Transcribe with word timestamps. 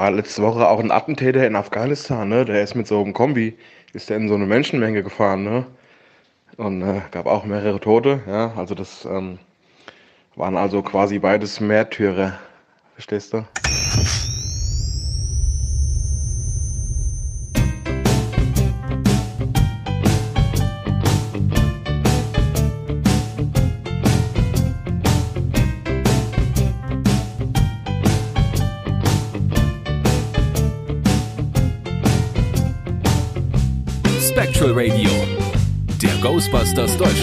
war 0.00 0.10
letzte 0.10 0.42
Woche 0.42 0.66
auch 0.66 0.80
ein 0.80 0.90
Attentäter 0.90 1.46
in 1.46 1.54
Afghanistan, 1.54 2.26
ne? 2.26 2.46
Der 2.46 2.62
ist 2.62 2.74
mit 2.74 2.86
so 2.86 3.02
einem 3.02 3.12
Kombi, 3.12 3.58
ist 3.92 4.08
der 4.08 4.16
in 4.16 4.28
so 4.28 4.34
eine 4.34 4.46
Menschenmenge 4.46 5.02
gefahren, 5.02 5.44
ne? 5.44 5.66
Und 6.56 6.80
äh, 6.80 7.02
gab 7.10 7.26
auch 7.26 7.44
mehrere 7.44 7.78
Tote, 7.80 8.22
ja. 8.26 8.54
Also 8.56 8.74
das 8.74 9.04
ähm, 9.04 9.38
waren 10.36 10.56
also 10.56 10.80
quasi 10.80 11.18
beides 11.18 11.60
Märtyrer. 11.60 12.38
Verstehst 12.94 13.34
du? 13.34 13.44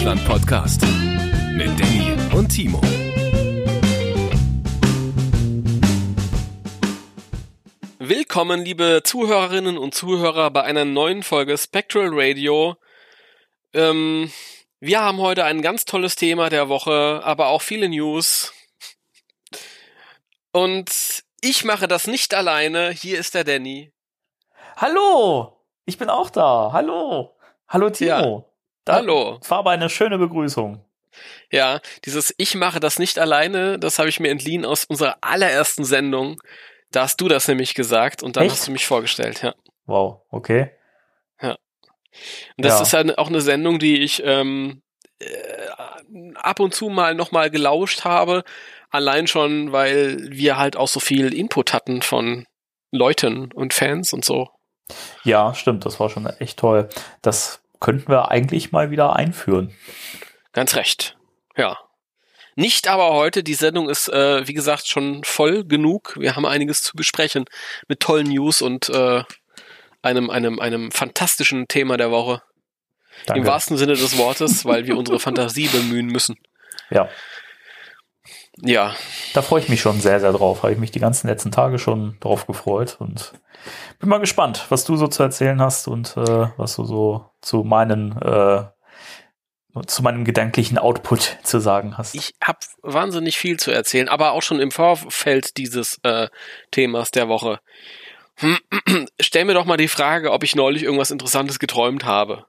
Deutschland 0.08 0.26
Podcast 0.26 0.80
mit 1.52 1.68
Danny 1.78 2.16
und 2.34 2.48
Timo. 2.48 2.80
Willkommen, 7.98 8.64
liebe 8.64 9.02
Zuhörerinnen 9.04 9.76
und 9.76 9.94
Zuhörer, 9.94 10.50
bei 10.50 10.62
einer 10.62 10.86
neuen 10.86 11.22
Folge 11.22 11.58
Spectral 11.58 12.08
Radio. 12.10 12.76
Ähm, 13.74 14.32
wir 14.80 15.02
haben 15.02 15.18
heute 15.18 15.44
ein 15.44 15.60
ganz 15.60 15.84
tolles 15.84 16.16
Thema 16.16 16.48
der 16.48 16.70
Woche, 16.70 17.20
aber 17.22 17.48
auch 17.48 17.60
viele 17.60 17.90
News. 17.90 18.54
Und 20.52 21.22
ich 21.42 21.66
mache 21.66 21.86
das 21.86 22.06
nicht 22.06 22.32
alleine. 22.32 22.92
Hier 22.92 23.18
ist 23.18 23.34
der 23.34 23.44
Danny. 23.44 23.92
Hallo! 24.78 25.66
Ich 25.84 25.98
bin 25.98 26.08
auch 26.08 26.30
da. 26.30 26.70
Hallo. 26.72 27.36
Hallo 27.68 27.90
Timo. 27.90 28.08
Ja. 28.08 28.47
Hallo. 28.94 29.38
War 29.48 29.58
aber 29.58 29.70
eine 29.70 29.88
schöne 29.90 30.18
Begrüßung. 30.18 30.84
Ja, 31.50 31.80
dieses 32.04 32.34
Ich 32.38 32.54
mache 32.54 32.80
das 32.80 32.98
nicht 32.98 33.18
alleine, 33.18 33.78
das 33.78 33.98
habe 33.98 34.08
ich 34.08 34.20
mir 34.20 34.30
entliehen 34.30 34.64
aus 34.64 34.84
unserer 34.84 35.16
allerersten 35.20 35.84
Sendung. 35.84 36.40
Da 36.92 37.02
hast 37.02 37.20
du 37.20 37.28
das 37.28 37.48
nämlich 37.48 37.74
gesagt 37.74 38.22
und 38.22 38.36
dann 38.36 38.44
Echt? 38.44 38.52
hast 38.52 38.66
du 38.68 38.72
mich 38.72 38.86
vorgestellt, 38.86 39.42
ja. 39.42 39.54
Wow, 39.86 40.22
okay. 40.30 40.70
Und 42.56 42.64
das 42.64 42.74
Ja. 42.74 42.82
ist 42.82 42.94
eine, 42.94 43.18
auch 43.18 43.28
eine 43.28 43.40
Sendung, 43.40 43.78
die 43.78 44.02
ich 44.02 44.22
ähm, 44.24 44.82
äh, 45.20 45.26
ab 46.34 46.58
und 46.60 46.74
zu 46.74 46.88
mal 46.88 47.14
nochmal 47.14 47.50
gelauscht 47.50 48.04
habe. 48.04 48.42
Allein 48.90 49.26
schon, 49.26 49.72
weil 49.72 50.28
wir 50.30 50.56
halt 50.56 50.76
auch 50.76 50.88
so 50.88 50.98
viel 51.00 51.32
Input 51.32 51.72
hatten 51.72 52.02
von 52.02 52.46
Leuten 52.90 53.52
und 53.52 53.74
Fans 53.74 54.12
und 54.12 54.24
so. 54.24 54.48
Ja, 55.22 55.54
stimmt, 55.54 55.84
das 55.84 56.00
war 56.00 56.08
schon 56.08 56.26
echt 56.26 56.58
toll. 56.58 56.88
Das 57.22 57.60
könnten 57.80 58.10
wir 58.10 58.30
eigentlich 58.30 58.72
mal 58.72 58.90
wieder 58.90 59.16
einführen. 59.16 59.74
Ganz 60.52 60.74
recht. 60.76 61.16
Ja. 61.56 61.78
Nicht 62.56 62.88
aber 62.88 63.12
heute. 63.12 63.44
Die 63.44 63.54
Sendung 63.54 63.88
ist, 63.88 64.08
äh, 64.08 64.46
wie 64.48 64.54
gesagt, 64.54 64.88
schon 64.88 65.22
voll 65.24 65.64
genug. 65.64 66.16
Wir 66.18 66.34
haben 66.34 66.44
einiges 66.44 66.82
zu 66.82 66.96
besprechen 66.96 67.44
mit 67.86 68.00
tollen 68.00 68.28
News 68.28 68.62
und 68.62 68.88
äh, 68.88 69.22
einem, 70.02 70.30
einem, 70.30 70.58
einem 70.58 70.90
fantastischen 70.90 71.68
Thema 71.68 71.96
der 71.96 72.10
Woche. 72.10 72.42
Danke. 73.26 73.40
Im 73.40 73.46
wahrsten 73.46 73.76
Sinne 73.76 73.94
des 73.94 74.18
Wortes, 74.18 74.64
weil 74.64 74.86
wir 74.86 74.96
unsere 74.96 75.20
Fantasie 75.20 75.68
bemühen 75.72 76.06
müssen. 76.06 76.36
Ja, 76.90 77.08
Ja, 78.62 78.94
da 79.34 79.42
freue 79.42 79.60
ich 79.60 79.68
mich 79.68 79.80
schon 79.80 80.00
sehr, 80.00 80.20
sehr 80.20 80.32
drauf. 80.32 80.62
Habe 80.62 80.72
ich 80.72 80.78
mich 80.78 80.90
die 80.90 80.98
ganzen 80.98 81.28
letzten 81.28 81.52
Tage 81.52 81.78
schon 81.78 82.16
drauf 82.20 82.46
gefreut 82.46 82.96
und 82.98 83.32
bin 84.00 84.08
mal 84.08 84.18
gespannt, 84.18 84.66
was 84.68 84.84
du 84.84 84.96
so 84.96 85.06
zu 85.06 85.22
erzählen 85.22 85.60
hast 85.60 85.86
und 85.86 86.16
äh, 86.16 86.48
was 86.56 86.76
du 86.76 86.84
so 86.84 87.30
zu 87.40 87.62
meinen 87.62 88.20
äh, 88.20 88.64
zu 89.86 90.02
meinem 90.02 90.24
gedanklichen 90.24 90.78
Output 90.78 91.38
zu 91.44 91.60
sagen 91.60 91.98
hast. 91.98 92.14
ich 92.14 92.34
habe 92.42 92.58
wahnsinnig 92.82 93.38
viel 93.38 93.58
zu 93.58 93.70
erzählen, 93.70 94.08
aber 94.08 94.32
auch 94.32 94.42
schon 94.42 94.60
im 94.60 94.72
Vorfeld 94.72 95.56
dieses 95.56 96.00
äh, 96.02 96.28
Themas 96.72 97.10
der 97.10 97.28
Woche. 97.28 97.60
Stell 99.20 99.44
mir 99.44 99.54
doch 99.54 99.66
mal 99.66 99.76
die 99.76 99.88
Frage, 99.88 100.32
ob 100.32 100.42
ich 100.42 100.56
neulich 100.56 100.82
irgendwas 100.82 101.10
Interessantes 101.10 101.58
geträumt 101.58 102.04
habe. 102.04 102.46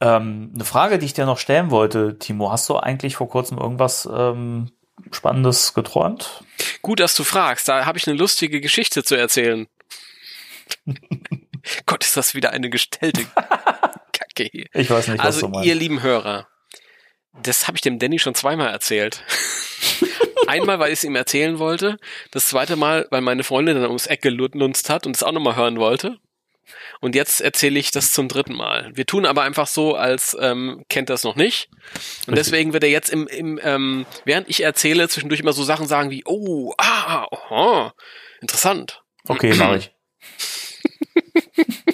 Ähm, 0.00 0.52
eine 0.54 0.64
Frage, 0.64 0.98
die 0.98 1.06
ich 1.06 1.12
dir 1.12 1.26
noch 1.26 1.38
stellen 1.38 1.70
wollte, 1.70 2.18
Timo, 2.18 2.50
hast 2.50 2.68
du 2.68 2.76
eigentlich 2.76 3.16
vor 3.16 3.28
kurzem 3.28 3.58
irgendwas 3.58 4.08
ähm, 4.12 4.70
Spannendes 5.10 5.74
geträumt? 5.74 6.44
Gut, 6.82 7.00
dass 7.00 7.14
du 7.14 7.24
fragst. 7.24 7.68
Da 7.68 7.84
habe 7.86 7.98
ich 7.98 8.06
eine 8.06 8.16
lustige 8.16 8.60
Geschichte 8.60 9.02
zu 9.04 9.14
erzählen. 9.16 9.66
Gott, 11.86 12.04
ist 12.04 12.16
das 12.16 12.34
wieder 12.34 12.50
eine 12.50 12.70
gestellte 12.70 13.24
Kacke 14.12 14.48
hier. 14.50 14.66
Ich 14.74 14.90
weiß 14.90 15.08
nicht, 15.08 15.18
was 15.18 15.26
Also, 15.26 15.40
du 15.42 15.48
meinst. 15.48 15.66
ihr 15.66 15.74
lieben 15.74 16.02
Hörer, 16.02 16.48
das 17.42 17.66
habe 17.66 17.76
ich 17.76 17.82
dem 17.82 17.98
Danny 17.98 18.18
schon 18.18 18.34
zweimal 18.34 18.68
erzählt. 18.70 19.22
Einmal, 20.46 20.78
weil 20.80 20.88
ich 20.92 20.98
es 20.98 21.04
ihm 21.04 21.14
erzählen 21.16 21.58
wollte. 21.58 21.98
Das 22.32 22.46
zweite 22.46 22.76
Mal, 22.76 23.06
weil 23.10 23.20
meine 23.20 23.44
Freundin 23.44 23.76
dann 23.76 23.86
ums 23.86 24.06
Eck 24.06 24.22
gelunzt 24.22 24.90
hat 24.90 25.06
und 25.06 25.14
es 25.16 25.22
auch 25.22 25.32
nochmal 25.32 25.56
hören 25.56 25.78
wollte. 25.78 26.18
Und 27.02 27.16
jetzt 27.16 27.40
erzähle 27.40 27.80
ich 27.80 27.90
das 27.90 28.12
zum 28.12 28.28
dritten 28.28 28.54
Mal. 28.54 28.92
Wir 28.94 29.04
tun 29.06 29.26
aber 29.26 29.42
einfach 29.42 29.66
so, 29.66 29.96
als 29.96 30.36
ähm, 30.40 30.84
kennt 30.88 31.10
das 31.10 31.24
noch 31.24 31.34
nicht. 31.34 31.68
Und 32.28 32.38
deswegen 32.38 32.72
wird 32.72 32.84
er 32.84 32.90
jetzt 32.90 33.10
im, 33.10 33.26
im 33.26 33.58
ähm, 33.60 34.06
während 34.24 34.48
ich 34.48 34.62
erzähle, 34.62 35.08
zwischendurch 35.08 35.40
immer 35.40 35.52
so 35.52 35.64
Sachen 35.64 35.88
sagen 35.88 36.10
wie, 36.10 36.22
oh, 36.26 36.72
ah, 36.78 37.26
oh, 37.50 37.90
interessant. 38.40 39.02
Okay, 39.26 39.52
mache 39.54 39.78
ich. 39.78 39.90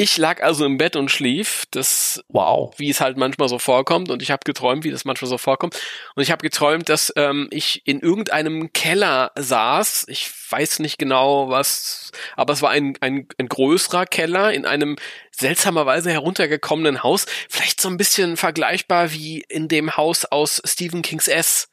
Ich 0.00 0.16
lag 0.16 0.42
also 0.42 0.64
im 0.64 0.78
Bett 0.78 0.96
und 0.96 1.10
schlief. 1.10 1.66
Das 1.72 2.24
Wow. 2.28 2.72
wie 2.78 2.88
es 2.88 3.02
halt 3.02 3.18
manchmal 3.18 3.50
so 3.50 3.58
vorkommt. 3.58 4.08
Und 4.08 4.22
ich 4.22 4.30
habe 4.30 4.40
geträumt, 4.46 4.82
wie 4.82 4.90
das 4.90 5.04
manchmal 5.04 5.28
so 5.28 5.36
vorkommt. 5.36 5.78
Und 6.14 6.22
ich 6.22 6.30
habe 6.30 6.40
geträumt, 6.40 6.88
dass 6.88 7.12
ähm, 7.16 7.48
ich 7.50 7.86
in 7.86 8.00
irgendeinem 8.00 8.72
Keller 8.72 9.30
saß. 9.36 10.06
Ich 10.08 10.30
weiß 10.50 10.78
nicht 10.78 10.98
genau 10.98 11.50
was, 11.50 12.12
aber 12.34 12.54
es 12.54 12.62
war 12.62 12.70
ein, 12.70 12.96
ein, 13.02 13.28
ein 13.36 13.48
größerer 13.48 14.06
Keller 14.06 14.54
in 14.54 14.64
einem 14.64 14.96
seltsamerweise 15.32 16.10
heruntergekommenen 16.10 17.02
Haus. 17.02 17.26
Vielleicht 17.50 17.78
so 17.78 17.90
ein 17.90 17.98
bisschen 17.98 18.38
vergleichbar 18.38 19.12
wie 19.12 19.44
in 19.50 19.68
dem 19.68 19.98
Haus 19.98 20.24
aus 20.24 20.62
Stephen 20.64 21.02
Kings 21.02 21.28
S, 21.28 21.68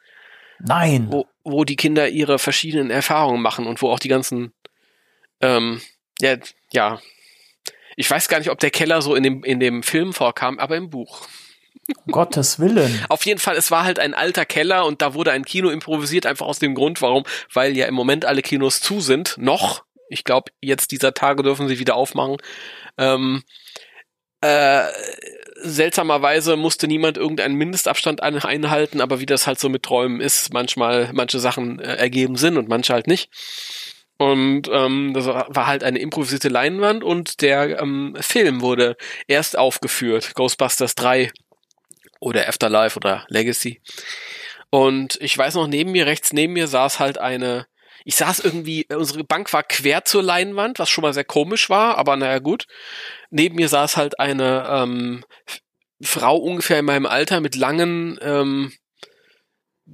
Nein. 0.59 1.07
wo, 1.09 1.27
wo 1.45 1.63
die 1.63 1.77
Kinder 1.77 2.09
ihre 2.09 2.39
verschiedenen 2.39 2.89
Erfahrungen 2.89 3.41
machen 3.41 3.67
und 3.67 3.81
wo 3.81 3.89
auch 3.89 3.99
die 3.99 4.09
ganzen, 4.09 4.51
ähm, 5.39 5.79
ja, 6.19 6.35
ja. 6.73 6.99
Ich 7.97 8.09
weiß 8.09 8.29
gar 8.29 8.37
nicht, 8.37 8.51
ob 8.51 8.59
der 8.59 8.69
Keller 8.69 9.01
so 9.01 9.15
in 9.15 9.23
dem, 9.23 9.43
in 9.43 9.59
dem 9.59 9.81
Film 9.83 10.13
vorkam, 10.13 10.59
aber 10.59 10.77
im 10.77 10.89
Buch. 10.89 11.27
Um 12.05 12.11
Gottes 12.11 12.59
Willen. 12.59 13.03
Auf 13.09 13.25
jeden 13.25 13.39
Fall, 13.39 13.57
es 13.57 13.71
war 13.71 13.83
halt 13.85 13.97
ein 13.99 14.13
alter 14.13 14.45
Keller 14.45 14.85
und 14.85 15.01
da 15.01 15.13
wurde 15.15 15.31
ein 15.31 15.43
Kino 15.45 15.69
improvisiert, 15.69 16.25
einfach 16.25 16.45
aus 16.45 16.59
dem 16.59 16.75
Grund, 16.75 17.01
warum, 17.01 17.23
weil 17.51 17.75
ja 17.75 17.87
im 17.87 17.95
Moment 17.95 18.23
alle 18.23 18.41
Kinos 18.43 18.79
zu 18.81 19.01
sind, 19.01 19.35
noch. 19.37 19.83
Ich 20.09 20.23
glaube, 20.23 20.51
jetzt 20.61 20.91
dieser 20.91 21.13
Tage 21.13 21.43
dürfen 21.43 21.67
sie 21.67 21.79
wieder 21.79 21.95
aufmachen. 21.95 22.37
Ähm, 22.97 23.43
äh, 24.41 24.83
seltsamerweise 25.61 26.55
musste 26.55 26.87
niemand 26.87 27.17
irgendeinen 27.17 27.55
Mindestabstand 27.55 28.21
ein- 28.21 28.37
einhalten, 28.37 29.01
aber 29.01 29.19
wie 29.19 29.25
das 29.25 29.47
halt 29.47 29.59
so 29.59 29.69
mit 29.69 29.83
Träumen 29.83 30.21
ist, 30.21 30.53
manchmal, 30.53 31.09
manche 31.13 31.39
Sachen 31.39 31.79
äh, 31.79 31.95
ergeben 31.95 32.35
Sinn 32.35 32.57
und 32.57 32.69
manche 32.69 32.93
halt 32.93 33.07
nicht. 33.07 33.29
Und 34.17 34.67
ähm, 34.71 35.13
das 35.13 35.27
war 35.27 35.67
halt 35.67 35.83
eine 35.83 35.99
improvisierte 35.99 36.49
Leinwand 36.49 37.03
und 37.03 37.41
der 37.41 37.79
ähm, 37.79 38.17
Film 38.19 38.61
wurde 38.61 38.97
erst 39.27 39.57
aufgeführt, 39.57 40.33
Ghostbusters 40.33 40.95
3 40.95 41.31
oder 42.19 42.47
Afterlife 42.47 42.97
oder 42.97 43.25
Legacy. 43.29 43.81
Und 44.69 45.17
ich 45.21 45.37
weiß 45.37 45.55
noch, 45.55 45.67
neben 45.67 45.91
mir, 45.91 46.07
rechts 46.07 46.33
neben 46.33 46.53
mir 46.53 46.67
saß 46.67 46.99
halt 46.99 47.19
eine, 47.19 47.67
ich 48.05 48.15
saß 48.15 48.39
irgendwie, 48.39 48.87
unsere 48.89 49.23
Bank 49.23 49.51
war 49.53 49.63
quer 49.63 50.03
zur 50.03 50.23
Leinwand, 50.23 50.79
was 50.79 50.89
schon 50.89 51.03
mal 51.03 51.13
sehr 51.13 51.23
komisch 51.23 51.69
war, 51.69 51.97
aber 51.97 52.15
naja 52.15 52.39
gut. 52.39 52.65
Neben 53.29 53.55
mir 53.55 53.69
saß 53.69 53.97
halt 53.97 54.19
eine 54.19 54.67
ähm, 54.69 55.23
Frau 56.01 56.37
ungefähr 56.37 56.79
in 56.79 56.85
meinem 56.85 57.05
Alter 57.05 57.39
mit 57.39 57.55
langen, 57.55 58.17
ähm, 58.21 58.73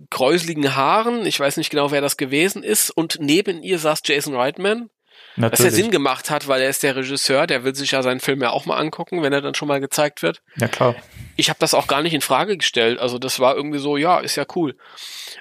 kräuseligen 0.10 0.75
Haaren. 0.75 1.25
Ich 1.25 1.40
weiß 1.40 1.57
nicht 1.57 1.69
genau, 1.69 1.92
wer 1.92 2.01
das 2.01 2.18
gewesen 2.18 2.63
ist. 2.63 2.90
Und 2.90 3.18
neben 3.19 3.63
ihr 3.63 3.80
saß 3.80 4.01
Jason 4.06 4.36
Reitman. 4.36 4.90
Was 5.36 5.60
ja 5.60 5.66
Natürlich. 5.66 5.74
Sinn 5.74 5.92
gemacht 5.92 6.30
hat, 6.30 6.48
weil 6.48 6.62
er 6.62 6.69
ist 6.69 6.84
der 6.84 6.95
Regisseur, 6.95 7.48
der 7.48 7.63
will 7.63 7.74
sich 7.74 7.92
ja 7.92 8.04
seinen 8.04 8.19
Film 8.19 8.42
ja 8.42 8.51
auch 8.51 8.68
mal 8.68 8.78
angucken, 8.78 9.24
wenn 9.24 9.34
er 9.34 9.42
dann 9.42 9.56
schon 9.56 9.68
mal 9.68 9.80
gezeigt 9.80 10.22
wird 10.22 10.44
Ja, 10.57 10.68
klar. 10.68 10.95
ich 11.38 11.50
habe 11.50 11.57
das 11.57 11.74
auch 11.74 11.88
gar 11.88 12.04
nicht 12.04 12.13
in 12.13 12.22
Frage 12.22 12.56
gestellt. 12.56 13.00
Also 13.00 13.18
das 13.18 13.40
war 13.40 13.56
irgendwie 13.56 13.80
so, 13.80 13.98
ja, 13.98 14.19
ist 14.19 14.36
ja 14.36 14.45
cool. 14.56 14.78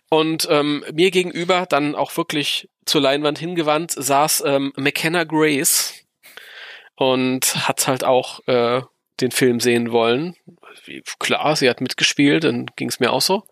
Und 0.08 0.46
ähm, 0.50 0.82
mir 0.92 1.10
gegenüber, 1.10 1.66
dann 1.68 1.94
auch 1.94 2.16
wirklich 2.16 2.70
zur 2.86 3.02
Leinwand 3.02 3.38
hingewandt, 3.38 3.92
saß 3.92 4.44
ähm, 4.46 4.72
McKenna 4.76 5.24
Grace 5.24 5.94
und 6.96 7.68
hat 7.68 7.86
halt 7.86 8.02
auch 8.02 8.40
äh, 8.46 8.80
den 9.20 9.30
Film 9.30 9.60
sehen 9.60 9.92
wollen. 9.92 10.36
Klar, 11.18 11.54
sie 11.54 11.68
hat 11.68 11.82
mitgespielt, 11.82 12.44
dann 12.44 12.66
ging 12.76 12.88
es 12.88 12.98
mir 12.98 13.12
auch 13.12 13.20
so. 13.20 13.44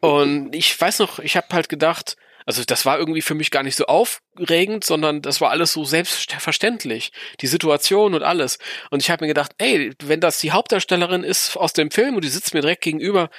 Und 0.00 0.54
ich 0.54 0.78
weiß 0.80 0.98
noch, 0.98 1.18
ich 1.18 1.36
habe 1.36 1.48
halt 1.52 1.68
gedacht, 1.68 2.16
Also 2.44 2.64
das 2.64 2.84
war 2.84 2.98
irgendwie 2.98 3.22
für 3.22 3.34
mich 3.34 3.50
gar 3.50 3.62
nicht 3.62 3.76
so 3.76 3.86
aufregend, 3.86 4.84
sondern 4.84 5.22
das 5.22 5.40
war 5.40 5.50
alles 5.50 5.72
so 5.72 5.84
selbstverständlich. 5.84 7.12
Die 7.40 7.46
Situation 7.46 8.14
und 8.14 8.22
alles. 8.22 8.58
Und 8.90 9.00
ich 9.02 9.10
habe 9.10 9.24
mir 9.24 9.28
gedacht, 9.28 9.52
ey, 9.58 9.92
wenn 10.02 10.20
das 10.20 10.40
die 10.40 10.50
Hauptdarstellerin 10.52 11.24
ist 11.24 11.56
aus 11.56 11.72
dem 11.72 11.90
Film 11.90 12.16
und 12.16 12.24
die 12.24 12.28
sitzt 12.28 12.54
mir 12.54 12.60
direkt 12.60 12.82
gegenüber, 12.82 13.30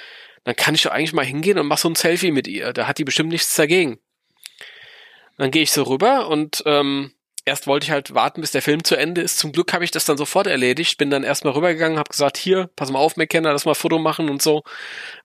dann 0.44 0.56
kann 0.56 0.74
ich 0.74 0.82
doch 0.82 0.90
eigentlich 0.92 1.12
mal 1.12 1.24
hingehen 1.24 1.58
und 1.58 1.66
mach 1.66 1.78
so 1.78 1.88
ein 1.88 1.94
Selfie 1.94 2.30
mit 2.30 2.46
ihr. 2.48 2.72
Da 2.72 2.86
hat 2.86 2.98
die 2.98 3.04
bestimmt 3.04 3.30
nichts 3.30 3.54
dagegen. 3.54 3.98
Dann 5.36 5.50
gehe 5.50 5.62
ich 5.62 5.72
so 5.72 5.82
rüber 5.82 6.28
und 6.28 6.62
ähm, 6.64 7.12
erst 7.44 7.66
wollte 7.66 7.84
ich 7.84 7.90
halt 7.90 8.14
warten, 8.14 8.40
bis 8.40 8.52
der 8.52 8.62
Film 8.62 8.84
zu 8.84 8.96
Ende 8.96 9.20
ist. 9.20 9.38
Zum 9.38 9.52
Glück 9.52 9.72
habe 9.72 9.84
ich 9.84 9.90
das 9.90 10.04
dann 10.04 10.16
sofort 10.16 10.46
erledigt. 10.46 10.98
Bin 10.98 11.10
dann 11.10 11.24
erstmal 11.24 11.52
rübergegangen, 11.52 11.98
habe 11.98 12.10
gesagt, 12.10 12.36
hier, 12.36 12.70
pass 12.76 12.90
mal 12.90 12.98
auf, 12.98 13.16
McKenna, 13.16 13.52
lass 13.52 13.64
mal 13.64 13.74
Foto 13.74 13.98
machen 13.98 14.30
und 14.30 14.42
so. 14.42 14.62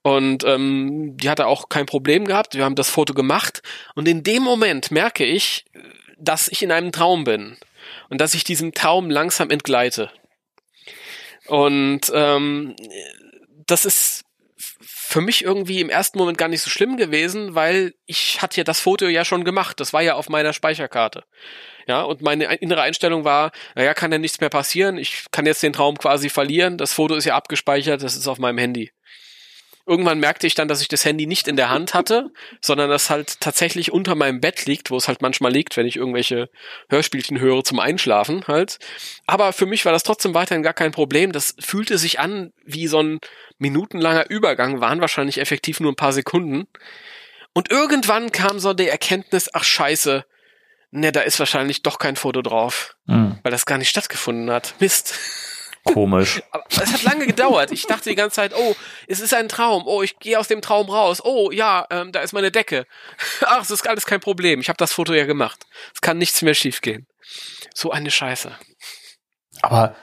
Und 0.01 0.43
ähm, 0.43 1.15
die 1.17 1.29
hatte 1.29 1.47
auch 1.47 1.69
kein 1.69 1.85
Problem 1.85 2.25
gehabt. 2.25 2.55
Wir 2.55 2.65
haben 2.65 2.75
das 2.75 2.89
Foto 2.89 3.13
gemacht. 3.13 3.61
Und 3.95 4.07
in 4.07 4.23
dem 4.23 4.43
Moment 4.43 4.91
merke 4.91 5.25
ich, 5.25 5.65
dass 6.17 6.47
ich 6.47 6.61
in 6.61 6.71
einem 6.71 6.91
Traum 6.91 7.23
bin. 7.23 7.57
Und 8.09 8.19
dass 8.19 8.33
ich 8.33 8.43
diesem 8.43 8.73
Traum 8.73 9.09
langsam 9.09 9.49
entgleite. 9.49 10.11
Und 11.47 12.11
ähm, 12.13 12.75
das 13.65 13.85
ist 13.85 14.25
für 15.09 15.21
mich 15.21 15.43
irgendwie 15.43 15.81
im 15.81 15.89
ersten 15.89 16.19
Moment 16.19 16.37
gar 16.37 16.49
nicht 16.49 16.61
so 16.61 16.69
schlimm 16.69 16.95
gewesen, 16.95 17.55
weil 17.55 17.95
ich 18.05 18.43
hatte 18.43 18.57
ja 18.57 18.63
das 18.63 18.79
Foto 18.79 19.07
ja 19.07 19.25
schon 19.25 19.43
gemacht. 19.43 19.79
Das 19.79 19.91
war 19.93 20.01
ja 20.01 20.13
auf 20.13 20.29
meiner 20.29 20.53
Speicherkarte. 20.53 21.23
Ja, 21.89 22.03
und 22.03 22.21
meine 22.21 22.45
innere 22.57 22.83
Einstellung 22.83 23.25
war, 23.25 23.51
naja, 23.73 23.95
kann 23.95 24.11
ja 24.11 24.19
nichts 24.19 24.39
mehr 24.39 24.51
passieren. 24.51 24.99
Ich 24.99 25.25
kann 25.31 25.47
jetzt 25.47 25.63
den 25.63 25.73
Traum 25.73 25.97
quasi 25.97 26.29
verlieren. 26.29 26.77
Das 26.77 26.93
Foto 26.93 27.15
ist 27.15 27.25
ja 27.25 27.35
abgespeichert, 27.35 28.03
das 28.03 28.15
ist 28.15 28.27
auf 28.27 28.37
meinem 28.37 28.59
Handy. 28.59 28.91
Irgendwann 29.87 30.19
merkte 30.19 30.45
ich 30.45 30.53
dann, 30.53 30.67
dass 30.67 30.83
ich 30.83 30.87
das 30.87 31.03
Handy 31.03 31.25
nicht 31.25 31.47
in 31.47 31.55
der 31.55 31.71
Hand 31.71 31.95
hatte, 31.95 32.29
sondern 32.61 32.91
das 32.91 33.09
halt 33.09 33.41
tatsächlich 33.41 33.91
unter 33.91 34.13
meinem 34.13 34.39
Bett 34.39 34.67
liegt, 34.67 34.91
wo 34.91 34.97
es 34.97 35.07
halt 35.07 35.23
manchmal 35.23 35.51
liegt, 35.51 35.77
wenn 35.77 35.87
ich 35.87 35.95
irgendwelche 35.95 36.51
Hörspielchen 36.89 37.39
höre 37.39 37.63
zum 37.63 37.79
Einschlafen 37.79 38.45
halt. 38.47 38.77
Aber 39.25 39.51
für 39.51 39.65
mich 39.65 39.83
war 39.85 39.91
das 39.91 40.03
trotzdem 40.03 40.35
weiterhin 40.35 40.61
gar 40.61 40.73
kein 40.73 40.91
Problem. 40.91 41.31
Das 41.31 41.55
fühlte 41.59 41.97
sich 41.97 42.19
an 42.19 42.53
wie 42.65 42.85
so 42.85 43.01
ein 43.01 43.19
minutenlanger 43.57 44.29
Übergang, 44.29 44.79
waren 44.79 45.01
wahrscheinlich 45.01 45.39
effektiv 45.39 45.79
nur 45.79 45.91
ein 45.91 45.95
paar 45.95 46.13
Sekunden. 46.13 46.67
Und 47.53 47.71
irgendwann 47.71 48.31
kam 48.31 48.59
so 48.59 48.75
die 48.75 48.87
Erkenntnis, 48.87 49.49
ach 49.51 49.63
scheiße, 49.63 50.23
ne, 50.91 51.11
da 51.11 51.21
ist 51.21 51.39
wahrscheinlich 51.39 51.81
doch 51.83 51.99
kein 51.99 52.15
Foto 52.15 52.41
drauf, 52.41 52.95
mhm. 53.05 53.39
weil 53.43 53.51
das 53.51 53.65
gar 53.65 53.77
nicht 53.77 53.89
stattgefunden 53.89 54.49
hat. 54.51 54.75
Mist. 54.79 55.15
Komisch. 55.83 56.41
Aber 56.51 56.63
es 56.69 56.93
hat 56.93 57.03
lange 57.03 57.27
gedauert. 57.27 57.71
Ich 57.71 57.87
dachte 57.87 58.09
die 58.09 58.15
ganze 58.15 58.35
Zeit, 58.35 58.53
oh, 58.55 58.75
es 59.07 59.19
ist 59.19 59.33
ein 59.33 59.49
Traum. 59.49 59.83
Oh, 59.85 60.03
ich 60.03 60.19
gehe 60.19 60.37
aus 60.39 60.47
dem 60.47 60.61
Traum 60.61 60.89
raus. 60.89 61.21
Oh, 61.23 61.51
ja, 61.51 61.85
ähm, 61.89 62.11
da 62.11 62.21
ist 62.21 62.33
meine 62.33 62.51
Decke. 62.51 62.85
Ach, 63.45 63.61
es 63.61 63.71
ist 63.71 63.87
alles 63.87 64.05
kein 64.05 64.19
Problem. 64.19 64.59
Ich 64.59 64.69
habe 64.69 64.77
das 64.77 64.93
Foto 64.93 65.13
ja 65.13 65.25
gemacht. 65.25 65.65
Es 65.93 66.01
kann 66.01 66.17
nichts 66.17 66.41
mehr 66.41 66.53
schiefgehen. 66.53 67.07
So 67.73 67.91
eine 67.91 68.11
Scheiße. 68.11 68.51
Aber 69.61 69.95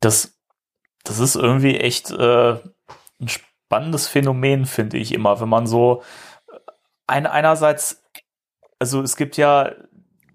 das, 0.00 0.38
das 1.04 1.18
ist 1.18 1.36
irgendwie 1.36 1.78
echt 1.78 2.10
äh, 2.10 2.56
ein 3.20 3.28
spannendes 3.28 4.08
Phänomen, 4.08 4.66
finde 4.66 4.98
ich 4.98 5.12
immer, 5.12 5.40
wenn 5.40 5.48
man 5.48 5.66
so 5.66 6.02
ein, 7.06 7.26
einerseits, 7.26 8.02
also 8.78 9.02
es 9.02 9.16
gibt 9.16 9.36
ja 9.36 9.72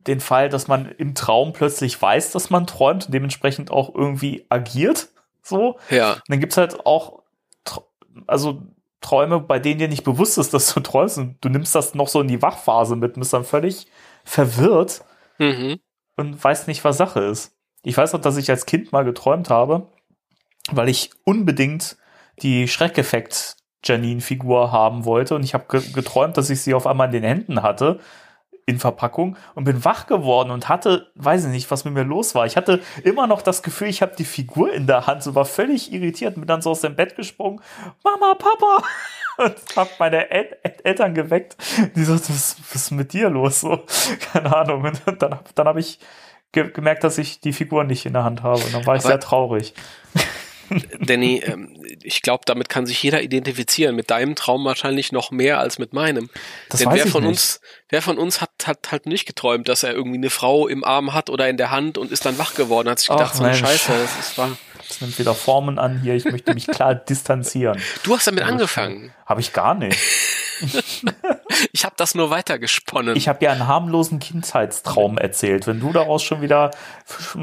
den 0.08 0.20
Fall, 0.20 0.50
dass 0.50 0.68
man 0.68 0.90
im 0.98 1.16
Traum 1.16 1.54
plötzlich 1.54 2.02
weiß, 2.02 2.32
dass 2.32 2.50
man 2.50 2.68
träumt 2.68 3.06
und 3.06 3.14
dementsprechend 3.14 3.72
auch 3.72 3.94
irgendwie 3.94 4.46
agiert. 4.50 5.10
So. 5.44 5.78
Ja. 5.90 6.14
Und 6.14 6.24
dann 6.28 6.40
gibt's 6.40 6.58
halt 6.58 6.86
auch, 6.86 7.24
also 8.26 8.64
Träume, 9.02 9.40
bei 9.40 9.60
denen 9.60 9.80
dir 9.80 9.88
nicht 9.88 10.04
bewusst 10.04 10.38
ist, 10.38 10.54
dass 10.54 10.74
du 10.74 10.80
träumst 10.80 11.18
und 11.18 11.38
du 11.42 11.50
nimmst 11.50 11.76
das 11.76 11.94
noch 11.94 12.08
so 12.08 12.22
in 12.22 12.28
die 12.28 12.42
Wachphase 12.42 12.96
mit 12.96 13.16
und 13.16 13.22
bist 13.22 13.34
dann 13.34 13.46
völlig 13.46 13.88
verwirrt 14.24 15.04
mhm. 15.38 15.80
und 16.16 16.44
weißt 16.44 16.68
nicht, 16.68 16.84
was 16.84 16.98
Sache 16.98 17.22
ist. 17.22 17.54
Ich 17.84 17.96
weiß 17.96 18.16
auch, 18.16 18.22
dass 18.22 18.38
ich 18.38 18.50
als 18.50 18.66
Kind 18.66 18.92
mal 18.92 19.06
geträumt 19.06 19.50
habe, 19.50 19.88
weil 20.72 20.90
ich 20.90 21.12
unbedingt 21.24 21.98
die 22.42 22.68
Schreckeffekt 22.68 23.56
Janine-Figur 23.84 24.72
haben 24.72 25.06
wollte 25.06 25.36
und 25.36 25.44
ich 25.44 25.54
habe 25.54 25.82
geträumt, 25.94 26.36
dass 26.36 26.50
ich 26.50 26.62
sie 26.62 26.74
auf 26.74 26.88
einmal 26.88 27.08
in 27.08 27.14
den 27.14 27.24
Händen 27.24 27.62
hatte 27.62 28.00
in 28.68 28.80
Verpackung 28.80 29.38
und 29.56 29.64
bin 29.64 29.86
wach 29.86 30.08
geworden 30.08 30.52
und 30.52 30.68
hatte, 30.68 31.10
weiß 31.16 31.46
ich 31.46 31.52
nicht, 31.52 31.72
was 31.72 31.86
mit 31.86 31.94
mir 31.94 32.04
los 32.04 32.36
war. 32.36 32.46
Ich 32.46 32.58
hatte 32.58 32.82
immer 33.04 33.26
noch 33.26 33.42
das 33.42 33.64
Gefühl, 33.64 33.88
ich 33.88 34.02
habe 34.02 34.16
die 34.18 34.26
Figur 34.26 34.74
in 34.74 34.88
der 34.88 35.08
Hand, 35.08 35.24
so 35.24 35.36
war 35.36 35.46
völlig 35.46 35.94
irritiert, 35.94 36.36
bin 36.36 36.46
dann 36.46 36.62
so 36.62 36.72
aus 36.72 36.82
dem 36.82 36.96
Bett 36.96 37.16
gesprungen, 37.16 37.62
Mama, 38.04 38.36
Papa, 38.36 38.84
und 39.38 39.56
hab 39.78 40.00
meine 40.00 40.30
El 40.30 40.58
Eltern 40.84 41.14
geweckt. 41.14 41.56
Die 41.96 42.04
so, 42.04 42.14
was, 42.14 42.28
was 42.28 42.76
ist 42.76 42.92
mit 42.92 43.14
dir 43.14 43.30
los? 43.30 43.62
So, 43.62 43.86
keine 44.34 44.54
Ahnung. 44.54 44.84
Und 44.84 45.22
dann, 45.22 45.40
dann 45.56 45.68
habe 45.68 45.80
ich 45.80 46.00
ge 46.52 46.70
gemerkt, 46.70 47.06
dass 47.06 47.18
ich 47.18 47.40
die 47.40 47.54
Figur 47.54 47.86
nicht 47.86 48.06
in 48.06 48.14
der 48.14 48.26
Hand 48.26 48.44
habe. 48.44 48.62
Und 48.62 48.74
dann 48.74 48.86
war 48.86 48.96
ich 48.96 49.02
Aber 49.04 49.12
sehr 49.12 49.20
traurig. 49.22 49.74
Danny, 51.00 51.42
ähm, 51.46 51.78
ich 52.04 52.22
glaube, 52.22 52.44
damit 52.46 52.70
kann 52.70 52.86
sich 52.86 53.02
jeder 53.02 53.22
identifizieren. 53.22 53.96
Mit 53.96 54.10
deinem 54.10 54.36
Traum 54.36 54.66
wahrscheinlich 54.66 55.12
noch 55.12 55.32
mehr 55.32 55.60
als 55.60 55.80
mit 55.80 55.94
meinem. 55.94 56.30
Das 56.70 56.80
Denn 56.80 56.92
wer 56.92 57.08
von 57.08 57.24
nicht. 57.24 57.30
uns, 57.30 57.62
wer 57.90 58.02
von 58.02 58.18
uns 58.18 58.42
hat, 58.42 58.52
hat 58.66 58.92
halt 58.92 59.06
nicht 59.06 59.26
geträumt, 59.26 59.68
dass 59.68 59.84
er 59.84 59.94
irgendwie 59.94 60.18
eine 60.18 60.30
Frau 60.30 60.68
im 60.68 60.84
Arm 60.84 61.14
hat 61.14 61.30
oder 61.30 61.50
in 61.50 61.58
der 61.58 61.72
Hand 61.72 61.98
und 61.98 62.12
ist 62.12 62.26
dann 62.26 62.38
wach 62.38 62.56
geworden, 62.56 62.90
hat 62.90 63.00
sich 63.00 63.10
gedacht, 63.10 63.32
Ach, 63.34 63.38
so 63.38 63.44
eine 63.44 63.56
Scheiße, 63.56 63.92
das 63.92 64.28
ist 64.28 64.38
wahr. 64.38 64.58
Das 64.88 65.02
nimmt 65.02 65.18
wieder 65.20 65.34
Formen 65.34 65.80
an 65.80 66.02
hier, 66.02 66.16
ich 66.16 66.26
möchte 66.26 66.54
mich 66.54 66.68
klar 66.68 66.96
distanzieren. 67.10 67.82
Du 68.04 68.16
hast 68.16 68.28
damit 68.28 68.44
angefangen. 68.44 69.14
Habe 69.26 69.42
ich 69.42 69.54
gar 69.54 69.76
nicht. 69.76 69.98
ich 71.72 71.86
habe 71.86 71.96
das 71.98 72.16
nur 72.16 72.30
weitergesponnen. 72.30 73.16
Ich 73.16 73.28
habe 73.28 73.44
ja 73.46 73.52
einen 73.52 73.68
harmlosen 73.68 74.20
Kindheitstraum 74.20 75.18
erzählt. 75.18 75.68
Wenn 75.68 75.80
du 75.80 75.92
daraus 75.92 76.24
schon 76.24 76.42
wieder 76.42 76.72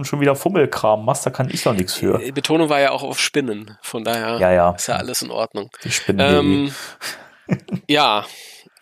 schon 0.03 0.21
wieder 0.21 0.35
Fummelkram 0.35 1.05
machst, 1.05 1.27
da 1.27 1.31
kann 1.31 1.49
ich 1.51 1.63
doch 1.63 1.75
nichts 1.75 1.95
für. 1.95 2.19
Die 2.19 2.33
Betonung 2.33 2.69
war 2.69 2.81
ja 2.81 2.91
auch 2.91 3.03
auf 3.03 3.21
Spinnen, 3.21 3.79
von 3.83 4.05
daher 4.05 4.39
ja, 4.39 4.53
ja. 4.53 4.71
ist 4.71 4.89
ja 4.89 4.97
alles 4.97 5.23
in 5.23 5.31
Ordnung. 5.31 5.71
Die 5.85 5.93
Spinnen. 5.93 6.37
Ähm, 6.37 6.75
ja, 7.89 8.25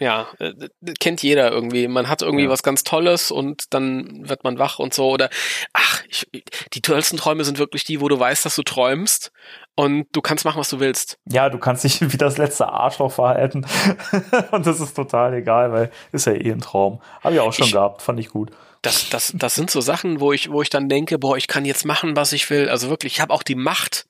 ja, 0.03 0.27
äh, 0.39 0.53
kennt 0.99 1.23
jeder 1.23 1.53
irgendwie. 1.53 1.87
Man 1.87 2.09
hat 2.09 2.23
irgendwie 2.23 2.45
ja. 2.45 2.51
was 2.51 2.63
ganz 2.63 2.83
Tolles 2.83 3.31
und 3.31 3.73
dann 3.73 4.29
wird 4.29 4.43
man 4.45 4.59
wach 4.59 4.79
und 4.79 4.93
so. 4.93 5.09
Oder 5.09 5.31
ach, 5.73 6.03
ich, 6.09 6.27
die 6.73 6.83
tollsten 6.83 7.17
Träume 7.17 7.45
sind 7.45 7.59
wirklich 7.59 7.85
die, 7.85 8.01
wo 8.01 8.09
du 8.09 8.19
weißt, 8.19 8.45
dass 8.45 8.57
du 8.57 8.63
träumst 8.63 9.33
und 9.77 10.07
du 10.13 10.21
kannst 10.21 10.45
machen, 10.45 10.59
was 10.59 10.71
du 10.71 10.81
willst. 10.81 11.19
Ja, 11.27 11.49
du 11.49 11.59
kannst 11.59 11.85
dich 11.85 12.01
wie 12.13 12.17
das 12.17 12.37
letzte 12.37 12.69
Arschloch 12.69 13.13
verhalten 13.13 13.65
und 14.51 14.67
das 14.67 14.81
ist 14.81 14.95
total 14.95 15.35
egal, 15.35 15.73
weil 15.73 15.91
ist 16.11 16.27
ja 16.27 16.33
eh 16.33 16.51
ein 16.51 16.61
Traum. 16.61 17.01
Habe 17.23 17.35
ich 17.35 17.41
auch 17.41 17.53
schon 17.53 17.67
ich, 17.67 17.73
gehabt, 17.73 18.03
fand 18.03 18.19
ich 18.19 18.29
gut. 18.29 18.51
Das, 18.83 19.09
das, 19.11 19.33
das 19.37 19.55
sind 19.55 19.71
so 19.71 19.81
Sachen, 19.81 20.19
wo 20.19 20.33
ich, 20.33 20.51
wo 20.51 20.61
ich 20.61 20.69
dann 20.69 20.89
denke, 20.89 21.19
boah, 21.19 21.37
ich 21.37 21.47
kann 21.47 21.65
jetzt 21.65 21.85
machen, 21.85 22.17
was 22.17 22.33
ich 22.33 22.51
will. 22.51 22.69
Also 22.69 22.91
wirklich, 22.91 23.15
ich 23.15 23.21
habe 23.21 23.33
auch 23.33 23.45
die 23.45 23.55
Macht 23.55 24.07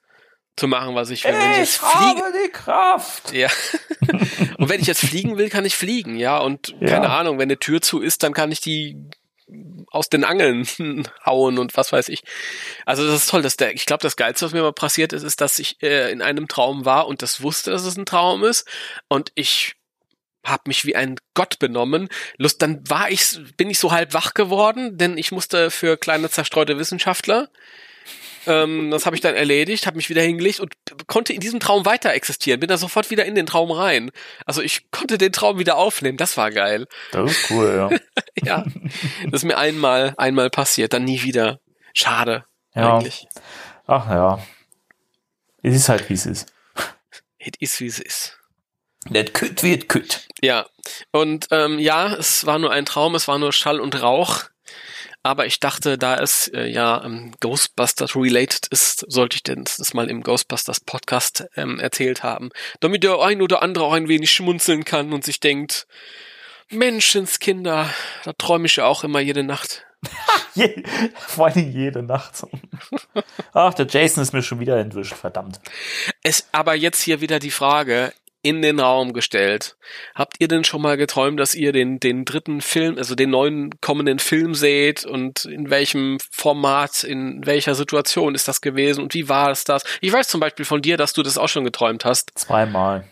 zu 0.57 0.69
machen, 0.69 0.95
was 0.95 1.11
ich 1.11 1.25
will. 1.25 1.33
Wenn 1.33 1.63
ich, 1.63 1.71
ich 1.71 1.83
habe 1.83 2.33
die 2.45 2.51
Kraft. 2.51 3.33
Ja. 3.33 3.49
und 4.59 4.69
wenn 4.69 4.81
ich 4.81 4.87
jetzt 4.87 5.05
fliegen 5.05 5.39
will, 5.39 5.49
kann 5.49 5.65
ich 5.65 5.77
fliegen, 5.77 6.17
ja. 6.17 6.39
Und 6.39 6.75
ja. 6.81 6.89
keine 6.89 7.11
Ahnung, 7.11 7.39
wenn 7.39 7.45
eine 7.45 7.59
Tür 7.59 7.81
zu 7.81 8.01
ist, 8.01 8.23
dann 8.23 8.33
kann 8.33 8.53
ich 8.53 8.61
die 8.61 8.97
aus 9.91 10.09
den 10.09 10.25
Angeln 10.25 10.67
hauen 11.27 11.59
und 11.59 11.77
was 11.77 11.93
weiß 11.93 12.09
ich. 12.09 12.23
Also 12.87 13.07
das 13.07 13.23
ist 13.23 13.31
toll. 13.31 13.43
Das 13.43 13.57
der, 13.57 13.75
ich 13.75 13.87
glaube, 13.87 14.03
das 14.03 14.17
Geilste, 14.17 14.47
was 14.47 14.53
mir 14.53 14.63
mal 14.63 14.73
passiert 14.73 15.13
ist, 15.13 15.23
ist, 15.23 15.41
dass 15.41 15.59
ich 15.59 15.83
äh, 15.83 16.11
in 16.11 16.23
einem 16.23 16.49
Traum 16.49 16.85
war 16.85 17.07
und 17.07 17.23
das 17.23 17.43
wusste, 17.43 17.71
dass 17.71 17.85
es 17.85 17.97
ein 17.97 18.07
Traum 18.07 18.45
ist. 18.45 18.69
Und 19.09 19.33
ich 19.35 19.75
habe 20.45 20.63
mich 20.67 20.85
wie 20.85 20.97
ein 20.97 21.17
Gott 21.35 21.59
benommen. 21.59 22.09
Lust, 22.37 22.63
dann 22.63 22.89
war 22.89 23.11
ich, 23.11 23.39
bin 23.57 23.71
ich 23.71 23.79
so 23.79 23.93
halb 23.93 24.13
wach 24.13 24.35
geworden, 24.35 24.99
denn 24.99 25.17
ich 25.17 25.31
musste 25.33 25.71
für 25.71 25.97
kleine 25.97 26.31
zerstreute 26.31 26.79
Wissenschaftler 26.79 27.49
ähm, 28.47 28.91
das 28.91 29.07
habe 29.07 29.17
ich 29.17 29.23
dann 29.23 29.35
erledigt, 29.35 29.87
habe 29.87 29.97
mich 29.97 30.09
wieder 30.09 30.23
hingelegt 30.23 30.61
und 30.61 30.75
konnte 31.07 31.33
in 31.33 31.41
diesem 31.41 31.61
Traum 31.61 31.85
weiter 31.85 32.13
existieren. 32.13 32.61
Bin 32.61 32.69
da 32.69 32.77
sofort 32.77 33.11
wieder 33.11 33.25
in 33.25 33.35
den 33.35 33.47
Traum 33.47 33.71
rein. 33.71 34.11
Also 34.47 34.63
ich 34.63 34.91
konnte 34.91 35.19
den 35.19 35.33
Traum 35.33 35.59
wieder 35.59 35.77
aufnehmen. 35.77 36.19
Das 36.19 36.37
war 36.37 36.51
geil. 36.51 36.87
Das 37.13 37.31
ist 37.31 37.51
cool, 37.51 37.75
ja. 37.77 37.99
ja, 38.43 38.65
das 39.25 39.43
ist 39.43 39.45
mir 39.45 39.59
einmal, 39.59 40.15
einmal 40.17 40.51
passiert, 40.51 40.93
dann 40.93 41.05
nie 41.05 41.23
wieder. 41.23 41.61
Schade. 41.95 42.45
Ja. 42.75 42.97
Eigentlich. 42.97 43.27
Ach 43.87 44.09
ja. 44.09 44.39
Es 45.63 45.77
ist 45.77 45.89
halt, 45.89 46.09
wie 46.09 46.15
es 46.15 46.27
ist. 46.27 46.53
Es 47.39 47.53
ist, 47.61 47.81
wie 47.81 47.87
es 47.87 47.99
ist. 47.99 48.39
Nicht 49.09 49.35
kütt 49.35 49.63
wird 49.63 49.89
kütt. 49.89 50.27
Ja. 50.41 50.67
Und 51.11 51.49
ähm, 51.51 51.79
ja, 51.79 52.15
es 52.15 52.47
war 52.47 52.59
nur 52.59 52.71
ein 52.71 52.85
Traum, 52.85 53.15
es 53.15 53.29
war 53.29 53.39
nur 53.39 53.53
Schall 53.53 53.81
und 53.81 54.01
Rauch. 54.01 54.45
Aber 55.23 55.47
ich 55.47 55.61
dachte, 55.61 55.99
da 55.99 56.17
es 56.17 56.49
äh, 56.49 56.67
ja 56.67 57.05
ähm, 57.05 57.33
Ghostbusters 57.41 58.17
related 58.17 58.67
ist, 58.71 59.05
sollte 59.09 59.37
ich 59.37 59.43
denn 59.43 59.65
das 59.65 59.95
mal 59.95 60.11
im 60.11 60.23
Ghostbusters 60.23 60.81
Podcast 60.81 61.47
ähm, 61.57 61.79
erzählt 61.79 62.23
haben, 62.23 62.51
damit 62.81 63.05
der 63.05 63.21
ein 63.21 63.41
oder 63.41 63.63
andere 63.63 63.85
auch 63.85 63.93
ein 63.93 64.09
wenig 64.09 64.33
schmunzeln 64.33 64.85
kann 64.85 65.13
und 65.13 65.25
sich 65.25 65.39
denkt, 65.39 65.87
Menschenskinder, 66.71 67.89
da 68.25 68.33
träume 68.33 68.67
ich 68.67 68.77
ja 68.77 68.87
auch 68.87 69.05
immer 69.05 69.21
jede 69.21 69.45
Nacht. 69.45 69.85
Je, 70.55 70.83
vor 71.15 71.47
allen 71.47 71.55
Dingen 71.55 71.73
jede 71.73 72.03
Nacht. 72.03 72.45
Ach, 73.53 73.73
der 73.73 73.87
Jason 73.87 74.23
ist 74.23 74.33
mir 74.33 74.43
schon 74.43 74.61
wieder 74.61 74.77
entwischt, 74.79 75.15
verdammt. 75.15 75.61
Es, 76.23 76.49
aber 76.53 76.75
jetzt 76.75 77.01
hier 77.01 77.21
wieder 77.21 77.39
die 77.39 77.53
Frage, 77.53 78.13
in 78.43 78.61
den 78.61 78.81
Raum 78.81 79.13
gestellt. 79.13 79.77
Habt 80.15 80.37
ihr 80.41 80.49
denn 80.49 80.65
schon 80.65 80.83
mal 80.83 80.97
geträumt, 80.97 81.39
dass 81.39 81.55
ihr 81.55 81.73
den, 81.73 82.01
den 82.01 82.25
dritten 82.25 82.61
Film, 82.61 82.99
also 82.99 83.15
den 83.15 83.31
neuen 83.31 83.81
kommenden 83.81 84.19
Film 84.19 84.55
seht 84.55 85.05
und 85.05 85.45
in 85.45 85.71
welchem 85.71 86.19
Format, 86.31 87.05
in 87.05 87.47
welcher 87.47 87.75
Situation 87.75 88.35
ist 88.35 88.49
das 88.49 88.61
gewesen 88.61 89.03
und 89.03 89.15
wie 89.15 89.29
war 89.29 89.51
es 89.51 89.65
das? 89.65 89.85
Ich 90.01 90.13
weiß 90.13 90.27
zum 90.29 90.41
Beispiel 90.41 90.65
von 90.65 90.83
dir, 90.83 90.97
dass 90.97 91.13
du 91.13 91.23
das 91.23 91.39
auch 91.39 91.49
schon 91.49 91.65
geträumt 91.65 92.05
hast. 92.05 92.33
Zweimal. 92.35 93.05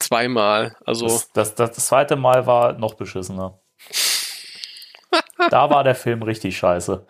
Zweimal. 0.00 0.76
Also. 0.84 1.06
Das, 1.06 1.32
das, 1.32 1.54
das, 1.54 1.72
das 1.72 1.86
zweite 1.86 2.16
Mal 2.16 2.46
war 2.46 2.72
noch 2.72 2.94
beschissener. 2.94 3.60
da 5.50 5.70
war 5.70 5.84
der 5.84 5.94
Film 5.94 6.22
richtig 6.22 6.58
scheiße. 6.58 7.06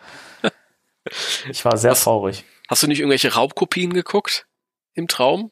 Ich 1.49 1.65
war 1.65 1.77
sehr 1.77 1.91
Was? 1.91 2.03
traurig. 2.03 2.45
Hast 2.67 2.83
du 2.83 2.87
nicht 2.87 2.99
irgendwelche 2.99 3.33
Raubkopien 3.33 3.93
geguckt? 3.93 4.47
Im 4.93 5.07
Traum? 5.07 5.51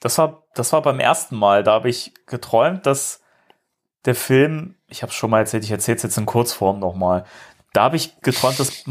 Das 0.00 0.18
war, 0.18 0.44
das 0.54 0.72
war 0.72 0.82
beim 0.82 1.00
ersten 1.00 1.36
Mal. 1.36 1.62
Da 1.64 1.72
habe 1.72 1.88
ich 1.88 2.12
geträumt, 2.26 2.86
dass 2.86 3.20
der 4.04 4.14
Film, 4.14 4.76
ich 4.88 5.02
habe 5.02 5.10
es 5.10 5.16
schon 5.16 5.30
mal 5.30 5.40
erzählt, 5.40 5.64
ich 5.64 5.70
erzähle 5.70 5.96
es 5.96 6.02
jetzt 6.02 6.18
in 6.18 6.26
Kurzform 6.26 6.78
nochmal. 6.78 7.24
Da 7.72 7.82
habe 7.82 7.96
ich 7.96 8.20
geträumt, 8.22 8.58
dass, 8.58 8.84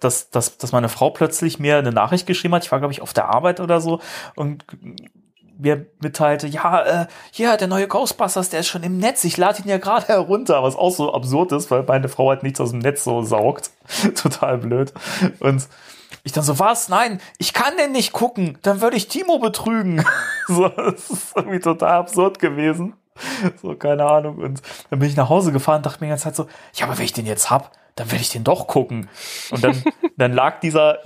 dass, 0.00 0.30
dass, 0.30 0.58
dass 0.58 0.72
meine 0.72 0.88
Frau 0.88 1.10
plötzlich 1.10 1.58
mir 1.58 1.76
eine 1.78 1.92
Nachricht 1.92 2.26
geschrieben 2.26 2.54
hat. 2.54 2.64
Ich 2.64 2.72
war, 2.72 2.78
glaube 2.78 2.92
ich, 2.92 3.02
auf 3.02 3.12
der 3.12 3.28
Arbeit 3.28 3.60
oder 3.60 3.80
so 3.80 4.00
und 4.34 4.64
mir 5.58 5.86
mitteilte, 6.00 6.46
ja, 6.46 7.02
äh, 7.02 7.06
ja, 7.34 7.56
der 7.56 7.68
neue 7.68 7.86
Ghostbusters, 7.86 8.50
der 8.50 8.60
ist 8.60 8.68
schon 8.68 8.82
im 8.82 8.98
Netz. 8.98 9.24
Ich 9.24 9.36
lade 9.36 9.62
ihn 9.62 9.68
ja 9.68 9.78
gerade 9.78 10.08
herunter, 10.08 10.62
was 10.62 10.76
auch 10.76 10.90
so 10.90 11.14
absurd 11.14 11.52
ist, 11.52 11.70
weil 11.70 11.84
meine 11.84 12.08
Frau 12.08 12.30
halt 12.30 12.42
nichts 12.42 12.60
aus 12.60 12.70
dem 12.70 12.80
Netz 12.80 13.04
so 13.04 13.22
saugt. 13.22 13.70
Total 14.14 14.58
blöd. 14.58 14.92
Und 15.38 15.68
ich 16.24 16.32
dann 16.32 16.44
so, 16.44 16.58
was? 16.58 16.88
Nein, 16.88 17.20
ich 17.38 17.52
kann 17.52 17.76
den 17.76 17.92
nicht 17.92 18.12
gucken. 18.12 18.58
Dann 18.62 18.80
würde 18.80 18.96
ich 18.96 19.08
Timo 19.08 19.38
betrügen. 19.38 20.04
so, 20.46 20.68
das 20.68 21.10
ist 21.10 21.36
irgendwie 21.36 21.60
total 21.60 21.92
absurd 21.92 22.38
gewesen. 22.38 22.94
So, 23.60 23.74
keine 23.74 24.06
Ahnung. 24.06 24.38
Und 24.38 24.62
dann 24.90 24.98
bin 24.98 25.08
ich 25.08 25.16
nach 25.16 25.28
Hause 25.28 25.52
gefahren 25.52 25.78
und 25.78 25.86
dachte 25.86 26.00
mir 26.00 26.06
die 26.06 26.10
ganze 26.10 26.24
Zeit 26.24 26.36
so, 26.36 26.46
ja, 26.74 26.86
aber 26.86 26.98
wenn 26.98 27.04
ich 27.04 27.12
den 27.12 27.26
jetzt 27.26 27.50
hab, 27.50 27.72
dann 27.96 28.10
will 28.10 28.20
ich 28.20 28.30
den 28.30 28.44
doch 28.44 28.66
gucken. 28.66 29.08
Und 29.50 29.64
dann, 29.64 29.82
dann 30.16 30.32
lag 30.32 30.60
dieser, 30.60 30.98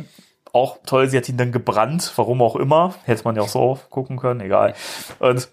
auch 0.53 0.79
toll, 0.87 1.09
sie 1.09 1.17
hat 1.17 1.29
ihn 1.29 1.37
dann 1.37 1.53
gebrannt, 1.53 2.13
warum 2.17 2.43
auch 2.43 2.57
immer. 2.57 2.95
Hätte 3.05 3.25
man 3.25 3.37
ja 3.37 3.43
auch 3.43 3.49
so 3.49 3.79
gucken 3.91 4.19
können, 4.19 4.41
egal. 4.41 4.75
Und 5.19 5.49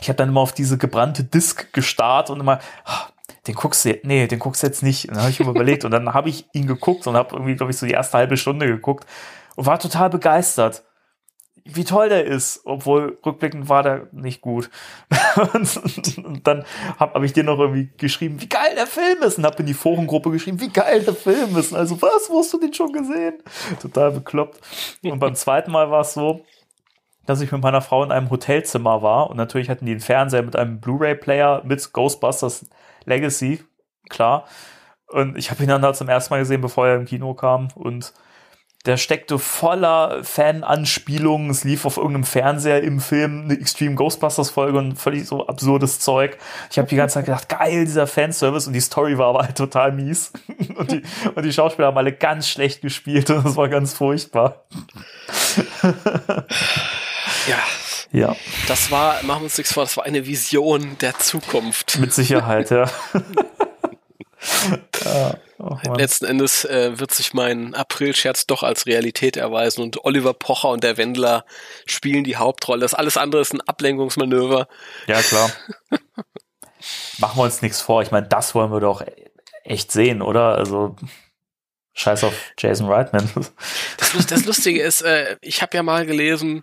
ich 0.00 0.08
habe 0.08 0.16
dann 0.16 0.28
immer 0.28 0.40
auf 0.40 0.52
diese 0.52 0.78
gebrannte 0.78 1.24
Disc 1.24 1.72
gestarrt 1.72 2.30
und 2.30 2.40
immer, 2.40 2.60
ah, 2.84 3.08
den 3.48 3.54
guckst 3.54 3.84
du, 3.86 3.98
nee, 4.02 4.26
den 4.26 4.38
guckst 4.38 4.62
du 4.62 4.66
jetzt 4.66 4.82
nicht. 4.82 5.08
Und 5.08 5.14
dann 5.14 5.22
habe 5.22 5.30
ich 5.30 5.40
mir 5.40 5.48
überlegt 5.48 5.84
und 5.86 5.90
dann 5.90 6.12
habe 6.12 6.28
ich 6.28 6.46
ihn 6.52 6.66
geguckt 6.66 7.06
und 7.06 7.16
habe 7.16 7.34
irgendwie, 7.34 7.56
glaube 7.56 7.72
ich, 7.72 7.78
so 7.78 7.86
die 7.86 7.92
erste 7.92 8.18
halbe 8.18 8.36
Stunde 8.36 8.66
geguckt 8.66 9.08
und 9.56 9.64
war 9.64 9.78
total 9.78 10.10
begeistert, 10.10 10.84
wie 11.64 11.84
toll 11.84 12.10
der 12.10 12.24
ist, 12.26 12.60
obwohl 12.64 13.18
rückblickend 13.24 13.68
war 13.68 13.82
der 13.82 14.08
nicht 14.12 14.42
gut. 14.42 14.70
und, 15.54 16.46
dann 16.46 16.64
habe 16.98 17.14
hab 17.14 17.22
ich 17.22 17.32
dir 17.32 17.42
noch 17.42 17.58
irgendwie 17.58 17.90
geschrieben, 17.96 18.40
wie 18.40 18.48
geil 18.48 18.74
der 18.76 18.86
Film 18.86 19.22
ist 19.22 19.38
und 19.38 19.46
habe 19.46 19.58
in 19.60 19.66
die 19.66 19.74
Forengruppe 19.74 20.30
geschrieben, 20.30 20.60
wie 20.60 20.70
geil 20.70 21.02
der 21.02 21.14
Film 21.14 21.56
ist. 21.56 21.74
Also, 21.74 22.00
was, 22.02 22.28
wo 22.28 22.38
hast 22.38 22.52
du 22.52 22.60
den 22.60 22.72
schon 22.72 22.92
gesehen? 22.92 23.42
Total 23.80 24.10
bekloppt. 24.10 24.60
Und 25.02 25.18
beim 25.18 25.34
zweiten 25.34 25.70
Mal 25.70 25.90
war 25.90 26.02
es 26.02 26.12
so, 26.12 26.44
dass 27.24 27.40
ich 27.40 27.52
mit 27.52 27.62
meiner 27.62 27.82
Frau 27.82 28.04
in 28.04 28.12
einem 28.12 28.30
Hotelzimmer 28.30 29.02
war 29.02 29.30
und 29.30 29.36
natürlich 29.36 29.68
hatten 29.68 29.84
die 29.84 29.92
einen 29.92 30.00
Fernseher 30.00 30.42
mit 30.42 30.56
einem 30.56 30.80
Blu-ray-Player 30.80 31.62
mit 31.64 31.92
Ghostbusters 31.92 32.66
Legacy, 33.08 33.64
klar. 34.08 34.46
Und 35.06 35.36
ich 35.38 35.50
habe 35.50 35.62
ihn 35.62 35.68
dann 35.68 35.82
da 35.82 35.94
zum 35.94 36.08
ersten 36.08 36.34
Mal 36.34 36.40
gesehen, 36.40 36.60
bevor 36.60 36.86
er 36.86 36.96
im 36.96 37.06
Kino 37.06 37.34
kam 37.34 37.68
und 37.74 38.12
der 38.86 38.96
steckte 38.96 39.38
voller 39.38 40.22
Fan-Anspielungen. 40.22 41.50
Es 41.50 41.64
lief 41.64 41.84
auf 41.84 41.96
irgendeinem 41.96 42.24
Fernseher 42.24 42.82
im 42.82 43.00
Film 43.00 43.44
eine 43.44 43.54
Extreme 43.54 43.96
Ghostbusters-Folge 43.96 44.78
und 44.78 44.96
völlig 44.96 45.26
so 45.26 45.46
absurdes 45.46 45.98
Zeug. 45.98 46.38
Ich 46.70 46.78
habe 46.78 46.88
die 46.88 46.96
ganze 46.96 47.14
Zeit 47.14 47.26
gedacht, 47.26 47.48
geil, 47.48 47.84
dieser 47.84 48.06
Fanservice 48.06 48.66
und 48.66 48.72
die 48.74 48.80
Story 48.80 49.18
war 49.18 49.28
aber 49.28 49.40
halt 49.40 49.56
total 49.56 49.92
mies. 49.92 50.32
Und 50.78 50.92
die, 50.92 51.02
und 51.34 51.44
die 51.44 51.52
Schauspieler 51.52 51.88
haben 51.88 51.98
alle 51.98 52.12
ganz 52.12 52.48
schlecht 52.48 52.82
gespielt 52.82 53.30
und 53.30 53.44
das 53.44 53.56
war 53.56 53.68
ganz 53.68 53.94
furchtbar. 53.94 54.64
Ja. 57.48 57.58
Ja, 58.10 58.34
Das 58.68 58.90
war, 58.90 59.22
machen 59.22 59.40
wir 59.40 59.44
uns 59.44 59.58
nichts 59.58 59.72
vor, 59.72 59.84
das 59.84 59.96
war 59.96 60.04
eine 60.04 60.26
Vision 60.26 60.96
der 61.00 61.18
Zukunft. 61.18 61.98
mit 61.98 62.12
Sicherheit, 62.12 62.70
ja. 62.70 62.90
ja 65.04 65.34
oh. 65.58 65.76
Letzten 65.96 66.24
Endes 66.24 66.64
äh, 66.64 66.98
wird 66.98 67.12
sich 67.12 67.34
mein 67.34 67.74
April-Scherz 67.74 68.46
doch 68.46 68.62
als 68.62 68.86
Realität 68.86 69.36
erweisen 69.36 69.82
und 69.82 70.04
Oliver 70.04 70.32
Pocher 70.32 70.70
und 70.70 70.84
der 70.84 70.96
Wendler 70.96 71.44
spielen 71.86 72.24
die 72.24 72.36
Hauptrolle. 72.36 72.80
Das 72.80 72.94
alles 72.94 73.16
andere 73.16 73.42
ist 73.42 73.52
ein 73.52 73.60
Ablenkungsmanöver. 73.60 74.68
Ja, 75.06 75.20
klar. 75.20 75.50
Machen 77.18 77.38
wir 77.38 77.42
uns 77.42 77.62
nichts 77.62 77.80
vor. 77.80 78.02
Ich 78.02 78.10
meine, 78.10 78.28
das 78.28 78.54
wollen 78.54 78.72
wir 78.72 78.80
doch 78.80 79.02
echt 79.64 79.92
sehen, 79.92 80.22
oder? 80.22 80.56
Also, 80.56 80.96
scheiß 81.94 82.24
auf 82.24 82.34
Jason 82.56 82.88
Reitman. 82.88 83.28
Das, 83.98 84.26
das 84.26 84.44
Lustige 84.46 84.80
ist, 84.80 85.02
äh, 85.02 85.36
ich 85.40 85.60
habe 85.60 85.76
ja 85.76 85.82
mal 85.82 86.06
gelesen, 86.06 86.62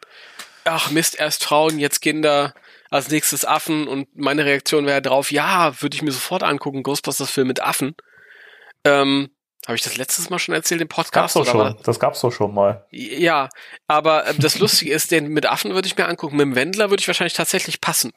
ach 0.66 0.92
Mist, 0.92 1.20
erst 1.20 1.44
Frauen, 1.44 1.80
jetzt 1.80 2.02
Kinder, 2.02 2.54
als 2.90 3.10
nächstes 3.10 3.46
Affen 3.46 3.88
und 3.88 4.08
meine 4.16 4.46
Reaktion 4.46 4.86
wäre 4.86 5.02
drauf, 5.02 5.32
ja, 5.32 5.82
würde 5.82 5.96
ich 5.96 6.02
mir 6.02 6.12
sofort 6.12 6.44
angucken, 6.44 6.84
Ghostbusters-Film 6.84 7.48
mit 7.48 7.62
Affen. 7.62 7.96
Ähm, 8.84 9.30
habe 9.66 9.76
ich 9.76 9.82
das 9.82 9.98
letztes 9.98 10.30
Mal 10.30 10.38
schon 10.38 10.54
erzählt 10.54 10.82
im 10.82 10.88
Gab's 10.88 11.10
Podcast? 11.10 11.36
doch 11.36 11.42
oder 11.42 11.72
schon. 11.72 11.78
Das 11.84 12.00
gab's 12.00 12.22
doch 12.22 12.32
schon 12.32 12.54
mal. 12.54 12.86
Ja, 12.92 13.50
aber 13.88 14.28
ähm, 14.28 14.36
das 14.40 14.60
Lustige 14.60 14.94
ist, 14.94 15.10
den 15.10 15.30
mit 15.30 15.48
Affen 15.48 15.74
würde 15.74 15.88
ich 15.88 15.98
mir 15.98 16.08
angucken, 16.08 16.38
mit 16.38 16.46
dem 16.46 16.56
Wendler 16.56 16.92
würde 16.92 17.02
ich 17.02 17.08
wahrscheinlich 17.08 17.34
tatsächlich 17.34 17.82
passen. 17.82 18.12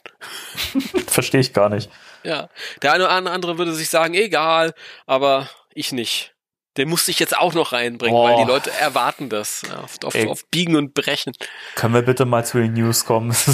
Verstehe 1.07 1.41
ich 1.41 1.55
gar 1.55 1.71
nicht. 1.71 1.91
Ja, 2.23 2.51
der 2.83 2.93
eine 2.93 3.05
oder 3.05 3.33
andere 3.33 3.57
würde 3.57 3.73
sich 3.73 3.89
sagen, 3.89 4.13
egal, 4.13 4.75
aber 5.07 5.49
ich 5.73 5.93
nicht. 5.93 6.35
Den 6.79 6.89
musste 6.89 7.11
ich 7.11 7.19
jetzt 7.19 7.37
auch 7.37 7.55
noch 7.55 7.73
reinbringen, 7.73 8.15
Boah. 8.15 8.31
weil 8.31 8.45
die 8.45 8.49
Leute 8.49 8.71
erwarten 8.71 9.29
das 9.29 9.65
auf, 9.83 9.97
auf, 10.05 10.15
auf 10.29 10.47
Biegen 10.47 10.77
und 10.77 10.95
Brechen. 10.95 11.33
Können 11.75 11.93
wir 11.93 12.03
bitte 12.03 12.25
mal 12.25 12.47
zu 12.47 12.59
den 12.59 12.73
News 12.73 13.05
kommen? 13.05 13.35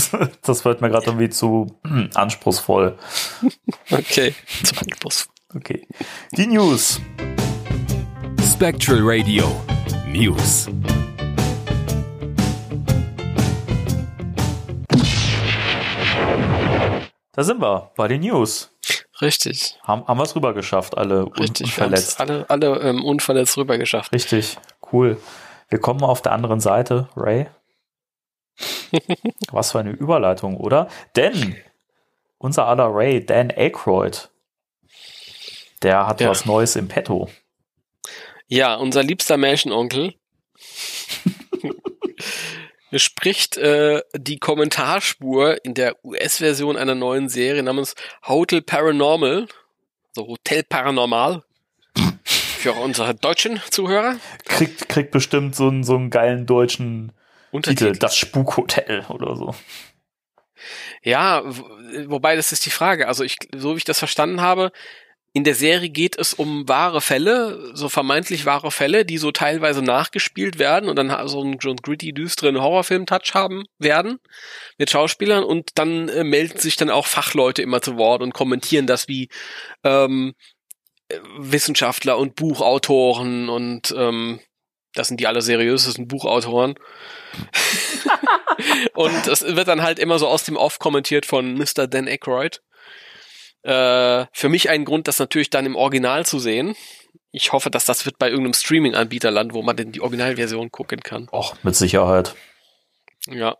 Das 0.43 0.65
wird 0.65 0.83
mir 0.83 0.91
gerade 0.91 1.07
irgendwie 1.07 1.31
zu 1.31 1.79
hm, 1.87 2.11
anspruchsvoll. 2.15 2.99
Okay, 3.91 4.35
zum 4.63 4.79
Anschluss. 4.79 5.29
Okay. 5.55 5.87
Die 6.33 6.47
News. 6.47 7.01
Spectral 8.53 9.01
Radio 9.03 9.45
News. 10.07 10.69
Da 17.33 17.43
sind 17.43 17.61
wir 17.61 17.91
bei 17.97 18.09
den 18.09 18.21
News. 18.21 18.74
Richtig, 19.21 19.79
Haben, 19.83 20.07
haben 20.09 20.19
wir 20.19 20.25
es 20.25 20.35
rüber 20.35 20.55
geschafft, 20.55 20.97
alle 20.99 21.27
richtig. 21.39 21.67
Unverletzt. 21.69 22.19
alle, 22.21 22.45
alle 22.51 22.81
ähm, 22.81 23.05
unverletzt 23.05 23.57
rüber 23.57 23.79
geschafft. 23.79 24.13
Richtig, 24.13 24.57
cool. 24.93 25.21
Wir 25.69 25.79
kommen 25.81 26.03
auf 26.03 26.21
der 26.21 26.33
anderen 26.33 26.61
Seite, 26.61 27.09
Ray. 27.17 27.47
Was 29.51 29.73
für 29.73 29.81
eine 29.81 29.91
Überleitung, 29.91 30.57
oder? 30.57 30.89
Denn 31.17 31.57
unser 32.39 32.67
aller 32.67 32.89
Ray, 32.93 33.25
Dan 33.25 33.51
Aykroyd, 33.51 34.31
der 35.83 36.07
hat 36.07 36.21
Ja. 36.21 36.31
was 36.31 36.45
Neues 36.47 36.77
im 36.77 36.89
Petto. 36.89 37.29
Ja, 38.49 38.75
unser 38.77 39.03
liebster 39.03 39.37
Märchenonkel 39.37 40.15
spricht 42.99 43.57
äh, 43.57 44.03
die 44.15 44.39
Kommentarspur 44.39 45.65
in 45.65 45.75
der 45.75 45.97
US-Version 46.05 46.77
einer 46.77 46.95
neuen 46.95 47.29
Serie 47.29 47.63
namens 47.63 47.95
Hotel 48.27 48.63
Paranormal, 48.63 49.47
so 50.13 50.27
Hotel 50.27 50.63
Paranormal, 50.63 51.43
für 52.65 52.73
unsere 52.73 53.15
deutschen 53.15 53.61
Zuhörer. 53.71 54.17
Kriegt, 54.47 54.89
kriegt 54.89 55.11
bestimmt 55.11 55.55
so 55.55 55.69
einen, 55.69 55.85
so 55.85 55.97
einen 55.97 56.11
geilen 56.11 56.47
deutschen 56.47 57.09
Titel, 57.09 57.57
Untertitel. 57.57 57.99
das 57.99 58.17
Spukhotel 58.17 59.05
oder 59.09 59.37
so. 59.37 59.55
Ja, 61.03 61.43
wobei 62.07 62.37
das 62.37 62.53
ist 62.53 62.65
die 62.65 62.71
Frage. 62.71 63.07
Also 63.07 63.23
ich, 63.23 63.37
so 63.55 63.75
wie 63.75 63.79
ich 63.79 63.85
das 63.85 63.99
verstanden 63.99 64.41
habe, 64.41 64.73
in 65.37 65.43
der 65.43 65.57
Serie 65.57 65.89
geht 65.89 66.17
es 66.17 66.33
um 66.33 66.69
wahre 66.69 67.01
Fälle, 67.01 67.73
so 67.75 67.89
vermeintlich 67.89 68.47
wahre 68.47 68.71
Fälle, 68.71 69.05
die 69.05 69.19
so 69.19 69.33
teilweise 69.33 69.83
nachgespielt 69.83 70.61
werden 70.61 70.89
und 70.89 70.95
dann 70.95 71.09
so 71.29 71.43
einen, 71.43 71.59
so 71.61 71.71
einen 71.71 71.79
gritty, 71.79 72.13
düsteren 72.13 72.63
Horrorfilm-Touch 72.63 73.35
haben 73.35 73.65
werden 73.81 74.21
mit 74.79 74.91
Schauspielern 74.91 75.43
und 75.43 75.71
dann 75.75 76.09
äh, 76.09 76.23
melden 76.23 76.61
sich 76.61 76.77
dann 76.77 76.89
auch 76.89 77.09
Fachleute 77.09 77.63
immer 77.63 77.83
zu 77.83 77.97
Wort 77.97 78.23
und 78.23 78.33
kommentieren 78.33 78.87
das 78.87 79.09
wie 79.09 79.29
ähm, 79.83 80.35
äh, 81.09 81.19
Wissenschaftler 81.37 82.17
und 82.17 82.37
Buchautoren 82.37 83.49
und 83.49 83.93
ähm, 83.99 84.39
das 84.93 85.09
sind 85.09 85.19
die 85.19 85.27
alle 85.27 85.43
seriösesten 85.43 86.07
Buchautoren. 86.07 86.77
und 88.95 89.27
es 89.27 89.43
wird 89.43 89.67
dann 89.67 89.83
halt 89.83 89.99
immer 89.99 90.21
so 90.21 90.29
aus 90.29 90.45
dem 90.45 90.57
Off 90.57 90.79
kommentiert 90.79 91.27
von 91.27 91.55
Mr. 91.55 91.89
Dan 91.89 92.07
Aykroyd. 92.07 92.63
Äh, 93.65 94.27
für 94.33 94.49
mich 94.51 94.69
ein 94.69 94.85
Grund, 94.85 95.09
das 95.09 95.19
natürlich 95.19 95.49
dann 95.49 95.65
im 95.65 95.75
Original 95.75 96.27
zu 96.27 96.39
sehen. 96.39 96.77
Ich 97.33 97.53
hoffe, 97.53 97.71
dass 97.71 97.87
das 97.87 98.05
wird 98.05 98.19
bei 98.19 98.29
irgendeinem 98.29 98.53
Streaming-Anbieter 98.53 99.31
landen, 99.31 99.55
wo 99.55 99.63
man 99.63 99.77
denn 99.77 99.91
die 99.91 100.03
Originalversion 100.03 100.71
gucken 100.71 101.01
kann. 101.01 101.29
Och, 101.33 101.57
mit 101.63 101.75
Sicherheit. 101.75 102.35
Ja. 103.27 103.57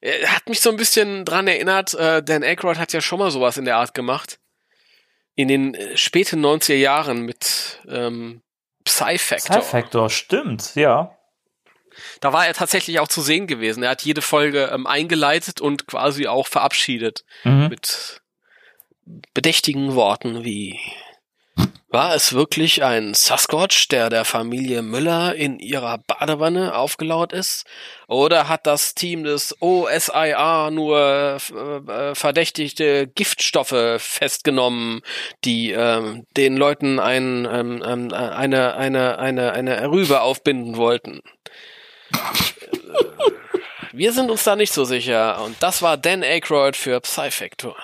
Äh, 0.00 0.26
hat 0.26 0.48
mich 0.48 0.60
so 0.60 0.70
ein 0.70 0.76
bisschen 0.76 1.24
dran 1.24 1.46
erinnert, 1.46 1.94
äh, 1.94 2.22
Dan 2.22 2.42
Aykroyd 2.42 2.78
hat 2.78 2.92
ja 2.92 3.00
schon 3.00 3.20
mal 3.20 3.30
sowas 3.30 3.56
in 3.56 3.64
der 3.64 3.76
Art 3.76 3.94
gemacht. 3.94 4.40
In 5.36 5.46
den 5.46 5.74
äh, 5.74 5.96
späten 5.96 6.44
90er 6.44 6.74
Jahren 6.74 7.22
mit 7.22 7.80
ähm, 7.88 8.42
Psy-Factor. 8.84 9.58
Psy-Factor, 9.58 10.10
stimmt, 10.10 10.74
ja. 10.74 11.16
Da 12.20 12.32
war 12.32 12.46
er 12.46 12.52
tatsächlich 12.52 12.98
auch 12.98 13.08
zu 13.08 13.22
sehen 13.22 13.46
gewesen. 13.46 13.84
Er 13.84 13.90
hat 13.90 14.02
jede 14.02 14.22
Folge 14.22 14.70
ähm, 14.72 14.86
eingeleitet 14.86 15.60
und 15.60 15.86
quasi 15.86 16.26
auch 16.26 16.48
verabschiedet. 16.48 17.24
Mhm. 17.44 17.68
Mit 17.68 18.22
bedächtigen 19.34 19.94
Worten 19.94 20.44
wie 20.44 20.78
war 21.88 22.14
es 22.14 22.34
wirklich 22.34 22.82
ein 22.82 23.14
Sasquatch, 23.14 23.88
der 23.88 24.10
der 24.10 24.26
Familie 24.26 24.82
Müller 24.82 25.34
in 25.34 25.58
ihrer 25.58 25.98
Badewanne 25.98 26.76
aufgelauert 26.76 27.32
ist? 27.32 27.64
Oder 28.06 28.48
hat 28.48 28.66
das 28.66 28.94
Team 28.94 29.24
des 29.24 29.56
OSIA 29.62 30.70
nur 30.70 31.38
äh, 31.38 32.14
verdächtigte 32.14 33.06
Giftstoffe 33.06 33.96
festgenommen, 33.98 35.00
die 35.44 35.72
äh, 35.72 36.22
den 36.36 36.56
Leuten 36.56 36.98
ein, 36.98 37.48
ähm, 37.50 37.82
ähm, 37.86 38.12
eine, 38.12 38.74
eine, 38.74 39.18
eine, 39.18 39.52
eine 39.52 39.90
Rübe 39.90 40.20
aufbinden 40.20 40.76
wollten? 40.76 41.22
Wir 43.92 44.12
sind 44.12 44.30
uns 44.30 44.44
da 44.44 44.56
nicht 44.56 44.74
so 44.74 44.84
sicher. 44.84 45.42
Und 45.42 45.56
das 45.60 45.80
war 45.80 45.96
Dan 45.96 46.22
Aykroyd 46.22 46.76
für 46.76 47.00
Psyfactor. 47.00 47.76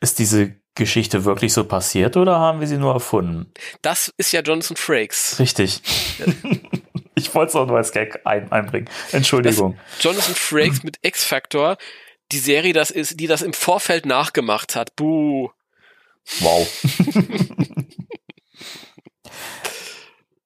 Ist 0.00 0.18
diese 0.18 0.56
Geschichte 0.74 1.24
wirklich 1.24 1.52
so 1.52 1.64
passiert 1.64 2.16
oder 2.16 2.38
haben 2.38 2.60
wir 2.60 2.66
sie 2.66 2.76
nur 2.76 2.92
erfunden? 2.92 3.52
Das 3.82 4.12
ist 4.18 4.32
ja 4.32 4.42
Jonathan 4.42 4.76
Frakes. 4.76 5.38
Richtig. 5.38 5.82
ich 7.14 7.34
wollte 7.34 7.50
es 7.50 7.56
auch 7.56 7.66
nur 7.66 7.78
als 7.78 7.92
Gag 7.92 8.20
ein, 8.24 8.52
einbringen. 8.52 8.88
Entschuldigung. 9.12 9.78
Das 9.96 10.04
Jonathan 10.04 10.34
Frakes 10.34 10.82
mit 10.82 10.98
X-Factor, 11.02 11.78
die 12.30 12.38
Serie, 12.38 12.72
das 12.72 12.90
ist, 12.90 13.18
die 13.18 13.26
das 13.26 13.42
im 13.42 13.54
Vorfeld 13.54 14.06
nachgemacht 14.06 14.76
hat. 14.76 14.94
Buh. 14.96 15.50
Wow. 16.40 16.68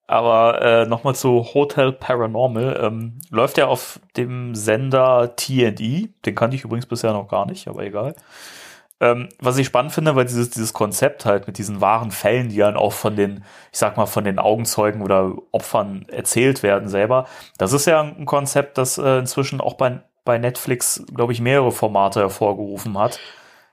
Aber 0.07 0.61
äh, 0.61 0.85
nochmal 0.85 1.15
zu 1.15 1.53
Hotel 1.53 1.93
Paranormal. 1.93 2.79
Ähm, 2.83 3.21
läuft 3.29 3.57
ja 3.57 3.67
auf 3.67 4.01
dem 4.17 4.55
Sender 4.55 5.37
TE. 5.37 5.71
Den 5.71 6.35
kannte 6.35 6.55
ich 6.57 6.65
übrigens 6.65 6.85
bisher 6.85 7.13
noch 7.13 7.29
gar 7.29 7.45
nicht, 7.45 7.69
aber 7.69 7.83
egal. 7.83 8.15
Ähm, 9.01 9.29
was 9.39 9.57
ich 9.57 9.65
spannend 9.65 9.91
finde, 9.91 10.15
weil 10.15 10.25
dieses, 10.25 10.51
dieses 10.51 10.73
Konzept 10.73 11.25
halt 11.25 11.47
mit 11.47 11.57
diesen 11.57 11.81
wahren 11.81 12.11
Fällen, 12.11 12.49
die 12.49 12.57
dann 12.57 12.77
auch 12.77 12.93
von 12.93 13.15
den, 13.15 13.43
ich 13.71 13.79
sag 13.79 13.97
mal, 13.97 14.05
von 14.05 14.23
den 14.23 14.37
Augenzeugen 14.37 15.01
oder 15.01 15.33
Opfern 15.51 16.05
erzählt 16.07 16.61
werden 16.61 16.87
selber, 16.87 17.25
das 17.57 17.73
ist 17.73 17.87
ja 17.87 17.99
ein 17.99 18.27
Konzept, 18.27 18.77
das 18.77 18.99
äh, 18.99 19.17
inzwischen 19.17 19.59
auch 19.59 19.73
bei, 19.73 20.01
bei 20.23 20.37
Netflix, 20.37 21.03
glaube 21.15 21.33
ich, 21.33 21.41
mehrere 21.41 21.71
Formate 21.71 22.19
hervorgerufen 22.19 22.95
hat. 22.99 23.19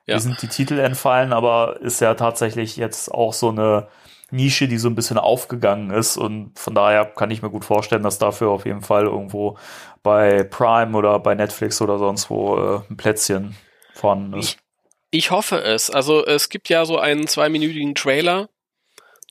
Ja. 0.07 0.17
Wie 0.17 0.21
sind 0.21 0.41
die 0.41 0.49
Titel 0.49 0.79
entfallen, 0.79 1.35
aber 1.35 1.79
ist 1.83 2.01
ja 2.01 2.15
tatsächlich 2.15 2.79
jetzt 2.79 3.13
auch 3.13 3.35
so 3.35 3.51
eine 3.51 3.89
Nische, 4.31 4.67
die 4.67 4.79
so 4.79 4.89
ein 4.89 4.95
bisschen 4.95 5.19
aufgegangen 5.19 5.91
ist 5.91 6.17
und 6.17 6.59
von 6.59 6.75
daher 6.75 7.05
kann 7.05 7.31
ich 7.31 7.43
mir 7.43 7.51
gut 7.51 7.67
vorstellen, 7.67 8.03
dass 8.03 8.19
dafür 8.19 8.49
auf 8.49 8.65
jeden 8.65 8.83
Fall 8.83 9.05
irgendwo 9.05 9.59
bei 10.03 10.43
Prime 10.45 10.97
oder 10.97 11.19
bei 11.19 11.35
Netflix 11.35 11.83
oder 11.83 11.99
sonst 11.99 12.31
wo 12.31 12.57
äh, 12.57 12.81
ein 12.91 12.97
Plätzchen 12.97 13.57
vorhanden 13.93 14.39
ist. 14.39 14.55
Ich 14.55 14.68
ich 15.11 15.31
hoffe 15.31 15.63
es. 15.63 15.91
Also 15.91 16.25
es 16.25 16.49
gibt 16.49 16.69
ja 16.69 16.85
so 16.85 16.99
einen 16.99 17.27
zweiminütigen 17.27 17.95
Trailer. 17.95 18.49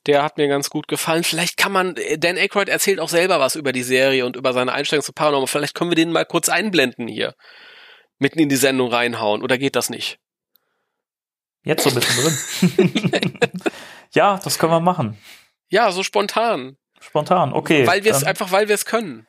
Der 0.05 0.23
hat 0.23 0.37
mir 0.37 0.47
ganz 0.47 0.69
gut 0.69 0.87
gefallen. 0.87 1.23
Vielleicht 1.23 1.57
kann 1.57 1.71
man, 1.71 1.95
Dan 2.17 2.37
Aykroyd 2.37 2.69
erzählt 2.69 2.99
auch 2.99 3.09
selber 3.09 3.39
was 3.39 3.55
über 3.55 3.73
die 3.73 3.83
Serie 3.83 4.25
und 4.25 4.35
über 4.35 4.53
seine 4.53 4.71
Einstellung 4.71 5.03
zu 5.03 5.11
Paranormal. 5.11 5.47
Vielleicht 5.47 5.75
können 5.75 5.91
wir 5.91 5.95
den 5.95 6.11
mal 6.11 6.25
kurz 6.25 6.49
einblenden 6.49 7.07
hier. 7.07 7.35
Mitten 8.17 8.39
in 8.39 8.49
die 8.49 8.55
Sendung 8.55 8.91
reinhauen. 8.91 9.43
Oder 9.43 9.57
geht 9.57 9.75
das 9.75 9.89
nicht? 9.89 10.19
Jetzt 11.63 11.83
so 11.83 11.91
mittendrin. 11.91 13.39
ja, 14.13 14.39
das 14.41 14.57
können 14.57 14.71
wir 14.71 14.79
machen. 14.79 15.17
Ja, 15.69 15.91
so 15.91 16.01
spontan. 16.01 16.77
Spontan, 17.01 17.53
okay. 17.53 17.85
Weil 17.85 18.05
wir 18.05 18.13
es 18.13 18.23
einfach, 18.23 18.51
weil 18.51 18.69
wir 18.69 18.75
es 18.75 18.85
können. 18.85 19.27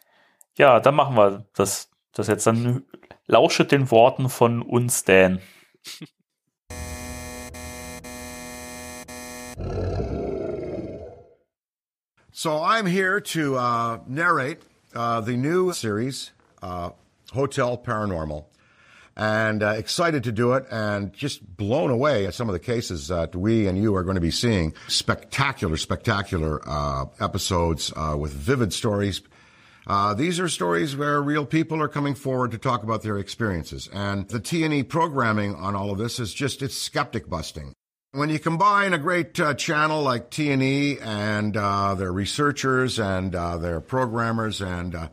Ja, 0.57 0.79
dann 0.81 0.95
machen 0.95 1.17
wir 1.17 1.47
das, 1.55 1.91
das 2.13 2.29
jetzt. 2.29 2.47
Dann 2.47 2.85
lauschet 3.27 3.73
den 3.73 3.91
Worten 3.91 4.29
von 4.29 4.63
uns, 4.63 5.05
Dan. 5.05 5.41
So 12.39 12.63
I'm 12.63 12.87
here 12.87 13.21
to 13.21 13.57
uh, 13.57 13.99
narrate 14.07 14.63
uh, 14.95 15.21
the 15.21 15.37
new 15.37 15.73
series, 15.73 16.31
uh, 16.63 16.91
Hotel 17.33 17.77
Paranormal, 17.77 18.45
and 19.17 19.61
uh, 19.61 19.71
excited 19.71 20.23
to 20.23 20.31
do 20.31 20.53
it 20.53 20.65
and 20.71 21.13
just 21.13 21.57
blown 21.57 21.91
away 21.91 22.27
at 22.27 22.35
some 22.35 22.49
of 22.49 22.53
the 22.53 22.61
cases 22.61 23.09
that 23.09 23.35
we 23.35 23.67
and 23.67 23.77
you 23.77 23.97
are 23.97 24.05
going 24.05 24.15
to 24.15 24.21
be 24.21 24.31
seeing. 24.31 24.73
Spectacular, 24.87 25.77
spectacular 25.77 26.61
uh, 26.65 27.07
episodes 27.19 27.93
uh, 27.97 28.15
with 28.17 28.33
vivid 28.33 28.73
stories. 28.73 29.21
these 30.17 30.39
are 30.39 30.49
stories 30.49 30.97
where 30.97 31.21
real 31.21 31.45
people 31.45 31.83
are 31.83 31.89
coming 31.89 32.15
forward 32.15 32.53
to 32.53 32.59
talk 32.59 32.85
about 32.85 33.03
their 33.03 33.19
experiences. 33.19 33.89
And 33.93 34.29
the 34.29 34.39
T&E 34.39 34.85
programming 34.85 35.57
on 35.57 35.75
all 35.75 35.91
of 35.91 35.99
this 35.99 36.21
is 36.21 36.33
just, 36.33 36.63
it's 36.63 36.77
skeptic 36.77 37.29
busting. 37.29 37.75
When 38.13 38.31
you 38.31 38.39
combine 38.39 38.95
a 38.95 38.99
great 38.99 39.39
uh, 39.39 39.53
channel 39.53 40.03
like 40.03 40.31
T&E 40.31 40.99
and 40.99 41.55
uh, 41.55 41.95
their 41.95 42.11
researchers 42.11 42.99
and 42.99 43.35
uh, 43.35 43.59
their 43.59 43.83
programmers 43.83 44.63
and 44.63 44.95
uh, 44.95 45.09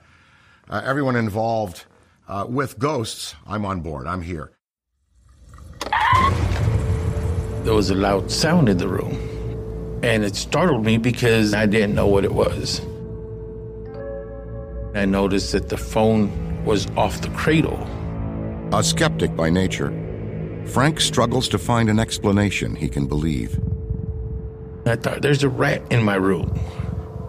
uh, 0.69 0.81
everyone 0.81 1.17
involved 1.17 1.83
uh, 2.29 2.45
with 2.47 2.79
ghosts, 2.79 3.35
I'm 3.45 3.65
on 3.65 3.81
board. 3.81 4.07
I'm 4.07 4.21
here. 4.21 4.53
There 7.65 7.73
was 7.73 7.89
a 7.89 7.95
loud 7.95 8.31
sound 8.31 8.69
in 8.69 8.77
the 8.77 8.87
room, 8.87 9.99
and 10.01 10.23
it 10.23 10.37
startled 10.37 10.85
me 10.85 10.97
because 10.97 11.53
I 11.53 11.65
didn't 11.65 11.95
know 11.95 12.07
what 12.07 12.23
it 12.23 12.31
was. 12.31 12.79
I 14.95 15.03
noticed 15.03 15.51
that 15.51 15.67
the 15.67 15.77
phone 15.77 16.63
was 16.63 16.87
off 16.95 17.19
the 17.19 17.29
cradle. 17.31 17.77
A 18.71 18.81
skeptic 18.81 19.35
by 19.35 19.49
nature. 19.49 20.04
Frank 20.67 20.99
struggles 20.99 21.47
to 21.49 21.57
find 21.57 21.89
an 21.89 21.99
explanation 21.99 22.75
he 22.75 22.89
can 22.89 23.07
believe. 23.07 23.59
I 24.85 24.95
thought, 24.95 25.21
there's 25.21 25.43
a 25.43 25.49
rat 25.49 25.81
in 25.91 26.03
my 26.03 26.15
room. 26.15 26.57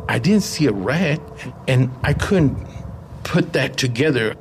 I 0.09 0.19
didn't 0.19 0.43
see 0.43 0.67
a 0.67 0.73
rat, 0.73 1.21
and 1.67 1.91
I 2.03 2.13
couldn't 2.13 2.57
put 3.25 3.53
that 3.55 3.77
together. 3.77 4.35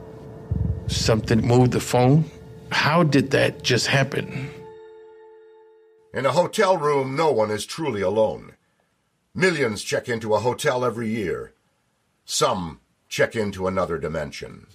Something 0.88 1.46
moved 1.46 1.72
the 1.72 1.80
phone. 1.80 2.26
How 2.72 3.04
did 3.04 3.32
that 3.32 3.64
just 3.64 3.88
happen? 3.88 4.50
In 6.14 6.26
a 6.26 6.32
hotel 6.32 6.78
room, 6.78 7.16
no 7.16 7.32
one 7.32 7.52
is 7.52 7.66
truly 7.66 8.02
alone. 8.02 8.54
Millions 9.34 9.84
check 9.84 10.08
into 10.08 10.34
a 10.34 10.40
hotel 10.40 10.86
every 10.86 11.10
year. 11.10 11.54
Some 12.26 12.80
check 13.10 13.36
into 13.36 13.68
another 13.68 13.98
dimension. 13.98 14.68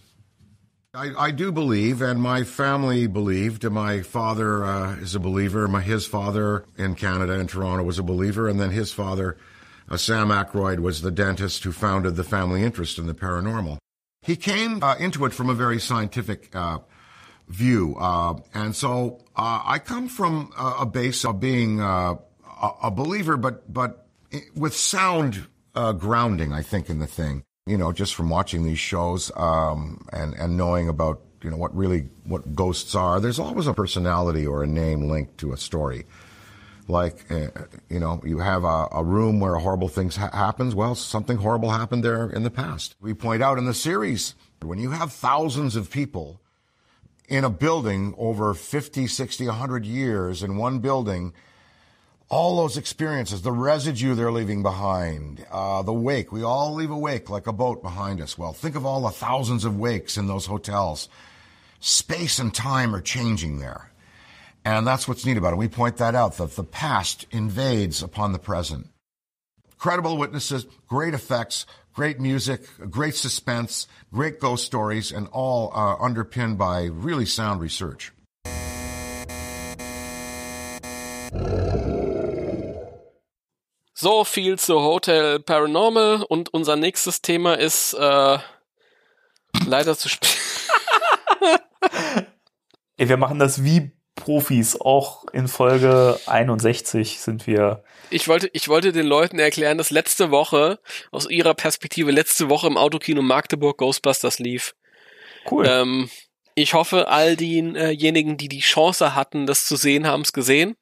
I, 0.93 1.27
I, 1.27 1.31
do 1.31 1.53
believe, 1.53 2.03
and 2.03 2.21
my 2.21 2.43
family 2.43 3.07
believed. 3.07 3.63
My 3.63 4.03
father 4.03 4.65
uh, 4.65 4.97
is 4.97 5.15
a 5.15 5.21
believer. 5.21 5.69
My 5.69 5.83
his 5.83 6.05
father 6.05 6.65
in 6.77 6.97
Canada 6.97 7.35
in 7.35 7.47
Toronto 7.47 7.85
was 7.85 8.01
a 8.01 8.03
believer, 8.03 8.49
and 8.49 8.59
then 8.59 8.71
his 8.71 8.93
father, 8.93 9.37
uh, 9.89 9.97
Sam 9.97 10.31
Aykroyd, 10.31 10.81
was 10.81 11.03
the 11.03 11.13
dentist 11.13 11.63
who 11.63 11.71
founded 11.71 12.17
the 12.17 12.25
family 12.25 12.65
interest 12.65 12.99
in 12.99 13.07
the 13.07 13.15
paranormal. 13.15 13.79
He 14.23 14.35
came 14.35 14.83
uh, 14.83 14.97
into 14.97 15.25
it 15.27 15.33
from 15.33 15.49
a 15.49 15.55
very 15.55 15.79
scientific 15.79 16.55
uh, 16.57 16.81
view, 17.47 17.95
uh, 17.97 18.41
and 18.53 18.75
so 18.75 19.21
uh, 19.37 19.63
I 19.65 19.79
come 19.79 20.09
from 20.09 20.51
a, 20.59 20.79
a 20.81 20.87
base 20.87 21.25
of 21.25 21.39
being 21.39 21.81
a, 21.81 22.19
a, 22.83 22.91
believer, 22.91 23.37
but 23.37 23.73
but 23.73 24.09
with 24.57 24.75
sound 24.75 25.47
grounding. 25.73 26.53
I 26.53 26.63
think 26.63 26.91
in 26.91 26.99
the 26.99 27.07
thing 27.07 27.45
you 27.71 27.79
know, 27.79 27.93
just 27.93 28.17
from 28.17 28.29
watching 28.29 28.65
these 28.65 28.81
shows 28.81 29.31
um, 29.37 30.05
and 30.13 30.35
and 30.35 30.57
knowing 30.57 30.89
about 30.89 31.21
you 31.43 31.51
know 31.51 31.57
what 31.57 31.75
really 31.75 32.09
what 32.25 32.55
ghosts 32.55 32.95
are. 32.97 33.21
There's 33.21 33.39
always 33.39 33.69
a 33.69 33.73
personality 33.75 34.45
or 34.45 34.65
a 34.65 34.67
name 34.67 35.09
linked 35.09 35.39
to 35.39 35.53
a 35.53 35.57
story. 35.57 36.05
Like 36.89 37.31
uh, 37.31 37.49
you 37.89 38.01
know, 38.01 38.21
you 38.25 38.39
have 38.39 38.65
a, 38.65 38.89
a 38.91 39.05
room 39.05 39.39
where 39.39 39.55
horrible 39.55 39.87
things 39.89 40.17
ha- 40.17 40.31
happens. 40.33 40.75
Well, 40.75 40.97
something 40.97 41.37
horrible 41.37 41.71
happened 41.71 42.03
there 42.03 42.29
in 42.29 42.43
the 42.43 42.51
past. 42.51 42.97
We 43.01 43.15
point 43.15 43.41
out 43.41 43.57
in 43.57 43.67
the 43.67 43.75
series 43.75 44.35
when 44.61 44.81
you 44.81 44.91
have 44.91 45.13
thousands 45.13 45.77
of 45.77 45.91
people 45.91 46.41
in 47.29 47.45
a 47.45 47.51
building 47.51 48.13
over 48.19 48.53
50, 48.53 49.07
60, 49.07 49.47
100 49.47 49.87
years 49.87 50.43
in 50.43 50.57
one 50.57 50.81
building 50.81 51.33
all 52.31 52.57
those 52.57 52.77
experiences, 52.77 53.43
the 53.43 53.53
residue 53.53 54.15
they're 54.15 54.33
leaving 54.33 54.63
behind, 54.63 55.45
uh, 55.51 55.83
the 55.83 55.93
wake. 55.93 56.33
We 56.33 56.43
all 56.43 56.73
leave 56.75 56.91
a 56.91 56.99
wake 56.99 57.29
like 57.29 57.47
a 57.47 57.53
boat 57.53 57.83
behind 57.83 58.21
us. 58.21 58.39
Well, 58.39 58.53
think 58.53 58.77
of 58.77 58.87
all 58.87 59.03
the 59.03 59.11
thousands 59.11 59.65
of 59.65 59.79
wakes 59.79 60.17
in 60.17 60.27
those 60.27 60.47
hotels. 60.47 61.09
Space 61.81 62.39
and 62.39 62.55
time 62.55 62.95
are 62.95 63.01
changing 63.01 63.59
there. 63.59 63.91
And 64.65 64.87
that's 64.87 65.09
what's 65.09 65.27
neat 65.27 65.37
about 65.37 65.55
it. 65.55 65.57
We 65.57 65.69
point 65.69 65.97
that 65.99 66.15
out, 66.15 66.37
that 66.37 66.57
the 66.57 66.65
past 66.65 67.27
invades 67.31 68.03
upon 68.03 68.33
the 68.33 68.39
present. 68.39 68.89
Credible 69.79 70.17
witnesses, 70.19 70.67
great 70.87 71.15
effects, 71.15 71.67
Great 71.93 72.21
music, 72.21 72.63
great 72.89 73.17
suspense, 73.17 73.89
great 74.13 74.39
ghost 74.39 74.65
stories, 74.65 75.11
and 75.11 75.27
all 75.33 75.73
uh, 75.75 75.97
underpinned 75.97 76.57
by 76.57 76.85
really 76.85 77.27
sound 77.27 77.61
research. 77.61 78.13
So 84.01 84.25
viel 84.25 84.59
zu 84.59 84.81
Hotel 84.81 85.41
Paranormal 85.41 86.23
und 86.23 86.55
unser 86.55 86.75
nächstes 86.75 87.21
Thema 87.21 87.59
ist 87.59 87.93
äh, 87.93 88.39
leider 89.67 89.95
zu 89.95 90.09
spät. 90.09 90.39
Ey, 92.97 93.11
wir 93.11 93.19
machen 93.19 93.39
das 93.39 93.63
wie 93.63 93.93
Profis. 94.15 94.81
Auch 94.81 95.27
in 95.35 95.49
Folge 95.49 96.19
61 96.25 97.21
sind 97.21 97.47
wir. 97.47 97.85
Ich 98.09 98.27
wollte, 98.27 98.49
ich 98.55 98.69
wollte 98.69 98.93
den 98.93 99.05
Leuten 99.05 99.39
erklären, 99.39 99.77
dass 99.77 99.91
letzte 99.91 100.31
Woche, 100.31 100.79
aus 101.11 101.29
ihrer 101.29 101.53
Perspektive, 101.53 102.11
letzte 102.11 102.49
Woche 102.49 102.69
im 102.69 102.79
Autokino 102.79 103.21
Magdeburg 103.21 103.77
Ghostbusters 103.77 104.39
lief. 104.39 104.75
Cool. 105.51 105.67
Ähm, 105.69 106.09
ich 106.55 106.73
hoffe, 106.73 107.09
all 107.09 107.37
diejenigen, 107.37 108.39
die 108.39 108.49
die 108.49 108.61
Chance 108.61 109.15
hatten, 109.15 109.45
das 109.47 109.67
zu 109.67 109.77
sehen, 109.77 110.07
haben 110.07 110.23
es 110.23 110.33
gesehen. 110.33 110.77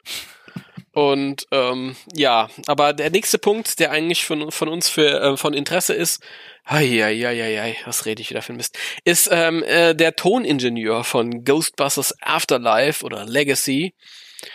Und 0.99 1.47
ähm, 1.53 1.95
ja, 2.13 2.51
aber 2.67 2.93
der 2.93 3.11
nächste 3.11 3.39
Punkt, 3.39 3.79
der 3.79 3.93
eigentlich 3.93 4.25
von, 4.25 4.51
von 4.51 4.67
uns 4.67 4.89
für 4.89 5.21
äh, 5.21 5.37
von 5.37 5.55
Interesse 5.55 5.95
ist, 5.95 6.21
Eieieiei, 6.65 7.77
was 7.85 8.05
rede 8.05 8.21
ich 8.21 8.31
wieder 8.31 8.43
für 8.43 8.53
ein 8.53 8.57
Mist, 8.57 8.77
ist 9.05 9.29
ähm, 9.31 9.63
äh, 9.63 9.95
der 9.95 10.17
Toningenieur 10.17 11.05
von 11.05 11.45
Ghostbusters 11.45 12.17
Afterlife 12.21 13.05
oder 13.05 13.25
Legacy. 13.27 13.95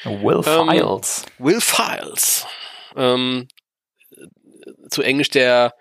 Will 0.03 0.41
ähm, 0.45 0.67
Files. 0.67 1.25
Will 1.37 1.61
Files. 1.61 2.45
Ähm, 2.97 3.47
zu 4.89 5.01
Englisch 5.01 5.29
der 5.29 5.73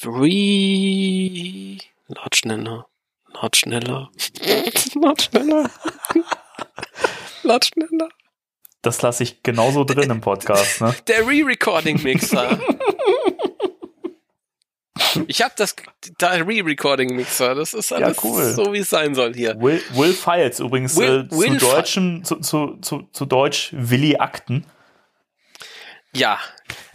Three... 0.00 1.78
Lad 2.06 2.36
schneller. 2.36 2.86
Lad 3.34 3.56
schneller. 3.56 4.12
Lad 4.94 5.22
schneller. 5.32 5.70
Lad 7.42 7.64
schneller. 7.64 8.08
Das 8.86 9.02
lasse 9.02 9.24
ich 9.24 9.42
genauso 9.42 9.82
drin 9.82 10.10
im 10.10 10.20
Podcast, 10.20 10.80
ne? 10.80 10.94
Der 11.08 11.26
Re-Recording-Mixer. 11.26 12.56
Ich 15.26 15.42
habe 15.42 15.54
das 15.56 15.74
da 16.18 16.30
Re-Recording-Mixer. 16.30 17.56
Das 17.56 17.74
ist 17.74 17.92
alles 17.92 18.22
cool. 18.22 18.44
so, 18.52 18.72
wie 18.72 18.78
es 18.78 18.88
sein 18.88 19.16
soll 19.16 19.34
hier. 19.34 19.60
Will, 19.60 19.82
Will 19.94 20.12
Files 20.12 20.60
übrigens 20.60 20.96
Will- 20.96 21.26
äh, 21.26 21.28
zu 21.28 21.40
Will 21.40 21.58
Deutschen, 21.58 22.22
zu, 22.22 22.36
zu, 22.36 22.76
zu, 22.80 23.08
zu 23.12 23.24
Deutsch 23.24 23.70
Willi 23.72 24.18
Akten. 24.18 24.64
Ja. 26.14 26.38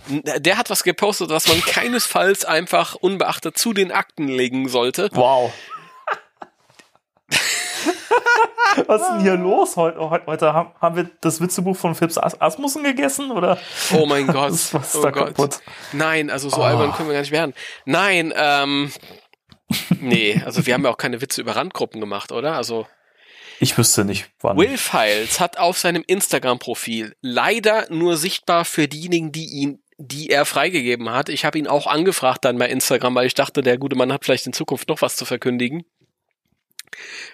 Der 0.07 0.57
hat 0.57 0.69
was 0.69 0.83
gepostet, 0.83 1.29
was 1.29 1.49
man 1.49 1.59
keinesfalls 1.59 2.45
einfach 2.45 2.95
unbeachtet 2.95 3.57
zu 3.57 3.73
den 3.73 3.91
Akten 3.91 4.29
legen 4.29 4.69
sollte. 4.69 5.09
Wow. 5.11 5.51
Was 8.87 9.01
ist 9.01 9.09
denn 9.09 9.19
hier 9.21 9.35
los? 9.35 9.75
Heute, 9.75 9.99
heute, 9.99 10.53
haben, 10.53 10.71
haben 10.79 10.95
wir 10.95 11.09
das 11.19 11.41
Witzebuch 11.41 11.75
von 11.75 11.93
Phipps 11.93 12.17
As 12.17 12.39
Asmussen 12.39 12.83
gegessen 12.83 13.31
oder? 13.31 13.57
Oh 13.93 14.05
mein 14.05 14.27
Gott. 14.27 14.51
Was, 14.51 14.73
was 14.73 14.89
ist 14.89 14.95
oh 14.95 15.03
da 15.03 15.11
Gott. 15.11 15.27
kaputt? 15.27 15.59
Nein, 15.91 16.29
also 16.29 16.49
so 16.49 16.57
Oh. 16.61 16.63
albern 16.63 16.93
können 16.93 17.09
wir 17.09 17.13
gar 17.13 17.21
nicht 17.21 17.31
werden. 17.31 17.53
Nein, 17.85 18.33
ähm, 18.35 18.91
nee, 19.99 20.41
also 20.45 20.65
wir 20.65 20.73
haben 20.73 20.83
ja 20.83 20.89
auch 20.89 20.97
keine 20.97 21.21
Witze 21.21 21.41
über 21.41 21.55
Randgruppen 21.55 21.99
gemacht, 21.99 22.31
oder? 22.31 22.53
Also 22.55 22.87
Ich 23.59 23.77
wüsste 23.77 24.05
nicht, 24.05 24.29
wann. 24.39 24.57
Will 24.57 24.77
Files 24.77 25.39
hat 25.39 25.57
auf 25.59 25.77
seinem 25.77 26.03
Instagram-Profil 26.07 27.15
leider 27.21 27.87
nur 27.89 28.15
sichtbar 28.17 28.63
für 28.65 28.87
diejenigen, 28.87 29.31
die 29.31 29.47
ihn, 29.47 29.83
die 29.97 30.29
er 30.29 30.45
freigegeben 30.45 31.09
hat. 31.11 31.29
Ich 31.29 31.43
habe 31.45 31.59
ihn 31.59 31.67
auch 31.67 31.87
angefragt 31.87 32.45
dann 32.45 32.57
bei 32.57 32.69
Instagram, 32.69 33.15
weil 33.15 33.27
ich 33.27 33.33
dachte, 33.35 33.61
der 33.61 33.77
gute 33.77 33.95
Mann 33.97 34.11
hat 34.13 34.23
vielleicht 34.25 34.47
in 34.47 34.53
Zukunft 34.53 34.87
noch 34.89 35.01
was 35.01 35.15
zu 35.17 35.25
verkündigen. 35.25 35.83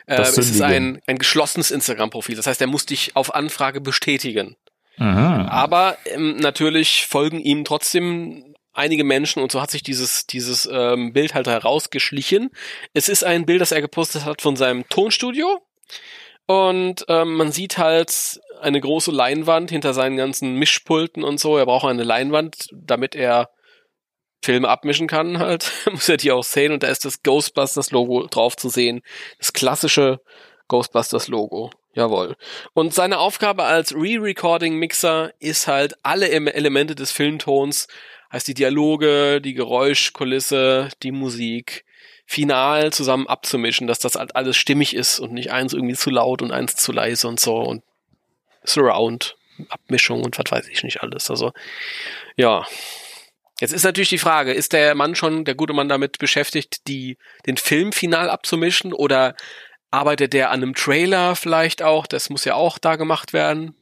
Äh, 0.06 0.22
es 0.22 0.38
ist 0.38 0.62
ein, 0.62 1.02
ein 1.08 1.18
geschlossenes 1.18 1.72
Instagram-Profil. 1.72 2.36
Das 2.36 2.48
heißt, 2.48 2.62
er 2.62 2.68
muss 2.68 2.86
dich 2.86 3.16
auf 3.16 3.34
Anfrage 3.36 3.82
bestätigen. 3.82 4.56
Mhm. 4.98 5.06
Aber 5.06 5.98
ähm, 6.06 6.38
natürlich 6.38 7.06
folgen 7.06 7.40
ihm 7.40 7.66
trotzdem 7.66 8.56
einige 8.74 9.04
Menschen 9.04 9.42
und 9.42 9.52
so 9.52 9.62
hat 9.62 9.72
sich 9.72 9.84
dieses, 9.84 10.28
dieses 10.28 10.70
ähm, 10.72 11.12
Bild 11.12 11.34
halt 11.34 11.48
herausgeschlichen. 11.48 12.52
Es 12.94 13.10
ist 13.10 13.24
ein 13.24 13.46
Bild, 13.46 13.62
das 13.62 13.72
er 13.72 13.82
gepostet 13.82 14.26
hat 14.26 14.42
von 14.42 14.56
seinem 14.56 14.88
Tonstudio. 14.90 15.62
Und 16.46 17.06
ähm, 17.10 17.34
man 17.34 17.52
sieht 17.52 17.78
halt 17.78 18.40
eine 18.62 18.80
große 18.80 19.12
Leinwand 19.12 19.70
hinter 19.70 19.94
seinen 19.94 20.16
ganzen 20.16 20.56
Mischpulten 20.56 21.24
und 21.24 21.40
so. 21.40 21.58
Er 21.58 21.66
braucht 21.66 21.86
eine 21.86 22.04
Leinwand, 22.04 22.70
damit 22.72 23.16
er 23.16 23.50
Filme 24.42 24.70
abmischen 24.70 25.08
kann 25.08 25.40
halt. 25.40 25.72
Muss 25.92 26.10
er 26.10 26.18
die 26.18 26.32
auch 26.32 26.44
sehen. 26.44 26.72
Und 26.72 26.84
da 26.84 26.88
ist 26.88 27.06
das 27.06 27.24
Ghostbusters-Logo 27.24 28.28
drauf 28.28 28.56
zu 28.56 28.70
sehen. 28.70 29.02
Das 29.40 29.54
klassische 29.54 30.22
Ghostbusters-Logo. 30.68 31.72
Jawohl. 31.94 32.36
Und 32.74 32.94
seine 32.94 33.18
Aufgabe 33.18 33.64
als 33.64 33.94
Re-Recording-Mixer 33.96 35.32
ist 35.40 35.68
halt 35.68 35.96
alle 36.04 36.30
Em- 36.30 36.48
Elemente 36.48 36.94
des 36.94 37.12
Filmtons, 37.12 37.88
heißt 38.32 38.48
die 38.48 38.54
Dialoge, 38.54 39.42
die 39.42 39.54
Geräuschkulisse, 39.56 40.90
die 41.02 41.12
Musik, 41.12 41.86
final 42.28 42.92
zusammen 42.92 43.26
abzumischen, 43.26 43.88
dass 43.88 44.00
das 44.00 44.16
halt 44.16 44.36
alles 44.36 44.58
stimmig 44.58 44.94
ist 44.94 45.20
und 45.20 45.32
nicht 45.34 45.52
eins 45.52 45.74
irgendwie 45.74 45.96
zu 45.96 46.10
laut 46.10 46.42
und 46.42 46.52
eins 46.52 46.76
zu 46.76 46.92
leise 46.92 47.28
und 47.28 47.40
so 47.40 47.56
und 47.56 47.84
Surround, 48.66 49.38
Abmischung 49.70 50.24
und 50.24 50.38
was 50.38 50.52
weiß 50.52 50.68
ich 50.68 50.84
nicht 50.84 51.02
alles. 51.02 51.32
Also, 51.32 51.54
ja. 52.36 52.68
Jetzt 53.60 53.74
ist 53.74 53.84
natürlich 53.84 54.10
die 54.10 54.20
Frage, 54.20 54.54
ist 54.54 54.74
der 54.74 54.94
Mann 54.94 55.16
schon, 55.16 55.44
der 55.44 55.56
gute 55.56 55.74
Mann 55.74 55.90
damit 55.90 56.20
beschäftigt, 56.20 56.88
die, 56.88 57.18
den 57.48 57.58
Film 57.58 57.92
final 57.92 58.30
abzumischen 58.30 58.94
oder 58.94 59.36
arbeitet 59.90 60.34
der 60.34 60.52
an 60.52 60.62
einem 60.62 60.76
Trailer 60.76 61.36
vielleicht 61.36 61.82
auch? 61.82 62.06
Das 62.06 62.30
muss 62.30 62.46
ja 62.46 62.54
auch 62.56 62.78
da 62.78 62.96
gemacht 62.98 63.34
werden. 63.34 63.76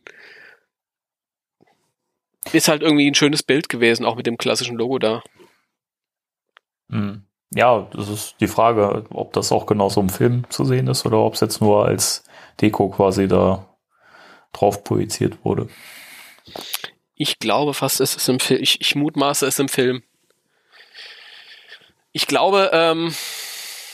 Ist 2.54 2.68
halt 2.68 2.84
irgendwie 2.84 3.10
ein 3.10 3.16
schönes 3.16 3.44
Bild 3.44 3.70
gewesen, 3.70 4.06
auch 4.06 4.16
mit 4.16 4.28
dem 4.28 4.38
klassischen 4.38 4.78
Logo 4.78 5.00
da. 5.00 5.24
Mhm. 6.88 7.26
Ja, 7.54 7.88
das 7.94 8.10
ist 8.10 8.36
die 8.40 8.48
Frage, 8.48 9.06
ob 9.12 9.34
das 9.34 9.52
auch 9.52 9.66
genauso 9.66 10.02
im 10.02 10.10
Film 10.10 10.50
zu 10.50 10.66
sehen 10.66 10.88
ist 10.88 11.06
oder 11.06 11.20
ob 11.20 11.36
es 11.36 11.40
jetzt 11.42 11.62
nur 11.62 11.86
als 11.86 12.24
Deko 12.62 12.90
quasi 12.90 13.28
da 13.28 13.78
drauf 14.52 14.84
projiziert 14.84 15.44
wurde. 15.44 15.70
Ich 17.16 17.40
glaube 17.40 17.74
fast, 17.74 18.02
es 18.02 18.16
ist 18.16 18.28
im 18.30 18.40
Film. 18.40 18.62
Ich, 18.62 18.82
ich 18.82 18.96
mutmaße 18.96 19.46
es 19.46 19.60
im 19.60 19.70
Film. 19.70 20.04
Ich 22.12 22.28
glaube, 22.28 22.70
ähm, 22.74 23.14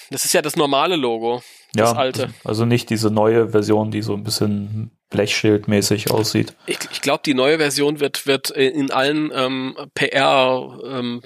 das 0.10 0.26
ist 0.26 0.34
ja 0.34 0.42
das 0.42 0.56
normale 0.56 0.96
Logo. 0.96 1.42
Das 1.74 1.92
ja, 1.92 1.98
alte. 1.98 2.34
also 2.44 2.66
nicht 2.66 2.90
diese 2.90 3.10
neue 3.10 3.50
Version, 3.50 3.92
die 3.92 4.02
so 4.02 4.14
ein 4.14 4.24
bisschen 4.24 4.92
Blechschildmäßig 5.10 6.12
aussieht. 6.12 6.54
Ich, 6.66 6.80
ich 6.92 7.02
glaube, 7.02 7.22
die 7.26 7.34
neue 7.34 7.60
Version 7.60 8.02
wird, 8.02 8.28
wird 8.28 8.50
in 8.50 8.92
allen 8.92 9.32
ähm, 9.34 9.78
PR 9.94 10.80
ähm, 10.84 11.22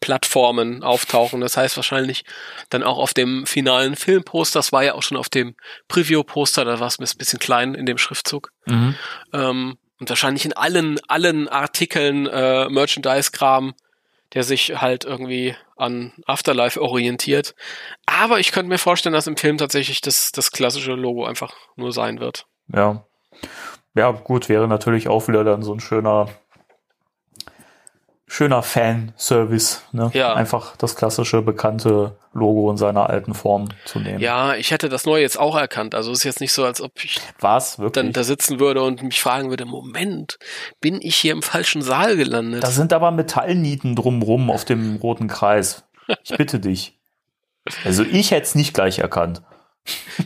Plattformen 0.00 0.82
auftauchen. 0.82 1.40
Das 1.40 1.56
heißt 1.56 1.76
wahrscheinlich 1.76 2.24
dann 2.68 2.82
auch 2.82 2.98
auf 2.98 3.14
dem 3.14 3.46
finalen 3.46 3.96
Filmposter. 3.96 4.58
Das 4.58 4.72
war 4.72 4.84
ja 4.84 4.94
auch 4.94 5.02
schon 5.02 5.16
auf 5.16 5.28
dem 5.28 5.54
Preview-Poster, 5.88 6.64
da 6.64 6.80
war 6.80 6.88
es 6.88 6.98
ein 6.98 7.18
bisschen 7.18 7.38
klein 7.38 7.74
in 7.74 7.86
dem 7.86 7.98
Schriftzug. 7.98 8.52
Mhm. 8.66 8.94
Ähm, 9.32 9.78
und 10.02 10.08
wahrscheinlich 10.08 10.44
in 10.44 10.52
allen, 10.52 10.98
allen 11.06 11.46
Artikeln 11.46 12.26
äh, 12.26 12.68
Merchandise-Kram, 12.68 13.72
der 14.34 14.42
sich 14.42 14.80
halt 14.80 15.04
irgendwie 15.04 15.54
an 15.76 16.12
Afterlife 16.26 16.82
orientiert. 16.82 17.54
Aber 18.04 18.40
ich 18.40 18.50
könnte 18.50 18.68
mir 18.68 18.78
vorstellen, 18.78 19.12
dass 19.12 19.28
im 19.28 19.36
Film 19.36 19.58
tatsächlich 19.58 20.00
das, 20.00 20.32
das 20.32 20.50
klassische 20.50 20.94
Logo 20.94 21.24
einfach 21.24 21.54
nur 21.76 21.92
sein 21.92 22.18
wird. 22.18 22.46
Ja. 22.74 23.04
Ja, 23.94 24.10
gut, 24.10 24.48
wäre 24.48 24.66
natürlich 24.66 25.06
auch 25.06 25.28
wieder 25.28 25.44
dann 25.44 25.62
so 25.62 25.72
ein 25.72 25.78
schöner, 25.78 26.28
schöner 28.32 28.62
Fanservice, 28.62 29.82
ne? 29.92 30.10
Ja. 30.14 30.32
Einfach 30.32 30.74
das 30.78 30.96
klassische, 30.96 31.42
bekannte 31.42 32.16
Logo 32.32 32.70
in 32.70 32.78
seiner 32.78 33.10
alten 33.10 33.34
Form 33.34 33.68
zu 33.84 33.98
nehmen. 33.98 34.20
Ja, 34.20 34.54
ich 34.54 34.70
hätte 34.70 34.88
das 34.88 35.04
neue 35.04 35.20
jetzt 35.20 35.38
auch 35.38 35.54
erkannt. 35.54 35.94
Also 35.94 36.10
es 36.12 36.20
ist 36.20 36.24
jetzt 36.24 36.40
nicht 36.40 36.54
so, 36.54 36.64
als 36.64 36.80
ob 36.80 36.92
ich 37.04 37.20
Was? 37.40 37.78
Wirklich? 37.78 37.92
dann 37.92 38.14
da 38.14 38.24
sitzen 38.24 38.58
würde 38.58 38.82
und 38.82 39.02
mich 39.02 39.20
fragen 39.20 39.50
würde, 39.50 39.66
Moment, 39.66 40.38
bin 40.80 41.02
ich 41.02 41.16
hier 41.16 41.32
im 41.32 41.42
falschen 41.42 41.82
Saal 41.82 42.16
gelandet? 42.16 42.64
da 42.64 42.70
sind 42.70 42.94
aber 42.94 43.10
Metallnieten 43.10 43.94
drumrum 43.96 44.50
auf 44.50 44.64
dem 44.64 44.96
roten 44.96 45.28
Kreis. 45.28 45.84
Ich 46.24 46.34
bitte 46.36 46.58
dich. 46.58 46.98
Also 47.84 48.02
ich 48.02 48.30
hätte 48.30 48.44
es 48.44 48.54
nicht 48.54 48.72
gleich 48.72 48.98
erkannt. 48.98 49.42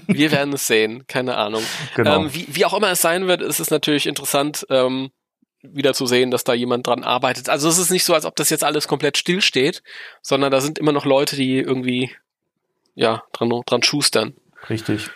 Wir 0.07 0.31
werden 0.31 0.53
es 0.53 0.69
sehen, 0.69 1.07
keine 1.09 1.37
Ahnung. 1.37 1.63
Genau. 1.97 2.23
Ähm, 2.23 2.35
wie, 2.35 2.47
wie 2.49 2.65
auch 2.65 2.75
immer 2.75 2.91
es 2.91 3.03
sein 3.03 3.27
wird, 3.27 3.43
ist 3.43 3.59
es 3.59 3.71
natürlich 3.71 4.07
interessant, 4.07 4.65
ähm, 4.71 5.11
wieder 5.75 5.95
zu 5.95 6.07
sehen, 6.07 6.31
dass 6.31 6.45
da 6.45 6.55
jemand 6.55 6.87
dran 6.87 7.05
arbeitet. 7.05 7.49
Also 7.49 7.69
es 7.69 7.79
ist 7.79 7.91
nicht 7.91 8.05
so, 8.05 8.15
als 8.15 8.25
ob 8.25 8.37
das 8.37 8.51
jetzt 8.51 8.65
alles 8.65 8.89
komplett 8.89 9.17
still 9.17 9.41
steht, 9.41 9.83
sondern 10.23 10.51
da 10.51 10.61
sind 10.61 10.79
immer 10.79 10.93
noch 10.93 11.05
Leute, 11.05 11.37
die 11.37 11.59
irgendwie 11.59 12.11
ja 12.95 13.23
dran, 13.33 13.51
dran 13.67 13.83
schustern. 13.83 14.35
Richtig. 14.69 15.11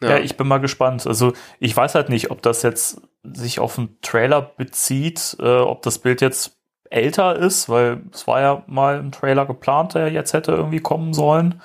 Ja. 0.00 0.18
ich 0.18 0.36
bin 0.36 0.46
mal 0.46 0.58
gespannt. 0.58 1.06
Also 1.06 1.32
ich 1.58 1.76
weiß 1.76 1.96
halt 1.96 2.08
nicht, 2.08 2.30
ob 2.30 2.40
das 2.42 2.62
jetzt 2.62 3.00
sich 3.24 3.58
auf 3.58 3.78
einen 3.78 3.96
Trailer 4.00 4.40
bezieht, 4.40 5.36
äh, 5.40 5.56
ob 5.58 5.82
das 5.82 5.98
Bild 5.98 6.20
jetzt 6.20 6.56
älter 6.90 7.36
ist, 7.36 7.68
weil 7.68 8.02
es 8.12 8.26
war 8.26 8.40
ja 8.40 8.62
mal 8.66 8.98
ein 9.00 9.12
Trailer 9.12 9.44
geplant, 9.44 9.94
der 9.94 10.10
jetzt 10.10 10.32
hätte 10.32 10.52
irgendwie 10.52 10.80
kommen 10.80 11.12
sollen, 11.14 11.60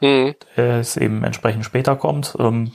Hm. 0.00 0.34
der 0.56 0.80
es 0.80 0.96
eben 0.96 1.22
entsprechend 1.24 1.64
später 1.64 1.94
kommt. 1.94 2.34
Ähm, 2.38 2.72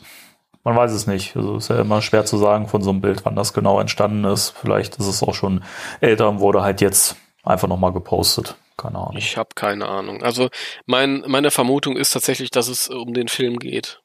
man 0.66 0.76
weiß 0.76 0.92
es 0.92 1.08
nicht. 1.08 1.38
Also 1.38 1.58
ist 1.58 1.70
ja 1.70 1.80
immer 1.80 2.02
schwer 2.02 2.26
zu 2.26 2.38
sagen 2.38 2.68
von 2.68 2.82
so 2.82 2.90
einem 2.90 3.00
Bild, 3.00 3.24
wann 3.24 3.36
das 3.36 3.54
genau 3.54 3.80
entstanden 3.80 4.26
ist. 4.26 4.50
Vielleicht 4.50 4.98
ist 4.98 5.06
es 5.06 5.24
auch 5.24 5.36
schon 5.36 5.64
älter 6.02 6.28
und 6.28 6.40
wurde 6.40 6.64
halt 6.64 6.82
jetzt 6.82 7.16
einfach 7.44 7.68
nochmal 7.68 7.94
gepostet. 7.94 8.56
Keine 8.76 8.98
Ahnung. 8.98 9.16
Ich 9.16 9.38
habe 9.38 9.50
keine 9.56 9.88
Ahnung. 9.88 10.24
Also 10.24 10.50
mein, 10.86 11.24
meine 11.28 11.52
Vermutung 11.52 11.96
ist 11.96 12.12
tatsächlich, 12.12 12.50
dass 12.50 12.68
es 12.68 12.90
um 12.90 13.14
den 13.14 13.28
Film 13.28 13.60
geht. 13.60 14.02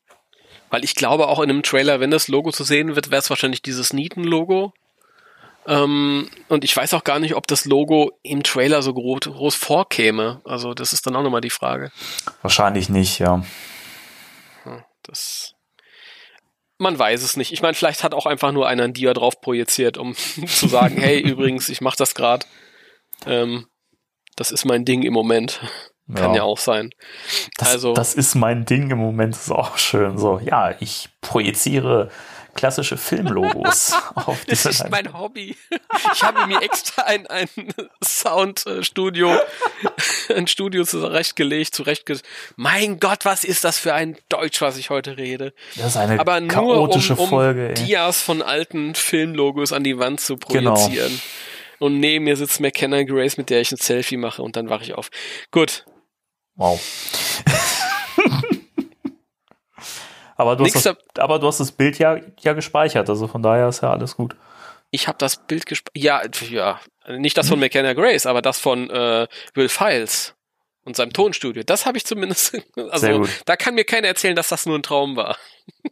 Weil 0.68 0.84
ich 0.84 0.94
glaube 0.94 1.28
auch 1.28 1.40
in 1.40 1.50
einem 1.50 1.62
Trailer, 1.62 1.98
wenn 1.98 2.12
das 2.12 2.28
Logo 2.28 2.52
zu 2.52 2.62
sehen 2.62 2.94
wird, 2.94 3.10
wäre 3.10 3.20
es 3.20 3.30
wahrscheinlich 3.30 3.62
dieses 3.62 3.92
Nieten-Logo. 3.94 4.72
Ähm, 5.66 6.28
und 6.48 6.62
ich 6.62 6.76
weiß 6.76 6.92
auch 6.92 7.04
gar 7.04 7.18
nicht, 7.18 7.34
ob 7.34 7.46
das 7.46 7.64
Logo 7.64 8.12
im 8.22 8.42
Trailer 8.42 8.82
so 8.82 8.92
groß, 8.92 9.20
groß 9.22 9.54
vorkäme. 9.54 10.42
Also 10.44 10.74
das 10.74 10.92
ist 10.92 11.06
dann 11.06 11.16
auch 11.16 11.22
nochmal 11.22 11.40
die 11.40 11.50
Frage. 11.50 11.90
Wahrscheinlich 12.42 12.90
nicht, 12.90 13.18
ja. 13.18 13.42
Das 15.02 15.54
man 16.80 16.98
weiß 16.98 17.22
es 17.22 17.36
nicht. 17.36 17.52
Ich 17.52 17.62
meine, 17.62 17.74
vielleicht 17.74 18.02
hat 18.02 18.14
auch 18.14 18.26
einfach 18.26 18.52
nur 18.52 18.66
einer 18.66 18.84
ein 18.84 18.94
Dia 18.94 19.12
drauf 19.12 19.40
projiziert, 19.40 19.98
um 19.98 20.14
zu 20.46 20.68
sagen, 20.68 20.96
hey, 20.96 21.20
übrigens, 21.28 21.68
ich 21.68 21.80
mache 21.80 21.96
das 21.98 22.14
gerade. 22.14 22.46
Ähm, 23.26 23.66
das 24.36 24.50
ist 24.50 24.64
mein 24.64 24.84
Ding 24.84 25.02
im 25.02 25.12
Moment. 25.12 25.60
Kann 26.12 26.34
ja, 26.34 26.42
auch 26.42 26.58
sein. 26.58 26.90
Das, 27.56 27.68
also, 27.68 27.92
das 27.92 28.14
ist 28.14 28.34
mein 28.34 28.64
Ding 28.64 28.90
im 28.90 28.98
Moment, 28.98 29.36
ist 29.36 29.52
auch 29.52 29.78
schön. 29.78 30.18
So, 30.18 30.40
ja, 30.40 30.74
ich 30.80 31.08
projiziere 31.20 32.10
klassische 32.54 32.96
Filmlogos 32.96 33.92
auf 34.14 34.44
das 34.46 34.66
ist 34.66 34.88
mein 34.90 35.12
Hobby. 35.12 35.56
Ich 36.14 36.22
habe 36.22 36.46
mir 36.46 36.60
extra 36.62 37.02
ein, 37.02 37.26
ein 37.28 37.48
Soundstudio, 38.04 39.36
ein 40.34 40.46
Studio 40.46 40.84
zurechtgelegt, 40.84 41.74
zurechtge... 41.74 42.18
Mein 42.56 43.00
Gott, 43.00 43.24
was 43.24 43.44
ist 43.44 43.64
das 43.64 43.78
für 43.78 43.94
ein 43.94 44.16
Deutsch, 44.28 44.60
was 44.60 44.76
ich 44.76 44.90
heute 44.90 45.16
rede? 45.16 45.52
Das 45.76 45.86
ist 45.88 45.96
eine 45.96 46.18
Aber 46.20 46.40
nur 46.40 46.48
chaotische 46.50 47.14
um, 47.14 47.20
um 47.20 47.28
Folge. 47.28 47.68
ey. 47.70 47.74
Dias 47.74 48.20
von 48.22 48.42
alten 48.42 48.94
Filmlogos 48.94 49.72
an 49.72 49.84
die 49.84 49.98
Wand 49.98 50.20
zu 50.20 50.36
Genau. 50.36 50.74
projizieren. 50.74 51.20
Und 51.78 51.98
neben 51.98 52.24
mir 52.24 52.36
sitzt 52.36 52.60
McKenna 52.60 53.02
Grace, 53.04 53.36
mit 53.38 53.48
der 53.50 53.60
ich 53.62 53.72
ein 53.72 53.78
Selfie 53.78 54.16
mache 54.18 54.42
und 54.42 54.56
dann 54.56 54.68
wache 54.68 54.84
ich 54.84 54.94
auf. 54.94 55.10
Gut, 55.50 55.84
Wow. 56.56 56.78
Aber, 60.40 60.56
du 60.56 60.64
hast 60.64 60.86
das, 60.86 60.96
aber 61.18 61.38
du 61.38 61.46
hast 61.46 61.60
das 61.60 61.72
Bild 61.72 61.98
ja, 61.98 62.18
ja 62.40 62.52
gespeichert, 62.52 63.08
also 63.08 63.28
von 63.28 63.42
daher 63.42 63.68
ist 63.68 63.82
ja 63.82 63.90
alles 63.90 64.16
gut. 64.16 64.36
ich 64.90 65.08
habe 65.08 65.18
das 65.18 65.36
Bild 65.36 65.66
gespeichert. 65.66 65.96
Ja, 65.96 66.22
ja, 66.50 66.80
nicht 67.18 67.36
das 67.36 67.48
von 67.48 67.58
McKenna 67.60 67.92
Grace, 67.92 68.26
aber 68.26 68.42
das 68.42 68.58
von 68.58 68.90
äh, 68.90 69.26
Will 69.54 69.68
Files 69.68 70.34
und 70.84 70.96
seinem 70.96 71.12
Tonstudio. 71.12 71.62
Das 71.64 71.86
habe 71.86 71.98
ich 71.98 72.06
zumindest. 72.06 72.56
Also 72.90 73.26
da 73.44 73.56
kann 73.56 73.74
mir 73.74 73.84
keiner 73.84 74.08
erzählen, 74.08 74.34
dass 74.34 74.48
das 74.48 74.66
nur 74.66 74.78
ein 74.78 74.82
Traum 74.82 75.16
war. 75.16 75.36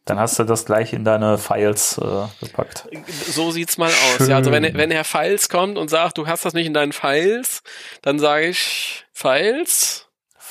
Dann 0.05 0.19
hast 0.19 0.39
du 0.39 0.45
das 0.45 0.65
gleich 0.65 0.93
in 0.93 1.05
deine 1.05 1.39
Files 1.39 1.99
äh, 1.99 2.45
gepackt. 2.45 2.89
So 3.27 3.51
sieht's 3.51 3.79
mal 3.79 3.91
aus. 3.91 4.27
Ja, 4.27 4.37
also 4.37 4.51
wenn, 4.51 4.75
wenn 4.75 4.91
Herr 4.91 5.05
Files 5.05 5.49
kommt 5.49 5.79
und 5.79 5.89
sagt, 5.89 6.19
du 6.19 6.27
hast 6.27 6.45
das 6.45 6.55
nicht 6.55 6.67
in 6.67 6.75
deinen 6.75 6.93
Files, 6.93 7.63
dann 8.03 8.19
sage 8.19 8.49
ich 8.49 9.05
Files. 9.13 10.08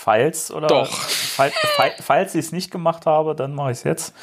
Files 0.07 0.51
oder? 0.51 0.67
Doch. 0.67 0.89
Fall, 0.89 1.51
fall, 1.51 1.93
falls 1.99 2.33
ich 2.33 2.45
es 2.45 2.51
nicht 2.53 2.71
gemacht 2.71 3.05
habe, 3.05 3.35
dann 3.35 3.53
mache 3.53 3.71
ich 3.71 3.79
es 3.79 3.83
jetzt. 3.83 4.13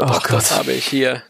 Oh 0.00 0.06
Doch, 0.06 0.26
das 0.26 0.56
habe 0.56 0.72
ich 0.72 0.86
hier. 0.86 1.22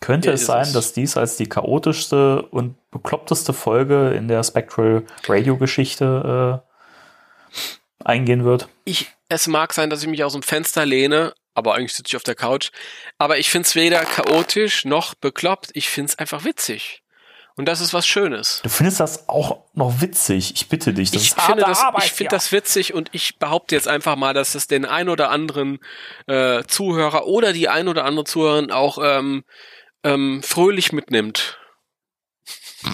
Könnte 0.00 0.28
Hier 0.28 0.34
es 0.34 0.44
sein, 0.44 0.62
es. 0.62 0.72
dass 0.72 0.92
dies 0.92 1.16
als 1.16 1.36
die 1.36 1.48
chaotischste 1.48 2.42
und 2.42 2.76
bekloppteste 2.90 3.54
Folge 3.54 4.10
in 4.10 4.28
der 4.28 4.42
Spectral 4.42 5.04
Radio 5.26 5.56
Geschichte 5.56 6.62
äh, 7.54 8.04
eingehen 8.04 8.44
wird? 8.44 8.68
Ich, 8.84 9.10
es 9.28 9.46
mag 9.46 9.72
sein, 9.72 9.88
dass 9.88 10.02
ich 10.02 10.08
mich 10.08 10.24
aus 10.24 10.32
dem 10.34 10.42
Fenster 10.42 10.84
lehne, 10.84 11.32
aber 11.54 11.74
eigentlich 11.74 11.94
sitze 11.94 12.08
ich 12.08 12.16
auf 12.16 12.24
der 12.24 12.34
Couch. 12.34 12.70
Aber 13.16 13.38
ich 13.38 13.48
finde 13.48 13.66
es 13.66 13.74
weder 13.74 14.04
chaotisch 14.04 14.84
noch 14.84 15.14
bekloppt. 15.14 15.70
Ich 15.72 15.88
finde 15.88 16.10
es 16.10 16.18
einfach 16.18 16.44
witzig. 16.44 17.01
Und 17.56 17.66
das 17.66 17.80
ist 17.80 17.92
was 17.92 18.06
Schönes. 18.06 18.60
Du 18.62 18.68
findest 18.70 19.00
das 19.00 19.28
auch 19.28 19.64
noch 19.74 20.00
witzig. 20.00 20.52
Ich 20.54 20.68
bitte 20.68 20.94
dich. 20.94 21.10
Das 21.10 21.22
ich 21.22 21.28
ist 21.28 21.40
finde, 21.40 21.62
das, 21.62 21.80
Arbeit 21.80 22.04
ich 22.04 22.12
finde 22.12 22.30
hier. 22.30 22.36
das 22.38 22.52
witzig 22.52 22.94
und 22.94 23.10
ich 23.12 23.38
behaupte 23.38 23.74
jetzt 23.74 23.88
einfach 23.88 24.16
mal, 24.16 24.32
dass 24.32 24.54
es 24.54 24.66
den 24.66 24.84
ein 24.84 25.08
oder 25.08 25.30
anderen 25.30 25.78
äh, 26.26 26.62
Zuhörer 26.64 27.26
oder 27.26 27.52
die 27.52 27.68
ein 27.68 27.88
oder 27.88 28.04
andere 28.04 28.24
Zuhörerin 28.24 28.70
auch 28.70 28.98
ähm, 29.02 29.44
ähm, 30.02 30.42
fröhlich 30.42 30.92
mitnimmt. 30.92 31.58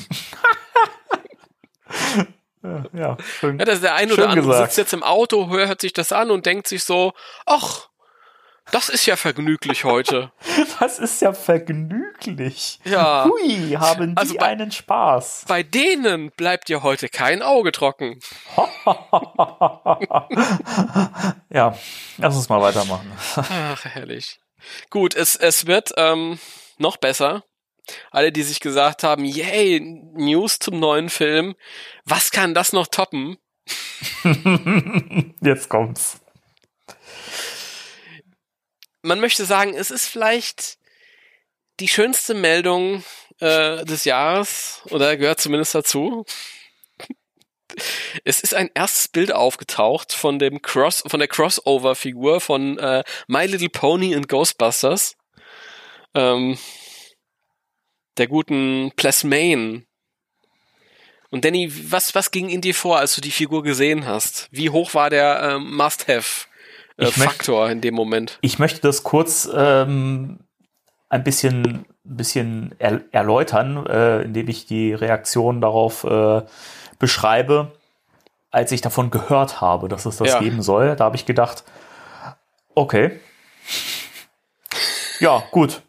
Ja, 2.92 3.16
schön. 3.22 3.58
Ja, 3.58 3.64
dass 3.64 3.80
der 3.80 3.94
ein 3.94 4.08
Schön 4.08 4.18
oder 4.18 4.28
andere 4.28 4.46
gesagt. 4.48 4.72
sitzt 4.72 4.78
jetzt 4.78 4.92
im 4.92 5.02
Auto, 5.02 5.48
hört 5.48 5.80
sich 5.80 5.92
das 5.92 6.12
an 6.12 6.30
und 6.30 6.44
denkt 6.44 6.66
sich 6.66 6.84
so, 6.84 7.14
ach, 7.46 7.88
das 8.72 8.88
ist 8.88 9.06
ja 9.06 9.16
vergnüglich 9.16 9.84
heute. 9.84 10.32
Das 10.80 10.98
ist 11.00 11.20
ja 11.22 11.32
vergnüglich. 11.32 12.78
Ja. 12.84 13.24
Hui, 13.24 13.72
haben 13.78 14.14
die 14.14 14.16
Also 14.16 14.34
bei- 14.34 14.46
einen 14.46 14.70
Spaß. 14.70 15.44
Bei 15.48 15.62
denen 15.64 16.30
bleibt 16.32 16.68
dir 16.68 16.82
heute 16.84 17.08
kein 17.08 17.42
Auge 17.42 17.72
trocken. 17.72 18.20
ja, 21.50 21.76
lass 22.18 22.36
uns 22.36 22.48
mal 22.48 22.60
weitermachen. 22.60 23.10
Ach, 23.36 23.84
herrlich. 23.84 24.40
Gut, 24.90 25.14
es, 25.14 25.36
es 25.36 25.66
wird 25.66 25.92
ähm, 25.96 26.38
noch 26.78 26.96
besser. 26.96 27.44
Alle, 28.10 28.32
die 28.32 28.42
sich 28.42 28.60
gesagt 28.60 29.02
haben, 29.02 29.24
yay, 29.24 29.80
News 29.80 30.58
zum 30.58 30.78
neuen 30.78 31.08
Film, 31.08 31.54
was 32.04 32.30
kann 32.30 32.54
das 32.54 32.72
noch 32.72 32.86
toppen? 32.86 33.38
Jetzt 35.40 35.68
kommt's. 35.68 36.20
Man 39.08 39.20
möchte 39.20 39.46
sagen, 39.46 39.72
es 39.72 39.90
ist 39.90 40.06
vielleicht 40.06 40.76
die 41.80 41.88
schönste 41.88 42.34
Meldung 42.34 43.02
äh, 43.40 43.82
des 43.86 44.04
Jahres 44.04 44.82
oder 44.90 45.16
gehört 45.16 45.40
zumindest 45.40 45.74
dazu. 45.74 46.26
Es 48.24 48.40
ist 48.40 48.52
ein 48.52 48.70
erstes 48.74 49.08
Bild 49.08 49.32
aufgetaucht 49.32 50.12
von 50.12 50.38
dem 50.38 50.60
Cross, 50.60 51.04
von 51.06 51.20
der 51.20 51.28
Crossover-Figur 51.28 52.42
von 52.42 52.78
äh, 52.78 53.02
My 53.28 53.46
Little 53.46 53.70
Pony 53.70 54.14
und 54.14 54.28
Ghostbusters. 54.28 55.16
Ähm, 56.14 56.58
der 58.18 58.26
guten 58.26 58.92
Plasmane. 58.94 59.86
Und 61.30 61.46
Danny, 61.46 61.72
was, 61.90 62.14
was 62.14 62.30
ging 62.30 62.50
in 62.50 62.60
dir 62.60 62.74
vor, 62.74 62.98
als 62.98 63.14
du 63.14 63.22
die 63.22 63.30
Figur 63.30 63.62
gesehen 63.62 64.04
hast? 64.04 64.48
Wie 64.50 64.68
hoch 64.68 64.92
war 64.92 65.08
der 65.08 65.40
ähm, 65.42 65.74
Ich 66.98 67.04
möcht- 67.06 67.16
Must-Have-Faktor 67.18 67.70
in 67.70 67.80
dem 67.80 67.94
Moment? 67.94 68.38
Ich 68.40 68.58
möchte 68.58 68.80
das 68.80 69.02
kurz 69.04 69.48
ähm, 69.54 70.40
ein 71.08 71.24
bisschen, 71.24 71.86
bisschen 72.04 72.74
er 72.78 73.00
erläutern, 73.12 73.86
äh, 73.86 74.22
indem 74.22 74.48
ich 74.48 74.66
die 74.66 74.92
Reaktion 74.92 75.60
darauf 75.60 76.04
äh, 76.04 76.42
beschreibe, 76.98 77.72
als 78.50 78.72
ich 78.72 78.80
davon 78.80 79.10
gehört 79.10 79.60
habe, 79.60 79.88
dass 79.88 80.06
es 80.06 80.16
das 80.16 80.28
Ja. 80.28 80.38
geben 80.40 80.60
soll. 80.62 80.96
Da 80.96 81.04
habe 81.04 81.16
ich 81.16 81.24
gedacht, 81.24 81.64
okay. 82.74 83.20
Ja, 85.20 85.42
gut. 85.50 85.82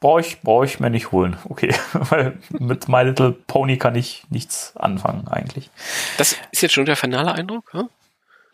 Brauche 0.00 0.20
ich, 0.22 0.40
brauche 0.40 0.64
ich 0.64 0.80
mir 0.80 0.88
nicht 0.90 1.12
holen. 1.12 1.36
Okay. 1.44 1.74
Weil 1.92 2.38
mit 2.50 2.88
My 2.88 3.02
Little 3.02 3.32
Pony 3.32 3.76
kann 3.76 3.94
ich 3.96 4.24
nichts 4.30 4.74
anfangen, 4.76 5.28
eigentlich. 5.28 5.70
Das 6.16 6.36
ist 6.52 6.62
jetzt 6.62 6.72
schon 6.72 6.86
der 6.86 6.96
finale 6.96 7.32
Eindruck? 7.32 7.72
Hm? 7.72 7.88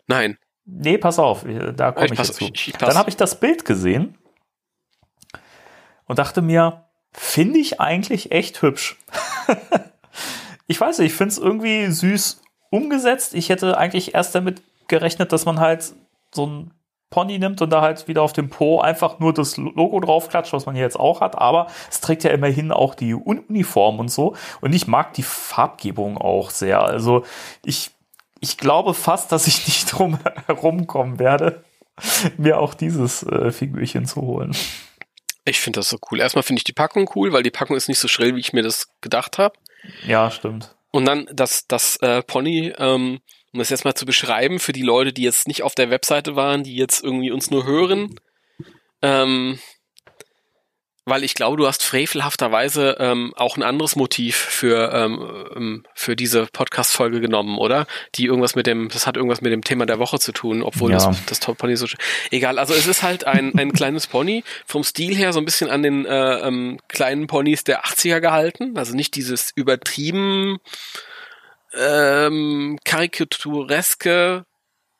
Nein. 0.07 0.37
Nee, 0.69 0.97
pass 0.97 1.17
auf, 1.17 1.45
äh, 1.45 1.71
da 1.73 1.91
komme 1.93 2.07
Ich 2.07 2.11
ich 2.13 2.17
jetzt 2.19 2.33
zu. 2.35 2.43
ich- 2.53 2.67
ich. 2.67 2.73
Dann 2.73 2.97
habe 2.97 3.09
ich 3.09 3.15
das 3.15 3.39
Bild 3.39 3.63
gesehen 3.65 4.17
und 6.05 6.19
dachte 6.19 6.41
mir, 6.41 6.83
finde 7.13 7.59
ich 7.59 7.79
eigentlich 7.79 8.31
echt 8.31 8.61
hübsch. 8.61 8.97
ich 10.67 10.79
weiß 10.79 10.99
nicht, 10.99 11.11
ich 11.11 11.17
finde 11.17 11.31
es 11.31 11.37
irgendwie 11.37 11.87
süß 11.87 12.41
umgesetzt. 12.69 13.33
Ich 13.33 13.49
hätte 13.49 13.77
eigentlich 13.77 14.13
erst 14.13 14.35
damit 14.35 14.61
gerechnet, 14.87 15.31
dass 15.31 15.45
man 15.45 15.59
halt 15.59 15.93
so 16.33 16.45
ein 16.45 16.73
Pony 17.09 17.39
nimmt 17.39 17.61
und 17.61 17.69
da 17.69 17.81
halt 17.81 18.09
wieder 18.09 18.21
auf 18.21 18.33
dem 18.33 18.49
Po 18.49 18.81
einfach 18.81 19.19
nur 19.19 19.33
das 19.33 19.55
Logo 19.55 20.01
draufklatscht, 20.01 20.51
was 20.51 20.65
man 20.65 20.75
hier 20.75 20.83
jetzt 20.83 20.99
auch 20.99 21.21
hat. 21.21 21.37
Aber 21.37 21.67
es 21.89 22.01
trägt 22.01 22.25
ja 22.25 22.31
immerhin 22.31 22.73
auch 22.73 22.95
die 22.95 23.13
Un- 23.15 23.39
Uniform 23.47 23.99
und 23.99 24.09
so. 24.11 24.35
Und 24.59 24.73
ich 24.75 24.87
mag 24.87 25.13
die 25.13 25.23
Farbgebung 25.23 26.17
auch 26.17 26.49
sehr. 26.49 26.81
Also 26.83 27.23
ich, 27.63 27.91
ich 28.39 28.57
glaube 28.57 28.93
fast, 28.93 29.31
dass 29.31 29.47
ich 29.47 29.65
nicht 29.67 29.85
drum 29.91 30.19
herumkommen 30.45 31.19
werde, 31.19 31.63
mir 32.37 32.59
auch 32.59 32.73
dieses 32.73 33.23
äh, 33.23 33.51
Figürchen 33.51 34.05
zu 34.05 34.21
holen. 34.21 34.55
Ich 35.45 35.59
finde 35.59 35.79
das 35.79 35.89
so 35.89 35.97
cool. 36.11 36.19
Erstmal 36.19 36.43
finde 36.43 36.59
ich 36.59 36.65
die 36.65 36.73
Packung 36.73 37.09
cool, 37.15 37.31
weil 37.31 37.43
die 37.43 37.51
Packung 37.51 37.77
ist 37.77 37.87
nicht 37.87 37.99
so 37.99 38.07
schrill, 38.07 38.35
wie 38.35 38.39
ich 38.41 38.53
mir 38.53 38.63
das 38.63 38.89
gedacht 39.01 39.37
habe. 39.37 39.57
Ja, 40.05 40.29
stimmt. 40.29 40.75
Und 40.91 41.05
dann 41.05 41.27
das, 41.31 41.67
das 41.67 41.97
äh, 41.97 42.21
Pony, 42.21 42.73
ähm, 42.77 43.19
um 43.53 43.59
das 43.59 43.69
jetzt 43.69 43.85
mal 43.85 43.95
zu 43.95 44.05
beschreiben, 44.05 44.59
für 44.59 44.73
die 44.73 44.81
Leute, 44.81 45.13
die 45.13 45.23
jetzt 45.23 45.47
nicht 45.47 45.63
auf 45.63 45.73
der 45.73 45.89
Webseite 45.89 46.35
waren, 46.35 46.63
die 46.63 46.75
jetzt 46.75 47.03
irgendwie 47.03 47.31
uns 47.31 47.49
nur 47.49 47.65
hören. 47.65 48.19
Ähm, 49.01 49.59
weil 51.07 51.23
ich 51.23 51.33
glaube, 51.33 51.57
du 51.57 51.65
hast 51.65 51.83
frevelhafterweise 51.83 52.97
ähm, 52.99 53.33
auch 53.35 53.57
ein 53.57 53.63
anderes 53.63 53.95
Motiv 53.95 54.35
für 54.35 54.91
ähm, 54.93 55.47
ähm, 55.55 55.83
für 55.93 56.15
diese 56.15 56.45
Podcast-Folge 56.47 57.21
genommen, 57.21 57.57
oder? 57.57 57.87
Die 58.15 58.25
irgendwas 58.25 58.55
mit 58.55 58.67
dem, 58.67 58.89
das 58.89 59.07
hat 59.07 59.15
irgendwas 59.15 59.41
mit 59.41 59.51
dem 59.51 59.63
Thema 59.63 59.85
der 59.85 59.99
Woche 59.99 60.19
zu 60.19 60.31
tun, 60.33 60.61
obwohl 60.61 60.91
Ja. 60.91 60.97
das, 60.97 61.25
das 61.25 61.39
Top 61.39 61.57
Pony 61.57 61.75
so 61.77 61.87
egal. 62.31 62.59
Also 62.59 62.73
es 62.73 62.85
ist 62.87 63.03
halt 63.03 63.25
ein 63.25 63.57
ein 63.57 63.71
kleines 63.73 64.07
Pony 64.07 64.43
vom 64.65 64.83
Stil 64.83 65.15
her 65.15 65.33
so 65.33 65.39
ein 65.39 65.45
bisschen 65.45 65.69
an 65.69 65.81
den 65.81 66.05
äh, 66.05 66.39
ähm, 66.47 66.77
kleinen 66.87 67.27
Ponys 67.27 67.63
der 67.63 67.83
80er 67.85 68.19
gehalten, 68.19 68.77
also 68.77 68.93
nicht 68.95 69.15
dieses 69.15 69.51
übertrieben 69.55 70.57
ähm, 71.73 72.77
karikatureske 72.85 74.45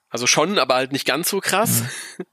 also 0.09 0.27
schon, 0.27 0.57
aber 0.59 0.75
halt 0.75 0.91
nicht 0.91 1.05
ganz 1.05 1.29
so 1.29 1.39
krass. 1.39 1.83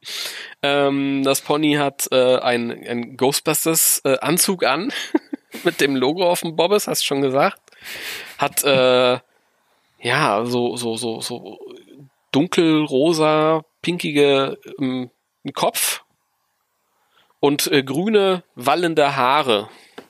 ähm, 0.62 1.22
das 1.24 1.40
Pony 1.40 1.74
hat 1.74 2.08
äh, 2.12 2.38
ein, 2.38 2.70
ein 2.70 3.16
Ghostbusters 3.16 4.00
äh, 4.04 4.18
an 4.18 4.92
mit 5.64 5.80
dem 5.80 5.96
Logo 5.96 6.28
auf 6.28 6.40
dem 6.40 6.56
Bobbes, 6.56 6.86
hast 6.86 7.02
du 7.02 7.06
schon 7.06 7.22
gesagt. 7.22 7.60
Hat 8.38 8.62
äh, 8.64 9.18
ja 10.00 10.44
so 10.44 10.76
so 10.76 10.96
so 10.96 11.20
so 11.20 11.58
dunkelrosa, 12.32 13.62
pinkige 13.82 14.58
ähm, 14.80 15.10
Kopf 15.54 16.02
und 17.40 17.70
äh, 17.70 17.82
grüne 17.82 18.42
wallende 18.54 19.16
Haare. 19.16 19.68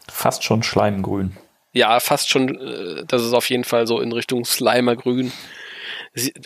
Fast 0.08 0.44
schon 0.44 0.62
Schleimgrün. 0.62 1.36
Ja, 1.72 1.98
fast 1.98 2.30
schon, 2.30 2.56
äh, 2.60 3.04
das 3.06 3.22
ist 3.22 3.32
auf 3.32 3.50
jeden 3.50 3.64
Fall 3.64 3.86
so 3.86 4.00
in 4.00 4.12
Richtung 4.12 4.44
Slimergrün. 4.44 5.32
Sie- 5.32 5.63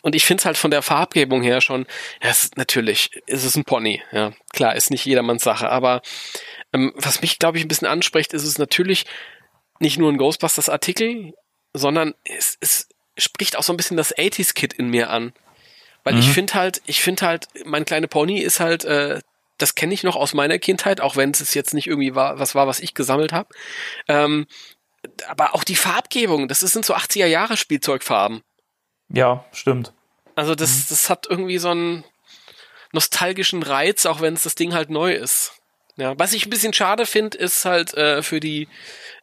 Und 0.03 0.15
ich 0.15 0.25
finde 0.25 0.41
es 0.41 0.45
halt 0.47 0.57
von 0.57 0.71
der 0.71 0.83
Farbgebung 0.83 1.43
her 1.43 1.61
schon, 1.61 1.87
ja, 2.23 2.31
es 2.31 2.45
ist 2.45 2.57
natürlich, 2.57 3.11
es 3.27 3.45
ist 3.45 3.57
ein 3.57 3.65
Pony, 3.65 4.03
ja. 4.13 4.33
Klar, 4.53 4.75
ist 4.75 4.91
nicht 4.91 5.05
jedermanns 5.05 5.45
Sache, 5.45 5.69
aber 5.69 6.01
ähm, 6.73 6.93
was 6.97 7.21
mich, 7.21 7.39
glaube 7.39 7.59
ich, 7.59 7.65
ein 7.65 7.69
bisschen 7.69 7.89
anspricht, 7.89 8.33
ist 8.33 8.45
es 8.45 8.59
natürlich 8.59 9.05
nicht 9.79 9.99
nur 9.99 10.11
ein 10.11 10.17
Ghostbusters-Artikel, 10.17 11.35
sondern 11.75 12.15
es, 12.25 12.57
es 12.61 12.89
spricht 13.19 13.57
auch 13.57 13.63
so 13.63 13.73
ein 13.73 13.77
bisschen 13.77 13.97
das 13.97 14.17
80s-Kid 14.17 14.73
in 14.73 14.89
mir 14.89 15.11
an. 15.11 15.33
Weil 16.05 16.19
ich 16.19 16.31
finde 16.31 16.55
halt, 16.55 16.81
ich 16.87 17.03
finde 17.03 17.27
halt, 17.27 17.49
mein 17.67 17.85
kleiner 17.85 18.07
Pony 18.07 18.41
ist 18.41 18.61
halt, 18.61 18.87
äh, 18.87 19.21
das 19.59 19.75
kenne 19.75 19.93
ich 19.93 20.05
noch 20.05 20.17
aus 20.17 20.33
meiner 20.33 20.59
Kindheit, 20.59 21.03
auch 21.03 21.17
wenn 21.17 21.33
es 21.33 21.53
jetzt 21.53 21.75
nicht 21.75 21.87
irgendwie 21.87 22.15
war, 22.15 22.39
was 22.39 22.55
war, 22.55 22.67
was 22.67 22.81
ich 22.81 22.95
gesammelt 22.95 23.33
habe. 23.33 23.51
Ähm, 24.07 24.47
aber 25.27 25.55
auch 25.55 25.65
die 25.65 25.77
Farbgebung, 25.77 26.49
das 26.49 26.61
sind 26.61 26.85
so 26.85 26.95
80er 26.95 27.27
Jahre 27.27 27.57
Spielzeugfarben. 27.59 28.43
Ja, 29.09 29.45
stimmt. 29.53 29.93
Also 30.35 30.55
das, 30.55 30.87
das 30.87 31.11
hat 31.11 31.27
irgendwie 31.29 31.59
so 31.59 31.71
einen 31.71 32.05
nostalgischen 32.93 33.63
Reiz, 33.63 34.07
auch 34.07 34.21
wenn 34.21 34.35
es 34.35 34.45
das 34.45 34.55
Ding 34.55 34.75
halt 34.75 34.91
neu 34.91 35.13
ist. 35.13 35.53
Ja, 35.97 36.17
was 36.17 36.33
ich 36.33 36.47
ein 36.47 36.51
bisschen 36.51 36.73
schade 36.73 37.07
finde, 37.07 37.37
ist 37.37 37.65
halt 37.65 37.93
äh, 37.95 38.23
für 38.23 38.39
die 38.39 38.69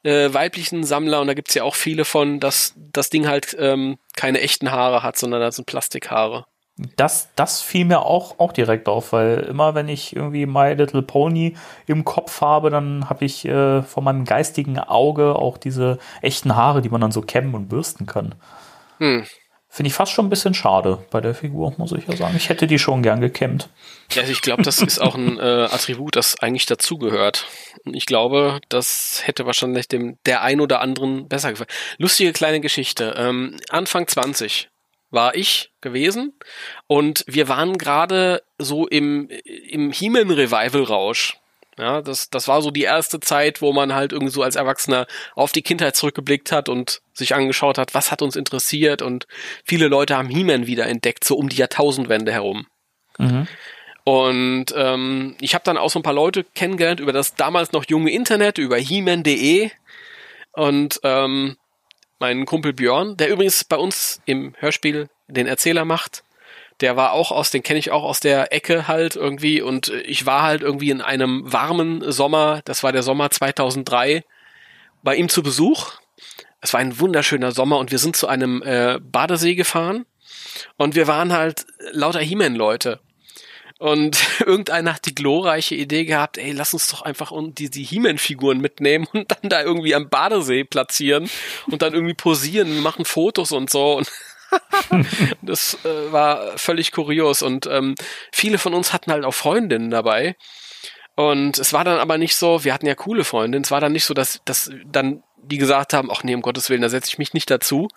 äh, 0.04 0.34
weiblichen 0.34 0.84
Sammler, 0.84 1.22
und 1.22 1.28
da 1.28 1.34
gibt's 1.34 1.54
ja 1.54 1.64
auch 1.64 1.76
viele 1.76 2.04
von, 2.04 2.42
dass 2.42 2.74
das 2.76 3.10
Ding 3.10 3.28
halt 3.28 3.56
ähm, 3.58 3.98
keine 4.18 4.42
echten 4.42 4.72
Haare 4.72 5.02
hat, 5.02 5.18
sondern 5.18 5.40
das 5.40 5.56
sind 5.56 5.66
Plastikhaare. 5.66 6.46
Das, 6.98 7.30
das 7.38 7.62
fiel 7.62 7.86
mir 7.86 8.02
auch, 8.02 8.40
auch 8.40 8.52
direkt 8.52 8.90
auf, 8.90 9.14
weil 9.14 9.40
immer 9.50 9.74
wenn 9.76 9.88
ich 9.88 10.14
irgendwie 10.14 10.46
My 10.46 10.74
Little 10.74 11.02
Pony 11.02 11.56
im 11.88 12.04
Kopf 12.04 12.42
habe, 12.42 12.70
dann 12.70 13.10
habe 13.10 13.24
ich 13.24 13.46
äh, 13.46 13.82
vor 13.82 14.04
meinem 14.04 14.26
geistigen 14.26 14.78
Auge 14.78 15.36
auch 15.36 15.58
diese 15.58 16.00
echten 16.22 16.58
Haare, 16.58 16.82
die 16.82 16.90
man 16.90 17.00
dann 17.00 17.14
so 17.14 17.22
kämmen 17.22 17.56
und 17.56 17.70
bürsten 17.70 18.06
kann. 18.06 18.36
Hm. 19.00 19.26
Finde 19.76 19.90
ich 19.90 19.94
fast 19.94 20.14
schon 20.14 20.28
ein 20.28 20.30
bisschen 20.30 20.54
schade 20.54 21.06
bei 21.12 21.20
der 21.20 21.36
Figur, 21.36 21.74
muss 21.76 21.92
ich 21.92 22.08
ja 22.08 22.16
sagen. 22.16 22.38
Ich 22.38 22.48
hätte 22.48 22.66
die 22.66 22.80
schon 22.80 23.04
gern 23.04 23.20
gekämmt. 23.20 23.68
Ja, 24.14 24.22
also 24.22 24.32
ich 24.32 24.42
glaube, 24.42 24.64
das 24.64 24.82
ist 24.82 25.00
auch 25.00 25.16
ein 25.16 25.38
äh, 25.38 25.68
Attribut, 25.70 26.16
das 26.16 26.40
eigentlich 26.40 26.66
dazugehört. 26.66 27.46
Und 27.84 27.94
ich 27.94 28.06
glaube, 28.06 28.62
das 28.70 29.24
hätte 29.26 29.46
wahrscheinlich 29.46 29.90
dem 29.90 30.18
der 30.26 30.44
ein 30.44 30.62
oder 30.62 30.80
anderen 30.80 31.28
besser 31.28 31.50
gefallen. 31.50 31.68
Lustige 31.98 32.32
kleine 32.32 32.62
Geschichte. 32.62 33.16
Ähm, 33.18 33.58
Anfang 33.68 34.08
20 34.08 34.70
war 35.10 35.36
ich 35.36 35.74
gewesen 35.82 36.32
und 36.88 37.26
wir 37.28 37.50
waren 37.50 37.78
gerade 37.78 38.44
so 38.58 38.88
im, 38.88 39.28
im 39.28 39.92
He-Man-Revival-Rausch. 39.92 41.36
Ja, 41.78 42.02
das, 42.02 42.30
das 42.30 42.48
war 42.48 42.62
so 42.62 42.72
die 42.72 42.84
erste 42.84 43.20
Zeit, 43.20 43.62
wo 43.62 43.74
man 43.74 43.94
halt 43.94 44.14
irgendwie 44.14 44.32
so 44.32 44.42
als 44.44 44.56
Erwachsener 44.56 45.08
auf 45.36 45.52
die 45.52 45.62
Kindheit 45.62 45.96
zurückgeblickt 45.96 46.52
hat 46.52 46.70
und 46.70 47.02
sich 47.14 47.36
angeschaut 47.36 47.78
hat, 47.78 47.94
was 47.94 48.12
hat 48.12 48.22
uns 48.22 48.36
interessiert. 48.38 49.02
Und 49.02 49.28
viele 49.66 49.88
Leute 49.88 50.16
haben 50.16 50.30
He-Man 50.30 50.68
wieder 50.68 50.88
entdeckt, 50.88 51.26
so 51.26 51.36
um 51.36 51.50
die 51.50 51.58
Jahrtausendwende 51.58 52.32
herum. 52.32 52.68
Und 54.06 54.68
ähm, 54.76 55.36
ich 55.42 55.56
habe 55.56 55.64
dann 55.64 55.78
auch 55.78 55.90
so 55.90 56.00
ein 56.00 56.04
paar 56.04 56.14
Leute 56.14 56.44
kennengelernt 56.44 57.00
über 57.00 57.12
das 57.12 57.36
damals 57.36 57.72
noch 57.72 57.86
junge 57.86 58.12
Internet, 58.12 58.60
über 58.60 58.78
heman.de 58.78 59.72
und 60.52 61.00
ähm, 61.04 61.58
mein 62.20 62.46
Kumpel 62.46 62.74
Björn, 62.74 63.18
der 63.18 63.30
übrigens 63.30 63.64
bei 63.64 63.78
uns 63.78 64.22
im 64.26 64.54
Hörspiel 64.60 65.10
den 65.28 65.48
Erzähler 65.48 65.86
macht, 65.86 66.24
der 66.82 66.96
war 66.96 67.14
auch 67.14 67.32
aus, 67.32 67.52
den 67.52 67.64
kenne 67.64 67.80
ich 67.80 67.92
auch 67.92 68.04
aus 68.04 68.20
der 68.20 68.52
Ecke 68.54 68.88
halt 68.88 69.16
irgendwie 69.16 69.62
und 69.62 69.90
äh, 69.90 70.02
ich 70.02 70.26
war 70.26 70.44
halt 70.44 70.62
irgendwie 70.62 70.90
in 70.90 71.02
einem 71.02 71.42
warmen 71.52 72.12
Sommer, 72.12 72.62
das 72.66 72.84
war 72.84 72.92
der 72.92 73.04
Sommer 73.04 73.30
2003, 73.30 74.24
bei 75.04 75.16
ihm 75.16 75.30
zu 75.30 75.44
Besuch. 75.44 75.94
Es 76.62 76.74
war 76.74 76.80
ein 76.80 77.00
wunderschöner 77.00 77.52
Sommer 77.52 77.78
und 77.78 77.92
wir 77.92 78.00
sind 78.00 78.16
zu 78.16 78.28
einem 78.28 78.64
äh, 78.64 79.00
Badesee 79.00 79.56
gefahren 79.56 80.06
und 80.78 80.96
wir 80.96 81.08
waren 81.08 81.32
halt 81.32 81.66
lauter 81.92 82.20
He-Man-Leute. 82.20 83.00
Und 83.78 84.18
irgendeiner 84.40 84.96
hat 84.96 85.06
die 85.06 85.16
glorreiche 85.16 85.76
Idee 85.76 86.06
gehabt, 86.06 86.38
ey, 86.38 86.52
lass 86.52 86.74
uns 86.74 86.88
doch 86.88 87.02
einfach 87.02 87.32
die, 87.52 87.70
die 87.70 87.84
He-Man-Figuren 87.84 88.60
mitnehmen 88.60 89.08
und 89.14 89.32
dann 89.32 89.50
da 89.50 89.62
irgendwie 89.62 89.94
am 89.96 90.10
Badesee 90.10 90.64
platzieren 90.64 91.30
und 91.68 91.82
dann 91.82 91.94
irgendwie 91.94 92.14
posieren, 92.14 92.80
machen 92.80 93.06
Fotos 93.06 93.52
und 93.52 93.70
so. 93.70 93.98
Und 93.98 94.10
das 95.42 95.78
äh, 95.86 96.12
war 96.12 96.58
völlig 96.58 96.92
kurios. 96.92 97.42
Und 97.42 97.68
ähm, 97.68 97.96
viele 98.32 98.58
von 98.58 98.74
uns 98.74 98.94
hatten 98.94 99.12
halt 99.12 99.26
auch 99.26 99.34
Freundinnen 99.34 99.90
dabei. 99.90 100.36
Und 101.16 101.58
es 101.60 101.72
war 101.72 101.84
dann 101.84 102.00
aber 102.00 102.18
nicht 102.18 102.36
so, 102.36 102.64
wir 102.64 102.74
hatten 102.74 102.88
ja 102.88 102.96
coole 102.96 103.24
Freundinnen, 103.24 103.64
es 103.64 103.72
war 103.72 103.80
dann 103.80 103.94
nicht 103.94 104.04
so, 104.04 104.14
dass, 104.14 104.42
dass 104.44 104.70
dann 104.86 105.24
die 105.38 105.58
gesagt 105.58 105.94
haben, 105.94 106.10
ach 106.12 106.24
nee, 106.24 106.36
um 106.36 106.42
Gottes 106.42 106.70
Willen, 106.70 106.82
da 106.82 106.90
setze 106.90 107.10
ich 107.10 107.18
mich 107.18 107.34
nicht 107.34 107.50
dazu, 107.50 107.88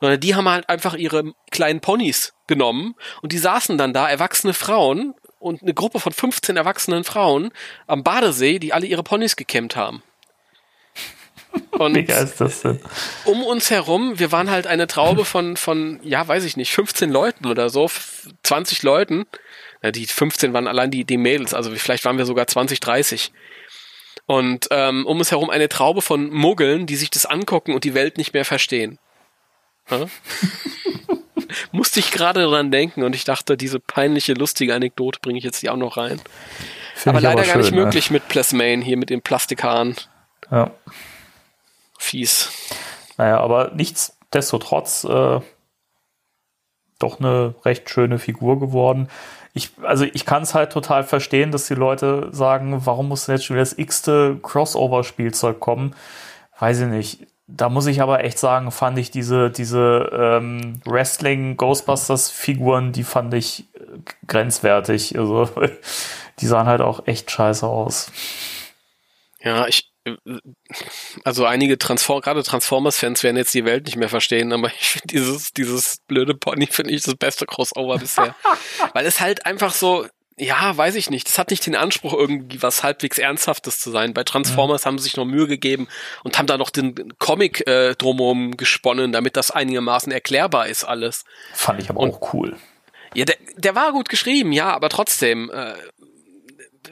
sondern 0.00 0.20
die 0.20 0.34
haben 0.34 0.48
halt 0.48 0.68
einfach 0.68 0.94
ihre 0.94 1.34
kleinen 1.50 1.80
Ponys 1.80 2.32
genommen 2.46 2.94
und 3.22 3.32
die 3.32 3.38
saßen 3.38 3.76
dann 3.76 3.92
da, 3.92 4.08
erwachsene 4.08 4.54
Frauen 4.54 5.14
und 5.38 5.62
eine 5.62 5.74
Gruppe 5.74 6.00
von 6.00 6.12
15 6.12 6.56
erwachsenen 6.56 7.04
Frauen 7.04 7.50
am 7.86 8.04
Badesee, 8.04 8.58
die 8.58 8.72
alle 8.72 8.86
ihre 8.86 9.02
Ponys 9.02 9.36
gekämmt 9.36 9.76
haben. 9.76 10.02
Und 11.72 11.94
Wie 11.94 12.04
geil 12.04 12.24
ist 12.24 12.40
das 12.40 12.62
denn? 12.62 12.80
um 13.24 13.42
uns 13.44 13.70
herum, 13.70 14.18
wir 14.18 14.30
waren 14.32 14.50
halt 14.50 14.66
eine 14.66 14.86
Traube 14.86 15.24
von, 15.24 15.56
von, 15.56 15.98
ja, 16.02 16.26
weiß 16.26 16.44
ich 16.44 16.56
nicht, 16.56 16.72
15 16.72 17.10
Leuten 17.10 17.46
oder 17.46 17.68
so, 17.70 17.86
f- 17.86 18.28
20 18.42 18.82
Leuten. 18.82 19.26
Ja, 19.82 19.90
die 19.90 20.06
15 20.06 20.52
waren 20.52 20.68
allein 20.68 20.90
die, 20.90 21.04
die 21.04 21.16
Mädels, 21.16 21.54
also 21.54 21.70
vielleicht 21.74 22.04
waren 22.04 22.18
wir 22.18 22.26
sogar 22.26 22.46
20, 22.46 22.78
30. 22.80 23.32
Und 24.26 24.68
ähm, 24.70 25.04
um 25.06 25.18
uns 25.18 25.30
herum 25.30 25.50
eine 25.50 25.68
Traube 25.68 26.02
von 26.02 26.30
Muggeln, 26.30 26.86
die 26.86 26.96
sich 26.96 27.10
das 27.10 27.26
angucken 27.26 27.74
und 27.74 27.84
die 27.84 27.94
Welt 27.94 28.16
nicht 28.18 28.32
mehr 28.32 28.44
verstehen. 28.44 28.98
Ja? 29.90 30.06
Musste 31.72 32.00
ich 32.00 32.10
gerade 32.12 32.42
dran 32.44 32.70
denken 32.70 33.02
und 33.02 33.14
ich 33.14 33.24
dachte, 33.24 33.56
diese 33.56 33.80
peinliche, 33.80 34.34
lustige 34.34 34.74
Anekdote 34.74 35.18
bringe 35.20 35.38
ich 35.38 35.44
jetzt 35.44 35.58
hier 35.58 35.72
auch 35.72 35.76
noch 35.76 35.96
rein. 35.96 36.20
Find 36.94 37.08
aber 37.16 37.20
leider 37.20 37.42
gar 37.44 37.56
nicht 37.56 37.66
schön, 37.68 37.74
ne? 37.76 37.84
möglich 37.84 38.10
mit 38.10 38.28
Plasmane 38.28 38.82
hier 38.82 38.96
mit 38.96 39.10
den 39.10 39.20
Plastikhaaren. 39.22 39.96
Ja. 40.50 40.70
Fies. 42.02 42.50
Naja, 43.16 43.38
aber 43.38 43.70
nichtsdestotrotz 43.74 45.04
äh, 45.04 45.40
doch 46.98 47.20
eine 47.20 47.54
recht 47.64 47.88
schöne 47.88 48.18
Figur 48.18 48.58
geworden. 48.58 49.08
Ich, 49.54 49.70
also 49.82 50.04
ich 50.04 50.26
kann 50.26 50.42
es 50.42 50.54
halt 50.54 50.72
total 50.72 51.04
verstehen, 51.04 51.52
dass 51.52 51.68
die 51.68 51.74
Leute 51.74 52.28
sagen, 52.32 52.84
warum 52.86 53.08
muss 53.08 53.26
denn 53.26 53.36
jetzt 53.36 53.44
schon 53.44 53.54
wieder 53.54 53.62
das 53.62 53.78
x-te 53.78 54.40
Crossover-Spielzeug 54.42 55.60
kommen? 55.60 55.94
Weiß 56.58 56.80
ich 56.80 56.88
nicht. 56.88 57.26
Da 57.46 57.68
muss 57.68 57.86
ich 57.86 58.02
aber 58.02 58.24
echt 58.24 58.38
sagen, 58.38 58.72
fand 58.72 58.98
ich 58.98 59.10
diese, 59.10 59.50
diese 59.50 60.10
ähm, 60.12 60.80
Wrestling-Ghostbusters-Figuren, 60.84 62.92
die 62.92 63.04
fand 63.04 63.34
ich 63.34 63.66
äh, 63.74 63.98
grenzwertig. 64.26 65.18
Also 65.18 65.48
die 66.40 66.46
sahen 66.46 66.66
halt 66.66 66.80
auch 66.80 67.06
echt 67.06 67.30
scheiße 67.30 67.66
aus. 67.66 68.10
Ja, 69.40 69.66
ich, 69.66 69.91
also 71.24 71.46
einige 71.46 71.78
Transform, 71.78 72.20
gerade 72.20 72.42
Transformers-Fans 72.42 73.22
werden 73.22 73.36
jetzt 73.36 73.54
die 73.54 73.64
Welt 73.64 73.86
nicht 73.86 73.96
mehr 73.96 74.08
verstehen, 74.08 74.52
aber 74.52 74.68
ich 74.68 74.88
finde 74.90 75.06
dieses, 75.08 75.52
dieses 75.52 75.98
blöde 76.06 76.34
Pony 76.34 76.66
finde 76.66 76.92
ich 76.92 77.02
das 77.02 77.14
beste 77.14 77.46
Crossover 77.46 77.98
bisher. 77.98 78.34
Weil 78.94 79.06
es 79.06 79.20
halt 79.20 79.46
einfach 79.46 79.72
so, 79.72 80.06
ja, 80.36 80.76
weiß 80.76 80.94
ich 80.96 81.10
nicht, 81.10 81.28
das 81.28 81.38
hat 81.38 81.50
nicht 81.50 81.66
den 81.66 81.76
Anspruch, 81.76 82.14
irgendwie 82.14 82.62
was 82.62 82.82
halbwegs 82.82 83.18
Ernsthaftes 83.18 83.78
zu 83.78 83.90
sein. 83.90 84.14
Bei 84.14 84.24
Transformers 84.24 84.86
haben 84.86 84.98
sie 84.98 85.04
sich 85.04 85.16
noch 85.16 85.24
Mühe 85.24 85.46
gegeben 85.46 85.88
und 86.24 86.38
haben 86.38 86.46
da 86.46 86.58
noch 86.58 86.70
den 86.70 87.14
Comic 87.18 87.66
äh, 87.66 87.94
drumherum 87.94 88.56
gesponnen, 88.56 89.12
damit 89.12 89.36
das 89.36 89.50
einigermaßen 89.50 90.10
erklärbar 90.10 90.66
ist 90.68 90.84
alles. 90.84 91.24
Fand 91.54 91.80
ich 91.80 91.90
aber 91.90 92.00
Und- 92.00 92.14
auch 92.14 92.34
cool. 92.34 92.56
Ja, 93.14 93.26
der, 93.26 93.36
der 93.58 93.74
war 93.74 93.92
gut 93.92 94.08
geschrieben, 94.08 94.52
ja, 94.52 94.72
aber 94.72 94.88
trotzdem, 94.88 95.50
äh, 95.50 95.74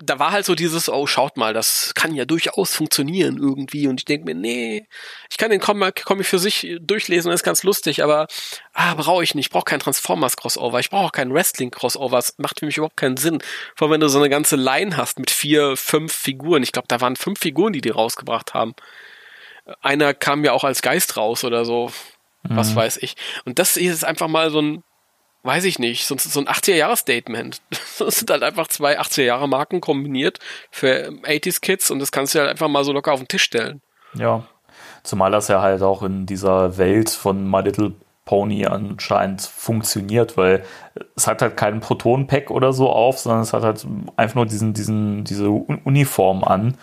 da 0.03 0.19
war 0.19 0.33
halt 0.33 0.47
so 0.47 0.55
dieses, 0.55 0.89
oh, 0.89 1.07
schaut 1.07 1.37
mal, 1.37 1.53
das 1.53 1.93
kann 1.95 2.15
ja 2.15 2.25
durchaus 2.25 2.75
funktionieren 2.75 3.37
irgendwie. 3.39 3.87
Und 3.87 4.01
ich 4.01 4.05
denke 4.05 4.25
mir, 4.27 4.35
nee, 4.35 4.87
ich 5.31 5.37
kann 5.37 5.51
den 5.51 5.61
Comic, 5.61 6.05
Comic 6.05 6.27
für 6.27 6.39
sich 6.39 6.77
durchlesen, 6.81 7.31
ist 7.33 7.43
ganz 7.43 7.63
lustig, 7.63 8.03
aber 8.03 8.27
ah, 8.73 8.95
brauche 8.95 9.23
ich 9.23 9.35
nicht. 9.35 9.47
Ich 9.47 9.51
brauche 9.51 9.65
kein 9.65 9.81
Transformers-Crossover, 9.81 10.81
ich 10.81 10.91
brauche 10.91 11.07
auch 11.07 11.13
kein 11.13 11.33
Wrestling-Crossover. 11.33 12.17
Das 12.17 12.35
macht 12.39 12.61
für 12.61 12.67
mich 12.67 12.77
überhaupt 12.77 12.97
keinen 12.97 13.17
Sinn. 13.17 13.43
Vor 13.77 13.87
allem, 13.87 13.93
wenn 13.95 14.01
du 14.01 14.09
so 14.09 14.19
eine 14.19 14.31
ganze 14.31 14.57
Line 14.57 14.97
hast 14.97 15.19
mit 15.19 15.31
vier, 15.31 15.77
fünf 15.77 16.13
Figuren. 16.13 16.63
Ich 16.63 16.73
glaube, 16.73 16.89
da 16.89 17.01
waren 17.01 17.17
fünf 17.17 17.41
Figuren, 17.41 17.73
die 17.73 17.81
die 17.81 17.91
rausgebracht 17.91 18.55
haben. 18.55 18.75
Einer 19.83 20.15
kam 20.15 20.45
ja 20.45 20.53
auch 20.53 20.65
als 20.65 20.83
Geist 20.83 21.17
raus 21.17 21.45
oder 21.45 21.65
so. 21.65 21.93
Was 22.43 22.71
Mhm. 22.71 22.77
weiß 22.77 22.97
ich. 22.99 23.17
Und 23.45 23.59
das 23.59 23.77
ist 23.77 24.05
einfach 24.05 24.29
mal 24.29 24.51
so 24.51 24.63
ein, 24.63 24.83
weiß 25.43 25.65
ich 25.65 25.79
nicht, 25.79 26.07
so, 26.07 26.15
ein 26.15 26.47
80er-Jahre-Statement. 26.49 27.61
Das 27.99 28.17
sind 28.17 28.31
halt 28.31 28.43
einfach 28.43 28.69
zwei 28.69 28.99
80er-Jahre-Marken 28.99 29.83
kombiniert 29.83 30.39
für 30.71 31.11
80s-Kids 31.23 31.91
und 31.91 31.99
das 31.99 32.13
kannst 32.13 32.35
du 32.35 32.39
halt 32.39 32.49
einfach 32.49 32.69
mal 32.69 32.83
so 32.83 32.93
locker 32.93 33.13
auf 33.13 33.21
den 33.21 33.29
Tisch 33.29 33.43
stellen. 33.43 33.83
Ja. 34.15 34.45
Zumal 35.03 35.31
das 35.31 35.49
ja 35.49 35.61
halt 35.61 35.83
auch 35.83 36.03
in 36.03 36.25
dieser 36.25 36.79
Welt 36.79 37.11
von 37.11 37.51
My 37.51 37.61
Little 37.61 37.93
Pony 38.25 38.65
anscheinend 38.65 39.43
funktioniert, 39.43 40.37
weil 40.37 40.65
es 41.17 41.27
hat 41.27 41.43
halt 41.43 41.57
keinen 41.57 41.81
Proton-Pack 41.81 42.51
oder 42.51 42.73
so 42.73 42.89
auf, 42.91 43.19
sondern 43.19 43.43
es 43.43 43.53
hat 43.53 43.63
halt 43.63 43.87
einfach 44.17 44.37
nur 44.37 44.47
diesen, 44.47 44.73
diesen, 44.73 45.25
diese 45.25 45.49
Un- 45.49 45.81
Uniform 45.85 46.45
an. 46.45 46.79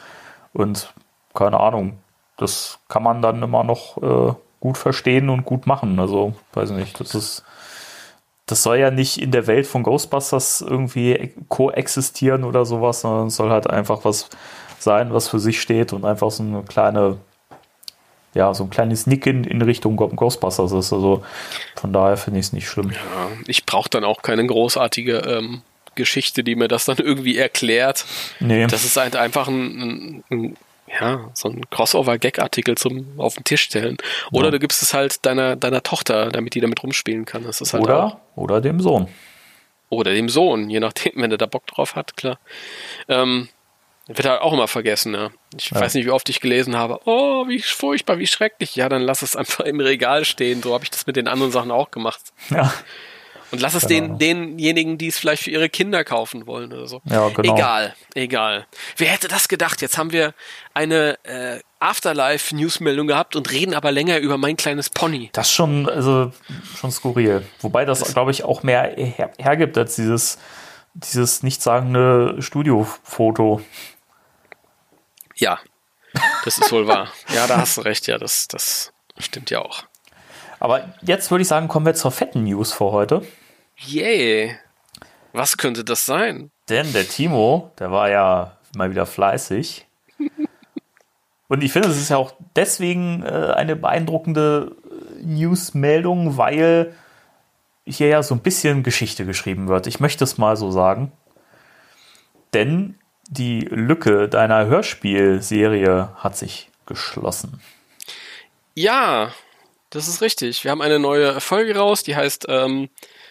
Und 0.54 0.94
keine 1.34 1.60
Ahnung, 1.60 1.98
das 2.38 2.80
kann 2.90 3.02
man 3.02 3.22
dann 3.22 3.42
immer 3.42 3.64
noch 3.64 3.98
äh, 4.02 4.34
gut 4.60 4.78
verstehen 4.78 5.30
und 5.30 5.46
gut 5.46 5.68
machen. 5.68 6.00
Also, 6.00 6.34
weiß 6.54 6.72
nicht, 6.72 7.00
das 7.00 7.16
ist. 7.16 7.44
Das 8.48 8.64
soll 8.64 8.78
ja 8.80 8.92
nicht 8.92 9.18
in 9.22 9.32
der 9.32 9.46
Welt 9.46 9.68
von 9.68 9.84
Ghostbusters 9.84 10.62
irgendwie 10.62 11.32
koexistieren 11.50 12.44
oder 12.44 12.66
sowas, 12.66 13.02
sondern 13.02 13.28
es 13.28 13.36
soll 13.36 13.50
halt 13.50 13.70
einfach 13.70 14.06
was 14.06 14.30
sein, 14.80 15.14
was 15.14 15.28
für 15.28 15.40
sich 15.40 15.62
steht 15.62 15.92
und 15.94 16.06
einfach 16.06 16.32
so 16.32 16.44
eine 16.44 16.64
kleine, 16.64 17.18
ja, 18.34 18.54
so 18.54 18.64
ein 18.64 18.70
kleines 18.70 19.06
Nicken 19.06 19.44
in 19.44 19.62
Richtung 19.62 19.98
Ghostbusters 19.98 20.72
ist. 20.72 20.94
Also 20.94 21.24
von 21.76 21.92
daher 21.92 22.16
finde 22.18 22.40
ich 22.40 22.48
es 22.48 22.54
nicht 22.54 22.70
schlimm. 22.70 22.92
Ja, 22.92 23.28
ich 23.48 23.66
brauche 23.66 23.90
dann 23.90 24.04
auch 24.04 24.22
keine 24.22 24.46
großartige 24.46 25.18
ähm, 25.18 25.62
Geschichte, 25.96 26.44
die 26.44 26.56
mir 26.56 26.68
das 26.70 26.86
dann 26.86 26.98
irgendwie 26.98 27.38
erklärt. 27.38 28.06
Nee. 28.40 28.68
Das 28.68 28.86
ist 28.86 28.96
halt 28.96 29.16
einfach 29.18 29.48
ein, 29.50 29.64
ein, 29.82 30.24
ein 30.32 30.58
ja, 31.02 31.30
so 31.34 31.50
ein 31.50 31.70
Crossover-Gag-Artikel 31.70 32.78
zum 32.78 33.20
auf 33.20 33.36
den 33.36 33.44
Tisch 33.44 33.64
stellen. 33.64 33.98
Oder 34.32 34.46
Ja. 34.46 34.52
du 34.52 34.60
gibst 34.60 34.82
es 34.84 34.94
halt 34.94 35.26
deiner, 35.26 35.58
deiner 35.58 35.84
Tochter, 35.84 36.30
damit 36.30 36.54
die 36.56 36.62
damit 36.62 36.82
rumspielen 36.82 37.26
kann. 37.26 37.44
Das 37.44 37.60
ist 37.60 37.74
halt 37.74 37.84
oder, 37.84 38.22
oder 38.38 38.62
dem 38.62 38.80
Sohn. 38.80 39.08
oder 39.90 40.14
dem 40.14 40.30
Sohn, 40.30 40.70
je 40.70 40.80
nachdem, 40.80 41.14
wenn 41.16 41.30
der 41.30 41.38
da 41.38 41.46
Bock 41.46 41.66
drauf 41.68 41.96
hat, 41.96 42.16
klar. 42.18 42.40
Ähm, 43.08 43.48
wird 44.08 44.26
halt 44.26 44.42
auch 44.42 44.54
immer 44.54 44.68
vergessen, 44.70 45.14
ja. 45.14 45.32
Ich 45.58 45.70
Ja. 45.72 45.82
weiß 45.82 45.94
nicht, 45.96 46.06
wie 46.06 46.12
oft 46.12 46.28
ich 46.30 46.40
gelesen 46.40 46.76
habe, 46.78 47.00
oh, 47.06 47.48
wie 47.48 47.60
furchtbar, 47.62 48.20
wie 48.20 48.28
schrecklich. 48.28 48.76
Ja, 48.76 48.88
dann 48.90 49.02
lass 49.02 49.22
es 49.22 49.36
einfach 49.36 49.66
im 49.66 49.80
Regal 49.82 50.24
stehen. 50.26 50.62
So 50.64 50.74
habe 50.74 50.84
ich 50.86 50.92
das 50.92 51.08
mit 51.08 51.16
den 51.18 51.28
anderen 51.28 51.52
Sachen 51.52 51.72
auch 51.72 51.92
gemacht. 51.92 52.22
Ja, 52.50 52.74
Und 53.52 53.62
lass 53.62 53.74
es 53.74 53.88
Genau. 53.88 54.18
den, 54.18 54.58
denjenigen, 54.58 54.98
die 54.98 55.08
es 55.08 55.18
vielleicht 55.18 55.44
für 55.44 55.52
ihre 55.52 55.70
Kinder 55.70 56.04
kaufen 56.04 56.48
wollen 56.48 56.74
oder 56.74 56.88
so. 56.88 57.02
Ja, 57.06 57.30
genau. 57.30 57.56
Egal, 57.56 57.96
egal. 58.14 58.68
Wer 58.98 59.08
hätte 59.10 59.28
das 59.28 59.48
gedacht? 59.48 59.82
Jetzt 59.82 59.98
haben 59.98 60.12
wir 60.12 60.34
eine 60.74 61.18
äh, 61.24 61.60
Afterlife-Newsmeldung 61.80 63.08
gehabt 63.08 63.36
und 63.36 63.50
reden 63.52 63.74
aber 63.74 63.92
länger 63.92 64.18
über 64.18 64.38
mein 64.38 64.58
kleines 64.58 64.90
Pony. 64.90 65.30
das 65.34 65.48
ist 65.48 65.54
schon, 65.54 65.88
also, 65.90 66.32
schon 66.76 66.92
skurril. 66.92 67.46
Wobei 67.62 67.86
das, 67.86 68.14
glaube 68.14 68.32
ich, 68.32 68.44
auch 68.44 68.64
mehr 68.64 68.94
her 68.98 69.32
hergibt 69.38 69.78
als 69.78 69.96
dieses, 69.96 70.38
dieses 70.94 71.44
nichtssagende 71.44 72.36
Studiofoto. 72.42 73.62
Ja, 75.36 75.60
das 76.46 76.58
ist 76.58 76.72
wohl 76.72 76.88
wahr. 76.88 77.10
Ja, 77.34 77.48
da 77.48 77.58
hast 77.58 77.78
du 77.78 77.82
recht, 77.82 78.08
ja, 78.08 78.18
das, 78.18 78.48
das 78.48 78.92
stimmt 79.20 79.52
ja 79.52 79.60
auch. 79.62 79.84
Aber 80.60 80.88
jetzt 81.02 81.30
würde 81.32 81.42
ich 81.42 81.48
sagen, 81.48 81.68
kommen 81.68 81.86
wir 81.86 81.94
zur 81.94 82.12
fetten 82.12 82.44
News 82.44 82.74
für 82.74 82.92
heute. 82.92 83.22
Yay. 83.78 84.56
Was 85.34 85.58
könnte 85.58 85.84
das 85.84 86.06
sein? 86.06 86.52
Denn 86.70 86.92
der 86.94 87.08
Timo, 87.08 87.72
der 87.80 87.92
war 87.92 88.10
ja 88.10 88.58
mal 88.76 88.90
wieder 88.90 89.06
fleißig. 89.06 89.86
Und 91.48 91.64
ich 91.64 91.72
finde, 91.72 91.90
es 91.90 91.98
ist 91.98 92.10
ja 92.10 92.18
auch 92.18 92.34
deswegen 92.56 93.24
äh, 93.24 93.54
eine 93.56 93.76
beeindruckende 93.76 94.76
äh, 94.84 95.24
Newsmeldung, 95.24 96.38
weil 96.38 96.94
hier 97.86 98.08
ja 98.08 98.24
so 98.24 98.36
ein 98.36 98.42
bisschen 98.42 98.84
Geschichte 98.84 99.26
geschrieben 99.26 99.68
wird. 99.68 99.88
Ich 99.88 100.00
möchte 100.00 100.24
es 100.24 100.38
mal 100.38 100.58
so 100.58 100.72
sagen. 100.72 101.12
Denn 102.54 102.96
die 103.30 103.62
Lücke 103.62 104.28
deiner 104.28 104.66
Hörspielserie 104.66 106.10
hat 106.16 106.36
sich 106.36 106.70
geschlossen. 106.86 107.62
Ja, 108.74 109.32
das 109.90 110.08
ist 110.08 110.22
richtig. 110.22 110.64
Wir 110.64 110.72
haben 110.72 110.82
eine 110.82 111.00
neue 111.00 111.40
Folge 111.40 111.76
raus, 111.76 112.04
die 112.04 112.16
heißt 112.16 112.46
ähm, 112.50 112.90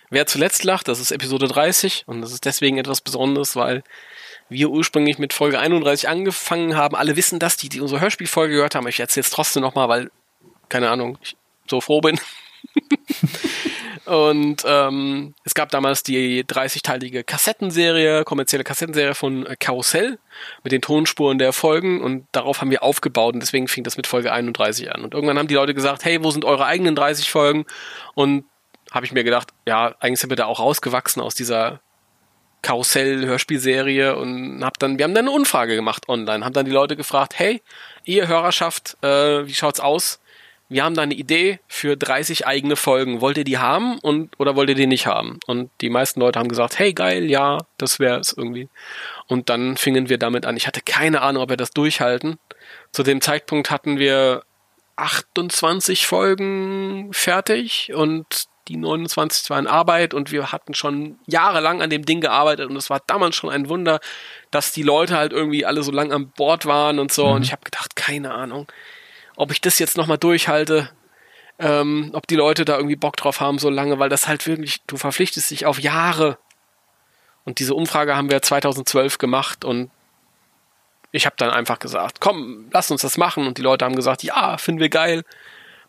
Wer 0.09 0.27
zuletzt 0.27 0.63
lacht, 0.63 0.87
das 0.87 1.01
ist 1.01 1.11
Episode 1.11 1.49
30 1.49 2.05
und 2.07 2.21
das 2.21 2.33
ist 2.33 2.45
deswegen 2.45 2.79
etwas 2.79 3.01
Besonderes, 3.01 3.57
weil 3.57 3.83
wir 4.49 4.71
ursprünglich 4.71 5.19
mit 5.19 5.33
Folge 5.33 5.59
31 5.59 6.09
angefangen 6.09 6.77
haben. 6.77 6.95
Alle 6.95 7.17
wissen 7.17 7.41
das, 7.41 7.57
die, 7.57 7.69
die 7.69 7.81
unsere 7.81 8.01
Hörspielfolge 8.01 8.55
gehört 8.55 8.77
haben. 8.77 8.87
Ich 8.87 9.01
erzähle 9.01 9.25
es 9.25 9.31
trotzdem 9.31 9.63
nochmal, 9.63 9.89
weil, 9.89 10.11
keine 10.69 10.91
Ahnung, 10.91 11.19
ich 11.23 11.37
so 11.69 11.81
froh 11.81 12.01
bin. 12.01 12.21
Und 14.07 14.63
ähm, 14.65 15.35
es 15.45 15.55
gab 15.55 15.71
damals 15.71 16.05
die 16.05 16.45
30-teilige 16.45 17.25
Kassettenserie, 17.25 18.25
kommerzielle 18.25 18.63
Kassettenserie 18.63 19.15
von 19.15 19.47
Karussell 19.59 20.19
mit 20.63 20.73
den 20.73 20.81
Tonspuren 20.81 21.39
der 21.39 21.53
Folgen 21.53 22.03
und 22.03 22.27
darauf 22.31 22.61
haben 22.61 22.71
wir 22.71 22.85
aufgebaut 22.85 23.35
und 23.35 23.41
deswegen 23.41 23.67
fing 23.67 23.83
das 23.83 23.97
mit 23.97 24.07
Folge 24.07 24.33
31 24.33 24.93
an. 24.93 25.03
Und 25.03 25.15
irgendwann 25.15 25.39
haben 25.39 25.49
die 25.49 25.55
Leute 25.55 25.75
gesagt, 25.75 26.05
hey, 26.05 26.23
wo 26.23 26.31
sind 26.31 26.45
eure 26.45 26.67
eigenen 26.67 26.95
30 26.95 27.31
Folgen? 27.31 27.67
Und 28.15 28.45
habe 28.93 29.05
ich 29.05 29.13
mir 29.13 29.25
gedacht, 29.25 29.49
ja, 29.67 29.95
eigentlich 29.99 30.21
sind 30.21 30.31
wir 30.31 30.37
da 30.37 30.47
auch 30.47 30.61
rausgewachsen 30.61 31.21
aus 31.21 31.35
dieser 31.35 31.81
Karussell-Hörspielserie 32.63 34.17
und 34.17 34.65
hab 34.65 34.79
dann, 34.79 34.99
wir 34.99 35.05
haben 35.05 35.15
dann 35.15 35.27
eine 35.27 35.37
Umfrage 35.37 35.77
gemacht 35.77 36.09
online, 36.09 36.45
haben 36.45 36.53
dann 36.53 36.65
die 36.65 36.73
Leute 36.73 36.97
gefragt, 36.97 37.39
hey, 37.39 37.63
ihr 38.05 38.29
Hörerschaft, 38.29 38.97
äh, 39.03 39.47
wie 39.47 39.55
schaut's 39.55 39.81
aus? 39.81 40.21
Wir 40.69 40.83
haben 40.83 40.95
da 40.95 41.03
eine 41.03 41.15
Idee 41.15 41.61
für 41.69 41.97
30 41.97 42.47
eigene 42.47 42.75
Folgen. 42.75 43.21
Wollt 43.21 43.39
ihr 43.39 43.45
die 43.45 43.59
haben 43.59 43.99
und 44.01 44.39
oder 44.39 44.57
wollt 44.57 44.69
ihr 44.69 44.75
die 44.75 44.87
nicht 44.87 45.07
haben? 45.07 45.39
Und 45.47 45.71
die 45.81 45.91
meisten 45.91 46.21
Leute 46.21 46.39
haben 46.39 46.49
gesagt, 46.49 46.79
hey 46.79 46.93
geil, 46.93 47.31
ja, 47.31 47.59
das 47.79 48.01
wäre 48.01 48.19
es 48.19 48.33
irgendwie. 48.33 48.69
Und 49.29 49.49
dann 49.49 49.77
fingen 49.77 50.09
wir 50.09 50.19
damit 50.19 50.45
an. 50.45 50.57
Ich 50.57 50.67
hatte 50.67 50.81
keine 50.81 51.23
Ahnung, 51.23 51.45
ob 51.45 51.51
wir 51.51 51.57
das 51.57 51.71
durchhalten. 51.71 52.39
Zu 52.91 53.05
dem 53.05 53.21
Zeitpunkt 53.21 53.71
hatten 53.71 53.99
wir 53.99 54.43
28 54.97 56.07
Folgen 56.07 57.13
fertig 57.13 57.93
und 57.95 58.49
die 58.69 58.77
29 58.77 59.49
waren 59.51 59.67
in 59.67 59.71
Arbeit 59.71 60.15
und 60.15 60.33
wir 60.33 60.51
hatten 60.51 60.75
schon 60.75 61.21
jahrelang 61.27 61.83
an 61.83 61.91
dem 61.91 62.05
Ding 62.05 62.21
gearbeitet 62.21 62.69
und 62.69 62.77
es 62.77 62.91
war 62.91 63.01
damals 63.07 63.37
schon 63.37 63.51
ein 63.51 63.69
Wunder, 63.69 64.01
dass 64.51 64.73
die 64.73 64.83
Leute 64.83 65.17
halt 65.17 65.33
irgendwie 65.33 65.65
alle 65.65 65.85
so 65.85 65.93
lang 65.93 66.13
an 66.13 66.31
Bord 66.31 66.67
waren 66.67 66.99
und 66.99 67.13
so. 67.13 67.27
Und 67.27 67.43
ich 67.43 67.53
habe 67.53 67.63
gedacht, 67.63 67.95
keine 67.95 68.35
Ahnung, 68.35 68.67
ob 69.37 69.53
ich 69.53 69.61
das 69.61 69.79
jetzt 69.79 69.97
nochmal 69.97 70.19
durchhalte, 70.19 70.91
ähm, 71.59 72.11
ob 72.13 72.27
die 72.27 72.37
Leute 72.37 72.65
da 72.65 72.77
irgendwie 72.77 72.97
Bock 72.97 73.17
drauf 73.17 73.41
haben 73.41 73.59
so 73.59 73.71
lange, 73.71 73.99
weil 73.99 74.09
das 74.09 74.29
halt 74.29 74.47
wirklich, 74.47 74.83
du 74.87 74.97
verpflichtest 74.97 75.51
dich 75.51 75.67
auf 75.67 75.79
Jahre. 75.79 76.39
Und 77.45 77.61
diese 77.61 77.75
Umfrage 77.75 78.17
haben 78.17 78.31
wir 78.31 78.43
2012 78.43 79.19
gemacht 79.19 79.65
und 79.65 79.91
ich 81.13 81.27
habe 81.27 81.37
dann 81.39 81.51
einfach 81.51 81.79
gesagt, 81.79 82.21
komm, 82.21 82.69
lass 82.73 82.91
uns 82.91 83.03
das 83.03 83.17
machen. 83.17 83.47
Und 83.47 83.59
die 83.59 83.63
Leute 83.63 83.85
haben 83.85 83.97
gesagt, 83.97 84.23
ja, 84.23 84.59
finden 84.59 84.81
wir 84.81 84.89
geil, 84.89 85.23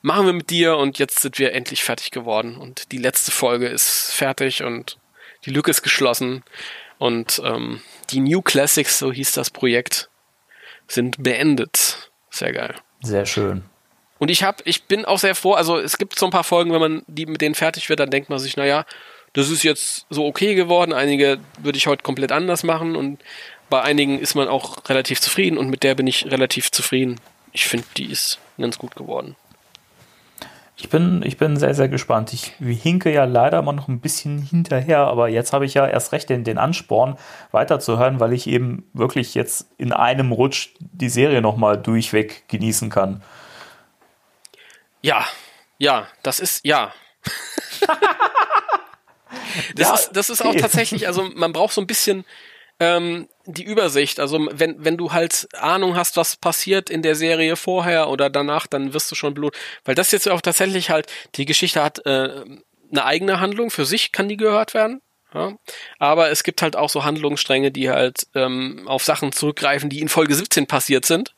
machen 0.01 0.25
wir 0.25 0.33
mit 0.33 0.49
dir. 0.49 0.77
Und 0.77 0.99
jetzt 0.99 1.19
sind 1.19 1.39
wir 1.39 1.53
endlich 1.53 1.83
fertig 1.83 2.11
geworden. 2.11 2.55
Und 2.55 2.91
die 2.91 2.97
letzte 2.97 3.31
Folge 3.31 3.67
ist 3.67 4.13
fertig 4.13 4.63
und 4.63 4.97
die 5.45 5.49
Lücke 5.49 5.71
ist 5.71 5.81
geschlossen. 5.81 6.43
Und 6.97 7.41
ähm, 7.43 7.81
die 8.09 8.19
New 8.21 8.41
Classics, 8.41 8.99
so 8.99 9.11
hieß 9.11 9.33
das 9.33 9.49
Projekt, 9.49 10.09
sind 10.87 11.21
beendet. 11.21 12.11
Sehr 12.29 12.53
geil. 12.53 12.75
Sehr 13.01 13.25
schön. 13.25 13.63
Und 14.19 14.31
ich 14.31 14.43
habe, 14.43 14.63
ich 14.65 14.85
bin 14.85 15.05
auch 15.05 15.19
sehr 15.19 15.35
froh, 15.35 15.53
also 15.53 15.77
es 15.77 15.97
gibt 15.97 16.17
so 16.17 16.25
ein 16.25 16.31
paar 16.31 16.43
Folgen, 16.43 16.71
wenn 16.71 16.79
man 16.79 17.03
die 17.07 17.25
mit 17.25 17.41
denen 17.41 17.55
fertig 17.55 17.89
wird, 17.89 17.99
dann 17.99 18.09
denkt 18.09 18.29
man 18.29 18.39
sich, 18.39 18.57
naja, 18.57 18.85
das 19.33 19.49
ist 19.49 19.63
jetzt 19.63 20.07
so 20.09 20.25
okay 20.25 20.55
geworden. 20.55 20.93
Einige 20.93 21.39
würde 21.59 21.77
ich 21.77 21.87
heute 21.87 22.01
komplett 22.01 22.31
anders 22.31 22.63
machen 22.63 22.95
und 22.95 23.19
bei 23.69 23.81
einigen 23.81 24.19
ist 24.19 24.33
man 24.33 24.47
auch 24.47 24.89
relativ 24.89 25.21
zufrieden 25.21 25.57
und 25.57 25.69
mit 25.69 25.83
der 25.83 25.93
bin 25.93 26.07
ich 26.07 26.25
relativ 26.25 26.71
zufrieden. 26.71 27.19
Ich 27.51 27.65
finde, 27.65 27.85
die 27.97 28.05
ist 28.05 28.39
ganz 28.57 28.79
gut 28.79 28.95
geworden. 28.95 29.35
Ich 30.79 30.89
bin, 30.89 31.23
ich 31.25 31.37
bin 31.37 31.57
sehr, 31.57 31.73
sehr 31.73 31.89
gespannt. 31.89 32.33
Ich 32.33 32.53
hinke 32.59 33.11
ja 33.11 33.25
leider 33.25 33.57
immer 33.57 33.73
noch 33.73 33.87
ein 33.87 33.99
bisschen 33.99 34.39
hinterher, 34.39 34.99
aber 34.99 35.27
jetzt 35.27 35.51
habe 35.51 35.65
ich 35.65 35.73
ja 35.73 35.87
erst 35.87 36.11
recht 36.11 36.29
den, 36.29 36.43
den 36.43 36.59
Ansporn, 36.59 37.17
weiterzuhören, 37.51 38.19
weil 38.19 38.31
ich 38.31 38.45
eben 38.45 38.87
wirklich 38.93 39.33
jetzt 39.33 39.71
in 39.79 39.91
einem 39.91 40.31
Rutsch 40.31 40.69
die 40.79 41.09
Serie 41.09 41.41
nochmal 41.41 41.81
durchweg 41.81 42.47
genießen 42.47 42.91
kann. 42.91 43.23
Ja, 45.01 45.25
ja, 45.79 46.07
das 46.21 46.39
ist, 46.39 46.63
ja. 46.63 46.93
das, 49.75 49.87
Ja, 49.87 49.93
ist, 49.95 50.11
das 50.11 50.29
ist 50.29 50.45
auch 50.45 50.55
tatsächlich, 50.55 51.07
also 51.07 51.27
man 51.35 51.53
braucht 51.53 51.73
so 51.73 51.81
ein 51.81 51.87
bisschen 51.87 52.23
ähm, 52.79 53.27
die 53.45 53.63
Übersicht. 53.63 54.19
Also 54.19 54.47
wenn, 54.51 54.83
wenn 54.83 54.97
du 54.97 55.11
halt 55.11 55.47
Ahnung 55.53 55.95
hast, 55.95 56.17
was 56.17 56.35
passiert 56.35 56.89
in 56.89 57.01
der 57.01 57.15
Serie 57.15 57.55
vorher 57.55 58.09
oder 58.09 58.29
danach, 58.29 58.67
dann 58.67 58.93
wirst 58.93 59.09
du 59.11 59.15
schon 59.15 59.33
Blut. 59.33 59.55
Weil 59.85 59.95
das 59.95 60.11
jetzt 60.11 60.29
auch 60.29 60.41
tatsächlich 60.41 60.89
halt, 60.89 61.07
die 61.35 61.45
Geschichte 61.45 61.83
hat 61.83 62.05
äh, 62.05 62.43
eine 62.91 63.05
eigene 63.05 63.39
Handlung, 63.39 63.71
für 63.71 63.85
sich 63.85 64.11
kann 64.11 64.29
die 64.29 64.37
gehört 64.37 64.73
werden. 64.73 65.01
Ja? 65.33 65.53
Aber 65.99 66.29
es 66.29 66.43
gibt 66.43 66.61
halt 66.61 66.75
auch 66.75 66.89
so 66.89 67.03
Handlungsstränge, 67.03 67.71
die 67.71 67.89
halt 67.89 68.27
ähm, 68.35 68.87
auf 68.87 69.03
Sachen 69.03 69.31
zurückgreifen, 69.31 69.89
die 69.89 70.01
in 70.01 70.09
Folge 70.09 70.35
17 70.35 70.67
passiert 70.67 71.05
sind. 71.05 71.33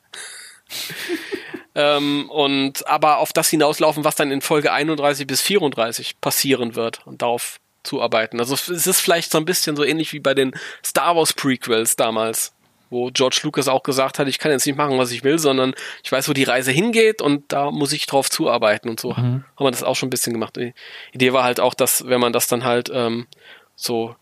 ähm, 1.76 2.30
und 2.30 2.86
aber 2.88 3.18
auf 3.18 3.34
das 3.34 3.50
hinauslaufen, 3.50 4.04
was 4.04 4.16
dann 4.16 4.32
in 4.32 4.42
Folge 4.42 4.72
31 4.72 5.26
bis 5.26 5.42
34 5.42 6.20
passieren 6.22 6.76
wird. 6.76 7.06
Und 7.06 7.22
darauf 7.22 7.60
zuarbeiten. 7.90 8.40
Also 8.40 8.54
es 8.54 8.70
ist 8.70 9.02
vielleicht 9.02 9.32
so 9.32 9.38
ein 9.38 9.46
bisschen 9.46 9.76
so 9.76 9.84
ähnlich 9.84 10.14
wie 10.14 10.20
bei 10.20 10.34
den 10.34 10.54
Star 10.86 11.16
Wars 11.16 11.34
Prequels 11.34 11.96
damals, 11.96 12.54
wo 12.92 13.10
George 13.12 13.40
Lucas 13.44 13.68
auch 13.68 13.84
gesagt 13.84 14.20
hat, 14.20 14.28
ich 14.28 14.38
kann 14.38 14.52
jetzt 14.52 14.66
nicht 14.68 14.78
machen, 14.78 14.98
was 14.98 15.12
ich 15.12 15.24
will, 15.24 15.40
sondern 15.40 15.74
ich 16.04 16.12
weiß, 16.12 16.30
wo 16.30 16.34
die 16.34 16.44
Reise 16.44 16.72
hingeht 16.72 17.22
und 17.22 17.52
da 17.52 17.72
muss 17.72 17.94
ich 17.94 18.06
drauf 18.06 18.30
zuarbeiten 18.30 18.90
und 18.90 19.00
so. 19.00 19.12
Mhm. 19.12 19.44
Haben 19.56 19.66
wir 19.66 19.72
das 19.72 19.84
auch 19.84 19.96
schon 19.96 20.08
ein 20.08 20.12
bisschen 20.12 20.34
gemacht. 20.34 20.56
Die 20.56 20.74
Idee 21.12 21.34
war 21.34 21.44
halt 21.44 21.60
auch, 21.60 21.74
dass 21.74 22.08
wenn 22.08 22.20
man 22.20 22.34
das 22.34 22.48
dann 22.48 22.64
halt 22.64 22.92
ähm, 22.94 23.28
so 23.76 24.16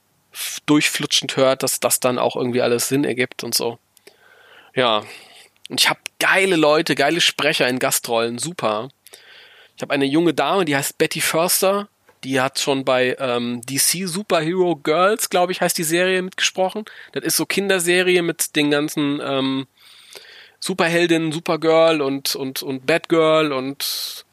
durchflutschend 0.66 1.36
hört, 1.36 1.64
dass 1.64 1.80
das 1.80 2.00
dann 2.00 2.20
auch 2.20 2.36
irgendwie 2.36 2.62
alles 2.62 2.88
Sinn 2.88 3.04
ergibt 3.04 3.44
und 3.44 3.54
so. 3.54 3.80
Ja. 4.76 5.04
Und 5.70 5.82
ich 5.82 5.90
habe 5.90 6.00
geile 6.20 6.56
Leute, 6.56 6.96
geile 6.96 7.20
Sprecher 7.20 7.68
in 7.68 7.80
Gastrollen, 7.80 8.38
super. 8.38 8.90
Ich 9.76 9.82
habe 9.82 9.94
eine 9.94 10.06
junge 10.06 10.34
Dame, 10.34 10.64
die 10.64 10.76
heißt 10.76 10.98
Betty 10.98 11.22
Förster, 11.22 11.90
die 12.24 12.42
hat 12.42 12.60
schon 12.60 12.84
bei 12.84 13.16
ähm, 13.20 13.62
DC 13.62 14.08
Superhero 14.08 14.76
Girls, 14.76 15.30
glaube 15.30 15.52
ich, 15.52 15.62
heißt 15.62 15.78
die 15.78 15.84
Serie 15.84 16.22
mitgesprochen. 16.22 16.86
Das 17.14 17.24
ist 17.24 17.38
so 17.38 17.46
Kinderserie 17.46 18.22
mit 18.22 18.56
den 18.56 18.72
ganzen 18.72 19.22
ähm, 19.24 19.68
Superheldinnen, 20.60 21.32
Supergirl 21.32 22.02
und 22.02 22.36
und 22.36 22.64
und 22.64 22.86
Batgirl 22.86 23.52
und 23.54 24.26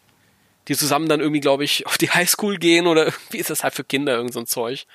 die 0.69 0.77
zusammen 0.77 1.09
dann 1.09 1.21
irgendwie, 1.21 1.41
glaube 1.41 1.65
ich, 1.65 1.87
auf 1.87 1.99
die 1.99 2.11
Highschool 2.11 2.57
gehen 2.57 2.87
oder 2.87 3.07
irgendwie 3.07 3.39
ist 3.39 3.51
das 3.51 3.63
halt 3.65 3.75
für 3.75 3.85
Kinder 3.85 4.17
irgend 4.17 4.33
so 4.33 4.41
ein 4.41 4.47
Zeug. 4.47 4.87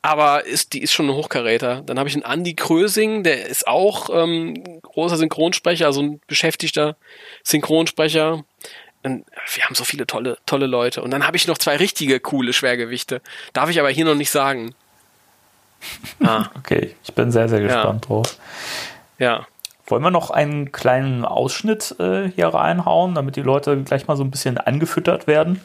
Aber 0.00 0.44
ist, 0.44 0.74
die 0.74 0.82
ist 0.82 0.92
schon 0.92 1.06
ein 1.06 1.14
Hochkaräter. 1.14 1.82
Dann 1.84 1.98
habe 1.98 2.08
ich 2.08 2.14
einen 2.14 2.24
Andy 2.24 2.54
Krösing, 2.54 3.24
der 3.24 3.46
ist 3.46 3.66
auch 3.66 4.10
ähm, 4.10 4.80
großer 4.82 5.16
Synchronsprecher, 5.16 5.86
also 5.86 6.02
ein 6.02 6.20
beschäftigter 6.28 6.96
Synchronsprecher 7.42 8.44
wir 9.02 9.64
haben 9.64 9.74
so 9.74 9.84
viele 9.84 10.06
tolle, 10.06 10.38
tolle 10.46 10.66
Leute. 10.66 11.02
Und 11.02 11.10
dann 11.10 11.26
habe 11.26 11.36
ich 11.36 11.46
noch 11.46 11.58
zwei 11.58 11.76
richtige 11.76 12.20
coole 12.20 12.52
Schwergewichte. 12.52 13.22
Darf 13.52 13.70
ich 13.70 13.78
aber 13.78 13.90
hier 13.90 14.04
noch 14.04 14.14
nicht 14.14 14.30
sagen. 14.30 14.74
Ah. 16.20 16.50
Okay, 16.56 16.96
ich 17.04 17.14
bin 17.14 17.30
sehr, 17.30 17.48
sehr 17.48 17.60
gespannt 17.60 18.04
ja. 18.04 18.08
drauf. 18.08 18.36
Ja. 19.18 19.46
Wollen 19.86 20.02
wir 20.02 20.10
noch 20.10 20.30
einen 20.30 20.72
kleinen 20.72 21.24
Ausschnitt 21.24 21.94
äh, 22.00 22.28
hier 22.34 22.48
reinhauen, 22.48 23.14
damit 23.14 23.36
die 23.36 23.42
Leute 23.42 23.80
gleich 23.84 24.08
mal 24.08 24.16
so 24.16 24.24
ein 24.24 24.30
bisschen 24.32 24.58
angefüttert 24.58 25.28
werden? 25.28 25.60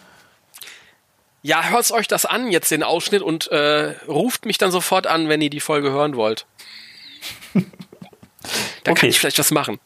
Ja, 1.41 1.63
hört 1.63 1.91
euch 1.91 2.07
das 2.07 2.25
an, 2.25 2.51
jetzt 2.51 2.69
den 2.69 2.83
Ausschnitt, 2.83 3.23
und 3.23 3.47
äh, 3.51 3.95
ruft 4.07 4.45
mich 4.45 4.59
dann 4.59 4.71
sofort 4.71 5.07
an, 5.07 5.27
wenn 5.27 5.41
ihr 5.41 5.49
die 5.49 5.59
Folge 5.59 5.91
hören 5.91 6.15
wollt. 6.15 6.45
dann 7.53 7.63
okay. 8.87 8.93
kann 8.93 9.09
ich 9.09 9.19
vielleicht 9.19 9.39
was 9.39 9.51
machen. 9.51 9.79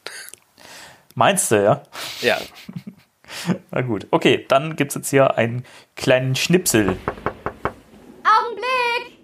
Meinst 1.14 1.50
du, 1.50 1.64
ja? 1.64 1.82
Ja. 2.20 2.38
Na 3.78 3.82
gut. 3.82 4.08
Okay, 4.10 4.44
dann 4.48 4.74
gibt 4.74 4.90
es 4.90 4.96
jetzt 4.96 5.10
hier 5.10 5.38
einen 5.38 5.64
kleinen 5.94 6.34
Schnipsel. 6.34 6.96
Augenblick! 8.24 9.20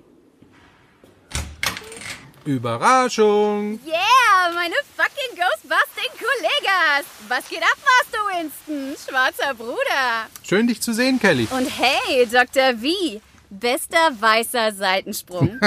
Überraschung! 2.44 3.80
Yeah, 3.84 4.54
meine 4.54 4.76
fucking 4.96 5.36
Ghostbusting 5.36 6.12
Kollegas! 6.20 7.04
Was 7.26 7.48
geht 7.48 7.64
ab, 7.64 7.76
Master 7.82 8.20
Winston? 8.30 8.94
Schwarzer 8.96 9.54
Bruder! 9.54 10.28
Schön, 10.44 10.68
dich 10.68 10.80
zu 10.80 10.94
sehen, 10.94 11.18
Kelly. 11.18 11.48
Und 11.50 11.66
hey, 11.76 12.24
Dr. 12.24 12.78
V! 12.78 13.20
Bester 13.50 14.12
weißer 14.20 14.70
Seitensprung. 14.70 15.58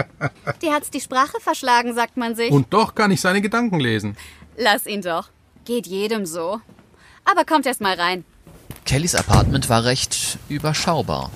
Dir 0.62 0.72
hat's 0.72 0.90
die 0.90 1.00
Sprache 1.00 1.38
verschlagen, 1.40 1.94
sagt 1.94 2.16
man 2.16 2.34
sich. 2.34 2.50
Und 2.50 2.74
doch 2.74 2.96
kann 2.96 3.12
ich 3.12 3.20
seine 3.20 3.40
Gedanken 3.40 3.78
lesen. 3.78 4.16
Lass 4.56 4.86
ihn 4.86 5.02
doch. 5.02 5.28
Geht 5.64 5.86
jedem 5.86 6.26
so. 6.26 6.60
Aber 7.24 7.44
kommt 7.44 7.66
erst 7.66 7.80
mal 7.80 7.94
rein. 7.94 8.24
Kellys 8.92 9.14
Apartment 9.14 9.70
war 9.70 9.84
recht 9.84 10.36
überschaubar. 10.50 11.30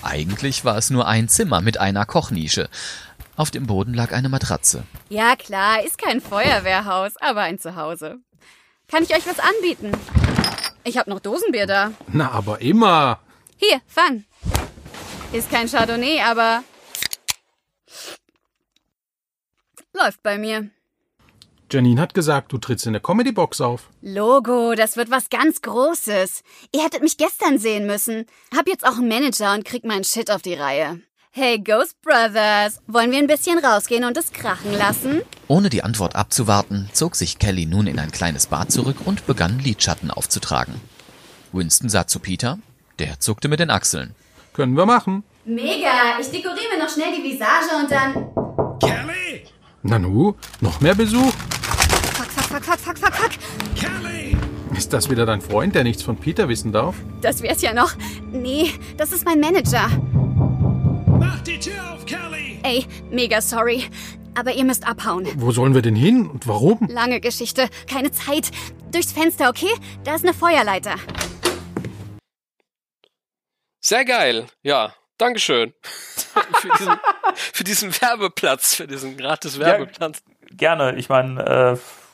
Eigentlich 0.00 0.64
war 0.64 0.78
es 0.78 0.88
nur 0.88 1.06
ein 1.06 1.28
Zimmer 1.28 1.60
mit 1.60 1.76
einer 1.76 2.06
Kochnische. 2.06 2.70
Auf 3.36 3.50
dem 3.50 3.66
Boden 3.66 3.92
lag 3.92 4.12
eine 4.12 4.30
Matratze. 4.30 4.82
Ja 5.10 5.36
klar, 5.36 5.84
ist 5.84 5.98
kein 5.98 6.22
Feuerwehrhaus, 6.22 7.18
aber 7.18 7.42
ein 7.42 7.58
Zuhause. 7.58 8.16
Kann 8.88 9.02
ich 9.02 9.14
euch 9.14 9.26
was 9.26 9.40
anbieten? 9.40 9.92
Ich 10.84 10.96
hab 10.96 11.06
noch 11.06 11.20
Dosenbier 11.20 11.66
da. 11.66 11.92
Na, 12.06 12.30
aber 12.30 12.62
immer. 12.62 13.20
Hier, 13.58 13.82
fang. 13.86 14.24
Ist 15.34 15.50
kein 15.50 15.68
Chardonnay, 15.68 16.22
aber 16.22 16.64
läuft 19.92 20.22
bei 20.22 20.38
mir. 20.38 20.70
Janine 21.76 22.00
hat 22.00 22.14
gesagt, 22.14 22.54
du 22.54 22.58
trittst 22.58 22.86
in 22.86 22.94
der 22.94 23.02
Comedy-Box 23.02 23.60
auf. 23.60 23.90
Logo, 24.00 24.74
das 24.74 24.96
wird 24.96 25.10
was 25.10 25.28
ganz 25.28 25.60
Großes. 25.60 26.42
Ihr 26.74 26.82
hättet 26.82 27.02
mich 27.02 27.18
gestern 27.18 27.58
sehen 27.58 27.84
müssen. 27.84 28.24
Hab 28.56 28.66
jetzt 28.66 28.86
auch 28.86 28.96
einen 28.96 29.08
Manager 29.08 29.52
und 29.52 29.66
krieg 29.66 29.84
meinen 29.84 30.02
Shit 30.02 30.30
auf 30.30 30.40
die 30.40 30.54
Reihe. 30.54 31.02
Hey 31.32 31.58
Ghost 31.58 32.00
Brothers, 32.00 32.80
wollen 32.86 33.10
wir 33.10 33.18
ein 33.18 33.26
bisschen 33.26 33.58
rausgehen 33.58 34.04
und 34.04 34.16
es 34.16 34.32
krachen 34.32 34.72
lassen? 34.72 35.20
Ohne 35.48 35.68
die 35.68 35.84
Antwort 35.84 36.16
abzuwarten, 36.16 36.88
zog 36.94 37.14
sich 37.14 37.38
Kelly 37.38 37.66
nun 37.66 37.86
in 37.86 37.98
ein 37.98 38.10
kleines 38.10 38.46
Bad 38.46 38.72
zurück 38.72 38.96
und 39.04 39.26
begann 39.26 39.58
Lidschatten 39.58 40.10
aufzutragen. 40.10 40.80
Winston 41.52 41.90
sah 41.90 42.06
zu 42.06 42.20
Peter, 42.20 42.58
der 42.98 43.20
zuckte 43.20 43.48
mit 43.48 43.60
den 43.60 43.68
Achseln. 43.68 44.14
Können 44.54 44.78
wir 44.78 44.86
machen. 44.86 45.24
Mega, 45.44 46.18
ich 46.18 46.30
dekoriere 46.30 46.74
mir 46.74 46.82
noch 46.82 46.88
schnell 46.88 47.14
die 47.14 47.22
Visage 47.22 47.76
und 47.78 47.90
dann... 47.90 48.78
Kelly! 48.80 49.44
Nanu, 49.82 50.34
noch 50.62 50.80
mehr 50.80 50.94
Besuch? 50.94 51.34
Fuck, 52.60 52.78
fuck, 52.78 52.96
fuck, 52.96 52.98
fuck, 52.98 53.14
fuck. 53.14 53.32
Kelly! 53.74 54.36
Ist 54.76 54.92
das 54.92 55.10
wieder 55.10 55.26
dein 55.26 55.40
Freund, 55.40 55.74
der 55.74 55.84
nichts 55.84 56.02
von 56.02 56.16
Peter 56.16 56.48
wissen 56.48 56.72
darf? 56.72 56.96
Das 57.20 57.42
wär's 57.42 57.62
ja 57.62 57.72
noch. 57.72 57.94
Nee, 58.30 58.72
das 58.96 59.12
ist 59.12 59.24
mein 59.24 59.40
Manager. 59.40 59.88
Mach 61.18 61.40
die 61.42 61.58
Tür 61.58 61.92
auf, 61.92 62.06
Kelly! 62.06 62.60
Ey, 62.62 62.86
mega 63.10 63.40
sorry. 63.40 63.84
Aber 64.34 64.52
ihr 64.52 64.64
müsst 64.64 64.86
abhauen. 64.86 65.26
Wo 65.36 65.50
sollen 65.50 65.74
wir 65.74 65.82
denn 65.82 65.96
hin 65.96 66.26
und 66.26 66.46
warum? 66.46 66.86
Lange 66.88 67.20
Geschichte, 67.20 67.68
keine 67.90 68.10
Zeit. 68.10 68.50
Durchs 68.92 69.12
Fenster, 69.12 69.48
okay? 69.48 69.70
Da 70.04 70.14
ist 70.14 70.24
eine 70.24 70.34
Feuerleiter. 70.34 70.96
Sehr 73.80 74.04
geil, 74.04 74.46
ja. 74.62 74.94
Dankeschön. 75.18 75.72
für, 75.82 76.68
diesen, 76.78 76.94
für 77.34 77.64
diesen 77.64 78.00
Werbeplatz, 78.02 78.74
für 78.74 78.86
diesen 78.86 79.16
gratis 79.16 79.58
Werbeplatz. 79.58 80.22
Ja, 80.26 80.56
gerne. 80.56 80.96
Ich 80.96 81.08
meine, 81.08 81.78
äh, 81.78 82.05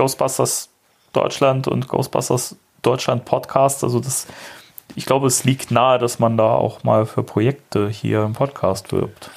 Ghostbusters 0.00 0.70
Deutschland 1.12 1.68
und 1.68 1.86
Ghostbusters 1.86 2.56
Deutschland 2.80 3.26
Podcast. 3.26 3.84
Also 3.84 4.00
das, 4.00 4.26
ich 4.94 5.04
glaube, 5.04 5.26
es 5.26 5.44
liegt 5.44 5.70
nahe, 5.70 5.98
dass 5.98 6.18
man 6.18 6.38
da 6.38 6.54
auch 6.54 6.84
mal 6.84 7.04
für 7.04 7.22
Projekte 7.22 7.90
hier 7.90 8.22
im 8.22 8.32
Podcast 8.32 8.92
wirbt. 8.92 9.30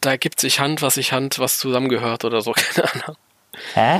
Da 0.00 0.16
gibt 0.16 0.40
sich 0.40 0.58
Hand, 0.58 0.80
was 0.80 0.94
sich 0.94 1.12
Hand, 1.12 1.38
was 1.38 1.58
zusammengehört 1.58 2.24
oder 2.24 2.40
so, 2.40 2.52
keine 2.56 2.90
Ahnung. 2.94 3.16
Hä? 3.74 3.98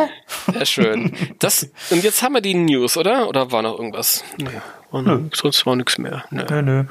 Sehr 0.53 0.65
schön. 0.65 1.13
Das, 1.39 1.69
und 1.91 2.03
jetzt 2.03 2.23
haben 2.23 2.33
wir 2.33 2.41
die 2.41 2.55
News, 2.55 2.97
oder? 2.97 3.29
Oder 3.29 3.53
war 3.53 3.61
noch 3.61 3.79
irgendwas? 3.79 4.25
Nee, 4.39 4.49
war 4.91 5.03
nö. 5.03 5.29
sonst 5.35 5.67
war 5.67 5.77
nichts 5.77 5.99
mehr. 5.99 6.25
Nö, 6.31 6.47
nö. 6.49 6.63
nö. 6.63 6.85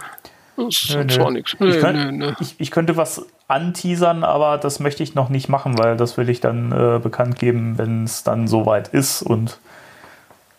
Sonst 0.55 1.17
war 1.17 1.31
nichts. 1.31 1.55
Ich, 1.59 1.79
könnt, 1.79 2.37
ich, 2.39 2.55
ich 2.59 2.69
könnte 2.69 2.95
was 2.95 3.25
anteasern, 3.53 4.23
aber 4.23 4.57
das 4.57 4.79
möchte 4.79 5.03
ich 5.03 5.13
noch 5.13 5.29
nicht 5.29 5.47
machen, 5.47 5.77
weil 5.77 5.95
das 5.95 6.17
will 6.17 6.29
ich 6.29 6.39
dann 6.39 6.71
äh, 6.71 6.99
bekannt 6.99 7.37
geben, 7.37 7.77
wenn 7.77 8.03
es 8.03 8.23
dann 8.23 8.47
soweit 8.47 8.87
ist 8.87 9.21
und 9.21 9.59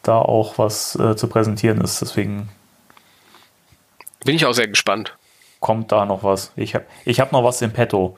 da 0.03 0.19
auch 0.19 0.59
was 0.59 0.95
äh, 0.97 1.17
zu 1.17 1.27
präsentieren 1.27 1.81
ist. 1.81 2.01
Deswegen 2.01 2.49
bin 4.25 4.37
ich 4.37 4.47
auch 4.47 4.53
sehr 4.53 4.69
gespannt. 4.69 5.17
Kommt 5.59 5.91
da 5.91 6.05
noch 6.07 6.23
was? 6.23 6.53
Ich 6.57 6.75
habe 6.75 6.85
ich 7.05 7.19
hab 7.21 7.33
noch 7.33 7.43
was 7.43 7.61
im 7.63 7.73
Petto. 7.73 8.17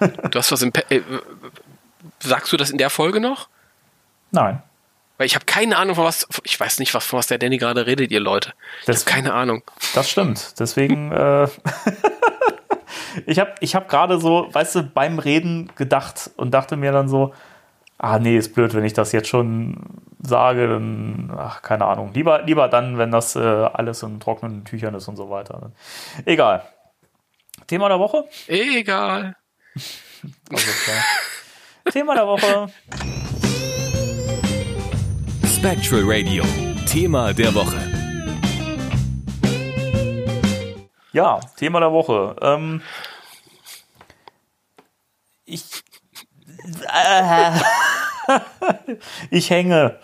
du 0.00 0.38
hast 0.38 0.52
was 0.52 0.62
im 0.62 0.72
Petto. 0.72 0.94
Äh, 0.94 1.02
sagst 2.20 2.52
du 2.52 2.56
das 2.56 2.70
in 2.70 2.78
der 2.78 2.90
Folge 2.90 3.20
noch? 3.20 3.48
Nein. 4.30 4.62
Weil 5.16 5.26
ich 5.26 5.34
habe 5.34 5.46
keine 5.46 5.78
Ahnung, 5.78 5.96
von 5.96 6.04
was. 6.04 6.28
Ich 6.44 6.58
weiß 6.60 6.78
nicht, 6.80 6.92
was, 6.92 7.06
von 7.06 7.18
was 7.18 7.28
der 7.28 7.38
Danny 7.38 7.56
gerade 7.56 7.86
redet, 7.86 8.10
ihr 8.10 8.20
Leute. 8.20 8.52
Ich 8.82 8.88
habe 8.88 9.00
keine 9.04 9.32
Ahnung. 9.32 9.62
Das 9.94 10.10
stimmt. 10.10 10.60
Deswegen. 10.60 11.12
äh, 11.12 11.48
ich 13.26 13.38
habe 13.38 13.54
ich 13.60 13.74
hab 13.74 13.88
gerade 13.88 14.20
so, 14.20 14.48
weißt 14.52 14.74
du, 14.76 14.82
beim 14.82 15.18
Reden 15.18 15.70
gedacht 15.76 16.30
und 16.36 16.52
dachte 16.52 16.76
mir 16.76 16.92
dann 16.92 17.08
so, 17.08 17.32
ah 17.98 18.18
nee, 18.18 18.36
ist 18.36 18.54
blöd, 18.54 18.74
wenn 18.74 18.84
ich 18.84 18.92
das 18.92 19.12
jetzt 19.12 19.28
schon 19.28 19.76
sage, 20.20 20.68
dann, 20.68 21.32
ach, 21.36 21.62
keine 21.62 21.84
Ahnung. 21.86 22.12
Lieber, 22.14 22.42
lieber 22.42 22.68
dann, 22.68 22.98
wenn 22.98 23.10
das 23.10 23.36
äh, 23.36 23.40
alles 23.40 24.02
in 24.02 24.20
trockenen 24.20 24.64
Tüchern 24.64 24.94
ist 24.94 25.08
und 25.08 25.16
so 25.16 25.30
weiter. 25.30 25.72
Egal. 26.24 26.62
Thema 27.66 27.88
der 27.88 27.98
Woche? 27.98 28.24
Egal. 28.46 29.36
Also. 30.50 30.70
Thema 31.92 32.14
der 32.14 32.26
Woche. 32.26 32.68
Spectral 35.46 36.02
Radio. 36.04 36.44
Thema 36.86 37.32
der 37.32 37.54
Woche. 37.54 37.97
Ja, 41.18 41.40
Thema 41.56 41.80
der 41.80 41.90
Woche. 41.90 42.36
Ähm, 42.40 42.80
ich. 45.44 45.64
Äh, 46.94 47.50
ich 49.30 49.50
hänge. 49.50 49.98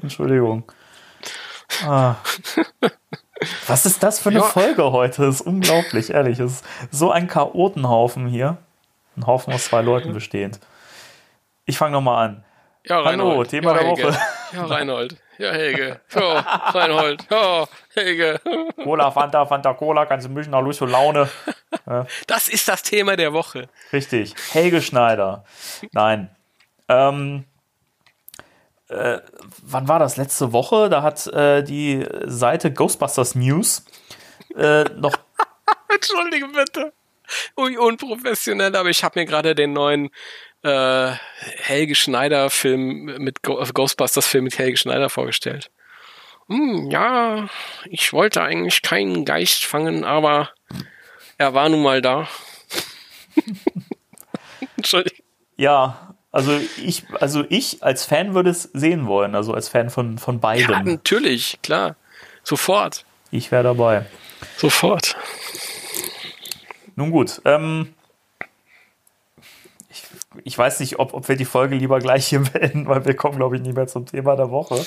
Entschuldigung. 0.00 0.64
Ah. 1.84 2.14
Was 3.66 3.84
ist 3.84 4.02
das 4.02 4.20
für 4.20 4.30
eine 4.30 4.38
Ja. 4.38 4.44
Folge 4.46 4.90
heute? 4.90 5.26
Das 5.26 5.34
ist 5.34 5.40
unglaublich, 5.42 6.08
ehrlich. 6.08 6.40
Es 6.40 6.62
ist 6.62 6.64
so 6.92 7.10
ein 7.10 7.28
Chaotenhaufen 7.28 8.26
hier. 8.26 8.56
Ein 9.18 9.26
Haufen 9.26 9.52
aus 9.52 9.66
zwei 9.66 9.82
Leuten 9.82 10.14
bestehend. 10.14 10.60
Ich 11.66 11.76
fange 11.76 11.92
nochmal 11.92 12.26
an. 12.26 12.44
Ja, 12.86 13.04
Hallo. 13.04 13.44
Thema 13.44 13.74
ja, 13.76 13.82
der. 13.82 13.90
Woche. 13.90 14.18
Ja, 14.54 14.64
Reinhold. 14.64 15.18
Ja, 15.38 15.52
Helge. 15.52 16.00
Ja, 16.14 16.40
Reinhold. 16.40 17.26
Ja, 17.30 17.66
Helge. 17.94 18.40
Cola, 18.82 19.10
Fanta, 19.10 19.46
Fanta, 19.46 19.72
Cola, 19.74 20.04
kannst 20.04 20.26
du 20.26 20.30
mischen, 20.30 20.50
nach 20.50 20.62
Lust 20.62 20.82
und 20.82 20.90
Laune. 20.90 21.28
Das 22.26 22.48
ist 22.48 22.68
das 22.68 22.82
Thema 22.82 23.16
der 23.16 23.32
Woche. 23.32 23.68
Richtig. 23.92 24.34
Helge 24.50 24.82
Schneider. 24.82 25.44
Nein. 25.92 26.30
Ähm, 26.88 27.44
äh, 28.88 29.18
wann 29.62 29.86
war 29.86 29.98
das? 29.98 30.16
Letzte 30.16 30.52
Woche? 30.52 30.88
Da 30.88 31.02
hat 31.02 31.26
äh, 31.28 31.62
die 31.62 32.04
Seite 32.24 32.72
Ghostbusters 32.72 33.34
News 33.34 33.84
äh, 34.56 34.84
noch. 34.96 35.14
Entschuldige 35.88 36.48
bitte. 36.48 36.92
Ui, 37.56 37.76
unprofessionell, 37.76 38.74
aber 38.74 38.88
ich 38.88 39.04
habe 39.04 39.20
mir 39.20 39.26
gerade 39.26 39.54
den 39.54 39.74
neuen 39.74 40.10
äh, 40.62 41.12
Helge 41.58 41.94
Schneider 41.94 42.50
Film 42.50 43.04
mit 43.18 43.42
Go 43.42 43.62
Ghostbusters 43.72 44.26
Film 44.26 44.44
mit 44.44 44.58
Helge 44.58 44.76
Schneider 44.76 45.08
vorgestellt. 45.10 45.70
Hm, 46.48 46.90
ja, 46.90 47.48
ich 47.86 48.12
wollte 48.12 48.42
eigentlich 48.42 48.82
keinen 48.82 49.24
Geist 49.24 49.64
fangen, 49.64 50.04
aber 50.04 50.50
er 51.36 51.54
war 51.54 51.68
nun 51.68 51.82
mal 51.82 52.00
da. 52.02 52.26
Entschuldigung. 54.76 55.24
Ja, 55.56 56.14
also 56.30 56.58
ich, 56.82 57.04
also 57.20 57.44
ich 57.48 57.82
als 57.82 58.04
Fan 58.04 58.34
würde 58.34 58.50
es 58.50 58.62
sehen 58.72 59.06
wollen, 59.06 59.34
also 59.34 59.52
als 59.54 59.68
Fan 59.68 59.90
von, 59.90 60.18
von 60.18 60.36
Ja, 60.36 60.40
beidem. 60.40 60.84
natürlich, 60.84 61.58
klar. 61.62 61.96
Sofort. 62.44 63.04
Ich 63.30 63.50
wäre 63.50 63.64
dabei. 63.64 64.06
Sofort. 64.56 65.16
Nun 66.96 67.10
gut, 67.10 67.40
ähm, 67.44 67.94
ich, 70.44 70.56
weiß 70.56 70.80
nicht, 70.80 70.98
ob, 70.98 71.14
ob 71.14 71.28
wir 71.28 71.36
die 71.36 71.44
Folge 71.44 71.76
lieber 71.76 71.98
gleich 71.98 72.26
hier 72.26 72.40
beenden, 72.52 72.86
weil 72.86 73.04
wir 73.04 73.14
kommen, 73.14 73.36
glaube 73.36 73.56
ich, 73.56 73.62
nicht 73.62 73.76
mehr 73.76 73.86
zum 73.86 74.06
Thema 74.06 74.36
der 74.36 74.50
Woche. 74.50 74.84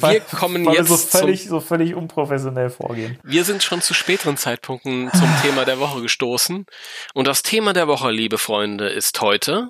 Wir 0.00 0.20
kommen 0.20 0.66
weil 0.66 0.74
jetzt 0.74 0.90
wir 0.90 0.96
so 0.96 1.18
völlig, 1.18 1.42
zum, 1.42 1.50
so 1.50 1.60
völlig 1.60 1.94
unprofessionell 1.94 2.70
vorgehen. 2.70 3.18
Wir 3.22 3.44
sind 3.44 3.62
schon 3.62 3.80
zu 3.80 3.94
späteren 3.94 4.36
Zeitpunkten 4.36 5.10
zum 5.12 5.28
Thema 5.42 5.64
der 5.64 5.78
Woche 5.78 6.02
gestoßen. 6.02 6.66
Und 7.14 7.26
das 7.26 7.42
Thema 7.42 7.72
der 7.72 7.88
Woche, 7.88 8.10
liebe 8.10 8.38
Freunde, 8.38 8.88
ist 8.88 9.20
heute 9.20 9.68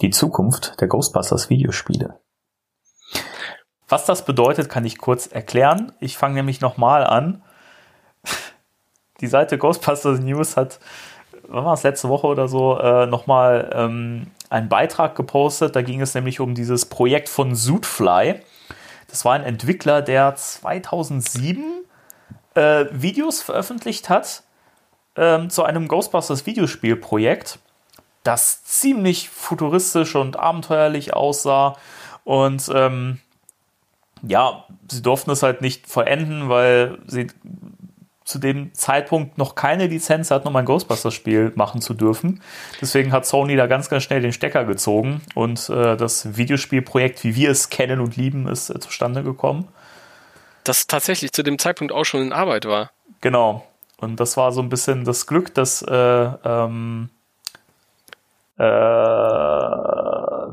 Die 0.00 0.10
Zukunft 0.10 0.80
der 0.80 0.88
Ghostbusters 0.88 1.50
Videospiele. 1.50 2.20
Was 3.88 4.04
das 4.04 4.24
bedeutet, 4.24 4.68
kann 4.68 4.84
ich 4.84 4.98
kurz 4.98 5.26
erklären. 5.26 5.92
Ich 6.00 6.16
fange 6.16 6.34
nämlich 6.34 6.60
nochmal 6.60 7.04
an. 7.04 7.42
Die 9.20 9.28
Seite 9.28 9.58
Ghostbusters 9.58 10.20
News 10.20 10.56
hat, 10.56 10.80
wann 11.48 11.64
war 11.64 11.74
es, 11.74 11.82
letzte 11.82 12.08
Woche 12.08 12.26
oder 12.26 12.48
so, 12.48 12.78
äh, 12.78 13.06
nochmal 13.06 13.70
ähm, 13.74 14.26
einen 14.50 14.68
Beitrag 14.68 15.14
gepostet. 15.16 15.76
Da 15.76 15.82
ging 15.82 16.00
es 16.00 16.14
nämlich 16.14 16.40
um 16.40 16.54
dieses 16.54 16.86
Projekt 16.86 17.28
von 17.28 17.54
Zootfly. 17.54 18.40
Das 19.08 19.24
war 19.24 19.34
ein 19.34 19.44
Entwickler, 19.44 20.02
der 20.02 20.34
2007 20.34 21.64
äh, 22.54 22.86
Videos 22.90 23.42
veröffentlicht 23.42 24.08
hat 24.08 24.42
ähm, 25.16 25.50
zu 25.50 25.64
einem 25.64 25.88
Ghostbusters 25.88 26.46
Videospielprojekt 26.46 27.58
das 28.26 28.64
ziemlich 28.64 29.28
futuristisch 29.28 30.16
und 30.16 30.36
abenteuerlich 30.36 31.14
aussah. 31.14 31.76
Und 32.24 32.68
ähm, 32.74 33.20
ja, 34.22 34.64
sie 34.90 35.02
durften 35.02 35.30
es 35.30 35.42
halt 35.42 35.60
nicht 35.60 35.86
vollenden, 35.86 36.48
weil 36.48 36.98
sie 37.06 37.28
zu 38.26 38.38
dem 38.40 38.74
Zeitpunkt 38.74 39.38
noch 39.38 39.54
keine 39.54 39.86
Lizenz 39.86 40.30
hatten, 40.30 40.48
um 40.48 40.56
ein 40.56 40.64
Ghostbusters-Spiel 40.64 41.52
machen 41.54 41.80
zu 41.80 41.94
dürfen. 41.94 42.42
Deswegen 42.80 43.12
hat 43.12 43.24
Sony 43.24 43.56
da 43.56 43.68
ganz, 43.68 43.88
ganz 43.88 44.02
schnell 44.02 44.20
den 44.20 44.32
Stecker 44.32 44.64
gezogen 44.64 45.22
und 45.34 45.70
äh, 45.70 45.96
das 45.96 46.36
Videospielprojekt, 46.36 47.22
wie 47.22 47.36
wir 47.36 47.50
es 47.50 47.70
kennen 47.70 48.00
und 48.00 48.16
lieben, 48.16 48.48
ist 48.48 48.68
äh, 48.68 48.80
zustande 48.80 49.22
gekommen. 49.22 49.68
das 50.64 50.88
tatsächlich 50.88 51.32
zu 51.32 51.42
dem 51.44 51.58
Zeitpunkt 51.58 51.92
auch 51.92 52.04
schon 52.04 52.20
in 52.20 52.32
Arbeit 52.32 52.64
war. 52.64 52.90
Genau. 53.20 53.64
Und 53.98 54.20
das 54.20 54.36
war 54.36 54.52
so 54.52 54.60
ein 54.60 54.68
bisschen 54.68 55.04
das 55.04 55.26
Glück, 55.26 55.54
dass 55.54 55.82
äh, 55.82 55.94
ähm, 55.94 57.10
äh, 58.58 58.64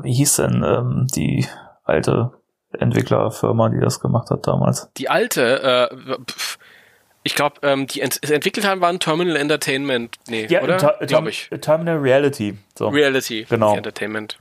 wie 0.02 0.12
hieß 0.12 0.36
denn 0.36 0.62
ähm, 0.64 1.06
die 1.14 1.46
alte 1.84 2.30
Entwicklerfirma, 2.72 3.68
die 3.68 3.80
das 3.80 4.00
gemacht 4.00 4.30
hat 4.30 4.46
damals? 4.46 4.90
Die 4.96 5.08
alte, 5.08 5.90
äh, 5.90 6.22
pf, 6.30 6.58
ich 7.24 7.34
glaube, 7.34 7.56
ähm, 7.62 7.86
die 7.88 8.00
ent 8.02 8.22
entwickelt 8.30 8.66
haben, 8.66 8.80
waren 8.80 9.00
Terminal 9.00 9.34
Entertainment. 9.36 10.16
Nee, 10.28 10.46
oder? 10.60 10.76
Ter- 10.76 10.98
Glaube 11.06 11.30
ich. 11.30 11.48
Ter- 11.48 11.60
Terminal 11.60 11.96
Reality. 11.96 12.56
So. 12.78 12.88
Reality 12.88 13.46
Genau. 13.48 13.74
Entertainment. 13.76 14.38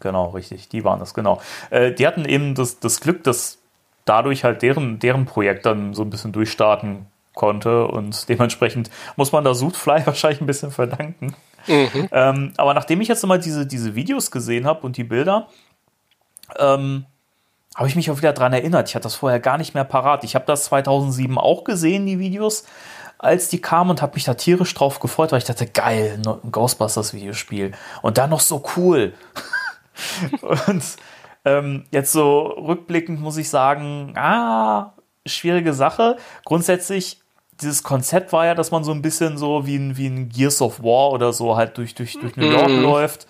Genau, 0.00 0.26
richtig. 0.28 0.68
Die 0.68 0.84
waren 0.84 1.00
das, 1.00 1.12
genau. 1.14 1.40
Äh, 1.70 1.92
die 1.92 2.06
hatten 2.06 2.24
eben 2.24 2.54
das, 2.54 2.78
das 2.78 3.00
Glück, 3.00 3.24
dass 3.24 3.58
dadurch 4.04 4.44
halt 4.44 4.62
deren, 4.62 5.00
deren 5.00 5.26
Projekt 5.26 5.66
dann 5.66 5.92
so 5.94 6.02
ein 6.02 6.10
bisschen 6.10 6.30
durchstarten 6.32 7.06
konnte 7.34 7.86
und 7.86 8.28
dementsprechend 8.28 8.90
muss 9.16 9.32
man 9.32 9.42
da 9.44 9.54
Zootfly 9.54 10.02
wahrscheinlich 10.06 10.40
ein 10.40 10.46
bisschen 10.46 10.70
verdanken. 10.70 11.34
Ähm, 11.66 12.52
aber 12.56 12.74
nachdem 12.74 13.00
ich 13.00 13.08
jetzt 13.08 13.22
nochmal 13.22 13.38
diese, 13.40 13.66
diese 13.66 13.94
Videos 13.94 14.30
gesehen 14.30 14.66
habe 14.66 14.80
und 14.86 14.96
die 14.96 15.04
Bilder, 15.04 15.48
ähm, 16.58 17.04
habe 17.78 17.86
ich 17.86 17.94
mich 17.94 18.10
auch 18.10 18.18
wieder 18.18 18.32
dran 18.32 18.52
erinnert. 18.52 18.88
Ich 18.88 18.96
hatte 18.96 19.04
das 19.04 19.14
vorher 19.14 19.38
gar 19.38 19.56
nicht 19.56 19.72
mehr 19.72 19.84
parat. 19.84 20.24
Ich 20.24 20.34
habe 20.34 20.44
das 20.44 20.64
2007 20.64 21.38
auch 21.38 21.62
gesehen, 21.62 22.06
die 22.06 22.18
Videos, 22.18 22.64
als 23.18 23.50
die 23.50 23.60
kamen 23.60 23.90
und 23.90 24.02
habe 24.02 24.14
mich 24.14 24.24
da 24.24 24.34
tierisch 24.34 24.74
drauf 24.74 24.98
gefreut, 24.98 25.30
weil 25.30 25.38
ich 25.38 25.44
dachte, 25.44 25.64
geil, 25.64 26.20
ein 26.20 26.50
Ghostbusters 26.50 27.14
Videospiel. 27.14 27.70
Und 28.02 28.18
dann 28.18 28.30
noch 28.30 28.40
so 28.40 28.64
cool. 28.76 29.14
und 30.66 30.82
ähm, 31.44 31.84
jetzt 31.92 32.10
so 32.10 32.46
rückblickend 32.46 33.20
muss 33.20 33.36
ich 33.36 33.48
sagen, 33.48 34.12
ah, 34.16 34.94
schwierige 35.24 35.72
Sache. 35.72 36.16
Grundsätzlich, 36.44 37.20
dieses 37.60 37.84
Konzept 37.84 38.32
war 38.32 38.44
ja, 38.44 38.56
dass 38.56 38.72
man 38.72 38.82
so 38.82 38.90
ein 38.90 39.02
bisschen 39.02 39.38
so 39.38 39.66
wie 39.66 39.76
ein, 39.76 39.96
wie 39.96 40.08
ein 40.08 40.30
Gears 40.30 40.60
of 40.62 40.82
War 40.82 41.12
oder 41.12 41.32
so 41.32 41.56
halt 41.56 41.78
durch, 41.78 41.94
durch, 41.94 42.18
durch 42.18 42.34
New 42.34 42.50
York 42.50 42.70
läuft. 42.70 43.28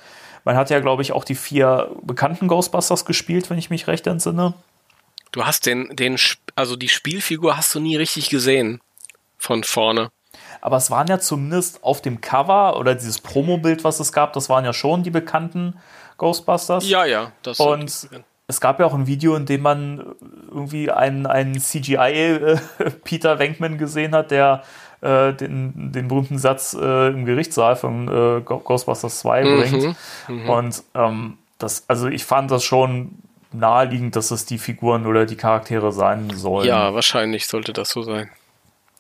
Man 0.49 0.57
hat 0.57 0.71
ja, 0.71 0.81
glaube 0.81 1.03
ich, 1.03 1.13
auch 1.13 1.25
die 1.25 1.35
vier 1.35 1.91
bekannten 2.01 2.49
Ghostbusters 2.49 3.05
gespielt, 3.05 3.51
wenn 3.51 3.59
ich 3.59 3.69
mich 3.69 3.87
recht 3.87 4.07
entsinne. 4.07 4.55
Du 5.31 5.45
hast 5.45 5.67
den, 5.67 5.95
den, 5.95 6.17
also 6.55 6.75
die 6.75 6.89
Spielfigur 6.89 7.59
hast 7.59 7.75
du 7.75 7.81
nie 7.81 7.97
richtig 7.97 8.31
gesehen. 8.31 8.81
Von 9.37 9.63
vorne. 9.63 10.11
Aber 10.63 10.79
es 10.79 10.91
waren 10.91 11.07
ja 11.07 11.19
zumindest 11.19 11.85
auf 11.85 12.01
dem 12.01 12.23
Cover 12.23 12.79
oder 12.79 12.95
dieses 12.95 13.19
Promo-Bild, 13.21 13.85
was 13.85 14.01
es 14.01 14.11
gab, 14.11 14.33
das 14.33 14.49
waren 14.49 14.65
ja 14.65 14.73
schon 14.73 15.03
die 15.03 15.11
bekannten 15.11 15.75
Ghostbusters. 16.17 16.89
Ja, 16.89 17.05
ja. 17.05 17.33
Das 17.43 17.61
Und 17.61 18.09
es 18.47 18.61
gab 18.63 18.81
ja 18.81 18.87
auch 18.87 18.95
ein 18.95 19.07
Video, 19.07 19.37
in 19.37 19.45
dem 19.45 19.61
man 19.61 20.15
irgendwie 20.51 20.91
einen, 20.91 21.27
einen 21.27 21.61
CGI-Peter 21.61 23.39
Wenkman 23.39 23.77
gesehen 23.77 24.15
hat, 24.15 24.31
der 24.31 24.63
äh, 25.01 25.33
den, 25.33 25.93
den 25.93 26.09
berühmten 26.09 26.39
Satz 26.39 26.77
äh, 26.79 27.09
im 27.09 27.25
Gerichtssaal 27.25 27.77
von 27.77 28.09
äh, 28.09 28.41
Ghostbusters 28.43 29.21
2 29.21 29.43
bringt. 29.43 29.97
Und 30.49 30.83
ähm, 30.95 31.39
das, 31.59 31.85
also 31.89 32.09
ich 32.09 32.25
fand 32.25 32.51
das 32.51 32.65
schon 32.65 33.19
naheliegend, 33.53 34.17
dass 34.17 34.31
es 34.31 34.45
die 34.45 34.59
Figuren 34.59 35.07
oder 35.07 35.27
die 35.27 35.37
Charaktere 35.37 35.93
sein 35.93 36.31
sollen. 36.31 36.67
ja, 36.67 36.95
wahrscheinlich 36.95 37.47
sollte 37.47 37.73
das 37.73 37.91
so 37.91 38.03
sein. 38.03 38.29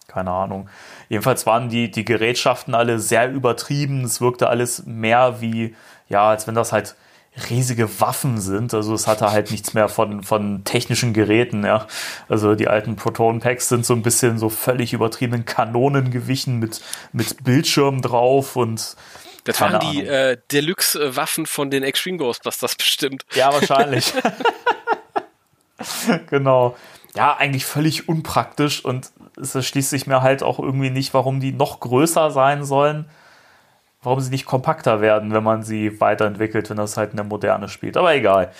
Keine 0.06 0.30
Ahnung. 0.30 0.68
Jedenfalls 1.08 1.46
waren 1.46 1.68
die, 1.68 1.90
die 1.90 2.04
Gerätschaften 2.04 2.74
alle 2.74 2.98
sehr 2.98 3.30
übertrieben. 3.30 4.04
Es 4.04 4.20
wirkte 4.20 4.48
alles 4.48 4.84
mehr 4.86 5.40
wie, 5.40 5.74
ja, 6.08 6.30
als 6.30 6.46
wenn 6.46 6.54
das 6.54 6.72
halt 6.72 6.96
riesige 7.50 8.00
Waffen 8.00 8.40
sind. 8.40 8.74
Also 8.74 8.94
es 8.94 9.06
hatte 9.06 9.30
halt 9.30 9.50
nichts 9.50 9.74
mehr 9.74 9.88
von, 9.88 10.22
von 10.22 10.64
technischen 10.64 11.12
Geräten, 11.12 11.64
ja. 11.64 11.86
Also 12.28 12.54
die 12.54 12.68
alten 12.68 12.96
Proton-Packs 12.96 13.68
sind 13.68 13.86
so 13.86 13.94
ein 13.94 14.02
bisschen 14.02 14.38
so 14.38 14.48
völlig 14.48 14.92
übertriebenen 14.92 15.44
Kanonen 15.44 16.10
gewichen 16.10 16.58
mit, 16.58 16.80
mit 17.12 17.44
Bildschirm 17.44 18.02
drauf 18.02 18.56
und 18.56 18.96
Das 19.44 19.60
waren 19.60 19.80
die 19.80 20.04
äh, 20.04 20.36
Deluxe-Waffen 20.52 21.46
von 21.46 21.70
den 21.70 21.82
Extreme 21.82 22.18
Ghostbusters 22.18 22.76
bestimmt. 22.76 23.24
Ja, 23.34 23.52
wahrscheinlich. 23.52 24.12
genau. 26.30 26.76
Ja, 27.14 27.36
eigentlich 27.36 27.64
völlig 27.64 28.08
unpraktisch 28.08 28.84
und 28.84 29.10
es 29.40 29.54
erschließt 29.54 29.90
sich 29.90 30.06
mir 30.06 30.22
halt 30.22 30.42
auch 30.42 30.58
irgendwie 30.58 30.90
nicht, 30.90 31.14
warum 31.14 31.40
die 31.40 31.52
noch 31.52 31.80
größer 31.80 32.30
sein 32.30 32.64
sollen. 32.64 33.08
Warum 34.02 34.20
sie 34.20 34.30
nicht 34.30 34.46
kompakter 34.46 35.00
werden, 35.00 35.32
wenn 35.32 35.42
man 35.42 35.62
sie 35.62 36.00
weiterentwickelt, 36.00 36.70
wenn 36.70 36.76
das 36.76 36.96
halt 36.96 37.10
in 37.10 37.16
der 37.16 37.24
Moderne 37.24 37.68
spielt. 37.68 37.96
Aber 37.96 38.14
egal. 38.14 38.52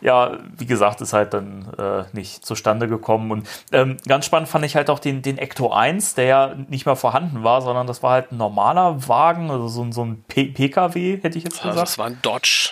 Ja, 0.00 0.38
wie 0.56 0.66
gesagt, 0.66 1.00
ist 1.00 1.12
halt 1.12 1.34
dann 1.34 1.66
äh, 1.76 2.04
nicht 2.12 2.46
zustande 2.46 2.86
gekommen. 2.86 3.32
Und 3.32 3.48
ähm, 3.72 3.96
ganz 4.06 4.26
spannend 4.26 4.48
fand 4.48 4.64
ich 4.64 4.76
halt 4.76 4.90
auch 4.90 5.00
den, 5.00 5.22
den 5.22 5.38
Ecto 5.38 5.72
1, 5.72 6.14
der 6.14 6.24
ja 6.24 6.54
nicht 6.68 6.86
mehr 6.86 6.94
vorhanden 6.94 7.42
war, 7.42 7.62
sondern 7.62 7.88
das 7.88 8.02
war 8.02 8.12
halt 8.12 8.30
ein 8.30 8.36
normaler 8.36 9.08
Wagen, 9.08 9.50
also 9.50 9.66
so, 9.66 9.90
so 9.90 10.04
ein 10.04 10.22
P 10.28 10.44
PKW, 10.44 11.20
hätte 11.20 11.36
ich 11.36 11.44
jetzt 11.44 11.56
gesagt. 11.56 11.66
Also 11.70 11.80
das 11.80 11.98
war 11.98 12.06
ein 12.06 12.18
Dodge. 12.22 12.70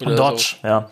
Ein 0.00 0.16
Dodge, 0.16 0.56
so. 0.62 0.68
ja 0.68 0.88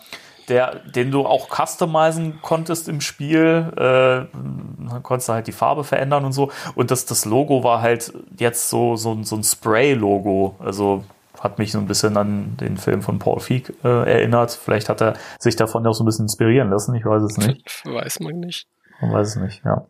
der, 0.51 0.81
den 0.83 1.11
du 1.11 1.25
auch 1.25 1.47
customizen 1.49 2.39
konntest 2.41 2.89
im 2.89 2.99
Spiel. 2.99 3.71
Äh, 3.77 4.27
dann 4.33 4.99
konntest 5.01 5.29
du 5.29 5.33
halt 5.33 5.47
die 5.47 5.53
Farbe 5.53 5.85
verändern 5.85 6.25
und 6.25 6.33
so. 6.33 6.51
Und 6.75 6.91
das, 6.91 7.05
das 7.05 7.23
Logo 7.23 7.63
war 7.63 7.81
halt 7.81 8.13
jetzt 8.37 8.69
so, 8.69 8.97
so, 8.97 9.23
so 9.23 9.37
ein 9.37 9.43
Spray-Logo. 9.43 10.55
Also 10.59 11.05
hat 11.39 11.57
mich 11.57 11.71
so 11.71 11.79
ein 11.79 11.87
bisschen 11.87 12.17
an 12.17 12.57
den 12.59 12.75
Film 12.75 13.01
von 13.01 13.17
Paul 13.17 13.39
Feig 13.39 13.73
äh, 13.83 13.87
erinnert. 13.87 14.51
Vielleicht 14.51 14.89
hat 14.89 15.01
er 15.01 15.13
sich 15.39 15.55
davon 15.55 15.87
auch 15.87 15.93
so 15.93 16.03
ein 16.03 16.05
bisschen 16.05 16.25
inspirieren 16.25 16.69
lassen. 16.69 16.93
Ich 16.95 17.05
weiß 17.05 17.23
es 17.23 17.37
nicht. 17.37 17.81
Weiß 17.85 18.19
man 18.19 18.41
nicht. 18.41 18.67
Man 18.99 19.13
weiß 19.13 19.29
es 19.29 19.35
nicht, 19.37 19.63
ja. 19.65 19.87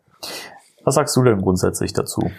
Was 0.84 0.94
sagst 0.94 1.14
du 1.16 1.24
denn 1.24 1.42
grundsätzlich 1.42 1.92
dazu? 1.92 2.30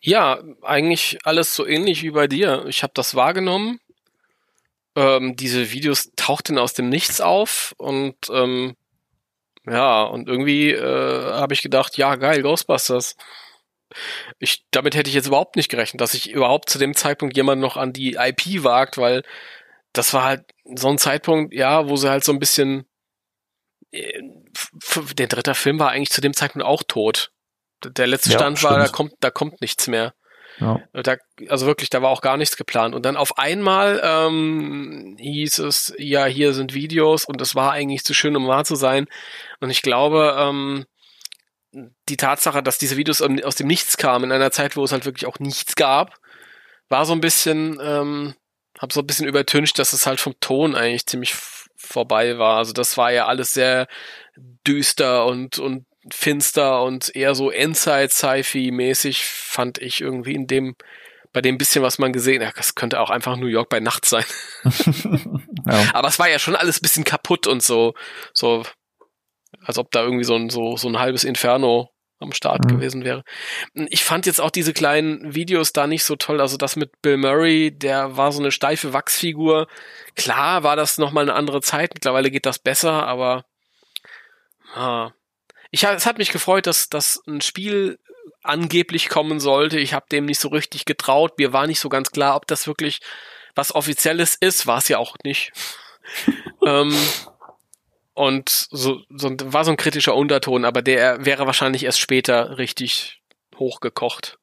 Ja, 0.00 0.38
eigentlich 0.62 1.18
alles 1.24 1.54
so 1.54 1.66
ähnlich 1.66 2.02
wie 2.02 2.10
bei 2.10 2.26
dir. 2.26 2.66
Ich 2.66 2.82
habe 2.82 2.92
das 2.94 3.14
wahrgenommen 3.14 3.78
ähm, 4.96 5.36
diese 5.36 5.72
Videos 5.72 6.12
tauchten 6.16 6.58
aus 6.58 6.74
dem 6.74 6.88
Nichts 6.88 7.20
auf 7.20 7.74
und 7.78 8.16
ähm, 8.30 8.76
ja, 9.66 10.02
und 10.02 10.28
irgendwie 10.28 10.72
äh, 10.72 11.32
habe 11.32 11.54
ich 11.54 11.62
gedacht, 11.62 11.96
ja, 11.96 12.16
geil, 12.16 12.42
Ghostbusters. 12.42 13.16
Ich, 14.38 14.64
damit 14.70 14.94
hätte 14.94 15.08
ich 15.08 15.14
jetzt 15.14 15.28
überhaupt 15.28 15.56
nicht 15.56 15.70
gerechnet, 15.70 16.00
dass 16.00 16.12
sich 16.12 16.30
überhaupt 16.30 16.68
zu 16.68 16.78
dem 16.78 16.94
Zeitpunkt 16.94 17.36
jemand 17.36 17.62
noch 17.62 17.76
an 17.76 17.92
die 17.92 18.14
IP 18.14 18.62
wagt, 18.64 18.98
weil 18.98 19.22
das 19.92 20.12
war 20.12 20.24
halt 20.24 20.44
so 20.74 20.88
ein 20.88 20.98
Zeitpunkt, 20.98 21.54
ja, 21.54 21.88
wo 21.88 21.96
sie 21.96 22.10
halt 22.10 22.24
so 22.24 22.32
ein 22.32 22.40
bisschen, 22.40 22.86
äh, 23.92 24.20
der 25.14 25.28
dritte 25.28 25.54
Film 25.54 25.78
war 25.78 25.90
eigentlich 25.90 26.10
zu 26.10 26.20
dem 26.20 26.34
Zeitpunkt 26.34 26.66
auch 26.66 26.82
tot. 26.82 27.30
Der 27.84 28.06
letzte 28.06 28.30
ja, 28.30 28.38
Stand 28.38 28.62
war, 28.62 28.78
da 28.78 28.88
kommt, 28.88 29.14
da 29.20 29.30
kommt 29.30 29.60
nichts 29.60 29.86
mehr. 29.86 30.14
Ja. 30.60 30.80
Da, 30.92 31.16
also 31.48 31.66
wirklich, 31.66 31.90
da 31.90 32.02
war 32.02 32.10
auch 32.10 32.20
gar 32.20 32.36
nichts 32.36 32.56
geplant. 32.56 32.94
Und 32.94 33.04
dann 33.04 33.16
auf 33.16 33.38
einmal 33.38 34.00
ähm, 34.04 35.16
hieß 35.18 35.58
es, 35.60 35.94
ja, 35.98 36.26
hier 36.26 36.52
sind 36.52 36.74
Videos 36.74 37.24
und 37.24 37.40
es 37.40 37.54
war 37.54 37.72
eigentlich 37.72 38.04
zu 38.04 38.14
schön, 38.14 38.36
um 38.36 38.46
wahr 38.46 38.64
zu 38.64 38.76
sein. 38.76 39.06
Und 39.60 39.70
ich 39.70 39.82
glaube, 39.82 40.36
ähm, 40.38 40.86
die 42.08 42.16
Tatsache, 42.16 42.62
dass 42.62 42.78
diese 42.78 42.96
Videos 42.96 43.20
aus 43.20 43.56
dem 43.56 43.66
Nichts 43.66 43.96
kamen, 43.96 44.24
in 44.24 44.32
einer 44.32 44.52
Zeit, 44.52 44.76
wo 44.76 44.84
es 44.84 44.92
halt 44.92 45.04
wirklich 45.06 45.26
auch 45.26 45.38
nichts 45.40 45.74
gab, 45.74 46.14
war 46.88 47.04
so 47.04 47.12
ein 47.12 47.20
bisschen, 47.20 47.78
ähm, 47.82 48.34
hab 48.78 48.92
so 48.92 49.00
ein 49.00 49.06
bisschen 49.06 49.26
übertüncht, 49.26 49.78
dass 49.78 49.92
es 49.92 50.06
halt 50.06 50.20
vom 50.20 50.38
Ton 50.40 50.76
eigentlich 50.76 51.06
ziemlich 51.06 51.34
vorbei 51.76 52.38
war. 52.38 52.58
Also 52.58 52.72
das 52.72 52.96
war 52.96 53.12
ja 53.12 53.26
alles 53.26 53.52
sehr 53.52 53.88
düster 54.66 55.26
und, 55.26 55.58
und 55.58 55.86
finster 56.10 56.82
und 56.82 57.14
eher 57.14 57.34
so 57.34 57.50
Endzeit-Sci-Fi-mäßig 57.50 59.24
fand 59.24 59.78
ich 59.78 60.00
irgendwie 60.00 60.34
in 60.34 60.46
dem, 60.46 60.76
bei 61.32 61.40
dem 61.40 61.58
bisschen, 61.58 61.82
was 61.82 61.98
man 61.98 62.12
gesehen 62.12 62.46
hat, 62.46 62.58
das 62.58 62.74
könnte 62.74 63.00
auch 63.00 63.10
einfach 63.10 63.36
New 63.36 63.46
York 63.46 63.68
bei 63.68 63.80
Nacht 63.80 64.04
sein. 64.04 64.24
ja. 65.66 65.90
Aber 65.92 66.08
es 66.08 66.18
war 66.18 66.28
ja 66.28 66.38
schon 66.38 66.56
alles 66.56 66.80
bisschen 66.80 67.04
kaputt 67.04 67.46
und 67.46 67.62
so, 67.62 67.94
so, 68.32 68.64
als 69.60 69.78
ob 69.78 69.90
da 69.90 70.02
irgendwie 70.02 70.24
so 70.24 70.34
ein, 70.34 70.50
so, 70.50 70.76
so 70.76 70.88
ein 70.88 70.98
halbes 70.98 71.24
Inferno 71.24 71.90
am 72.20 72.32
Start 72.32 72.64
mhm. 72.64 72.68
gewesen 72.68 73.04
wäre. 73.04 73.24
Ich 73.74 74.04
fand 74.04 74.26
jetzt 74.26 74.40
auch 74.40 74.50
diese 74.50 74.72
kleinen 74.72 75.34
Videos 75.34 75.72
da 75.72 75.86
nicht 75.86 76.04
so 76.04 76.16
toll. 76.16 76.40
Also 76.40 76.56
das 76.56 76.76
mit 76.76 77.02
Bill 77.02 77.16
Murray, 77.16 77.70
der 77.76 78.16
war 78.16 78.32
so 78.32 78.40
eine 78.40 78.50
steife 78.50 78.92
Wachsfigur. 78.92 79.68
Klar 80.16 80.62
war 80.62 80.76
das 80.76 80.98
nochmal 80.98 81.24
eine 81.24 81.34
andere 81.34 81.60
Zeit. 81.60 81.94
Mittlerweile 81.94 82.30
geht 82.30 82.46
das 82.46 82.58
besser, 82.58 83.06
aber 83.06 83.44
ah, 84.74 85.12
ich, 85.74 85.82
es 85.82 86.06
hat 86.06 86.18
mich 86.18 86.30
gefreut, 86.30 86.68
dass, 86.68 86.88
dass 86.88 87.20
ein 87.26 87.40
Spiel 87.40 87.98
angeblich 88.44 89.08
kommen 89.08 89.40
sollte. 89.40 89.80
Ich 89.80 89.92
habe 89.92 90.06
dem 90.08 90.24
nicht 90.24 90.38
so 90.38 90.46
richtig 90.46 90.84
getraut. 90.84 91.36
Mir 91.36 91.52
war 91.52 91.66
nicht 91.66 91.80
so 91.80 91.88
ganz 91.88 92.12
klar, 92.12 92.36
ob 92.36 92.46
das 92.46 92.68
wirklich 92.68 93.00
was 93.56 93.74
Offizielles 93.74 94.36
ist. 94.36 94.68
War 94.68 94.78
es 94.78 94.86
ja 94.86 94.98
auch 94.98 95.16
nicht. 95.24 95.52
ähm, 96.64 96.96
und 98.12 98.68
so, 98.70 99.00
so 99.08 99.34
war 99.46 99.64
so 99.64 99.72
ein 99.72 99.76
kritischer 99.76 100.14
Unterton, 100.14 100.64
aber 100.64 100.80
der 100.80 101.24
wäre 101.24 101.46
wahrscheinlich 101.46 101.82
erst 101.82 101.98
später 101.98 102.56
richtig 102.56 103.20
hochgekocht. 103.56 104.38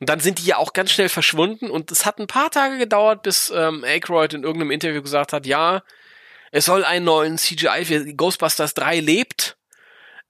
Und 0.00 0.08
dann 0.08 0.18
sind 0.18 0.40
die 0.40 0.46
ja 0.46 0.56
auch 0.56 0.72
ganz 0.72 0.90
schnell 0.90 1.08
verschwunden 1.08 1.70
und 1.70 1.92
es 1.92 2.04
hat 2.04 2.18
ein 2.18 2.26
paar 2.26 2.50
Tage 2.50 2.78
gedauert, 2.78 3.22
bis 3.22 3.52
ähm, 3.54 3.84
Aykroyd 3.84 4.34
in 4.34 4.42
irgendeinem 4.42 4.72
Interview 4.72 5.02
gesagt 5.02 5.32
hat, 5.32 5.46
ja, 5.46 5.84
es 6.50 6.64
soll 6.64 6.84
einen 6.84 7.04
neuen 7.04 7.38
CGI 7.38 7.84
für 7.84 8.04
Ghostbusters 8.14 8.74
3 8.74 8.98
lebt 8.98 9.56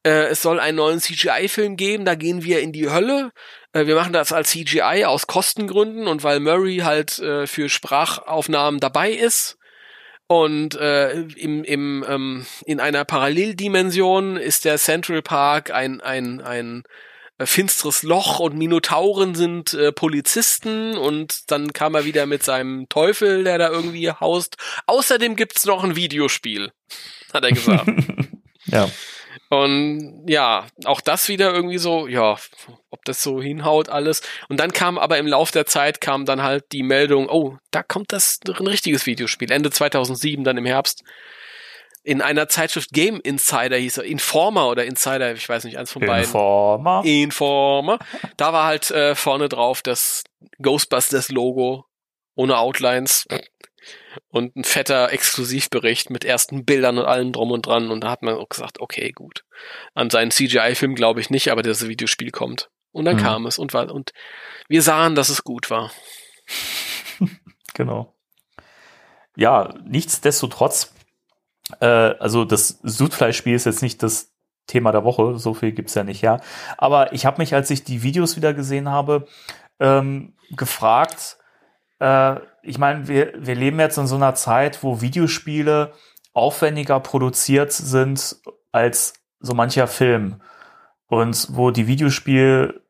äh, 0.06 0.28
es 0.28 0.40
soll 0.40 0.60
einen 0.60 0.76
neuen 0.76 1.00
CGI-Film 1.00 1.76
geben, 1.76 2.04
da 2.04 2.14
gehen 2.14 2.44
wir 2.44 2.60
in 2.60 2.72
die 2.72 2.88
Hölle. 2.88 3.32
Äh, 3.72 3.86
wir 3.86 3.96
machen 3.96 4.12
das 4.12 4.32
als 4.32 4.50
CGI 4.50 5.04
aus 5.04 5.26
Kostengründen 5.26 6.06
und 6.06 6.22
weil 6.22 6.38
Murray 6.38 6.78
halt 6.78 7.18
äh, 7.18 7.48
für 7.48 7.68
Sprachaufnahmen 7.68 8.78
dabei 8.78 9.10
ist. 9.10 9.58
Und 10.28 10.76
äh, 10.76 11.12
im, 11.20 11.64
im, 11.64 12.04
ähm, 12.08 12.46
in 12.64 12.80
einer 12.80 13.04
Paralleldimension 13.04 14.36
ist 14.36 14.64
der 14.64 14.78
Central 14.78 15.22
Park 15.22 15.70
ein, 15.72 16.00
ein, 16.00 16.40
ein 16.40 16.84
äh, 17.38 17.46
finsteres 17.46 18.02
Loch 18.02 18.38
und 18.38 18.56
Minotauren 18.56 19.34
sind 19.34 19.74
äh, 19.74 19.92
Polizisten 19.92 20.96
und 20.96 21.50
dann 21.50 21.72
kam 21.72 21.94
er 21.94 22.04
wieder 22.04 22.26
mit 22.26 22.42
seinem 22.42 22.88
Teufel, 22.88 23.44
der 23.44 23.58
da 23.58 23.70
irgendwie 23.70 24.10
haust. 24.10 24.56
Außerdem 24.86 25.36
gibt's 25.36 25.64
noch 25.64 25.84
ein 25.84 25.96
Videospiel, 25.96 26.72
hat 27.32 27.44
er 27.44 27.52
gesagt. 27.52 27.88
ja. 28.66 28.88
Und 29.48 30.24
ja, 30.26 30.66
auch 30.84 31.00
das 31.00 31.28
wieder 31.28 31.52
irgendwie 31.54 31.78
so, 31.78 32.08
ja, 32.08 32.36
ob 32.90 33.04
das 33.04 33.22
so 33.22 33.40
hinhaut 33.40 33.88
alles. 33.88 34.22
Und 34.48 34.58
dann 34.58 34.72
kam 34.72 34.98
aber 34.98 35.18
im 35.18 35.26
Lauf 35.26 35.52
der 35.52 35.66
Zeit 35.66 36.00
kam 36.00 36.24
dann 36.24 36.42
halt 36.42 36.64
die 36.72 36.82
Meldung, 36.82 37.28
oh, 37.28 37.56
da 37.70 37.82
kommt 37.82 38.12
das 38.12 38.40
ein 38.46 38.66
richtiges 38.66 39.06
Videospiel. 39.06 39.52
Ende 39.52 39.70
2007, 39.70 40.42
dann 40.42 40.56
im 40.56 40.66
Herbst. 40.66 41.04
In 42.02 42.22
einer 42.22 42.48
Zeitschrift 42.48 42.90
Game 42.92 43.20
Insider 43.20 43.76
hieß 43.76 43.98
er, 43.98 44.04
Informer 44.04 44.68
oder 44.68 44.84
Insider, 44.84 45.32
ich 45.32 45.48
weiß 45.48 45.64
nicht, 45.64 45.76
eins 45.76 45.90
von 45.90 46.02
beiden. 46.06 46.24
Informer. 46.24 47.02
Informer. 47.04 47.98
Da 48.36 48.52
war 48.52 48.66
halt 48.66 48.90
äh, 48.92 49.14
vorne 49.14 49.48
drauf 49.48 49.82
das 49.82 50.22
Ghostbusters 50.62 51.30
Logo 51.30 51.84
ohne 52.36 52.58
Outlines 52.58 53.26
und 54.28 54.56
ein 54.56 54.64
fetter 54.64 55.12
Exklusivbericht 55.12 56.10
mit 56.10 56.24
ersten 56.24 56.64
Bildern 56.64 56.98
und 56.98 57.06
allem 57.06 57.32
drum 57.32 57.50
und 57.50 57.66
dran. 57.66 57.90
Und 57.90 58.02
da 58.02 58.10
hat 58.10 58.22
man 58.22 58.34
auch 58.34 58.48
gesagt, 58.48 58.80
okay, 58.80 59.12
gut. 59.12 59.44
An 59.94 60.10
seinen 60.10 60.30
CGI-Film 60.30 60.94
glaube 60.94 61.20
ich 61.20 61.30
nicht, 61.30 61.50
aber 61.50 61.62
das 61.62 61.86
Videospiel 61.88 62.30
kommt. 62.30 62.70
Und 62.92 63.04
dann 63.04 63.16
mhm. 63.16 63.20
kam 63.20 63.46
es 63.46 63.58
und 63.58 63.74
war, 63.74 63.92
und 63.92 64.12
wir 64.68 64.82
sahen, 64.82 65.14
dass 65.14 65.28
es 65.28 65.44
gut 65.44 65.70
war. 65.70 65.90
genau. 67.74 68.14
Ja, 69.36 69.74
nichtsdestotrotz, 69.84 70.94
äh, 71.80 71.86
also 71.86 72.44
das 72.44 72.78
Sudfleisch-Spiel 72.82 73.54
ist 73.54 73.66
jetzt 73.66 73.82
nicht 73.82 74.02
das 74.02 74.32
Thema 74.66 74.92
der 74.92 75.04
Woche, 75.04 75.38
so 75.38 75.54
viel 75.54 75.72
gibt's 75.72 75.94
ja 75.94 76.04
nicht, 76.04 76.22
ja. 76.22 76.40
Aber 76.78 77.12
ich 77.12 77.26
habe 77.26 77.40
mich, 77.40 77.54
als 77.54 77.70
ich 77.70 77.84
die 77.84 78.02
Videos 78.02 78.36
wieder 78.36 78.54
gesehen 78.54 78.88
habe, 78.88 79.26
ähm, 79.78 80.34
gefragt, 80.50 81.38
äh, 81.98 82.36
ich 82.66 82.78
meine, 82.78 83.08
wir, 83.08 83.32
wir 83.38 83.54
leben 83.54 83.78
jetzt 83.78 83.98
in 83.98 84.06
so 84.06 84.16
einer 84.16 84.34
Zeit, 84.34 84.82
wo 84.82 85.00
Videospiele 85.00 85.92
aufwendiger 86.32 87.00
produziert 87.00 87.72
sind 87.72 88.36
als 88.72 89.14
so 89.40 89.54
mancher 89.54 89.86
Film. 89.86 90.40
Und 91.06 91.48
wo 91.52 91.70
die 91.70 91.86
Videospielwelt 91.86 92.80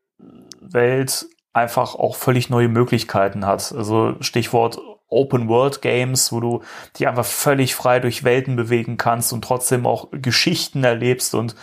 einfach 1.52 1.94
auch 1.94 2.16
völlig 2.16 2.50
neue 2.50 2.68
Möglichkeiten 2.68 3.46
hat. 3.46 3.72
Also 3.72 4.16
Stichwort 4.20 4.78
Open 5.08 5.48
World 5.48 5.82
Games, 5.82 6.32
wo 6.32 6.40
du 6.40 6.62
dich 6.98 7.06
einfach 7.06 7.24
völlig 7.24 7.74
frei 7.74 8.00
durch 8.00 8.24
Welten 8.24 8.56
bewegen 8.56 8.96
kannst 8.96 9.32
und 9.32 9.44
trotzdem 9.44 9.86
auch 9.86 10.08
Geschichten 10.10 10.82
erlebst 10.82 11.34
und 11.34 11.54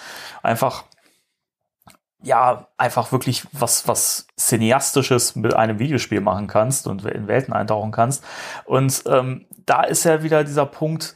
einfach 0.41 0.85
ja, 2.23 2.67
einfach 2.77 3.11
wirklich 3.11 3.45
was, 3.51 3.87
was 3.87 4.27
Cineastisches 4.37 5.35
mit 5.35 5.53
einem 5.53 5.77
Videospiel 5.79 6.21
machen 6.21 6.47
kannst 6.47 6.87
und 6.87 7.05
in 7.05 7.27
Welten 7.27 7.53
eintauchen 7.53 7.91
kannst. 7.91 8.23
Und 8.65 9.03
ähm, 9.07 9.45
da 9.65 9.83
ist 9.83 10.05
ja 10.05 10.23
wieder 10.23 10.43
dieser 10.43 10.65
Punkt, 10.65 11.15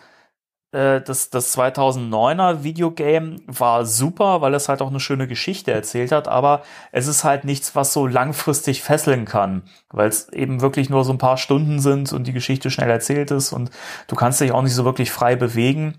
äh, 0.72 1.02
das, 1.02 1.30
das 1.30 1.58
2009er 1.58 2.64
Videogame 2.64 3.38
war 3.48 3.86
super, 3.86 4.42
weil 4.42 4.54
es 4.54 4.68
halt 4.68 4.82
auch 4.82 4.90
eine 4.90 5.00
schöne 5.00 5.28
Geschichte 5.28 5.72
erzählt 5.72 6.12
hat, 6.12 6.28
aber 6.28 6.64
es 6.92 7.08
ist 7.08 7.24
halt 7.24 7.46
nichts, 7.46 7.76
was 7.76 7.94
so 7.94 8.06
langfristig 8.06 8.84
fesseln 8.84 9.26
kann, 9.26 9.64
weil 9.90 10.10
es 10.10 10.30
eben 10.34 10.62
wirklich 10.62 10.90
nur 10.90 11.06
so 11.06 11.14
ein 11.14 11.18
paar 11.18 11.38
Stunden 11.38 11.80
sind 11.80 12.12
und 12.12 12.28
die 12.28 12.34
Geschichte 12.34 12.70
schnell 12.70 12.90
erzählt 12.90 13.32
ist 13.32 13.54
und 13.54 13.72
du 14.08 14.16
kannst 14.16 14.42
dich 14.42 14.52
auch 14.52 14.62
nicht 14.62 14.76
so 14.76 14.86
wirklich 14.86 15.12
frei 15.12 15.36
bewegen. 15.38 15.96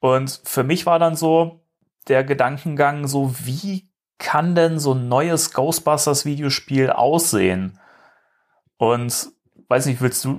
Und 0.00 0.40
für 0.44 0.64
mich 0.64 0.84
war 0.84 0.98
dann 0.98 1.14
so 1.14 1.60
der 2.08 2.24
Gedankengang 2.24 3.06
so, 3.06 3.32
wie 3.44 3.91
kann 4.22 4.54
denn 4.54 4.78
so 4.78 4.94
ein 4.94 5.08
neues 5.08 5.52
Ghostbusters 5.52 6.24
Videospiel 6.24 6.90
aussehen? 6.90 7.78
Und 8.78 9.32
weiß 9.68 9.86
nicht, 9.86 10.00
willst 10.00 10.24
du, 10.24 10.38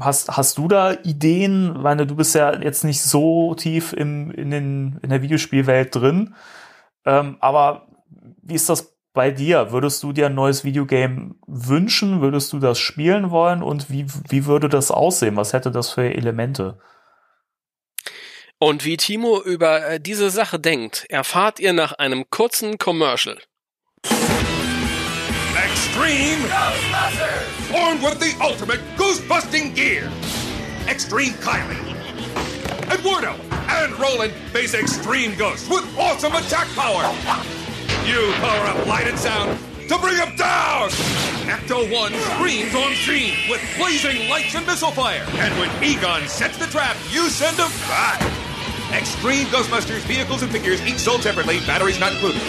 hast, 0.00 0.36
hast 0.36 0.56
du 0.58 0.66
da 0.66 0.92
Ideen? 0.92 1.74
Ich 1.76 1.82
meine, 1.82 2.06
du 2.06 2.16
bist 2.16 2.34
ja 2.34 2.58
jetzt 2.58 2.84
nicht 2.84 3.02
so 3.02 3.54
tief 3.54 3.92
im, 3.92 4.30
in, 4.30 4.50
den, 4.50 4.98
in 5.02 5.10
der 5.10 5.22
Videospielwelt 5.22 5.94
drin. 5.94 6.34
Ähm, 7.04 7.36
aber 7.40 7.86
wie 8.42 8.54
ist 8.54 8.68
das 8.68 8.96
bei 9.12 9.30
dir? 9.30 9.72
Würdest 9.72 10.02
du 10.02 10.12
dir 10.12 10.26
ein 10.26 10.34
neues 10.34 10.64
Videogame 10.64 11.34
wünschen? 11.46 12.20
Würdest 12.20 12.52
du 12.52 12.58
das 12.58 12.78
spielen 12.78 13.30
wollen? 13.30 13.62
Und 13.62 13.90
wie, 13.90 14.06
wie 14.28 14.46
würde 14.46 14.68
das 14.68 14.90
aussehen? 14.90 15.36
Was 15.36 15.52
hätte 15.52 15.70
das 15.70 15.90
für 15.90 16.14
Elemente? 16.14 16.78
Und 18.60 18.84
wie 18.84 18.96
Timo 18.96 19.40
über 19.40 19.86
äh, 19.86 20.00
diese 20.00 20.30
Sache 20.30 20.58
denkt, 20.58 21.06
erfahrt 21.10 21.60
ihr 21.60 21.72
nach 21.72 21.92
einem 21.92 22.28
kurzen 22.28 22.76
Commercial. 22.76 23.38
Extreme 25.54 26.42
Ghostbusters! 26.48 27.46
Armed 27.72 28.02
with 28.02 28.18
the 28.18 28.34
ultimate 28.42 28.80
goose-busting 28.96 29.74
gear! 29.74 30.10
Extreme 30.88 31.34
Kylie, 31.40 31.94
Eduardo, 32.92 33.36
and 33.68 33.96
Roland 33.96 34.32
face 34.52 34.74
Extreme 34.74 35.36
Ghost 35.36 35.70
with 35.70 35.84
awesome 35.96 36.34
attack 36.34 36.66
power! 36.74 37.04
You 38.04 38.32
power 38.40 38.66
up 38.66 38.86
light 38.86 39.06
and 39.06 39.18
sound 39.18 39.56
to 39.88 39.98
bring 39.98 40.16
him 40.16 40.36
down! 40.36 40.90
Ecto 41.48 41.90
1 41.90 42.12
screams 42.12 42.74
on 42.74 42.94
screen 42.94 43.32
with 43.48 43.60
blazing 43.76 44.28
lights 44.28 44.54
and 44.54 44.66
missile 44.66 44.92
fire! 44.92 45.24
And 45.38 45.52
when 45.58 45.70
Egon 45.82 46.28
sets 46.28 46.58
the 46.58 46.66
trap, 46.66 46.96
you 47.10 47.28
send 47.30 47.56
him 47.56 47.70
back! 47.88 48.20
Extreme 48.92 49.46
Ghostbusters 49.46 50.04
vehicles 50.06 50.42
and 50.42 50.50
figures 50.52 50.80
each 50.86 50.98
sold 50.98 51.22
separately, 51.22 51.58
batteries 51.66 51.98
not 51.98 52.12
included. 52.12 52.40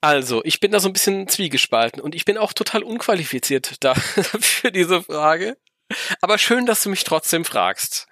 Also, 0.00 0.42
ich 0.44 0.60
bin 0.60 0.70
da 0.70 0.80
so 0.80 0.88
ein 0.88 0.92
bisschen 0.92 1.26
zwiegespalten 1.28 2.00
und 2.00 2.14
ich 2.14 2.24
bin 2.24 2.38
auch 2.38 2.52
total 2.52 2.82
unqualifiziert 2.82 3.82
da 3.84 3.94
für 4.40 4.70
diese 4.70 5.02
Frage. 5.02 5.56
Aber 6.20 6.38
schön, 6.38 6.66
dass 6.66 6.82
du 6.82 6.90
mich 6.90 7.04
trotzdem 7.04 7.44
fragst. 7.44 8.06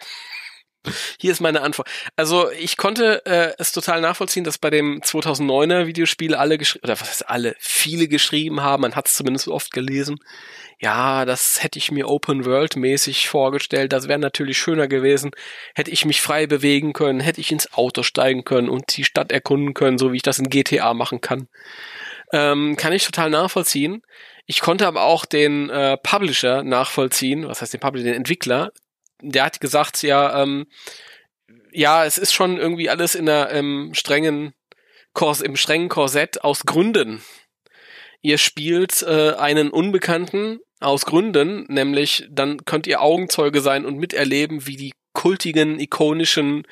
Hier 1.19 1.33
ist 1.33 1.41
meine 1.41 1.63
Antwort. 1.63 1.89
Also 2.17 2.51
ich 2.51 2.77
konnte 2.77 3.25
äh, 3.27 3.55
es 3.59 3.73
total 3.73 4.01
nachvollziehen, 4.01 4.45
dass 4.45 4.59
bei 4.59 4.71
dem 4.71 5.01
2009er 5.01 5.87
Videospiel 5.87 6.35
alle 6.35 6.59
geschrieben, 6.59 6.85
oder 6.85 7.01
was 7.01 7.09
heißt 7.09 7.29
alle, 7.29 7.55
viele 7.59 8.09
geschrieben 8.09 8.63
haben, 8.63 8.83
man 8.83 8.95
hat 8.95 9.09
es 9.09 9.15
zumindest 9.15 9.49
oft 9.49 9.73
gelesen, 9.73 10.19
ja, 10.81 11.25
das 11.25 11.63
hätte 11.63 11.79
ich 11.79 11.91
mir 11.91 12.09
Open 12.09 12.45
World 12.45 12.77
mäßig 12.77 13.29
vorgestellt, 13.29 13.93
das 13.93 14.09
wäre 14.09 14.19
natürlich 14.19 14.59
schöner 14.59 14.89
gewesen, 14.89 15.31
hätte 15.75 15.91
ich 15.91 16.05
mich 16.05 16.21
frei 16.21 16.47
bewegen 16.47 16.93
können, 16.93 17.21
hätte 17.21 17.41
ich 17.41 17.53
ins 17.53 17.73
Auto 17.73 18.03
steigen 18.03 18.45
können 18.45 18.69
und 18.69 18.97
die 18.97 19.05
Stadt 19.05 19.33
erkunden 19.33 19.75
können, 19.75 19.99
so 19.99 20.13
wie 20.13 20.17
ich 20.17 20.23
das 20.23 20.39
in 20.39 20.51
GTA 20.51 20.93
machen 20.95 21.21
kann. 21.21 21.49
Ähm, 22.33 22.77
kann 22.77 22.93
ich 22.93 23.05
total 23.05 23.31
nachvollziehen. 23.31 24.03
Ich 24.47 24.61
konnte 24.61 24.87
aber 24.87 25.05
auch 25.05 25.25
den 25.25 25.71
äh, 25.71 25.97
Publisher 25.97 26.63
nachvollziehen, 26.63 27.47
was 27.47 27.63
heißt 27.63 27.73
den 27.73 27.81
Publisher, 27.81 28.05
den 28.05 28.15
Entwickler, 28.15 28.73
der 29.31 29.45
hat 29.45 29.61
gesagt, 29.61 30.03
ja, 30.03 30.43
ähm, 30.43 30.67
ja, 31.73 32.05
es 32.05 32.19
ist 32.19 32.33
schon 32.33 32.57
irgendwie 32.57 32.89
alles 32.89 33.15
in 33.15 33.27
der 33.27 33.51
ähm, 33.51 33.93
strengen 33.95 34.55
Kors, 35.13 35.41
im 35.41 35.57
strengen 35.57 35.89
Korsett 35.89 36.43
aus 36.45 36.65
Gründen. 36.65 37.23
Ihr 38.21 38.39
spielt 38.39 39.03
äh, 39.03 39.33
einen 39.33 39.71
Unbekannten 39.71 40.61
aus 40.81 41.05
Gründen, 41.07 41.67
nämlich 41.69 42.27
dann 42.31 42.65
könnt 42.65 42.87
ihr 42.87 43.01
Augenzeuge 43.01 43.61
sein 43.61 43.85
und 43.85 43.97
miterleben, 43.97 44.67
wie 44.67 44.77
die 44.77 44.95
kultigen, 45.13 45.79
ikonischen 45.79 46.67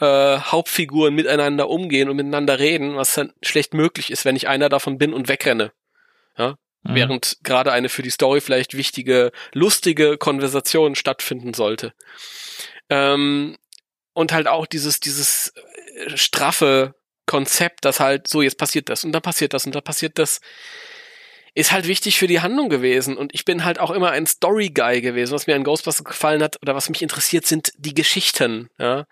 äh, 0.00 0.38
Hauptfiguren 0.38 1.14
miteinander 1.14 1.68
umgehen 1.68 2.08
und 2.08 2.16
miteinander 2.16 2.58
reden, 2.58 2.96
was 2.96 3.14
dann 3.14 3.32
schlecht 3.42 3.74
möglich 3.74 4.10
ist, 4.10 4.24
wenn 4.24 4.36
ich 4.36 4.48
einer 4.48 4.68
davon 4.68 4.98
bin 4.98 5.12
und 5.12 5.28
wegrenne. 5.28 5.72
Ja? 6.36 6.56
Mhm. 6.84 6.94
Während 6.94 7.38
gerade 7.42 7.72
eine 7.72 7.88
für 7.88 8.02
die 8.02 8.10
Story 8.10 8.40
vielleicht 8.40 8.76
wichtige, 8.76 9.32
lustige 9.52 10.18
Konversation 10.18 10.94
stattfinden 10.94 11.54
sollte. 11.54 11.92
Ähm, 12.90 13.56
und 14.12 14.32
halt 14.32 14.46
auch 14.46 14.66
dieses, 14.66 15.00
dieses 15.00 15.52
äh, 15.96 16.16
straffe 16.16 16.94
Konzept, 17.26 17.84
dass 17.84 18.00
halt 18.00 18.28
so, 18.28 18.42
jetzt 18.42 18.58
passiert 18.58 18.88
das 18.88 19.04
und 19.04 19.12
dann 19.12 19.22
passiert 19.22 19.54
das 19.54 19.66
und 19.66 19.74
dann 19.74 19.82
passiert 19.82 20.18
das, 20.18 20.40
ist 21.54 21.72
halt 21.72 21.86
wichtig 21.86 22.18
für 22.18 22.26
die 22.26 22.40
Handlung 22.40 22.68
gewesen. 22.68 23.16
Und 23.16 23.32
ich 23.32 23.44
bin 23.44 23.64
halt 23.64 23.78
auch 23.78 23.90
immer 23.90 24.10
ein 24.10 24.26
Story-Guy 24.26 25.00
gewesen. 25.00 25.32
Was 25.32 25.46
mir 25.46 25.54
an 25.54 25.64
Ghostbusters 25.64 26.04
gefallen 26.04 26.42
hat 26.42 26.58
oder 26.60 26.74
was 26.74 26.88
mich 26.88 27.00
interessiert, 27.00 27.46
sind 27.46 27.72
die 27.76 27.94
Geschichten. 27.94 28.68
Ja? 28.78 29.06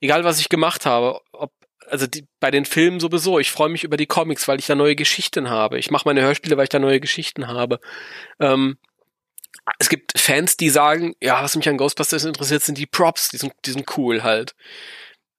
Egal, 0.00 0.24
was 0.24 0.40
ich 0.40 0.48
gemacht 0.48 0.86
habe, 0.86 1.20
ob 1.32 1.52
also 1.88 2.06
die, 2.06 2.26
bei 2.40 2.50
den 2.50 2.64
Filmen 2.64 3.00
sowieso. 3.00 3.38
Ich 3.38 3.50
freue 3.50 3.68
mich 3.68 3.84
über 3.84 3.96
die 3.96 4.06
Comics, 4.06 4.48
weil 4.48 4.58
ich 4.58 4.66
da 4.66 4.74
neue 4.74 4.96
Geschichten 4.96 5.50
habe. 5.50 5.78
Ich 5.78 5.90
mache 5.90 6.08
meine 6.08 6.22
Hörspiele, 6.22 6.56
weil 6.56 6.64
ich 6.64 6.70
da 6.70 6.78
neue 6.78 7.00
Geschichten 7.00 7.46
habe. 7.48 7.80
Ähm, 8.40 8.78
es 9.78 9.88
gibt 9.88 10.12
Fans, 10.18 10.56
die 10.56 10.70
sagen, 10.70 11.14
ja, 11.20 11.42
was 11.42 11.56
mich 11.56 11.68
an 11.68 11.76
Ghostbusters 11.76 12.24
interessiert, 12.24 12.62
sind 12.62 12.78
die 12.78 12.86
Props, 12.86 13.30
die 13.30 13.38
sind, 13.38 13.52
die 13.64 13.72
sind 13.72 13.96
cool 13.96 14.22
halt. 14.22 14.54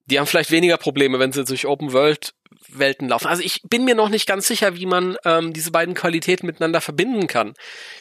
Die 0.05 0.19
haben 0.19 0.27
vielleicht 0.27 0.51
weniger 0.51 0.77
Probleme, 0.77 1.19
wenn 1.19 1.31
sie 1.31 1.43
durch 1.43 1.65
Open 1.65 1.93
World 1.93 2.33
Welten 2.69 3.09
laufen. 3.09 3.27
Also 3.27 3.43
ich 3.43 3.61
bin 3.63 3.85
mir 3.85 3.95
noch 3.95 4.09
nicht 4.09 4.27
ganz 4.27 4.47
sicher, 4.47 4.75
wie 4.75 4.85
man 4.85 5.17
ähm, 5.25 5.53
diese 5.53 5.71
beiden 5.71 5.93
Qualitäten 5.93 6.45
miteinander 6.45 6.81
verbinden 6.81 7.27
kann. 7.27 7.53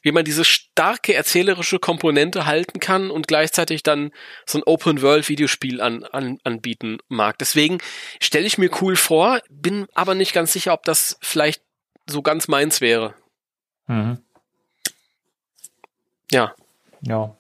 Wie 0.03 0.13
man 0.13 0.25
diese 0.25 0.45
starke 0.45 1.15
erzählerische 1.15 1.79
Komponente 1.79 2.47
halten 2.47 2.81
kann 2.81 3.11
und 3.11 3.29
gleichzeitig 3.29 3.83
dann 3.83 4.13
so 4.47 4.59
ein 4.59 4.63
Open-World-Videospiel 4.65 5.81
an, 5.81 6.05
an, 6.05 6.39
anbieten 6.45 6.99
mag. 7.09 7.39
Deswegen 7.39 7.79
stelle 8.21 8.47
ich 8.47 8.59
mir 8.59 8.71
cool 8.81 8.97
vor, 8.97 9.41
bin 9.51 9.87
aber 9.95 10.15
nicht 10.15 10.33
ganz 10.33 10.53
sicher, 10.53 10.73
ob 10.73 10.85
das 10.85 11.19
vielleicht 11.21 11.63
so 12.07 12.23
ganz 12.23 12.49
meins 12.49 12.81
wäre. 12.81 13.15
Mhm. 13.87 14.19
Ja. 16.31 16.55
Ja. 17.03 17.37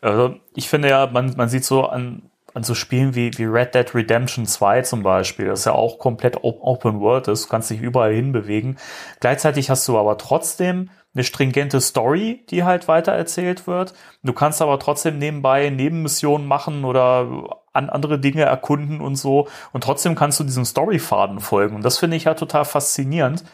Also 0.00 0.38
ich 0.54 0.68
finde 0.68 0.88
ja, 0.88 1.06
man, 1.06 1.34
man 1.36 1.48
sieht 1.48 1.64
so 1.64 1.84
an 1.84 2.30
an 2.54 2.62
so 2.62 2.74
Spielen 2.74 3.14
wie, 3.14 3.30
wie 3.36 3.44
Red 3.44 3.74
Dead 3.74 3.94
Redemption 3.94 4.46
2 4.46 4.82
zum 4.82 5.02
Beispiel, 5.02 5.46
das 5.46 5.64
ja 5.64 5.72
auch 5.72 5.98
komplett 5.98 6.42
Open 6.42 7.00
World 7.00 7.28
ist, 7.28 7.44
du 7.44 7.48
kannst 7.48 7.70
dich 7.70 7.80
überall 7.80 8.12
hinbewegen. 8.12 8.78
Gleichzeitig 9.20 9.70
hast 9.70 9.86
du 9.88 9.98
aber 9.98 10.18
trotzdem 10.18 10.90
eine 11.14 11.24
stringente 11.24 11.80
Story, 11.80 12.44
die 12.50 12.64
halt 12.64 12.86
weiter 12.86 13.12
erzählt 13.12 13.66
wird. 13.66 13.94
Du 14.22 14.32
kannst 14.32 14.62
aber 14.62 14.78
trotzdem 14.78 15.18
nebenbei 15.18 15.70
Nebenmissionen 15.70 16.46
machen 16.46 16.84
oder 16.84 17.58
an 17.72 17.90
andere 17.90 18.18
Dinge 18.18 18.42
erkunden 18.42 19.00
und 19.00 19.16
so. 19.16 19.48
Und 19.72 19.84
trotzdem 19.84 20.14
kannst 20.14 20.38
du 20.38 20.44
diesem 20.44 20.64
Storyfaden 20.64 21.40
folgen. 21.40 21.76
Und 21.76 21.84
das 21.84 21.98
finde 21.98 22.16
ich 22.16 22.24
ja 22.24 22.34
total 22.34 22.64
faszinierend, 22.64 23.44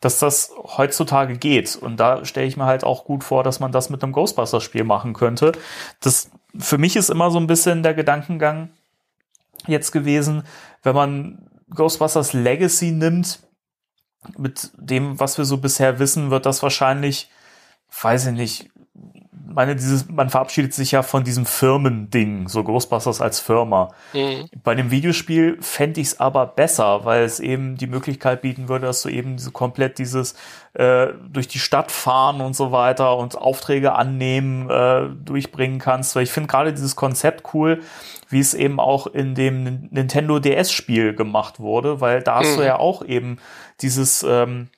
dass 0.00 0.18
das 0.18 0.52
heutzutage 0.76 1.36
geht. 1.36 1.76
Und 1.76 1.98
da 1.98 2.24
stelle 2.24 2.46
ich 2.46 2.56
mir 2.56 2.64
halt 2.66 2.84
auch 2.84 3.04
gut 3.04 3.24
vor, 3.24 3.42
dass 3.42 3.60
man 3.60 3.72
das 3.72 3.90
mit 3.90 4.02
einem 4.02 4.12
Ghostbusters-Spiel 4.12 4.84
machen 4.84 5.12
könnte. 5.12 5.52
Das 6.00 6.30
für 6.58 6.78
mich 6.78 6.96
ist 6.96 7.10
immer 7.10 7.30
so 7.30 7.38
ein 7.38 7.46
bisschen 7.46 7.82
der 7.82 7.94
Gedankengang 7.94 8.70
jetzt 9.66 9.92
gewesen, 9.92 10.42
wenn 10.82 10.94
man 10.94 11.50
Ghostbusters 11.70 12.32
Legacy 12.32 12.92
nimmt, 12.92 13.40
mit 14.36 14.70
dem, 14.76 15.18
was 15.18 15.38
wir 15.38 15.44
so 15.44 15.58
bisher 15.58 15.98
wissen, 15.98 16.30
wird 16.30 16.46
das 16.46 16.62
wahrscheinlich, 16.62 17.30
weiß 18.02 18.26
ich 18.26 18.32
nicht, 18.32 18.70
meine, 19.52 19.76
dieses, 19.76 20.08
man 20.08 20.30
verabschiedet 20.30 20.74
sich 20.74 20.92
ja 20.92 21.02
von 21.02 21.24
diesem 21.24 21.46
Firmending, 21.46 22.48
so 22.48 22.64
Ghostbusters 22.64 23.20
als 23.20 23.40
Firma. 23.40 23.92
Mhm. 24.12 24.48
Bei 24.62 24.74
dem 24.74 24.90
Videospiel 24.90 25.58
fände 25.60 26.00
ich 26.00 26.08
es 26.08 26.20
aber 26.20 26.46
besser, 26.46 27.04
weil 27.04 27.24
es 27.24 27.40
eben 27.40 27.76
die 27.76 27.86
Möglichkeit 27.86 28.42
bieten 28.42 28.68
würde, 28.68 28.86
dass 28.86 29.02
du 29.02 29.08
eben 29.08 29.38
so 29.38 29.50
komplett 29.50 29.98
dieses 29.98 30.34
äh, 30.74 31.08
durch 31.28 31.48
die 31.48 31.58
Stadt 31.58 31.90
fahren 31.90 32.40
und 32.40 32.54
so 32.54 32.72
weiter 32.72 33.16
und 33.16 33.36
Aufträge 33.36 33.92
annehmen 33.92 34.70
äh, 34.70 35.08
durchbringen 35.24 35.78
kannst. 35.78 36.16
Weil 36.16 36.22
ich 36.22 36.30
finde 36.30 36.48
gerade 36.48 36.72
dieses 36.72 36.96
Konzept 36.96 37.54
cool, 37.54 37.80
wie 38.28 38.40
es 38.40 38.54
eben 38.54 38.78
auch 38.78 39.06
in 39.06 39.34
dem 39.34 39.88
Nintendo 39.90 40.38
DS-Spiel 40.38 41.14
gemacht 41.14 41.60
wurde, 41.60 42.00
weil 42.00 42.22
da 42.22 42.36
hast 42.36 42.52
mhm. 42.52 42.60
du 42.60 42.66
ja 42.66 42.78
auch 42.78 43.04
eben 43.04 43.38
dieses 43.80 44.22
ähm, 44.22 44.68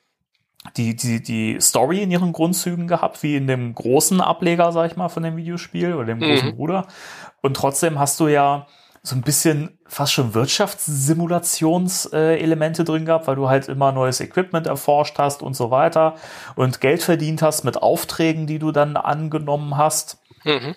die, 0.77 0.95
die, 0.95 1.21
die 1.21 1.59
Story 1.59 2.01
in 2.03 2.11
ihren 2.11 2.31
Grundzügen 2.33 2.87
gehabt, 2.87 3.21
wie 3.23 3.35
in 3.35 3.47
dem 3.47 3.73
großen 3.75 4.21
Ableger, 4.21 4.71
sag 4.71 4.91
ich 4.91 4.97
mal, 4.97 5.09
von 5.09 5.23
dem 5.23 5.35
Videospiel 5.37 5.93
oder 5.93 6.05
dem 6.05 6.19
großen 6.19 6.49
mhm. 6.49 6.55
Bruder. 6.55 6.87
Und 7.41 7.55
trotzdem 7.55 7.99
hast 7.99 8.19
du 8.19 8.27
ja 8.27 8.67
so 9.01 9.15
ein 9.15 9.21
bisschen 9.21 9.79
fast 9.85 10.13
schon 10.13 10.33
Wirtschaftssimulationselemente 10.33 12.83
drin 12.85 13.05
gehabt, 13.05 13.27
weil 13.27 13.35
du 13.35 13.49
halt 13.49 13.67
immer 13.67 13.91
neues 13.91 14.21
Equipment 14.21 14.65
erforscht 14.65 15.19
hast 15.19 15.43
und 15.43 15.55
so 15.55 15.71
weiter 15.71 16.15
und 16.55 16.79
Geld 16.79 17.03
verdient 17.03 17.41
hast 17.41 17.65
mit 17.65 17.81
Aufträgen, 17.81 18.47
die 18.47 18.59
du 18.59 18.71
dann 18.71 18.95
angenommen 18.95 19.75
hast. 19.75 20.19
Mhm 20.45 20.75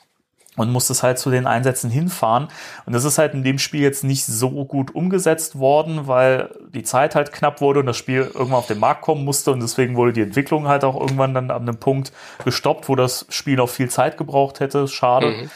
und 0.56 0.72
musstest 0.72 1.02
halt 1.02 1.18
zu 1.18 1.30
den 1.30 1.46
Einsätzen 1.46 1.90
hinfahren. 1.90 2.48
Und 2.86 2.92
das 2.92 3.04
ist 3.04 3.18
halt 3.18 3.34
in 3.34 3.44
dem 3.44 3.58
Spiel 3.58 3.82
jetzt 3.82 4.04
nicht 4.04 4.24
so 4.24 4.64
gut 4.64 4.94
umgesetzt 4.94 5.58
worden, 5.58 6.06
weil 6.06 6.50
die 6.70 6.82
Zeit 6.82 7.14
halt 7.14 7.32
knapp 7.32 7.60
wurde 7.60 7.80
und 7.80 7.86
das 7.86 7.96
Spiel 7.96 8.22
irgendwann 8.22 8.54
auf 8.54 8.66
den 8.66 8.78
Markt 8.78 9.02
kommen 9.02 9.24
musste 9.24 9.52
und 9.52 9.60
deswegen 9.60 9.96
wurde 9.96 10.12
die 10.12 10.22
Entwicklung 10.22 10.66
halt 10.68 10.84
auch 10.84 10.98
irgendwann 10.98 11.34
dann 11.34 11.50
an 11.50 11.62
einem 11.62 11.78
Punkt 11.78 12.12
gestoppt, 12.44 12.88
wo 12.88 12.96
das 12.96 13.26
Spiel 13.28 13.56
noch 13.56 13.68
viel 13.68 13.90
Zeit 13.90 14.16
gebraucht 14.16 14.60
hätte. 14.60 14.88
Schade. 14.88 15.28
Mhm. 15.28 15.50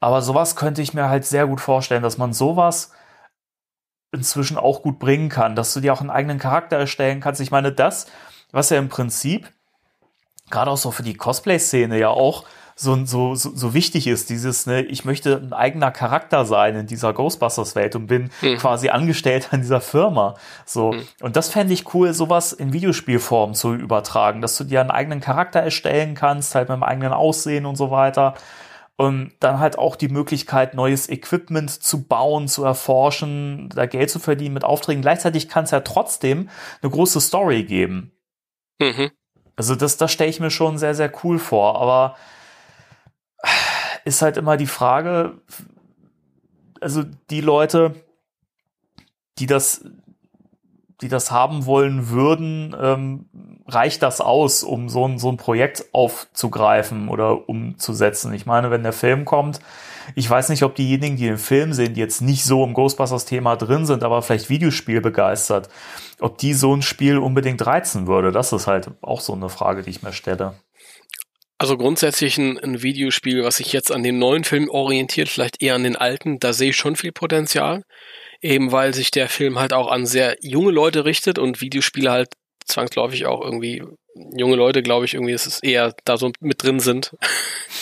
Aber 0.00 0.22
sowas 0.22 0.56
könnte 0.56 0.82
ich 0.82 0.94
mir 0.94 1.08
halt 1.08 1.24
sehr 1.24 1.46
gut 1.46 1.60
vorstellen, 1.60 2.02
dass 2.02 2.18
man 2.18 2.32
sowas 2.32 2.92
inzwischen 4.12 4.56
auch 4.56 4.82
gut 4.82 4.98
bringen 4.98 5.28
kann, 5.28 5.56
dass 5.56 5.74
du 5.74 5.80
dir 5.80 5.92
auch 5.92 6.00
einen 6.00 6.10
eigenen 6.10 6.38
Charakter 6.38 6.76
erstellen 6.76 7.20
kannst. 7.20 7.40
Ich 7.40 7.50
meine, 7.50 7.72
das, 7.72 8.06
was 8.52 8.70
ja 8.70 8.78
im 8.78 8.88
Prinzip 8.88 9.50
gerade 10.50 10.70
auch 10.70 10.76
so 10.76 10.90
für 10.90 11.02
die 11.02 11.14
Cosplay-Szene 11.14 11.98
ja 11.98 12.08
auch 12.08 12.44
so, 12.78 13.06
so, 13.06 13.34
so, 13.34 13.52
so 13.54 13.72
wichtig 13.72 14.06
ist, 14.06 14.28
dieses, 14.28 14.66
ne, 14.66 14.82
ich 14.82 15.06
möchte 15.06 15.36
ein 15.36 15.54
eigener 15.54 15.90
Charakter 15.90 16.44
sein 16.44 16.76
in 16.76 16.86
dieser 16.86 17.14
Ghostbusters-Welt 17.14 17.96
und 17.96 18.06
bin 18.06 18.30
Hm. 18.40 18.58
quasi 18.58 18.90
angestellt 18.90 19.48
an 19.50 19.62
dieser 19.62 19.80
Firma. 19.80 20.34
So. 20.66 20.94
Und 21.22 21.36
das 21.36 21.48
fände 21.48 21.72
ich 21.72 21.94
cool, 21.94 22.12
sowas 22.12 22.52
in 22.52 22.74
Videospielform 22.74 23.54
zu 23.54 23.72
übertragen, 23.72 24.42
dass 24.42 24.58
du 24.58 24.64
dir 24.64 24.82
einen 24.82 24.90
eigenen 24.90 25.22
Charakter 25.22 25.60
erstellen 25.60 26.14
kannst, 26.14 26.54
halt 26.54 26.68
mit 26.68 26.74
einem 26.74 26.82
eigenen 26.82 27.14
Aussehen 27.14 27.64
und 27.64 27.76
so 27.76 27.90
weiter. 27.90 28.34
Und 28.96 29.32
dann 29.40 29.58
halt 29.58 29.78
auch 29.78 29.96
die 29.96 30.08
Möglichkeit, 30.08 30.74
neues 30.74 31.08
Equipment 31.08 31.70
zu 31.70 32.04
bauen, 32.04 32.46
zu 32.46 32.62
erforschen, 32.62 33.70
da 33.74 33.86
Geld 33.86 34.10
zu 34.10 34.18
verdienen 34.18 34.54
mit 34.54 34.64
Aufträgen. 34.64 35.00
Gleichzeitig 35.00 35.48
kann 35.48 35.64
es 35.64 35.70
ja 35.70 35.80
trotzdem 35.80 36.50
eine 36.82 36.90
große 36.90 37.20
Story 37.22 37.64
geben. 37.64 38.12
Mhm. 38.80 39.10
Also 39.54 39.74
das, 39.74 39.96
das 39.96 40.12
stelle 40.12 40.28
ich 40.30 40.40
mir 40.40 40.50
schon 40.50 40.76
sehr, 40.76 40.94
sehr 40.94 41.10
cool 41.24 41.38
vor. 41.38 41.80
Aber 41.80 42.16
ist 44.04 44.22
halt 44.22 44.36
immer 44.36 44.56
die 44.56 44.66
Frage, 44.66 45.40
also 46.80 47.04
die 47.30 47.40
Leute, 47.40 47.94
die 49.38 49.46
das, 49.46 49.84
die 51.00 51.08
das 51.08 51.30
haben 51.30 51.66
wollen 51.66 52.08
würden, 52.08 52.74
ähm, 52.80 53.26
reicht 53.66 54.02
das 54.02 54.20
aus, 54.20 54.62
um 54.62 54.88
so 54.88 55.06
ein, 55.06 55.18
so 55.18 55.30
ein 55.30 55.36
Projekt 55.36 55.86
aufzugreifen 55.92 57.08
oder 57.08 57.48
umzusetzen? 57.48 58.32
Ich 58.32 58.46
meine, 58.46 58.70
wenn 58.70 58.82
der 58.82 58.92
Film 58.92 59.24
kommt, 59.24 59.60
ich 60.14 60.30
weiß 60.30 60.50
nicht, 60.50 60.62
ob 60.62 60.76
diejenigen, 60.76 61.16
die 61.16 61.26
den 61.26 61.38
Film 61.38 61.72
sehen, 61.72 61.94
die 61.94 62.00
jetzt 62.00 62.22
nicht 62.22 62.44
so 62.44 62.62
im 62.62 62.74
Ghostbusters-Thema 62.74 63.56
drin 63.56 63.86
sind, 63.86 64.04
aber 64.04 64.22
vielleicht 64.22 64.48
Videospiel 64.48 65.00
begeistert, 65.00 65.68
ob 66.20 66.38
die 66.38 66.54
so 66.54 66.74
ein 66.74 66.82
Spiel 66.82 67.18
unbedingt 67.18 67.66
reizen 67.66 68.06
würde. 68.06 68.30
Das 68.30 68.52
ist 68.52 68.68
halt 68.68 68.90
auch 69.02 69.20
so 69.20 69.32
eine 69.32 69.48
Frage, 69.48 69.82
die 69.82 69.90
ich 69.90 70.02
mir 70.02 70.12
stelle. 70.12 70.54
Also 71.58 71.78
grundsätzlich 71.78 72.36
ein, 72.36 72.58
ein 72.58 72.82
Videospiel, 72.82 73.42
was 73.42 73.56
sich 73.56 73.72
jetzt 73.72 73.90
an 73.90 74.02
den 74.02 74.18
neuen 74.18 74.44
Film 74.44 74.68
orientiert, 74.68 75.28
vielleicht 75.28 75.62
eher 75.62 75.74
an 75.74 75.84
den 75.84 75.96
alten, 75.96 76.38
da 76.38 76.52
sehe 76.52 76.70
ich 76.70 76.76
schon 76.76 76.96
viel 76.96 77.12
Potenzial. 77.12 77.82
Eben 78.42 78.70
weil 78.70 78.92
sich 78.92 79.10
der 79.10 79.30
Film 79.30 79.58
halt 79.58 79.72
auch 79.72 79.90
an 79.90 80.04
sehr 80.04 80.36
junge 80.40 80.70
Leute 80.70 81.06
richtet 81.06 81.38
und 81.38 81.62
Videospiele 81.62 82.10
halt 82.10 82.34
zwangsläufig 82.66 83.24
auch 83.24 83.40
irgendwie 83.40 83.82
junge 84.36 84.56
Leute, 84.56 84.82
glaube 84.82 85.06
ich, 85.06 85.14
irgendwie 85.14 85.32
ist 85.32 85.46
es 85.46 85.62
eher 85.62 85.94
da 86.04 86.18
so 86.18 86.32
mit 86.40 86.62
drin 86.62 86.80
sind. 86.80 87.12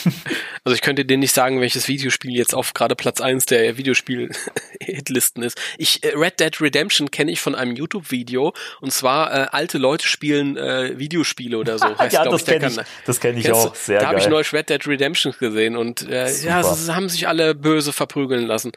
also 0.65 0.75
ich 0.75 0.81
könnte 0.81 1.05
dir 1.05 1.19
nicht 1.19 1.35
sagen, 1.35 1.61
welches 1.61 1.89
Videospiel 1.89 2.35
jetzt 2.35 2.55
auf 2.55 2.73
gerade 2.73 2.97
Platz 2.97 3.21
eins 3.21 3.45
der 3.45 3.77
Videospiel-Hitlisten 3.77 5.43
ist. 5.43 5.61
Ich 5.77 6.03
äh, 6.03 6.15
Red 6.17 6.41
Dead 6.41 6.59
Redemption 6.59 7.11
kenne 7.11 7.31
ich 7.33 7.41
von 7.41 7.55
einem 7.55 7.77
YouTube-Video 7.77 8.55
und 8.81 8.91
zwar 8.91 9.33
äh, 9.33 9.47
alte 9.51 9.77
Leute 9.77 10.09
spielen 10.09 10.57
äh, 10.57 10.99
Videospiele 10.99 11.59
oder 11.59 11.79
so. 11.79 11.87
Heißt, 11.99 12.15
ja, 12.15 12.25
das 12.25 12.47
kenne 12.47 12.69
ich, 12.69 12.79
das 13.05 13.21
kenn 13.21 13.37
ich 13.37 13.53
auch 13.53 13.75
sehr 13.75 14.01
Da 14.01 14.09
habe 14.09 14.19
ich 14.19 14.29
neulich 14.29 14.53
Red 14.55 14.71
Dead 14.71 14.87
Redemption 14.87 15.35
gesehen 15.39 15.77
und 15.77 16.09
äh, 16.09 16.33
ja, 16.43 16.63
sie 16.63 16.95
haben 16.95 17.11
sich 17.11 17.29
alle 17.29 17.55
böse 17.55 17.93
verprügeln 17.93 18.47
lassen. 18.47 18.73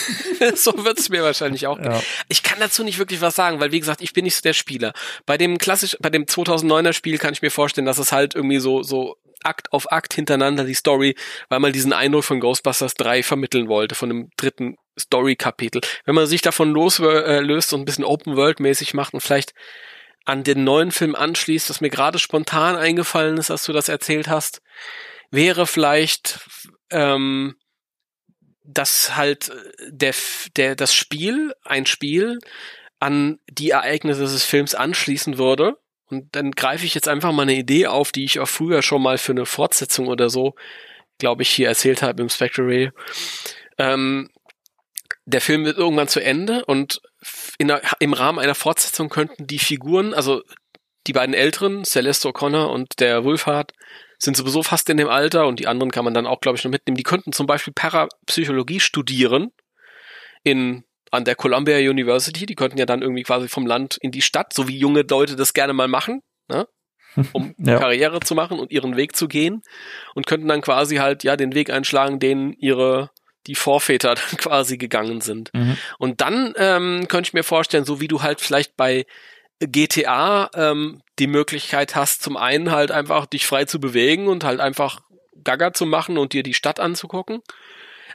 so 0.54 0.84
wird 0.84 1.00
es 1.00 1.08
mir 1.08 1.24
wahrscheinlich 1.24 1.66
auch. 1.66 1.76
gehen. 1.76 1.90
Ja. 1.90 2.02
Ich 2.28 2.44
kann 2.44 2.60
dazu 2.60 2.84
nicht 2.84 2.98
wirklich 2.98 3.20
was 3.20 3.34
sagen, 3.34 3.58
weil 3.58 3.72
wie 3.72 3.80
gesagt, 3.80 4.00
ich 4.00 4.12
bin 4.12 4.24
nicht 4.24 4.36
so 4.36 4.42
der 4.42 4.52
Spieler. 4.52 4.92
Bei 5.26 5.36
dem 5.36 5.58
klassisch, 5.58 5.96
bei 6.00 6.10
dem 6.10 6.26
2009er 6.26 6.92
Spiel 6.92 7.18
kann 7.18 7.32
ich 7.32 7.42
mir 7.42 7.50
vorstellen, 7.50 7.86
dass 7.86 7.98
es 7.98 8.12
halt 8.12 8.36
irgendwie 8.36 8.60
so 8.60 8.84
so 8.84 9.16
Akt 9.44 9.72
auf 9.72 9.90
Akt 9.92 10.14
hintereinander 10.14 10.64
die 10.64 10.74
Story, 10.74 11.14
weil 11.48 11.60
man 11.60 11.72
diesen 11.72 11.92
Eindruck 11.92 12.24
von 12.24 12.40
Ghostbusters 12.40 12.94
3 12.94 13.22
vermitteln 13.22 13.68
wollte, 13.68 13.94
von 13.94 14.08
dem 14.08 14.30
dritten 14.36 14.76
Story-Kapitel. 14.98 15.80
Wenn 16.04 16.14
man 16.14 16.26
sich 16.26 16.42
davon 16.42 16.72
loslöst 16.72 17.72
äh, 17.72 17.74
und 17.74 17.82
ein 17.82 17.84
bisschen 17.84 18.04
Open-World-mäßig 18.04 18.94
macht 18.94 19.14
und 19.14 19.20
vielleicht 19.20 19.54
an 20.24 20.44
den 20.44 20.64
neuen 20.64 20.92
Film 20.92 21.14
anschließt, 21.14 21.68
das 21.68 21.80
mir 21.80 21.90
gerade 21.90 22.18
spontan 22.18 22.76
eingefallen 22.76 23.38
ist, 23.38 23.50
dass 23.50 23.64
du 23.64 23.72
das 23.72 23.88
erzählt 23.88 24.28
hast, 24.28 24.62
wäre 25.30 25.66
vielleicht 25.66 26.40
ähm, 26.90 27.56
dass 28.64 29.16
halt 29.16 29.48
äh, 29.50 29.90
der, 29.90 30.14
der, 30.56 30.76
das 30.76 30.94
Spiel, 30.94 31.54
ein 31.64 31.86
Spiel, 31.86 32.38
an 32.98 33.40
die 33.50 33.70
Ereignisse 33.70 34.22
des 34.22 34.44
Films 34.44 34.74
anschließen 34.74 35.38
würde. 35.38 35.76
Und 36.12 36.36
dann 36.36 36.50
greife 36.52 36.84
ich 36.84 36.94
jetzt 36.94 37.08
einfach 37.08 37.32
mal 37.32 37.42
eine 37.42 37.54
Idee 37.54 37.86
auf, 37.86 38.12
die 38.12 38.24
ich 38.24 38.38
auch 38.38 38.48
früher 38.48 38.82
schon 38.82 39.02
mal 39.02 39.16
für 39.16 39.32
eine 39.32 39.46
Fortsetzung 39.46 40.08
oder 40.08 40.28
so, 40.28 40.54
glaube 41.18 41.42
ich, 41.42 41.48
hier 41.48 41.68
erzählt 41.68 42.02
habe 42.02 42.22
im 42.22 42.28
Spectre. 42.28 42.92
Ähm, 43.78 44.28
der 45.24 45.40
Film 45.40 45.64
wird 45.64 45.78
irgendwann 45.78 46.08
zu 46.08 46.20
Ende 46.20 46.64
und 46.66 47.00
der, 47.58 47.80
im 48.00 48.12
Rahmen 48.12 48.38
einer 48.38 48.54
Fortsetzung 48.54 49.08
könnten 49.08 49.46
die 49.46 49.58
Figuren, 49.58 50.12
also 50.12 50.42
die 51.06 51.12
beiden 51.12 51.34
Älteren, 51.34 51.84
Celeste 51.84 52.28
O'Connor 52.28 52.66
und 52.66 53.00
der 53.00 53.24
Wolfhard, 53.24 53.72
sind 54.18 54.36
sowieso 54.36 54.62
fast 54.62 54.88
in 54.90 54.98
dem 54.98 55.08
Alter 55.08 55.46
und 55.46 55.60
die 55.60 55.66
anderen 55.66 55.90
kann 55.90 56.04
man 56.04 56.14
dann 56.14 56.26
auch, 56.26 56.40
glaube 56.40 56.58
ich, 56.58 56.64
noch 56.64 56.70
mitnehmen. 56.70 56.96
Die 56.96 57.02
könnten 57.02 57.32
zum 57.32 57.46
Beispiel 57.46 57.72
Parapsychologie 57.72 58.80
studieren 58.80 59.50
in 60.44 60.84
an 61.12 61.24
der 61.24 61.36
Columbia 61.36 61.76
University. 61.76 62.46
Die 62.46 62.56
könnten 62.56 62.78
ja 62.78 62.86
dann 62.86 63.02
irgendwie 63.02 63.22
quasi 63.22 63.46
vom 63.46 63.66
Land 63.66 63.98
in 64.00 64.10
die 64.10 64.22
Stadt, 64.22 64.52
so 64.52 64.66
wie 64.66 64.76
junge 64.76 65.02
Leute 65.08 65.36
das 65.36 65.54
gerne 65.54 65.72
mal 65.72 65.88
machen, 65.88 66.22
ne? 66.48 66.66
um 67.32 67.54
Ja. 67.58 67.78
Karriere 67.78 68.20
zu 68.20 68.34
machen 68.34 68.58
und 68.58 68.72
ihren 68.72 68.96
Weg 68.96 69.14
zu 69.14 69.28
gehen 69.28 69.62
und 70.14 70.26
könnten 70.26 70.48
dann 70.48 70.62
quasi 70.62 70.96
halt 70.96 71.22
ja 71.24 71.36
den 71.36 71.54
Weg 71.54 71.70
einschlagen, 71.70 72.18
den 72.18 72.54
ihre 72.54 73.10
die 73.46 73.54
Vorväter 73.54 74.14
dann 74.30 74.38
quasi 74.38 74.78
gegangen 74.78 75.20
sind. 75.20 75.50
Mhm. 75.52 75.76
Und 75.98 76.20
dann 76.22 76.54
ähm, 76.56 77.06
könnte 77.08 77.28
ich 77.28 77.34
mir 77.34 77.44
vorstellen, 77.44 77.84
so 77.84 78.00
wie 78.00 78.08
du 78.08 78.22
halt 78.22 78.40
vielleicht 78.40 78.76
bei 78.76 79.04
GTA 79.60 80.50
ähm, 80.54 81.02
die 81.18 81.26
Möglichkeit 81.26 81.94
hast, 81.94 82.22
zum 82.22 82.36
einen 82.36 82.70
halt 82.70 82.90
einfach 82.90 83.26
dich 83.26 83.46
frei 83.46 83.66
zu 83.66 83.78
bewegen 83.78 84.26
und 84.26 84.42
halt 84.42 84.60
einfach 84.60 85.02
Gaga 85.44 85.72
zu 85.72 85.86
machen 85.86 86.18
und 86.18 86.32
dir 86.32 86.42
die 86.42 86.54
Stadt 86.54 86.80
anzugucken. 86.80 87.42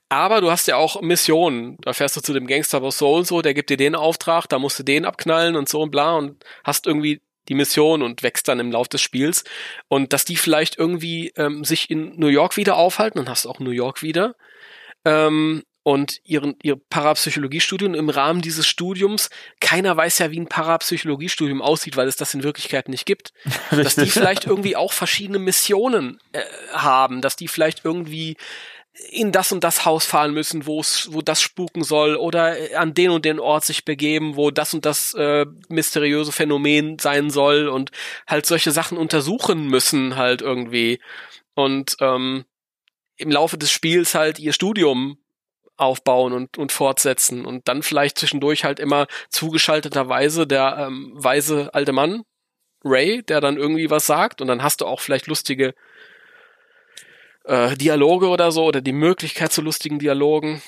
Aber 0.10 0.40
du 0.40 0.50
hast 0.50 0.68
ja 0.68 0.78
auch 0.78 1.02
Missionen. 1.02 1.78
Da 1.82 1.94
fährst 1.94 2.16
du 2.16 2.22
zu 2.22 2.34
dem 2.34 2.48
Gangsterboss 2.48 2.98
so 2.98 3.14
und 3.14 3.28
so, 3.28 3.42
der 3.42 3.54
gibt 3.54 3.70
dir 3.70 3.78
den 3.78 3.96
Auftrag, 3.96 4.48
da 4.48 4.58
musst 4.58 4.80
du 4.80 4.84
den 4.84 5.06
abknallen 5.06 5.56
und 5.56 5.68
so 5.68 5.82
und 5.82 5.92
bla 5.92 6.16
und 6.16 6.44
hast 6.64 6.88
irgendwie 6.88 7.22
die 7.50 7.56
Mission 7.56 8.02
und 8.02 8.24
wächst 8.24 8.48
dann 8.48 8.60
im 8.60 8.72
Lauf 8.72 8.88
des 8.88 9.02
Spiels. 9.02 9.44
Und 9.88 10.14
dass 10.14 10.26
die 10.26 10.38
vielleicht 10.38 10.78
irgendwie 10.78 11.34
ähm, 11.36 11.64
sich 11.64 11.90
in 11.90 12.18
New 12.18 12.28
York 12.28 12.58
wieder 12.58 12.78
aufhalten, 12.78 13.20
dann 13.20 13.30
hast 13.30 13.46
du 13.46 13.50
auch 13.50 13.60
New 13.60 13.72
York 13.72 14.02
wieder. 14.02 14.36
Ähm, 15.06 15.64
und 15.84 16.20
ihren, 16.26 16.58
ihr 16.64 16.76
Parapsychologiestudium 16.76 17.96
im 17.96 18.10
Rahmen 18.10 18.42
dieses 18.42 18.68
Studiums, 18.68 19.30
keiner 19.62 19.96
weiß 19.96 20.20
ja, 20.20 20.32
wie 20.32 20.40
ein 20.42 20.50
Parapsychologiestudium 20.50 21.62
aussieht, 21.62 21.96
weil 21.96 22.10
es 22.10 22.18
das 22.18 22.34
in 22.34 22.44
Wirklichkeit 22.44 22.90
nicht 22.90 23.06
gibt. 23.06 23.32
dass 23.72 23.96
die 23.96 24.10
vielleicht 24.10 24.46
irgendwie 24.46 24.76
auch 24.76 24.92
verschiedene 24.92 25.40
Missionen 25.40 26.20
äh, 26.34 26.42
haben, 26.74 27.22
dass 27.22 27.38
die 27.38 27.48
vielleicht 27.48 27.86
irgendwie 27.86 28.36
in 29.10 29.32
das 29.32 29.52
und 29.52 29.64
das 29.64 29.86
Haus 29.86 30.06
fahren 30.06 30.34
müssen, 30.34 30.66
wo 30.66 30.80
es, 30.80 31.10
wo 31.12 31.22
das 31.22 31.42
spuken 31.42 31.84
soll, 31.84 32.16
oder 32.16 32.56
an 32.76 32.94
den 32.94 33.12
und 33.12 33.26
den 33.26 33.40
Ort 33.40 33.66
sich 33.66 33.86
begeben, 33.86 34.36
wo 34.36 34.52
das 34.52 34.74
und 34.74 34.86
das 34.86 35.14
äh, 35.14 35.46
mysteriöse 35.70 36.32
Phänomen 36.32 37.00
sein 37.00 37.30
soll 37.30 37.68
und 37.68 37.92
halt 38.28 38.46
solche 38.46 38.72
Sachen 38.72 38.98
untersuchen 38.98 39.68
müssen 39.68 40.16
halt 40.16 40.42
irgendwie. 40.42 41.00
Und 41.54 41.98
ähm, 42.02 42.46
im 43.18 43.32
Laufe 43.32 43.58
des 43.58 43.72
Spiels 43.72 44.16
halt 44.16 44.40
ihr 44.40 44.54
Studium 44.54 45.18
aufbauen 45.76 46.34
und, 46.34 46.58
und 46.58 46.72
fortsetzen 46.72 47.46
und 47.46 47.68
dann 47.68 47.84
vielleicht 47.84 48.18
zwischendurch 48.18 48.64
halt 48.64 48.80
immer 48.80 49.08
zugeschalteterweise 49.30 50.48
der 50.48 50.78
ähm, 50.80 51.12
weise 51.16 51.74
alte 51.74 51.94
Mann 51.94 52.24
Ray, 52.84 53.24
der 53.24 53.42
dann 53.42 53.58
irgendwie 53.58 53.90
was 53.90 54.08
sagt 54.08 54.42
und 54.42 54.48
dann 54.48 54.64
hast 54.64 54.82
du 54.82 54.86
auch 54.86 55.00
vielleicht 55.02 55.28
lustige 55.28 55.76
äh, 57.48 57.76
Dialoge 57.76 58.28
oder 58.28 58.52
so 58.52 58.66
oder 58.66 58.82
die 58.82 58.94
Möglichkeit 58.94 59.52
zu 59.52 59.62
lustigen 59.62 60.00
Dialogen. 60.00 60.62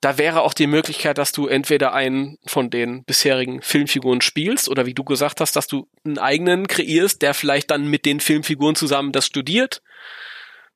Da 0.00 0.16
wäre 0.16 0.42
auch 0.42 0.54
die 0.54 0.68
Möglichkeit, 0.68 1.18
dass 1.18 1.32
du 1.32 1.48
entweder 1.48 1.92
einen 1.92 2.38
von 2.46 2.70
den 2.70 3.04
bisherigen 3.04 3.62
Filmfiguren 3.62 4.20
spielst 4.20 4.68
oder 4.68 4.86
wie 4.86 4.94
du 4.94 5.02
gesagt 5.02 5.40
hast, 5.40 5.56
dass 5.56 5.66
du 5.66 5.88
einen 6.04 6.18
eigenen 6.18 6.68
kreierst, 6.68 7.20
der 7.20 7.34
vielleicht 7.34 7.70
dann 7.70 7.88
mit 7.88 8.06
den 8.06 8.20
Filmfiguren 8.20 8.76
zusammen 8.76 9.12
das 9.12 9.26
studiert. 9.26 9.82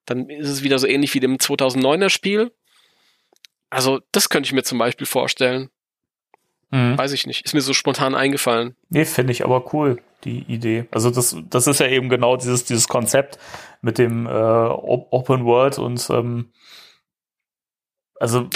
Dann 0.07 0.29
ist 0.29 0.49
es 0.49 0.63
wieder 0.65 0.79
so 0.81 0.89
ähnlich 0.89 1.15
wie 1.15 1.21
dem 1.21 1.37
2009er 1.37 2.09
Spiel. 2.09 2.51
Also 3.71 4.01
das 4.11 4.29
könnte 4.29 4.49
ich 4.49 4.53
mir 4.53 4.65
zum 4.65 4.79
Beispiel 4.79 5.07
vorstellen. 5.07 5.71
Mhm. 6.71 6.99
Weiß 6.99 7.13
ich 7.13 7.27
nicht. 7.27 7.45
Ist 7.45 7.55
mir 7.55 7.61
so 7.61 7.75
spontan 7.75 8.17
eingefallen. 8.17 8.75
Nee, 8.89 9.05
finde 9.05 9.33
ich 9.33 9.45
aber 9.45 9.73
cool, 9.73 10.03
die 10.25 10.41
Idee. 10.43 10.87
Also 10.91 11.11
das, 11.11 11.37
das 11.51 11.67
ist 11.67 11.81
ja 11.81 11.87
eben 11.87 12.09
genau 12.09 12.37
dieses, 12.37 12.65
dieses 12.65 12.89
Konzept 12.89 13.39
mit 13.81 13.99
dem 13.99 14.27
äh, 14.27 14.31
Op- 14.31 15.09
Open 15.11 15.45
World 15.45 15.79
und 15.79 16.09
ähm, 16.11 16.53
also 18.19 18.49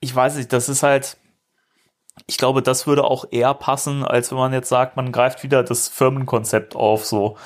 ich 0.00 0.14
weiß 0.14 0.36
nicht, 0.36 0.52
das 0.52 0.68
ist 0.68 0.82
halt, 0.82 1.16
ich 2.26 2.36
glaube, 2.36 2.62
das 2.62 2.86
würde 2.86 3.04
auch 3.04 3.26
eher 3.30 3.54
passen, 3.54 4.04
als 4.04 4.30
wenn 4.30 4.38
man 4.38 4.52
jetzt 4.52 4.68
sagt, 4.68 4.96
man 4.96 5.12
greift 5.12 5.42
wieder 5.42 5.62
das 5.62 5.88
Firmenkonzept 5.88 6.74
auf, 6.76 7.04
so. 7.04 7.36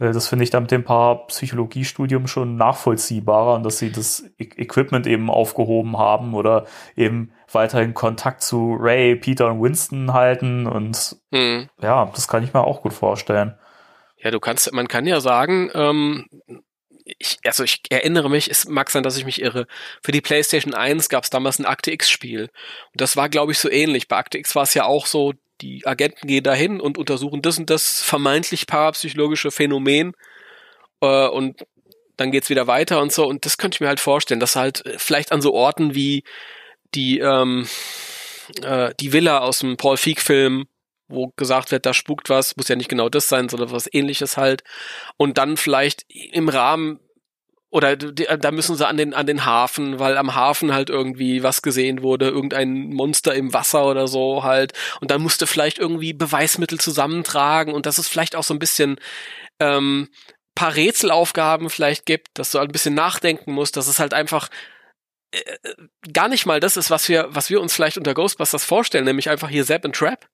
Das 0.00 0.28
finde 0.28 0.44
ich 0.44 0.50
dann 0.50 0.62
mit 0.62 0.70
dem 0.70 0.84
Parapsychologiestudium 0.84 2.28
schon 2.28 2.54
nachvollziehbarer 2.54 3.56
und 3.56 3.64
dass 3.64 3.78
sie 3.78 3.90
das 3.90 4.22
E- 4.38 4.44
Equipment 4.56 5.08
eben 5.08 5.28
aufgehoben 5.28 5.98
haben 5.98 6.34
oder 6.34 6.66
eben 6.94 7.32
weiterhin 7.52 7.94
Kontakt 7.94 8.42
zu 8.42 8.76
Ray, 8.78 9.16
Peter 9.16 9.50
und 9.50 9.62
Winston 9.62 10.12
halten 10.12 10.66
und 10.66 11.16
Hm. 11.32 11.68
ja, 11.80 12.10
das 12.14 12.28
kann 12.28 12.44
ich 12.44 12.52
mir 12.52 12.64
auch 12.64 12.82
gut 12.82 12.92
vorstellen. 12.92 13.58
Ja, 14.16 14.30
du 14.30 14.40
kannst, 14.40 14.72
man 14.72 14.88
kann 14.88 15.06
ja 15.06 15.20
sagen, 15.20 15.70
ähm, 15.74 16.26
ich, 17.18 17.38
also 17.44 17.64
ich 17.64 17.82
erinnere 17.90 18.28
mich, 18.28 18.50
es 18.50 18.68
mag 18.68 18.90
sein, 18.90 19.02
dass 19.02 19.16
ich 19.16 19.24
mich 19.24 19.40
irre. 19.40 19.66
Für 20.02 20.12
die 20.12 20.20
PlayStation 20.20 20.74
1 20.74 21.08
gab 21.08 21.24
es 21.24 21.30
damals 21.30 21.58
ein 21.58 21.64
Akte 21.64 21.90
X-Spiel. 21.92 22.42
Und 22.42 23.00
das 23.00 23.16
war, 23.16 23.28
glaube 23.28 23.52
ich, 23.52 23.58
so 23.58 23.70
ähnlich. 23.70 24.08
Bei 24.08 24.16
Akte 24.16 24.38
X 24.38 24.54
war 24.54 24.64
es 24.64 24.74
ja 24.74 24.84
auch 24.84 25.06
so, 25.06 25.32
die 25.60 25.86
Agenten 25.86 26.26
gehen 26.26 26.44
dahin 26.44 26.80
und 26.80 26.98
untersuchen 26.98 27.42
das 27.42 27.58
und 27.58 27.70
das 27.70 28.02
vermeintlich 28.02 28.66
parapsychologische 28.66 29.50
Phänomen. 29.50 30.12
Äh, 31.00 31.28
und 31.28 31.64
dann 32.16 32.30
geht's 32.30 32.50
wieder 32.50 32.66
weiter 32.66 33.00
und 33.00 33.12
so. 33.12 33.26
Und 33.26 33.46
das 33.46 33.56
könnte 33.56 33.76
ich 33.76 33.80
mir 33.80 33.88
halt 33.88 34.00
vorstellen, 34.00 34.40
dass 34.40 34.56
halt 34.56 34.84
äh, 34.84 34.98
vielleicht 34.98 35.32
an 35.32 35.40
so 35.40 35.54
Orten 35.54 35.94
wie 35.94 36.24
die, 36.94 37.18
ähm, 37.18 37.68
äh, 38.62 38.92
die 39.00 39.12
Villa 39.12 39.38
aus 39.38 39.60
dem 39.60 39.76
Paul 39.76 39.96
Feig-Film, 39.96 40.66
wo 41.08 41.32
gesagt 41.36 41.70
wird, 41.70 41.86
da 41.86 41.94
spukt 41.94 42.28
was, 42.28 42.56
muss 42.56 42.68
ja 42.68 42.76
nicht 42.76 42.90
genau 42.90 43.08
das 43.08 43.28
sein, 43.28 43.48
sondern 43.48 43.70
was 43.70 43.92
ähnliches 43.92 44.36
halt. 44.36 44.62
Und 45.16 45.38
dann 45.38 45.56
vielleicht 45.56 46.04
im 46.08 46.48
Rahmen 46.48 47.00
oder 47.70 47.96
da 47.96 48.50
müssen 48.50 48.76
sie 48.76 48.86
an 48.86 48.96
den 48.96 49.12
an 49.12 49.26
den 49.26 49.44
Hafen, 49.44 49.98
weil 49.98 50.16
am 50.16 50.34
Hafen 50.34 50.72
halt 50.72 50.88
irgendwie 50.88 51.42
was 51.42 51.60
gesehen 51.60 52.02
wurde, 52.02 52.28
irgendein 52.28 52.94
Monster 52.94 53.34
im 53.34 53.52
Wasser 53.52 53.84
oder 53.84 54.08
so 54.08 54.42
halt 54.42 54.72
und 55.02 55.10
dann 55.10 55.20
musste 55.20 55.46
vielleicht 55.46 55.78
irgendwie 55.78 56.14
Beweismittel 56.14 56.80
zusammentragen 56.80 57.74
und 57.74 57.84
das 57.84 57.98
ist 57.98 58.08
vielleicht 58.08 58.36
auch 58.36 58.42
so 58.42 58.54
ein 58.54 58.58
bisschen 58.58 58.98
ähm, 59.60 60.08
paar 60.54 60.74
Rätselaufgaben 60.74 61.68
vielleicht 61.68 62.06
gibt, 62.06 62.28
dass 62.34 62.52
du 62.52 62.58
ein 62.58 62.68
bisschen 62.68 62.94
nachdenken 62.94 63.52
musst, 63.52 63.76
dass 63.76 63.86
es 63.86 63.98
halt 63.98 64.14
einfach 64.14 64.48
äh, 65.32 65.58
gar 66.12 66.28
nicht 66.28 66.46
mal 66.46 66.60
das 66.60 66.76
ist, 66.76 66.90
was 66.90 67.08
wir 67.08 67.28
was 67.30 67.50
wir 67.50 67.60
uns 67.60 67.74
vielleicht 67.74 67.98
unter 67.98 68.14
Ghostbusters 68.14 68.64
vorstellen, 68.64 69.04
nämlich 69.04 69.28
einfach 69.28 69.48
hier 69.48 69.64
Zap 69.64 69.84
and 69.84 69.94
Trap, 69.94 70.26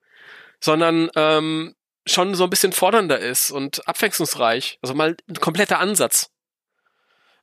sondern 0.60 1.10
ähm, 1.16 1.74
schon 2.06 2.34
so 2.34 2.44
ein 2.44 2.50
bisschen 2.50 2.72
fordernder 2.72 3.18
ist 3.18 3.50
und 3.50 3.86
abwechslungsreich, 3.88 4.78
also 4.82 4.94
mal 4.94 5.16
ein 5.28 5.40
kompletter 5.40 5.78
Ansatz. 5.78 6.30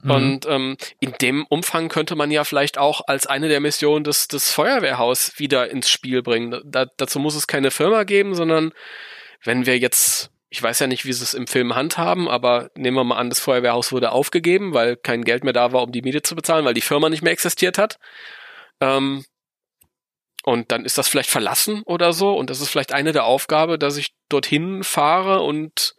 Mhm. 0.03 0.11
Und 0.11 0.45
ähm, 0.47 0.77
in 0.99 1.13
dem 1.21 1.45
Umfang 1.47 1.89
könnte 1.89 2.15
man 2.15 2.31
ja 2.31 2.43
vielleicht 2.43 2.77
auch 2.77 3.01
als 3.07 3.27
eine 3.27 3.49
der 3.49 3.59
Missionen 3.59 4.03
das, 4.03 4.27
das 4.27 4.51
Feuerwehrhaus 4.51 5.37
wieder 5.37 5.69
ins 5.69 5.89
Spiel 5.89 6.21
bringen. 6.21 6.61
Da, 6.65 6.85
dazu 6.97 7.19
muss 7.19 7.35
es 7.35 7.47
keine 7.47 7.71
Firma 7.71 8.03
geben, 8.03 8.35
sondern 8.35 8.73
wenn 9.43 9.65
wir 9.65 9.77
jetzt, 9.77 10.31
ich 10.53 10.61
weiß 10.61 10.79
ja 10.79 10.87
nicht, 10.87 11.05
wie 11.05 11.13
sie 11.13 11.23
es 11.23 11.33
im 11.33 11.47
Film 11.47 11.75
handhaben, 11.75 12.27
aber 12.27 12.71
nehmen 12.75 12.97
wir 12.97 13.05
mal 13.05 13.15
an, 13.15 13.29
das 13.29 13.39
Feuerwehrhaus 13.39 13.93
wurde 13.93 14.11
aufgegeben, 14.11 14.73
weil 14.73 14.97
kein 14.97 15.23
Geld 15.23 15.45
mehr 15.45 15.53
da 15.53 15.71
war, 15.71 15.81
um 15.81 15.93
die 15.93 16.01
Miete 16.01 16.21
zu 16.23 16.35
bezahlen, 16.35 16.65
weil 16.65 16.73
die 16.73 16.81
Firma 16.81 17.07
nicht 17.09 17.23
mehr 17.23 17.31
existiert 17.31 17.77
hat. 17.77 17.99
Ähm, 18.81 19.23
und 20.43 20.73
dann 20.73 20.83
ist 20.83 20.97
das 20.97 21.07
vielleicht 21.07 21.29
verlassen 21.29 21.83
oder 21.85 22.11
so. 22.11 22.33
Und 22.33 22.49
das 22.49 22.59
ist 22.59 22.67
vielleicht 22.67 22.91
eine 22.91 23.13
der 23.13 23.23
Aufgabe, 23.23 23.79
dass 23.79 23.95
ich 23.95 24.13
dorthin 24.27 24.83
fahre 24.83 25.39
und 25.39 25.95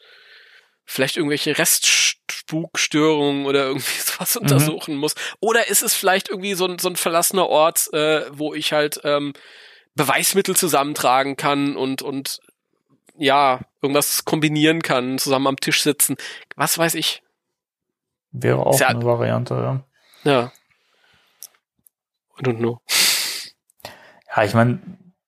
vielleicht 0.85 1.17
irgendwelche 1.17 1.57
Restspukstörungen 1.57 3.47
oder 3.47 3.67
irgendwie 3.69 4.01
sowas 4.01 4.35
mhm. 4.35 4.43
untersuchen 4.43 4.97
muss. 4.97 5.15
Oder 5.41 5.69
ist 5.69 5.83
es 5.83 5.95
vielleicht 5.95 6.29
irgendwie 6.29 6.53
so 6.53 6.67
ein, 6.67 6.79
so 6.79 6.91
ein 6.91 6.97
verlassener 6.97 7.49
Ort, 7.49 7.91
äh, 7.95 8.27
wo 8.31 8.53
ich 8.53 8.75
halt 8.75 9.01
ähm, 9.05 9.33
Beweismittel 9.95 10.55
zusammentragen 10.57 11.37
kann 11.37 11.75
und, 11.75 12.03
und 12.03 12.41
ja, 13.17 13.61
irgendwas 13.81 14.25
kombinieren 14.25 14.83
kann, 14.83 15.19
zusammen 15.19 15.47
am 15.47 15.57
Tisch 15.57 15.83
sitzen. 15.83 16.17
Was 16.57 16.79
weiß 16.79 16.95
ich. 16.95 17.23
Wäre 18.33 18.65
auch 18.65 18.79
ja, 18.79 18.89
eine 18.89 19.05
Variante, 19.05 19.55
ja. 19.55 19.85
Ja. 20.25 20.53
I 22.39 22.43
don't 22.43 22.59
know. 22.59 22.81
Ja, 24.35 24.45
ich 24.45 24.55
meine, 24.55 24.81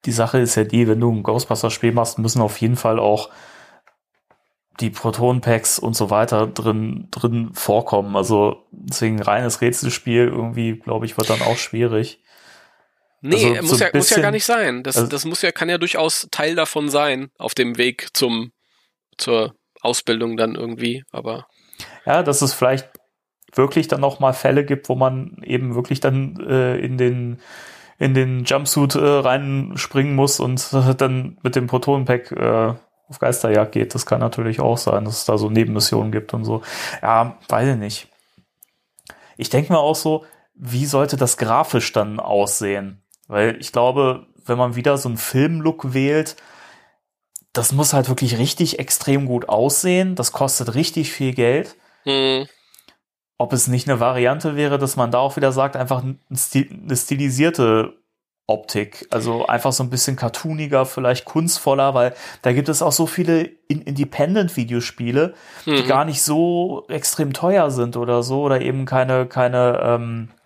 die 0.04 0.12
Sache 0.12 0.38
ist 0.38 0.54
ja 0.54 0.64
die, 0.64 0.88
wenn 0.88 1.00
du 1.00 1.12
ein 1.12 1.22
Ghostbusters-Spiel 1.22 1.92
machst, 1.92 2.18
müssen 2.18 2.40
auf 2.40 2.58
jeden 2.60 2.76
Fall 2.76 2.98
auch 2.98 3.30
die 4.80 4.90
Proton-Packs 4.90 5.78
und 5.78 5.94
so 5.94 6.10
weiter 6.10 6.46
drin, 6.46 7.08
drin 7.10 7.50
vorkommen. 7.54 8.16
Also 8.16 8.66
deswegen 8.70 9.20
reines 9.22 9.60
Rätselspiel 9.60 10.26
irgendwie, 10.28 10.78
glaube 10.78 11.06
ich, 11.06 11.16
wird 11.16 11.30
dann 11.30 11.42
auch 11.42 11.56
schwierig. 11.56 12.23
Nee, 13.26 13.56
also, 13.56 13.62
muss, 13.62 13.78
so 13.78 13.84
ja, 13.84 13.90
bisschen, 13.90 13.98
muss 13.98 14.10
ja 14.10 14.20
gar 14.20 14.30
nicht 14.30 14.44
sein. 14.44 14.82
Das, 14.82 14.96
also, 14.96 15.08
das 15.08 15.24
muss 15.24 15.40
ja, 15.40 15.50
kann 15.50 15.70
ja 15.70 15.78
durchaus 15.78 16.28
Teil 16.30 16.54
davon 16.54 16.90
sein, 16.90 17.30
auf 17.38 17.54
dem 17.54 17.78
Weg 17.78 18.08
zum, 18.12 18.52
zur 19.16 19.54
Ausbildung 19.80 20.36
dann 20.36 20.54
irgendwie, 20.54 21.04
aber. 21.10 21.46
Ja, 22.04 22.22
dass 22.22 22.42
es 22.42 22.52
vielleicht 22.52 22.90
wirklich 23.54 23.88
dann 23.88 24.02
noch 24.02 24.20
mal 24.20 24.34
Fälle 24.34 24.66
gibt, 24.66 24.90
wo 24.90 24.94
man 24.94 25.38
eben 25.42 25.74
wirklich 25.74 26.00
dann 26.00 26.38
äh, 26.46 26.76
in 26.76 26.98
den 26.98 27.40
in 27.98 28.12
den 28.12 28.44
Jumpsuit 28.44 28.96
äh, 28.96 28.98
reinspringen 28.98 30.14
muss 30.14 30.38
und 30.38 30.60
äh, 30.74 30.94
dann 30.96 31.38
mit 31.42 31.56
dem 31.56 31.66
Protonenpack 31.66 32.32
äh, 32.32 32.74
auf 33.08 33.18
Geisterjagd 33.20 33.72
geht. 33.72 33.94
Das 33.94 34.04
kann 34.04 34.20
natürlich 34.20 34.60
auch 34.60 34.76
sein, 34.76 35.06
dass 35.06 35.18
es 35.18 35.24
da 35.24 35.38
so 35.38 35.48
Nebenmissionen 35.48 36.12
gibt 36.12 36.34
und 36.34 36.44
so. 36.44 36.60
Ja, 37.00 37.38
weiß 37.48 37.68
ich 37.68 37.78
nicht. 37.78 38.08
Ich 39.38 39.48
denke 39.48 39.72
mir 39.72 39.78
auch 39.78 39.96
so, 39.96 40.26
wie 40.54 40.84
sollte 40.84 41.16
das 41.16 41.38
grafisch 41.38 41.92
dann 41.92 42.20
aussehen? 42.20 43.03
Weil 43.28 43.56
ich 43.60 43.72
glaube, 43.72 44.26
wenn 44.44 44.58
man 44.58 44.76
wieder 44.76 44.98
so 44.98 45.08
einen 45.08 45.18
Filmlook 45.18 45.94
wählt, 45.94 46.36
das 47.52 47.72
muss 47.72 47.92
halt 47.92 48.08
wirklich 48.08 48.38
richtig 48.38 48.78
extrem 48.78 49.26
gut 49.26 49.48
aussehen. 49.48 50.14
Das 50.16 50.32
kostet 50.32 50.74
richtig 50.74 51.12
viel 51.12 51.32
Geld. 51.32 51.76
Mhm. 52.04 52.46
Ob 53.38 53.52
es 53.52 53.66
nicht 53.68 53.88
eine 53.88 54.00
Variante 54.00 54.56
wäre, 54.56 54.78
dass 54.78 54.96
man 54.96 55.10
da 55.10 55.18
auch 55.18 55.36
wieder 55.36 55.52
sagt, 55.52 55.76
einfach 55.76 56.02
eine 56.02 56.96
stilisierte 56.96 57.94
Optik. 58.46 59.06
Also 59.10 59.46
einfach 59.46 59.72
so 59.72 59.82
ein 59.82 59.90
bisschen 59.90 60.16
cartooniger, 60.16 60.84
vielleicht 60.84 61.24
kunstvoller, 61.24 61.94
weil 61.94 62.14
da 62.42 62.52
gibt 62.52 62.68
es 62.68 62.82
auch 62.82 62.92
so 62.92 63.06
viele 63.06 63.44
Independent-Videospiele, 63.68 65.34
mhm. 65.64 65.76
die 65.76 65.84
gar 65.84 66.04
nicht 66.04 66.22
so 66.22 66.84
extrem 66.88 67.32
teuer 67.32 67.70
sind 67.70 67.96
oder 67.96 68.22
so, 68.22 68.42
oder 68.42 68.60
eben 68.60 68.84
keine, 68.84 69.26
keine, 69.26 69.80
ähm, 69.82 70.28
äh, 70.28 70.43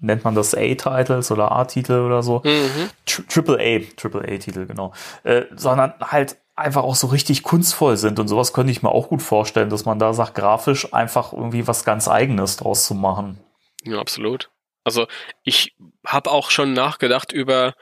nennt 0.00 0.24
man 0.24 0.34
das 0.34 0.54
A-Titles 0.54 1.30
oder 1.30 1.52
A-Titel 1.52 2.00
oder 2.00 2.22
so. 2.22 2.42
Mhm. 2.44 2.90
Triple 3.04 3.58
A, 3.58 3.80
Triple 3.96 4.22
A-Titel, 4.22 4.66
genau. 4.66 4.92
Äh, 5.24 5.44
sondern 5.56 5.94
halt 6.00 6.36
einfach 6.54 6.82
auch 6.82 6.94
so 6.94 7.06
richtig 7.06 7.42
kunstvoll 7.42 7.96
sind 7.96 8.18
und 8.18 8.28
sowas 8.28 8.52
könnte 8.52 8.72
ich 8.72 8.82
mir 8.82 8.90
auch 8.90 9.08
gut 9.08 9.22
vorstellen, 9.22 9.70
dass 9.70 9.84
man 9.84 9.98
da 9.98 10.12
sagt, 10.12 10.34
grafisch 10.34 10.92
einfach 10.92 11.32
irgendwie 11.32 11.66
was 11.66 11.84
ganz 11.84 12.08
eigenes 12.08 12.56
draus 12.56 12.84
zu 12.84 12.94
machen. 12.94 13.38
Ja, 13.84 13.98
absolut. 13.98 14.50
Also 14.84 15.06
ich 15.44 15.76
habe 16.04 16.30
auch 16.30 16.50
schon 16.50 16.72
nachgedacht 16.72 17.32
über 17.32 17.74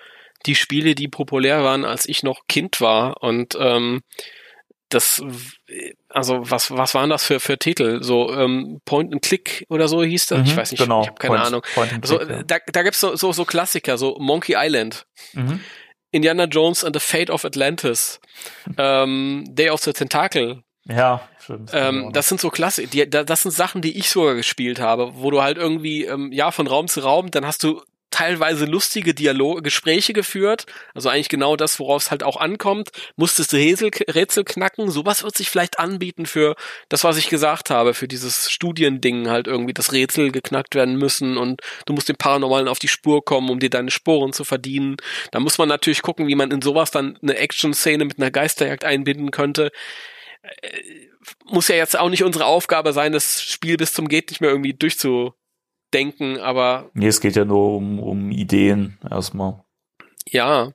die 0.45 0.55
Spiele, 0.55 0.95
die 0.95 1.09
populär 1.09 1.65
waren, 1.65 1.85
als 1.85 2.07
ich 2.07 2.23
noch 2.23 2.47
Kind 2.49 2.81
war. 2.81 3.23
Und 3.23 3.57
ähm, 3.59 4.03
das, 4.89 5.23
also 6.17 6.51
was, 6.51 6.71
was 6.71 6.95
waren 6.95 7.11
das 7.11 7.25
für, 7.25 7.41
für 7.41 7.59
Titel? 7.59 8.03
So 8.03 8.33
ähm, 8.33 8.81
Point 8.85 9.13
and 9.13 9.23
Click 9.23 9.67
oder 9.69 9.87
so 9.87 10.03
hieß 10.03 10.27
das? 10.27 10.39
Mhm, 10.39 10.45
ich 10.47 10.57
weiß 10.57 10.71
nicht, 10.73 10.83
genau. 10.83 11.03
ich 11.03 11.09
habe 11.09 11.19
keine 11.19 11.35
Point, 11.35 11.47
Ahnung. 11.47 11.63
Point 11.75 11.93
also, 12.01 12.19
Click, 12.19 12.31
ja. 12.31 12.43
Da, 12.43 12.57
da 12.73 12.83
gibt's 12.83 13.01
so, 13.01 13.17
so, 13.17 13.33
so 13.33 13.45
Klassiker, 13.45 13.99
so 13.99 14.17
Monkey 14.19 14.55
Island. 14.57 15.07
Mhm. 15.35 15.61
Indiana 16.13 16.45
Jones 16.45 16.85
and 16.85 16.97
the 16.97 17.01
Fate 17.01 17.31
of 17.31 17.45
Atlantis, 17.45 18.21
ähm, 18.79 19.45
Day 19.49 19.69
of 19.69 19.83
the 19.83 19.93
Tentacle, 19.93 20.63
ja, 20.89 21.29
stimmt. 21.41 21.71
Ähm, 21.75 22.13
das 22.13 22.29
sind 22.29 22.41
so 22.41 22.49
klasse, 22.51 22.87
die, 22.87 23.09
das 23.11 23.43
sind 23.43 23.51
Sachen, 23.51 23.83
die 23.83 23.99
ich 23.99 24.09
sogar 24.09 24.35
gespielt 24.35 24.81
habe, 24.81 25.11
wo 25.17 25.31
du 25.31 25.43
halt 25.43 25.59
irgendwie, 25.59 26.05
ähm, 26.05 26.31
ja, 26.33 26.53
von 26.53 26.67
Raum 26.67 26.87
zu 26.89 27.01
Raum, 27.01 27.31
dann 27.31 27.45
hast 27.45 27.65
du 27.65 27.83
teilweise 28.11 28.65
lustige 28.65 29.15
Dialoge, 29.15 29.63
Gespräche 29.63 30.13
geführt, 30.13 30.67
also 30.95 31.09
eigentlich 31.09 31.29
genau 31.29 31.57
das, 31.57 31.79
worauf 31.79 32.03
es 32.03 32.11
halt 32.11 32.23
auch 32.23 32.37
ankommt. 32.37 32.91
Musstest 33.17 33.53
du 33.53 33.57
Rätsel, 33.57 33.91
Rätsel 34.09 34.45
knacken, 34.45 34.91
sowas 34.91 35.23
wird 35.23 35.37
sich 35.37 35.51
vielleicht 35.51 35.79
anbieten 35.79 36.27
für 36.27 36.55
das, 36.89 37.05
was 37.05 37.17
ich 37.17 37.29
gesagt 37.29 37.71
habe, 37.71 37.95
für 37.95 38.09
dieses 38.09 38.51
Studiending 38.51 39.29
halt 39.29 39.47
irgendwie, 39.47 39.75
das 39.75 39.93
Rätsel 39.93 40.31
geknackt 40.31 40.75
werden 40.75 40.97
müssen 40.97 41.37
und 41.37 41.61
du 41.87 41.93
musst 41.93 42.09
dem 42.09 42.17
Paranormalen 42.17 42.69
auf 42.69 42.79
die 42.79 42.89
Spur 42.89 43.25
kommen, 43.25 43.51
um 43.51 43.59
dir 43.59 43.71
deine 43.71 43.91
Sporen 43.91 44.33
zu 44.33 44.45
verdienen. 44.45 44.97
Da 45.33 45.41
muss 45.41 45.59
man 45.59 45.69
natürlich 45.69 46.03
gucken, 46.03 46.27
wie 46.29 46.37
man 46.37 46.51
in 46.51 46.63
sowas 46.63 46.91
dann 46.91 47.19
eine 47.23 47.37
Action-Szene 47.37 48.05
mit 48.05 48.19
einer 48.19 48.31
Geisterjagd 48.31 48.85
einbinden 48.85 49.31
könnte. 49.31 49.73
Äh, 50.43 50.81
muss 51.45 51.69
ja 51.69 51.77
jetzt 51.77 51.99
auch 51.99 52.09
nicht 52.09 52.23
unsere 52.23 52.47
Aufgabe 52.47 52.93
sein, 52.93 53.13
das 53.13 53.43
Spiel 53.43 53.77
bis 53.77 53.93
zum 53.93 54.09
geht 54.09 54.31
nicht 54.31 54.41
mehr 54.41 54.51
irgendwie 54.51 54.75
durchzudenken, 55.97 56.39
aber. 56.39 56.91
Nee, 56.95 57.09
es 57.09 57.21
geht 57.21 57.37
ja 57.37 57.45
nur 57.45 57.77
um, 57.77 57.99
um 57.99 58.31
Ideen 58.31 58.99
erstmal. 59.11 59.65
Ja. 60.29 60.73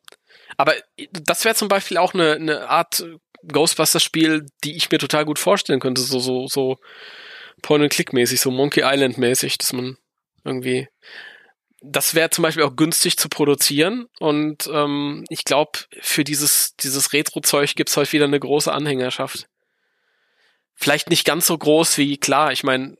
Aber 0.57 0.73
das 1.11 1.45
wäre 1.45 1.55
zum 1.55 1.67
Beispiel 1.67 1.97
auch 1.97 2.13
eine, 2.13 2.33
eine 2.33 2.69
Art 2.69 3.03
Ghostbusters-Spiel, 3.47 4.45
die 4.63 4.75
ich 4.75 4.91
mir 4.91 4.99
total 4.99 5.25
gut 5.25 5.39
vorstellen 5.39 5.79
könnte, 5.79 6.01
so, 6.01 6.19
so, 6.19 6.47
so 6.47 6.77
Point-and-Click-mäßig, 7.61 8.39
so 8.39 8.51
Monkey 8.51 8.81
Island-mäßig, 8.83 9.57
dass 9.57 9.73
man 9.73 9.97
irgendwie 10.43 10.87
das 11.83 12.13
wäre 12.13 12.29
zum 12.29 12.43
Beispiel 12.43 12.63
auch 12.63 12.75
günstig 12.75 13.17
zu 13.17 13.27
produzieren 13.27 14.05
und 14.19 14.69
ähm, 14.71 15.25
ich 15.29 15.45
glaube, 15.45 15.79
für 15.99 16.23
dieses, 16.23 16.75
dieses 16.75 17.11
Retro-Zeug 17.11 17.73
gibt's 17.73 17.97
heute 17.97 18.11
wieder 18.11 18.25
eine 18.25 18.39
große 18.39 18.71
Anhängerschaft 18.71 19.47
vielleicht 20.81 21.09
nicht 21.09 21.25
ganz 21.25 21.47
so 21.47 21.57
groß 21.57 21.97
wie, 21.97 22.17
klar, 22.17 22.51
ich 22.51 22.63
meine, 22.63 22.97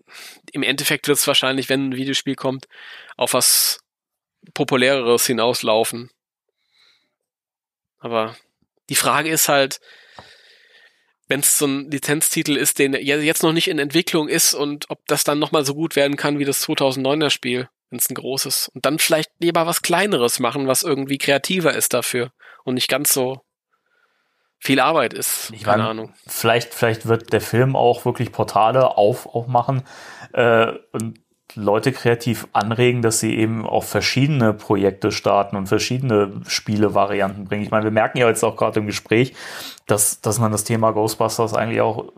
im 0.52 0.64
Endeffekt 0.64 1.08
wird 1.08 1.18
es 1.18 1.28
wahrscheinlich, 1.28 1.68
wenn 1.68 1.90
ein 1.90 1.96
Videospiel 1.96 2.36
kommt, 2.36 2.68
auf 3.18 3.34
was 3.34 3.80
Populäreres 4.54 5.26
hinauslaufen. 5.26 6.10
Aber 8.00 8.36
Die 8.90 8.96
Frage 8.96 9.30
ist 9.30 9.48
halt, 9.48 9.80
wenn 11.30 11.40
es 11.40 11.58
so 11.58 11.66
ein 11.66 11.90
Lizenztitel 11.90 12.58
ist, 12.58 12.78
den 12.78 12.92
jetzt 12.94 13.42
noch 13.42 13.54
nicht 13.54 13.70
in 13.70 13.80
Entwicklung 13.80 14.28
ist 14.28 14.54
und 14.54 14.90
ob 14.90 15.06
das 15.08 15.24
dann 15.24 15.40
nochmal 15.40 15.66
so 15.66 15.74
gut 15.76 15.96
werden 15.96 16.18
kann 16.18 16.40
wie 16.40 16.46
das 16.46 16.68
2009er 16.68 17.30
Spiel, 17.30 17.70
wenn 17.90 18.00
es 18.00 18.10
ein 18.10 18.16
großes. 18.16 18.70
Und 18.74 18.86
dann 18.86 19.00
vielleicht 19.00 19.32
lieber 19.40 19.66
was 19.66 19.82
Kleineres 19.82 20.40
machen, 20.40 20.68
was 20.68 20.84
irgendwie 20.84 21.18
kreativer 21.18 21.74
ist 21.74 21.94
dafür 21.94 22.34
und 22.66 22.74
nicht 22.74 22.90
ganz 22.90 23.14
so 23.14 23.42
viel 24.62 24.80
Arbeit 24.80 25.14
ist. 25.14 25.52
Ich 25.54 25.64
Keine 25.64 25.80
meine, 25.80 25.90
Ahnung. 25.90 26.14
Vielleicht, 26.28 26.74
vielleicht 26.74 27.08
wird 27.08 27.34
der 27.34 27.42
Film 27.42 27.76
auch 27.76 28.06
wirklich 28.06 28.32
Portale 28.32 28.96
auf, 28.96 29.26
aufmachen 29.26 29.82
äh, 30.34 30.68
und 30.92 31.20
Leute 31.56 31.92
kreativ 31.92 32.48
anregen, 32.54 33.02
dass 33.02 33.20
sie 33.20 33.36
eben 33.36 33.66
auch 33.66 33.84
verschiedene 33.84 34.54
Projekte 34.54 35.12
starten 35.12 35.58
und 35.58 35.68
verschiedene 35.68 36.42
Spielevarianten 36.48 37.46
bringen. 37.46 37.64
Ich 37.64 37.72
meine, 37.72 37.84
wir 37.84 37.92
merken 37.92 38.20
ja 38.20 38.28
jetzt 38.28 38.44
auch 38.44 38.56
gerade 38.56 38.80
im 38.80 38.86
Gespräch, 38.86 39.34
dass, 39.88 40.22
dass 40.22 40.40
man 40.40 40.52
das 40.52 40.64
Thema 40.64 40.92
Ghostbusters 40.92 41.54
eigentlich 41.54 41.82
auch 41.82 42.14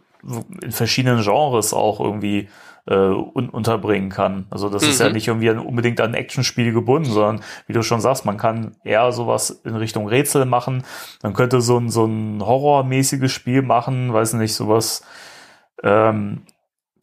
in 0.61 0.72
verschiedenen 0.72 1.24
Genres 1.24 1.74
auch 1.74 1.99
irgendwie 1.99 2.49
äh, 2.85 2.95
un 2.95 3.49
unterbringen 3.49 4.10
kann. 4.10 4.45
Also 4.49 4.69
das 4.69 4.84
ist 4.84 4.99
ja 4.99 5.07
Mhm. 5.07 5.14
nicht 5.14 5.27
irgendwie 5.27 5.49
an, 5.49 5.60
unbedingt 5.60 6.01
an 6.01 6.14
Actionspiel 6.14 6.73
gebunden, 6.73 7.10
sondern 7.10 7.43
wie 7.68 7.73
du 7.73 7.81
schon 7.81 8.01
sagst, 8.01 8.26
man 8.26 8.38
kann 8.38 8.76
eher 8.84 9.11
sowas 9.11 9.49
in 9.64 9.76
Richtung 9.76 10.07
Rätsel 10.07 10.45
machen. 10.45 10.84
Man 11.22 11.34
könnte 11.34 11.61
so 11.61 11.77
ein, 11.77 11.89
so 11.89 12.05
ein 12.05 12.41
horrormäßiges 12.45 13.31
Spiel 13.31 13.61
machen, 13.61 14.11
weiß 14.14 14.34
nicht, 14.34 14.53
sowas, 14.53 15.03
ähm, 15.81 16.45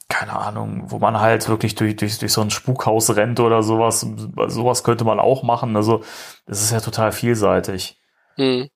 keine 0.08 0.36
Ahnung, 0.38 0.82
wo 0.90 0.98
man 0.98 1.20
halt 1.20 1.48
wirklich 1.48 1.76
durch, 1.76 1.96
durch, 1.96 2.18
durch 2.18 2.32
so 2.32 2.40
ein 2.42 2.50
Spukhaus 2.50 3.14
rennt 3.16 3.40
oder 3.40 3.62
sowas. 3.62 4.00
Sowas 4.48 4.84
könnte 4.84 5.04
man 5.04 5.20
auch 5.20 5.42
machen. 5.44 5.76
Also 5.76 6.02
das 6.46 6.62
ist 6.62 6.72
ja 6.72 6.80
total 6.80 7.12
vielseitig. 7.12 7.96
Hm. 8.36 8.68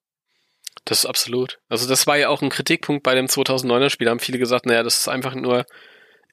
Das 0.86 1.00
ist 1.00 1.06
absolut. 1.06 1.58
Also 1.68 1.88
das 1.88 2.06
war 2.06 2.16
ja 2.16 2.28
auch 2.28 2.40
ein 2.40 2.50
Kritikpunkt 2.50 3.02
bei 3.02 3.14
dem 3.14 3.26
2009er 3.26 3.90
Spiel. 3.90 4.04
Da 4.06 4.12
haben 4.12 4.20
viele 4.20 4.38
gesagt, 4.38 4.64
naja, 4.66 4.82
das 4.82 5.00
ist 5.00 5.08
einfach 5.08 5.34
nur 5.34 5.64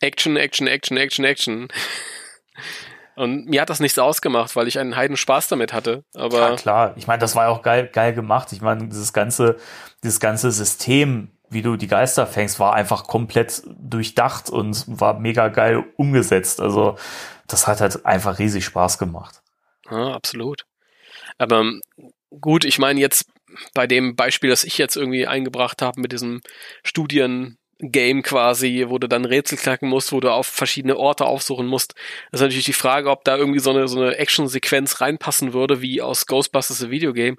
Action, 0.02 0.36
Action, 0.36 0.68
Action, 0.68 0.98
Action, 0.98 1.26
Action. 1.26 1.68
Und 3.16 3.48
mir 3.48 3.62
hat 3.62 3.70
das 3.70 3.80
nichts 3.80 4.00
ausgemacht, 4.00 4.56
weil 4.56 4.68
ich 4.68 4.80
einen 4.80 4.96
heiden 4.96 5.18
Spaß 5.18 5.48
damit 5.48 5.74
hatte. 5.74 6.04
Aber 6.16 6.52
Ja, 6.52 6.56
klar. 6.56 6.94
Ich 6.98 7.08
meine, 7.08 7.20
das 7.20 7.36
war 7.36 7.46
ja 7.46 7.50
auch 7.50 7.62
geil, 7.62 7.90
geil 7.92 8.14
gemacht. 8.14 8.52
Ich 8.52 8.62
meine, 8.62 8.88
dieses 8.88 9.14
ganze, 9.14 9.58
dieses 10.04 10.20
ganze 10.20 10.52
System, 10.52 11.30
wie 11.50 11.62
du 11.62 11.76
die 11.76 11.88
Geister 11.88 12.26
fängst, 12.26 12.60
war 12.60 12.74
einfach 12.74 13.06
komplett 13.06 13.62
durchdacht 13.68 14.50
und 14.50 14.86
war 14.88 15.20
mega 15.20 15.50
geil 15.50 15.84
umgesetzt. 15.98 16.62
Also, 16.62 16.98
das 17.48 17.68
hat 17.68 17.82
halt 17.82 18.06
einfach 18.06 18.40
riesig 18.40 18.66
Spaß 18.66 18.98
gemacht. 18.98 19.42
Ja, 19.90 20.14
absolut. 20.14 20.66
Aber 21.38 21.60
ähm, 21.60 21.82
gut, 22.40 22.66
ich 22.66 22.80
meine 22.80 23.00
jetzt 23.00 23.26
bei 23.74 23.86
dem 23.86 24.16
Beispiel, 24.16 24.50
das 24.50 24.64
ich 24.64 24.78
jetzt 24.78 24.96
irgendwie 24.96 25.28
eingebracht 25.28 25.82
habe 25.82 26.00
mit 26.00 26.14
diesem 26.14 26.42
Studien-Game 27.82 28.22
quasi, 28.24 28.86
wo 28.88 28.98
du 28.98 29.08
dann 29.08 29.26
Rätsel 29.26 29.58
knacken 29.58 29.90
musst, 29.90 30.12
wo 30.12 30.20
du 30.20 30.32
auf 30.32 30.48
verschiedene 30.48 30.98
Orte 30.98 31.26
aufsuchen 31.26 31.68
musst, 31.68 31.96
ist 32.32 32.42
natürlich 32.42 32.66
die 32.66 32.74
Frage, 32.74 33.10
ob 33.10 33.24
da 33.24 33.38
irgendwie 33.38 33.60
so 33.60 33.72
eine, 33.72 33.88
so 33.88 34.00
eine 34.00 34.18
Action-Sequenz 34.18 35.02
reinpassen 35.02 35.54
würde, 35.54 35.82
wie 35.82 36.02
aus 36.02 36.26
Ghostbusters 36.28 36.80
the 36.80 36.90
Videogame. 36.90 37.38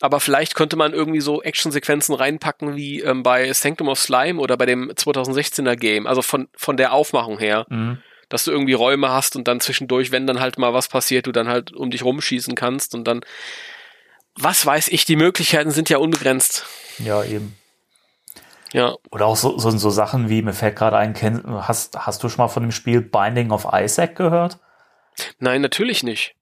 Aber 0.00 0.20
vielleicht 0.20 0.54
könnte 0.54 0.76
man 0.76 0.92
irgendwie 0.92 1.20
so 1.20 1.42
Action-Sequenzen 1.42 2.14
reinpacken, 2.14 2.76
wie 2.76 3.00
ähm, 3.00 3.22
bei 3.22 3.52
Sanctum 3.52 3.88
of 3.88 3.98
Slime 3.98 4.40
oder 4.40 4.56
bei 4.56 4.66
dem 4.66 4.90
2016er 4.90 5.76
Game, 5.76 6.06
also 6.06 6.22
von, 6.22 6.48
von 6.54 6.76
der 6.76 6.92
Aufmachung 6.92 7.38
her 7.38 7.66
Mhm. 7.68 7.98
dass 8.28 8.44
du 8.44 8.50
irgendwie 8.50 8.72
Räume 8.72 9.10
hast 9.10 9.36
und 9.36 9.46
dann 9.46 9.60
zwischendurch, 9.60 10.10
wenn 10.10 10.26
dann 10.26 10.40
halt 10.40 10.58
mal 10.58 10.72
was 10.72 10.88
passiert, 10.88 11.26
du 11.26 11.32
dann 11.32 11.48
halt 11.48 11.72
um 11.72 11.90
dich 11.90 12.02
rumschießen 12.02 12.54
kannst 12.54 12.94
und 12.94 13.04
dann, 13.04 13.20
was 14.34 14.64
weiß 14.64 14.88
ich, 14.88 15.04
die 15.04 15.16
Möglichkeiten 15.16 15.70
sind 15.70 15.90
ja 15.90 15.98
unbegrenzt. 15.98 16.66
Ja, 16.98 17.22
eben. 17.24 17.56
Ja, 18.72 18.94
Oder 19.10 19.26
auch 19.26 19.36
so, 19.36 19.58
so, 19.58 19.70
so 19.70 19.90
Sachen 19.90 20.28
wie, 20.28 20.42
mir 20.42 20.54
fällt 20.54 20.76
gerade 20.76 20.96
ein, 20.96 21.12
kenn, 21.12 21.42
hast, 21.46 21.98
hast 22.06 22.22
du 22.24 22.28
schon 22.28 22.38
mal 22.38 22.48
von 22.48 22.62
dem 22.62 22.72
Spiel 22.72 23.00
Binding 23.00 23.50
of 23.50 23.66
Isaac 23.72 24.16
gehört? 24.16 24.58
nein, 25.38 25.60
natürlich 25.60 26.02
nicht. 26.02 26.34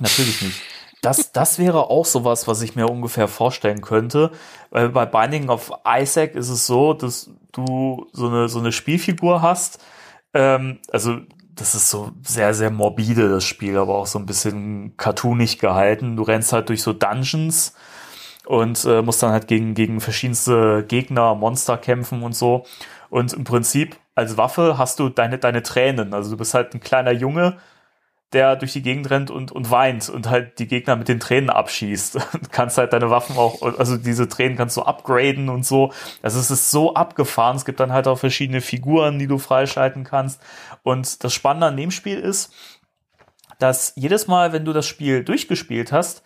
Natürlich 0.00 0.42
nicht. 0.42 0.60
Das, 1.02 1.32
das 1.32 1.58
wäre 1.58 1.90
auch 1.90 2.06
sowas, 2.06 2.48
was 2.48 2.62
ich 2.62 2.76
mir 2.76 2.88
ungefähr 2.88 3.28
vorstellen 3.28 3.82
könnte. 3.82 4.30
Weil 4.70 4.88
bei 4.88 5.04
Binding 5.04 5.50
of 5.50 5.70
Isaac 5.86 6.34
ist 6.34 6.48
es 6.48 6.66
so, 6.66 6.94
dass 6.94 7.30
du 7.52 8.08
so 8.12 8.28
eine, 8.28 8.48
so 8.48 8.58
eine 8.58 8.72
Spielfigur 8.72 9.42
hast. 9.42 9.84
Ähm, 10.32 10.80
also, 10.90 11.18
das 11.54 11.74
ist 11.74 11.90
so 11.90 12.12
sehr, 12.26 12.54
sehr 12.54 12.70
morbide, 12.70 13.28
das 13.28 13.44
Spiel, 13.44 13.76
aber 13.76 13.96
auch 13.96 14.06
so 14.06 14.18
ein 14.18 14.26
bisschen 14.26 14.96
cartoonig 14.96 15.58
gehalten. 15.58 16.16
Du 16.16 16.22
rennst 16.22 16.54
halt 16.54 16.70
durch 16.70 16.82
so 16.82 16.94
Dungeons 16.94 17.74
und 18.46 18.84
äh, 18.84 19.02
musst 19.02 19.22
dann 19.22 19.32
halt 19.32 19.48
gegen, 19.48 19.74
gegen 19.74 20.00
verschiedenste 20.00 20.84
Gegner, 20.86 21.34
Monster 21.34 21.78
kämpfen 21.78 22.22
und 22.22 22.34
so. 22.34 22.64
Und 23.10 23.32
im 23.32 23.44
Prinzip 23.44 23.96
als 24.14 24.36
Waffe 24.36 24.78
hast 24.78 25.00
du 25.00 25.08
deine, 25.08 25.38
deine 25.38 25.62
Tränen. 25.62 26.14
Also 26.14 26.30
du 26.30 26.36
bist 26.36 26.54
halt 26.54 26.74
ein 26.74 26.80
kleiner 26.80 27.12
Junge, 27.12 27.58
der 28.32 28.56
durch 28.56 28.72
die 28.72 28.82
Gegend 28.82 29.10
rennt 29.10 29.30
und, 29.30 29.52
und 29.52 29.70
weint 29.70 30.08
und 30.08 30.28
halt 30.28 30.58
die 30.58 30.66
Gegner 30.66 30.96
mit 30.96 31.08
den 31.08 31.20
Tränen 31.20 31.50
abschießt. 31.50 32.14
Du 32.32 32.48
kannst 32.50 32.76
halt 32.78 32.92
deine 32.92 33.10
Waffen 33.10 33.36
auch, 33.36 33.62
also 33.78 33.96
diese 33.96 34.28
Tränen 34.28 34.56
kannst 34.56 34.76
du 34.76 34.82
upgraden 34.82 35.48
und 35.48 35.64
so. 35.64 35.92
Also 36.22 36.40
es 36.40 36.50
ist 36.50 36.70
so 36.70 36.94
abgefahren. 36.94 37.56
Es 37.56 37.64
gibt 37.64 37.80
dann 37.80 37.92
halt 37.92 38.08
auch 38.08 38.18
verschiedene 38.18 38.60
Figuren, 38.60 39.18
die 39.18 39.26
du 39.26 39.38
freischalten 39.38 40.04
kannst. 40.04 40.42
Und 40.82 41.22
das 41.24 41.32
Spannende 41.32 41.68
an 41.68 41.76
dem 41.76 41.90
Spiel 41.90 42.18
ist, 42.18 42.52
dass 43.58 43.92
jedes 43.96 44.26
Mal, 44.26 44.52
wenn 44.52 44.64
du 44.64 44.72
das 44.72 44.86
Spiel 44.86 45.24
durchgespielt 45.24 45.92
hast, 45.92 46.24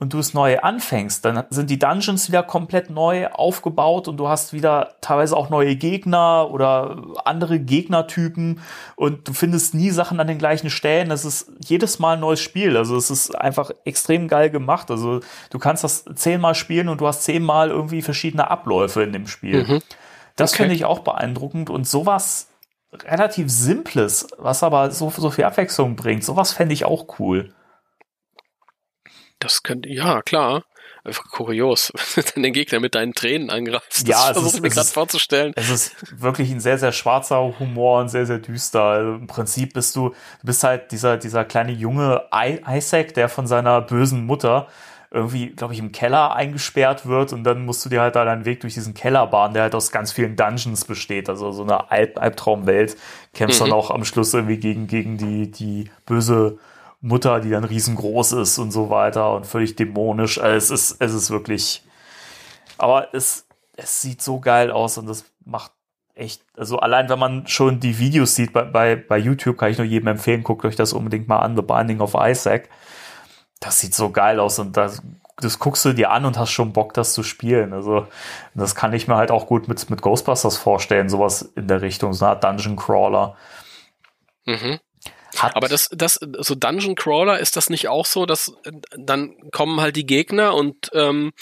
und 0.00 0.14
du 0.14 0.18
es 0.18 0.32
neu 0.32 0.58
anfängst, 0.58 1.24
dann 1.26 1.44
sind 1.50 1.68
die 1.68 1.78
Dungeons 1.78 2.28
wieder 2.28 2.42
komplett 2.42 2.88
neu 2.88 3.28
aufgebaut 3.28 4.08
und 4.08 4.16
du 4.16 4.28
hast 4.28 4.54
wieder 4.54 4.94
teilweise 5.02 5.36
auch 5.36 5.50
neue 5.50 5.76
Gegner 5.76 6.48
oder 6.50 6.96
andere 7.26 7.60
Gegnertypen 7.60 8.60
und 8.96 9.28
du 9.28 9.34
findest 9.34 9.74
nie 9.74 9.90
Sachen 9.90 10.18
an 10.18 10.26
den 10.26 10.38
gleichen 10.38 10.70
Stellen. 10.70 11.10
Es 11.10 11.26
ist 11.26 11.52
jedes 11.66 11.98
Mal 11.98 12.14
ein 12.14 12.20
neues 12.20 12.40
Spiel. 12.40 12.78
Also 12.78 12.96
es 12.96 13.10
ist 13.10 13.38
einfach 13.38 13.70
extrem 13.84 14.26
geil 14.26 14.48
gemacht. 14.48 14.90
Also 14.90 15.20
du 15.50 15.58
kannst 15.58 15.84
das 15.84 16.06
zehnmal 16.14 16.54
spielen 16.54 16.88
und 16.88 17.02
du 17.02 17.06
hast 17.06 17.22
zehnmal 17.22 17.68
irgendwie 17.68 18.00
verschiedene 18.00 18.50
Abläufe 18.50 19.02
in 19.02 19.12
dem 19.12 19.26
Spiel. 19.26 19.64
Mhm. 19.64 19.80
Das 20.36 20.52
Okay. 20.54 20.62
finde 20.62 20.76
ich 20.76 20.86
auch 20.86 21.00
beeindruckend 21.00 21.68
und 21.68 21.86
sowas 21.86 22.48
relativ 23.04 23.50
Simples, 23.50 24.28
was 24.38 24.62
aber 24.62 24.90
so, 24.90 25.10
so 25.10 25.30
viel 25.30 25.44
Abwechslung 25.44 25.94
bringt, 25.94 26.24
sowas 26.24 26.52
fände 26.52 26.72
ich 26.72 26.86
auch 26.86 27.18
cool. 27.18 27.52
Das 29.40 29.62
könnte, 29.62 29.88
ja, 29.88 30.22
klar. 30.22 30.64
Einfach 31.02 31.24
kurios, 31.30 31.92
wenn 32.14 32.24
du 32.34 32.40
den 32.42 32.52
Gegner 32.52 32.78
mit 32.78 32.94
deinen 32.94 33.14
Tränen 33.14 33.48
angreifst. 33.48 34.06
Ja, 34.06 34.28
das 34.28 34.36
es 34.36 34.42
versuche 34.42 34.62
mir 34.62 34.68
gerade 34.68 34.86
vorzustellen. 34.86 35.52
Es 35.56 35.70
ist 35.70 36.20
wirklich 36.20 36.50
ein 36.50 36.60
sehr, 36.60 36.78
sehr 36.78 36.92
schwarzer 36.92 37.58
Humor 37.58 38.00
und 38.00 38.10
sehr, 38.10 38.26
sehr 38.26 38.38
düster. 38.38 38.82
Also 38.82 39.14
Im 39.14 39.26
Prinzip 39.26 39.72
bist 39.72 39.96
du, 39.96 40.10
du 40.10 40.14
bist 40.46 40.62
halt 40.62 40.92
dieser, 40.92 41.16
dieser 41.16 41.46
kleine 41.46 41.72
junge 41.72 42.24
Isaac, 42.68 43.14
der 43.14 43.30
von 43.30 43.46
seiner 43.46 43.80
bösen 43.80 44.26
Mutter 44.26 44.68
irgendwie, 45.10 45.48
glaube 45.48 45.72
ich, 45.72 45.80
im 45.80 45.90
Keller 45.90 46.34
eingesperrt 46.36 47.06
wird 47.06 47.32
und 47.32 47.42
dann 47.44 47.64
musst 47.64 47.84
du 47.84 47.88
dir 47.88 48.00
halt 48.00 48.14
da 48.14 48.24
deinen 48.24 48.44
Weg 48.44 48.60
durch 48.60 48.74
diesen 48.74 48.94
Keller 48.94 49.26
bahnen, 49.26 49.54
der 49.54 49.64
halt 49.64 49.74
aus 49.74 49.90
ganz 49.90 50.12
vielen 50.12 50.36
Dungeons 50.36 50.84
besteht. 50.84 51.28
Also 51.28 51.50
so 51.50 51.62
eine 51.62 51.90
Alp 51.90 52.20
Albtraumwelt. 52.20 52.96
Kämpfst 53.34 53.60
Mhm. 53.60 53.64
dann 53.64 53.72
auch 53.72 53.90
am 53.90 54.04
Schluss 54.04 54.34
irgendwie 54.34 54.58
gegen, 54.58 54.86
gegen 54.86 55.16
die, 55.16 55.50
die 55.50 55.90
böse 56.06 56.58
Mutter, 57.00 57.40
die 57.40 57.50
dann 57.50 57.64
riesengroß 57.64 58.32
ist 58.32 58.58
und 58.58 58.70
so 58.72 58.90
weiter 58.90 59.34
und 59.34 59.46
völlig 59.46 59.76
dämonisch. 59.76 60.38
Also 60.38 60.56
es 60.56 60.70
ist, 60.70 61.00
es 61.00 61.14
ist 61.14 61.30
wirklich, 61.30 61.82
aber 62.78 63.14
es, 63.14 63.46
es 63.76 64.02
sieht 64.02 64.22
so 64.22 64.40
geil 64.40 64.70
aus 64.70 64.98
und 64.98 65.06
das 65.06 65.24
macht 65.44 65.72
echt, 66.14 66.42
also 66.56 66.78
allein 66.78 67.08
wenn 67.08 67.18
man 67.18 67.46
schon 67.46 67.80
die 67.80 67.98
Videos 67.98 68.34
sieht 68.34 68.52
bei, 68.52 68.62
bei, 68.64 68.96
bei 68.96 69.18
YouTube, 69.18 69.56
kann 69.56 69.70
ich 69.70 69.78
nur 69.78 69.86
jedem 69.86 70.08
empfehlen, 70.08 70.42
guckt 70.42 70.64
euch 70.64 70.76
das 70.76 70.92
unbedingt 70.92 71.28
mal 71.28 71.38
an, 71.38 71.56
The 71.56 71.62
Binding 71.62 72.00
of 72.00 72.14
Isaac. 72.14 72.68
Das 73.60 73.78
sieht 73.78 73.94
so 73.94 74.10
geil 74.10 74.38
aus 74.38 74.58
und 74.58 74.76
das, 74.76 75.02
das 75.38 75.58
guckst 75.58 75.84
du 75.86 75.94
dir 75.94 76.10
an 76.10 76.26
und 76.26 76.38
hast 76.38 76.50
schon 76.50 76.72
Bock, 76.72 76.92
das 76.92 77.14
zu 77.14 77.22
spielen. 77.22 77.72
Also 77.72 78.06
das 78.54 78.74
kann 78.74 78.92
ich 78.92 79.08
mir 79.08 79.16
halt 79.16 79.30
auch 79.30 79.46
gut 79.46 79.68
mit, 79.68 79.88
mit 79.88 80.02
Ghostbusters 80.02 80.58
vorstellen, 80.58 81.08
sowas 81.08 81.50
in 81.56 81.66
der 81.66 81.80
Richtung, 81.80 82.12
so 82.12 82.26
eine 82.26 82.34
Art 82.34 82.44
Dungeon 82.44 82.76
Crawler. 82.76 83.36
Mhm. 84.44 84.78
Hat, 85.36 85.56
Aber 85.56 85.68
das, 85.68 85.88
das, 85.92 86.14
so 86.14 86.54
Dungeon 86.54 86.94
Crawler, 86.94 87.38
ist 87.38 87.56
das 87.56 87.70
nicht 87.70 87.88
auch 87.88 88.06
so, 88.06 88.26
dass 88.26 88.52
äh, 88.64 88.72
dann 88.96 89.50
kommen 89.50 89.80
halt 89.80 89.96
die 89.96 90.06
Gegner 90.06 90.54
und 90.54 90.90
ähm, 90.92 91.32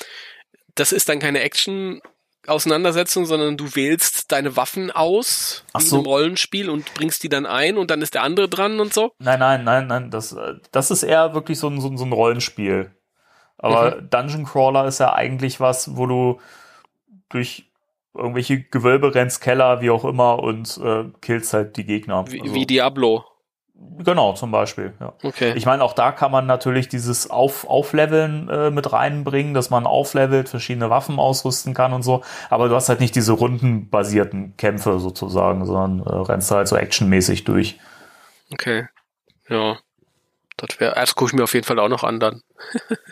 das 0.74 0.93
ist 0.93 1.09
dann 1.09 1.19
keine 1.19 1.40
Action 1.40 2.01
Auseinandersetzung, 2.47 3.27
sondern 3.27 3.56
du 3.56 3.74
wählst 3.74 4.32
deine 4.32 4.56
Waffen 4.56 4.90
aus 4.90 5.65
Ach 5.73 5.81
so. 5.81 5.97
in 5.97 6.01
einem 6.01 6.06
Rollenspiel 6.06 6.70
und 6.70 6.94
bringst 6.94 7.23
die 7.23 7.28
dann 7.28 7.47
ein 7.47 7.77
und 7.77 7.90
dann 7.90 8.01
ist 8.01 8.15
der 8.15 8.23
andere 8.23 8.48
dran 8.48 8.81
und 8.81 8.94
so. 8.94 9.12
Nein, 9.19 9.39
nein, 9.39 9.65
nein, 9.65 9.86
nein, 9.86 10.10
das, 10.10 10.32
äh, 10.32 10.55
das 10.73 10.90
ist 10.90 11.02
eher 11.02 11.35
wirklich 11.35 11.59
so 11.59 11.69
ein, 11.69 11.81
so 11.81 11.89
ein, 11.89 11.98
so 11.98 12.05
ein 12.05 12.12
Rollenspiel. 12.12 12.90
Aber 13.59 14.01
Dungeon 14.01 14.44
Crawler 14.44 14.86
ist 14.86 15.01
ja 15.01 15.12
eigentlich 15.12 15.59
was, 15.59 15.97
wo 15.97 16.06
du 16.06 16.40
durch 17.28 17.65
irgendwelche 18.15 18.62
Gewölbe 18.62 19.15
rennst, 19.15 19.40
Keller, 19.40 19.81
wie 19.81 19.90
auch 19.90 20.05
immer, 20.05 20.39
und 20.39 20.78
äh, 20.78 21.05
killst 21.20 21.52
halt 21.52 21.77
die 21.77 21.85
Gegner. 21.85 22.24
Wie, 22.31 22.40
Also, 22.40 22.55
wie 22.55 22.66
Diablo. 22.66 23.24
Genau, 24.00 24.32
zum 24.34 24.50
Beispiel. 24.52 24.92
Ja. 25.00 25.12
Okay. 25.24 25.52
Ich 25.56 25.66
meine, 25.66 25.82
auch 25.82 25.92
da 25.92 26.12
kann 26.12 26.30
man 26.30 26.46
natürlich 26.46 26.88
dieses 26.88 27.30
Auf 27.30 27.68
Aufleveln 27.68 28.48
äh, 28.48 28.70
mit 28.70 28.92
reinbringen, 28.92 29.55
dass 29.55 29.70
man 29.70 29.86
auflevelt, 29.86 30.48
verschiedene 30.48 30.88
Waffen 30.90 31.18
ausrüsten 31.18 31.74
kann 31.74 31.92
und 31.92 32.02
so. 32.02 32.22
Aber 32.50 32.68
du 32.68 32.74
hast 32.76 32.88
halt 32.88 33.00
nicht 33.00 33.16
diese 33.16 33.32
rundenbasierten 33.32 34.56
Kämpfe 34.56 35.00
sozusagen, 35.00 35.64
sondern 35.66 36.00
äh, 36.06 36.14
rennst 36.30 36.50
halt 36.52 36.68
so 36.68 36.76
actionmäßig 36.76 37.44
durch. 37.44 37.78
Okay. 38.52 38.86
Ja. 39.48 39.78
Das 40.56 40.80
wäre, 40.80 40.94
das 40.94 41.14
gucke 41.14 41.30
ich 41.30 41.36
mir 41.36 41.44
auf 41.44 41.55
jeden 41.55 41.66
Fall 41.66 41.78
auch 41.78 41.88
noch 41.88 42.02
an 42.05 42.18
dann. 42.18 42.42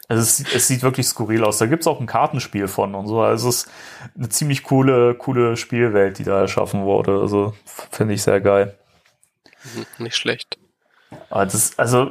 Also 0.08 0.22
es, 0.22 0.36
sieht- 0.36 0.54
es 0.54 0.66
sieht 0.68 0.82
wirklich 0.82 1.06
skurril 1.06 1.44
aus. 1.44 1.58
Da 1.58 1.66
gibt's 1.66 1.86
auch 1.86 2.00
ein 2.00 2.06
Kartenspiel 2.06 2.66
von 2.68 2.94
und 2.96 3.06
so. 3.06 3.20
Also 3.20 3.48
es 3.48 3.64
ist 3.66 3.70
eine 4.16 4.28
ziemlich 4.28 4.62
coole, 4.64 5.14
coole 5.14 5.56
Spielwelt, 5.56 6.18
die 6.18 6.24
da 6.24 6.40
erschaffen 6.40 6.82
wurde. 6.84 7.20
Also 7.20 7.54
finde 7.92 8.14
ich 8.14 8.22
sehr 8.22 8.40
geil. 8.40 8.76
Nicht 9.98 10.16
schlecht. 10.16 10.58
Aber 11.30 11.46
das, 11.46 11.78
also, 11.78 12.10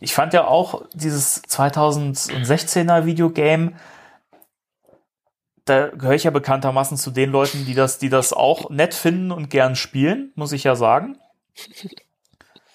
ich 0.00 0.14
fand 0.14 0.32
ja 0.32 0.46
auch 0.46 0.82
dieses 0.92 1.42
2016er 1.44 3.06
Videogame, 3.06 3.74
da 5.64 5.88
gehöre 5.88 6.14
ich 6.14 6.24
ja 6.24 6.30
bekanntermaßen 6.30 6.96
zu 6.96 7.10
den 7.10 7.30
Leuten, 7.30 7.64
die 7.64 7.74
das, 7.74 7.98
die 7.98 8.10
das 8.10 8.32
auch 8.32 8.70
nett 8.70 8.92
finden 8.92 9.32
und 9.32 9.48
gern 9.48 9.76
spielen, 9.76 10.32
muss 10.34 10.52
ich 10.52 10.64
ja 10.64 10.76
sagen. 10.76 11.16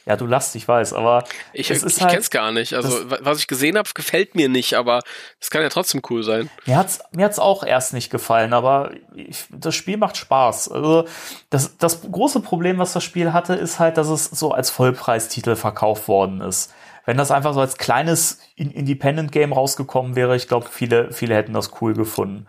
Ja, 0.09 0.15
du 0.17 0.25
lachst, 0.25 0.55
ich 0.55 0.67
weiß, 0.67 0.93
aber 0.93 1.23
Ich, 1.53 1.69
es 1.69 1.83
ich 1.83 2.01
halt- 2.01 2.11
kenn's 2.13 2.31
gar 2.31 2.51
nicht. 2.51 2.73
Also, 2.73 3.11
wa- 3.11 3.19
was 3.21 3.37
ich 3.37 3.45
gesehen 3.47 3.77
habe, 3.77 3.87
gefällt 3.93 4.33
mir 4.33 4.49
nicht, 4.49 4.73
aber 4.73 5.01
es 5.39 5.51
kann 5.51 5.61
ja 5.61 5.69
trotzdem 5.69 6.01
cool 6.09 6.23
sein. 6.23 6.49
Mir 6.65 6.77
hat's, 6.77 6.99
mir 7.11 7.25
hat's 7.25 7.37
auch 7.37 7.63
erst 7.63 7.93
nicht 7.93 8.09
gefallen, 8.09 8.53
aber 8.53 8.89
ich, 9.13 9.45
das 9.51 9.75
Spiel 9.75 9.97
macht 9.97 10.17
Spaß. 10.17 10.71
Also 10.71 11.05
das, 11.51 11.77
das 11.77 12.01
große 12.11 12.39
Problem, 12.39 12.79
was 12.79 12.93
das 12.93 13.03
Spiel 13.03 13.33
hatte, 13.33 13.53
ist 13.53 13.77
halt, 13.77 13.97
dass 13.97 14.07
es 14.09 14.25
so 14.25 14.51
als 14.51 14.71
Vollpreistitel 14.71 15.55
verkauft 15.55 16.07
worden 16.07 16.41
ist. 16.41 16.73
Wenn 17.05 17.17
das 17.17 17.29
einfach 17.29 17.53
so 17.53 17.59
als 17.59 17.77
kleines 17.77 18.39
In- 18.55 18.71
Independent-Game 18.71 19.53
rausgekommen 19.53 20.15
wäre, 20.15 20.35
ich 20.35 20.47
glaube, 20.47 20.67
viele, 20.71 21.11
viele 21.13 21.35
hätten 21.35 21.53
das 21.53 21.69
cool 21.81 21.93
gefunden. 21.93 22.47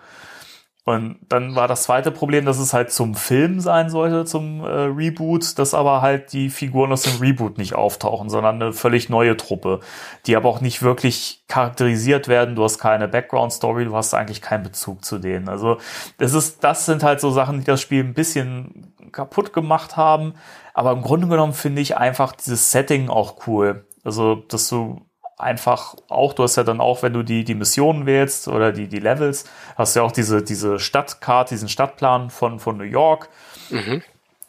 Und 0.84 1.18
dann 1.28 1.54
war 1.54 1.68
das 1.68 1.82
zweite 1.82 2.10
Problem, 2.10 2.46
dass 2.46 2.58
es 2.58 2.72
halt 2.72 2.90
zum 2.90 3.14
Film 3.14 3.60
sein 3.60 3.90
sollte, 3.90 4.24
zum 4.24 4.64
äh, 4.64 4.66
Reboot, 4.66 5.58
dass 5.58 5.74
aber 5.74 6.00
halt 6.00 6.32
die 6.32 6.48
Figuren 6.48 6.90
aus 6.90 7.02
dem 7.02 7.18
Reboot 7.20 7.58
nicht 7.58 7.74
auftauchen, 7.74 8.30
sondern 8.30 8.56
eine 8.56 8.72
völlig 8.72 9.10
neue 9.10 9.36
Truppe, 9.36 9.80
die 10.26 10.36
aber 10.36 10.48
auch 10.48 10.60
nicht 10.62 10.82
wirklich 10.82 11.44
charakterisiert 11.48 12.28
werden. 12.28 12.54
Du 12.54 12.64
hast 12.64 12.78
keine 12.78 13.08
Background-Story, 13.08 13.84
du 13.84 13.94
hast 13.94 14.14
eigentlich 14.14 14.40
keinen 14.40 14.64
Bezug 14.64 15.04
zu 15.04 15.18
denen. 15.18 15.48
Also 15.48 15.78
das 16.16 16.32
ist, 16.32 16.64
das 16.64 16.86
sind 16.86 17.02
halt 17.02 17.20
so 17.20 17.30
Sachen, 17.30 17.60
die 17.60 17.66
das 17.66 17.80
Spiel 17.80 18.02
ein 18.02 18.14
bisschen 18.14 18.94
kaputt 19.12 19.52
gemacht 19.52 19.96
haben. 19.96 20.34
Aber 20.72 20.92
im 20.92 21.02
Grunde 21.02 21.28
genommen 21.28 21.52
finde 21.52 21.82
ich 21.82 21.98
einfach 21.98 22.32
dieses 22.32 22.70
Setting 22.70 23.10
auch 23.10 23.46
cool. 23.46 23.86
Also, 24.02 24.36
dass 24.36 24.68
du 24.68 25.02
einfach 25.40 25.94
auch, 26.08 26.32
du 26.32 26.42
hast 26.42 26.56
ja 26.56 26.64
dann 26.64 26.80
auch, 26.80 27.02
wenn 27.02 27.12
du 27.12 27.22
die, 27.22 27.44
die 27.44 27.54
Missionen 27.54 28.06
wählst 28.06 28.48
oder 28.48 28.72
die, 28.72 28.86
die 28.88 28.98
Levels, 29.00 29.44
hast 29.76 29.94
du 29.96 30.00
ja 30.00 30.06
auch 30.06 30.12
diese, 30.12 30.42
diese 30.42 30.78
Stadtkarte, 30.78 31.54
diesen 31.54 31.68
Stadtplan 31.68 32.30
von, 32.30 32.58
von 32.60 32.76
New 32.76 32.84
York 32.84 33.28
Mhm. 33.70 34.02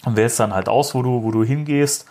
und 0.05 0.15
wählst 0.17 0.39
dann 0.39 0.53
halt 0.53 0.67
aus, 0.69 0.95
wo 0.95 1.01
du, 1.03 1.23
wo 1.23 1.31
du 1.31 1.43
hingehst. 1.43 2.05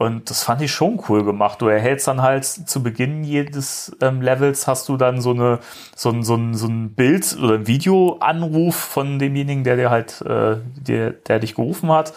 Und 0.00 0.30
das 0.30 0.44
fand 0.44 0.62
ich 0.62 0.70
schon 0.70 1.02
cool 1.08 1.24
gemacht. 1.24 1.60
Du 1.60 1.66
erhältst 1.66 2.06
dann 2.06 2.22
halt 2.22 2.44
zu 2.44 2.84
Beginn 2.84 3.24
jedes 3.24 3.96
ähm, 4.00 4.22
Levels 4.22 4.68
hast 4.68 4.88
du 4.88 4.96
dann 4.96 5.20
so 5.20 5.32
eine 5.32 5.58
so 5.96 6.10
ein, 6.10 6.22
so 6.22 6.36
ein, 6.36 6.54
so 6.54 6.68
ein 6.68 6.94
Bild 6.94 7.36
oder 7.42 7.54
ein 7.54 7.66
Videoanruf 7.66 8.76
von 8.76 9.18
demjenigen, 9.18 9.64
der 9.64 9.74
dir 9.74 9.90
halt 9.90 10.20
äh, 10.22 10.58
der, 10.76 11.10
der 11.10 11.40
dich 11.40 11.56
gerufen 11.56 11.90
hat. 11.90 12.12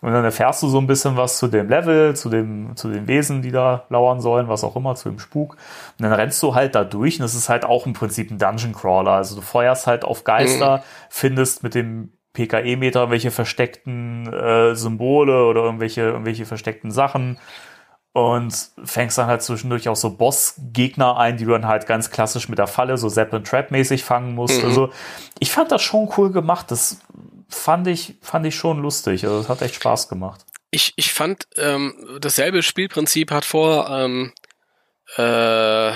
Und 0.00 0.12
dann 0.12 0.24
erfährst 0.24 0.62
du 0.62 0.68
so 0.68 0.78
ein 0.78 0.86
bisschen 0.86 1.16
was 1.16 1.38
zu 1.38 1.48
dem 1.48 1.68
Level, 1.68 2.14
zu 2.14 2.28
dem 2.28 2.76
zu 2.76 2.88
den 2.88 3.08
Wesen, 3.08 3.42
die 3.42 3.50
da 3.50 3.84
lauern 3.88 4.20
sollen, 4.20 4.48
was 4.48 4.62
auch 4.62 4.76
immer, 4.76 4.94
zu 4.94 5.08
dem 5.08 5.18
Spuk. 5.18 5.52
Und 5.98 6.02
dann 6.02 6.12
rennst 6.12 6.42
du 6.42 6.54
halt 6.54 6.74
da 6.74 6.84
durch 6.84 7.18
und 7.18 7.22
das 7.22 7.34
ist 7.34 7.48
halt 7.48 7.64
auch 7.64 7.86
im 7.86 7.92
Prinzip 7.92 8.30
ein 8.30 8.38
Dungeon 8.38 8.74
Crawler. 8.74 9.12
Also 9.12 9.36
du 9.36 9.42
feuerst 9.42 9.86
halt 9.86 10.04
auf 10.04 10.24
Geister, 10.24 10.82
findest 11.08 11.62
mit 11.62 11.74
dem 11.74 12.12
PKE-Meter 12.34 13.00
irgendwelche 13.00 13.30
versteckten 13.30 14.30
äh, 14.32 14.74
Symbole 14.74 15.46
oder 15.46 15.62
irgendwelche, 15.62 16.02
irgendwelche 16.02 16.44
versteckten 16.44 16.90
Sachen 16.90 17.38
und 18.16 18.70
fängst 18.82 19.18
dann 19.18 19.26
halt 19.26 19.42
zwischendurch 19.42 19.90
auch 19.90 19.96
so 19.96 20.08
Boss-Gegner 20.16 21.18
ein, 21.18 21.36
die 21.36 21.44
du 21.44 21.50
dann 21.50 21.66
halt 21.66 21.86
ganz 21.86 22.10
klassisch 22.10 22.48
mit 22.48 22.58
der 22.58 22.66
Falle, 22.66 22.96
so 22.96 23.10
Zeppelin 23.10 23.44
Trap-mäßig 23.44 24.04
fangen 24.04 24.34
musst. 24.34 24.60
Mhm. 24.60 24.68
Also 24.68 24.90
ich 25.38 25.50
fand 25.50 25.70
das 25.70 25.82
schon 25.82 26.10
cool 26.16 26.32
gemacht. 26.32 26.70
Das 26.70 27.00
fand 27.50 27.86
ich, 27.88 28.14
fand 28.22 28.46
ich 28.46 28.54
schon 28.54 28.80
lustig. 28.80 29.22
Also 29.24 29.40
es 29.40 29.50
hat 29.50 29.60
echt 29.60 29.74
Spaß 29.74 30.08
gemacht. 30.08 30.46
Ich, 30.70 30.94
ich 30.96 31.12
fand, 31.12 31.46
ähm, 31.58 32.18
dasselbe 32.18 32.62
Spielprinzip 32.62 33.30
hat 33.32 33.44
vor 33.44 33.90
ähm, 33.90 34.32
äh, 35.16 35.92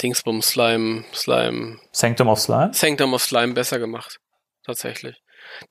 Dingsbum 0.00 0.42
Slime, 0.42 1.04
Slime, 1.12 1.80
Sanctum 1.90 2.28
of 2.28 2.38
Slime? 2.38 2.72
Sanctum 2.72 3.14
of 3.14 3.22
Slime 3.24 3.52
besser 3.52 3.80
gemacht. 3.80 4.20
Tatsächlich. 4.64 5.16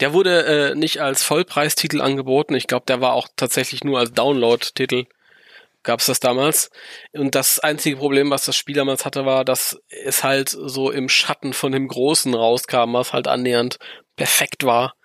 Der 0.01 0.11
wurde 0.11 0.71
äh, 0.71 0.75
nicht 0.75 0.99
als 0.99 1.23
Vollpreistitel 1.23 2.01
angeboten. 2.01 2.55
Ich 2.55 2.67
glaube, 2.67 2.88
der 2.88 2.99
war 2.99 3.13
auch 3.13 3.30
tatsächlich 3.38 3.85
nur 3.85 3.99
als 3.99 4.11
Download-Titel. 4.11 5.05
Gab's 5.84 6.05
das 6.05 6.19
damals. 6.19 6.69
Und 7.11 7.35
das 7.35 7.60
einzige 7.60 7.97
Problem, 7.97 8.31
was 8.31 8.45
das 8.45 8.55
Spiel 8.55 8.76
damals 8.76 9.05
hatte, 9.05 9.26
war, 9.26 9.45
dass 9.45 9.80
es 9.89 10.23
halt 10.23 10.49
so 10.49 10.91
im 10.91 11.10
Schatten 11.10 11.53
von 11.53 11.72
dem 11.72 11.88
Großen 11.88 12.34
rauskam, 12.34 12.93
was 12.93 13.14
halt 13.14 13.27
annähernd 13.27 13.77
perfekt 14.15 14.64
war 14.64 14.95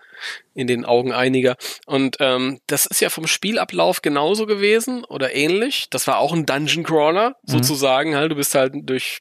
in 0.54 0.66
den 0.66 0.84
Augen 0.84 1.12
einiger. 1.12 1.56
Und 1.86 2.16
ähm, 2.20 2.60
das 2.66 2.86
ist 2.86 3.00
ja 3.00 3.10
vom 3.10 3.26
Spielablauf 3.26 4.02
genauso 4.02 4.46
gewesen 4.46 5.04
oder 5.04 5.34
ähnlich. 5.34 5.88
Das 5.90 6.06
war 6.06 6.18
auch 6.18 6.32
ein 6.32 6.46
Dungeon 6.46 6.84
Crawler, 6.84 7.36
sozusagen. 7.44 8.16
Halt, 8.16 8.32
du 8.32 8.36
bist 8.36 8.54
halt 8.54 8.72
durch 8.74 9.20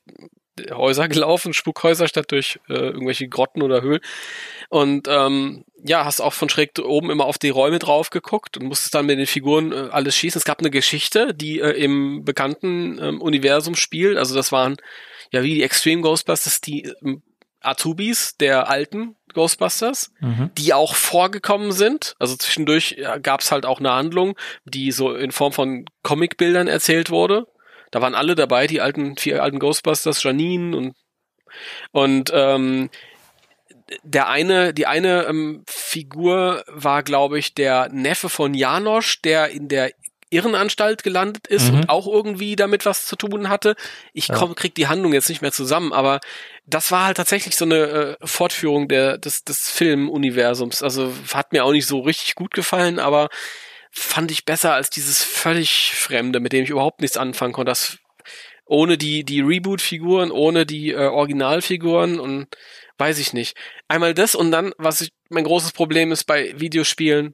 Häuser 0.71 1.07
gelaufen, 1.07 1.53
Spukhäuser 1.53 2.07
statt 2.07 2.31
durch 2.31 2.59
äh, 2.69 2.73
irgendwelche 2.73 3.27
Grotten 3.27 3.61
oder 3.61 3.81
Höhlen. 3.81 4.01
Und 4.69 5.07
ähm, 5.09 5.63
ja, 5.83 6.05
hast 6.05 6.19
auch 6.19 6.33
von 6.33 6.49
schräg 6.49 6.71
oben 6.79 7.09
immer 7.09 7.25
auf 7.25 7.37
die 7.37 7.49
Räume 7.49 7.79
drauf 7.79 8.09
geguckt 8.09 8.57
und 8.57 8.65
musstest 8.65 8.93
dann 8.95 9.05
mit 9.05 9.17
den 9.19 9.27
Figuren 9.27 9.71
äh, 9.71 9.89
alles 9.91 10.15
schießen. 10.15 10.39
Es 10.39 10.45
gab 10.45 10.59
eine 10.59 10.71
Geschichte, 10.71 11.33
die 11.33 11.59
äh, 11.59 11.71
im 11.71 12.25
bekannten 12.25 12.99
ähm, 13.01 13.21
Universum 13.21 13.75
spielt. 13.75 14.17
Also 14.17 14.35
das 14.35 14.51
waren 14.51 14.75
ja 15.31 15.43
wie 15.43 15.55
die 15.55 15.63
Extreme 15.63 16.01
Ghostbusters, 16.01 16.61
die 16.61 16.91
ähm, 17.03 17.21
Atubis 17.61 18.37
der 18.37 18.69
alten 18.69 19.15
Ghostbusters, 19.33 20.11
Mhm. 20.19 20.51
die 20.57 20.73
auch 20.73 20.95
vorgekommen 20.95 21.71
sind. 21.71 22.15
Also 22.19 22.35
zwischendurch 22.35 22.95
ja, 22.97 23.17
gab 23.17 23.41
es 23.41 23.51
halt 23.51 23.65
auch 23.65 23.79
eine 23.79 23.91
Handlung, 23.91 24.37
die 24.65 24.91
so 24.91 25.13
in 25.13 25.31
Form 25.31 25.53
von 25.53 25.85
Comicbildern 26.03 26.67
erzählt 26.67 27.09
wurde. 27.09 27.47
Da 27.91 28.01
waren 28.01 28.15
alle 28.15 28.35
dabei, 28.35 28.67
die 28.67 28.81
alten, 28.81 29.17
vier 29.17 29.41
alten 29.43 29.59
Ghostbusters, 29.59 30.23
Janine 30.23 30.75
und 30.75 30.95
und 31.91 32.31
ähm, 32.33 32.89
der 34.03 34.27
eine, 34.27 34.73
die 34.73 34.85
eine 34.85 35.23
ähm, 35.25 35.63
Figur 35.67 36.63
war, 36.67 37.03
glaube 37.03 37.39
ich, 37.39 37.53
der 37.53 37.89
Neffe 37.89 38.29
von 38.29 38.53
Janosch, 38.53 39.21
der 39.21 39.49
in 39.49 39.69
der 39.69 39.91
Irrenanstalt 40.29 41.03
gelandet 41.03 41.47
ist 41.47 41.71
Mhm. 41.71 41.75
und 41.77 41.89
auch 41.89 42.05
irgendwie 42.05 42.57
damit 42.57 42.85
was 42.85 43.05
zu 43.05 43.15
tun 43.15 43.47
hatte. 43.47 43.75
Ich 44.11 44.27
komm, 44.27 44.55
krieg 44.55 44.75
die 44.75 44.87
Handlung 44.87 45.13
jetzt 45.13 45.29
nicht 45.29 45.41
mehr 45.41 45.53
zusammen, 45.53 45.93
aber 45.93 46.19
das 46.65 46.91
war 46.91 47.05
halt 47.05 47.15
tatsächlich 47.15 47.55
so 47.55 47.63
eine 47.63 47.77
äh, 47.77 48.27
Fortführung 48.27 48.89
der, 48.89 49.17
des, 49.17 49.45
des 49.45 49.69
Filmuniversums. 49.69 50.83
Also 50.83 51.13
hat 51.33 51.53
mir 51.53 51.63
auch 51.63 51.71
nicht 51.71 51.87
so 51.87 52.01
richtig 52.01 52.35
gut 52.35 52.53
gefallen, 52.53 52.99
aber 52.99 53.29
fand 53.97 54.31
ich 54.31 54.45
besser 54.45 54.73
als 54.73 54.89
dieses 54.89 55.23
völlig 55.23 55.93
Fremde, 55.93 56.39
mit 56.39 56.53
dem 56.53 56.63
ich 56.63 56.69
überhaupt 56.69 57.01
nichts 57.01 57.17
anfangen 57.17 57.53
konnte. 57.53 57.71
Das 57.71 57.97
ohne 58.65 58.97
die, 58.97 59.23
die 59.23 59.41
Reboot-Figuren, 59.41 60.29
ohne 60.29 60.65
die 60.65 60.91
äh, 60.91 61.07
Originalfiguren 61.07 62.19
und 62.19 62.47
weiß 62.97 63.17
ich 63.19 63.31
nicht. 63.31 63.55
Einmal 63.87 64.13
das 64.13 64.35
und 64.35 64.51
dann, 64.51 64.73
was 64.77 65.01
ich, 65.01 65.11
mein 65.29 65.45
großes 65.45 65.71
Problem 65.71 66.11
ist 66.11 66.25
bei 66.25 66.53
Videospielen 66.59 67.33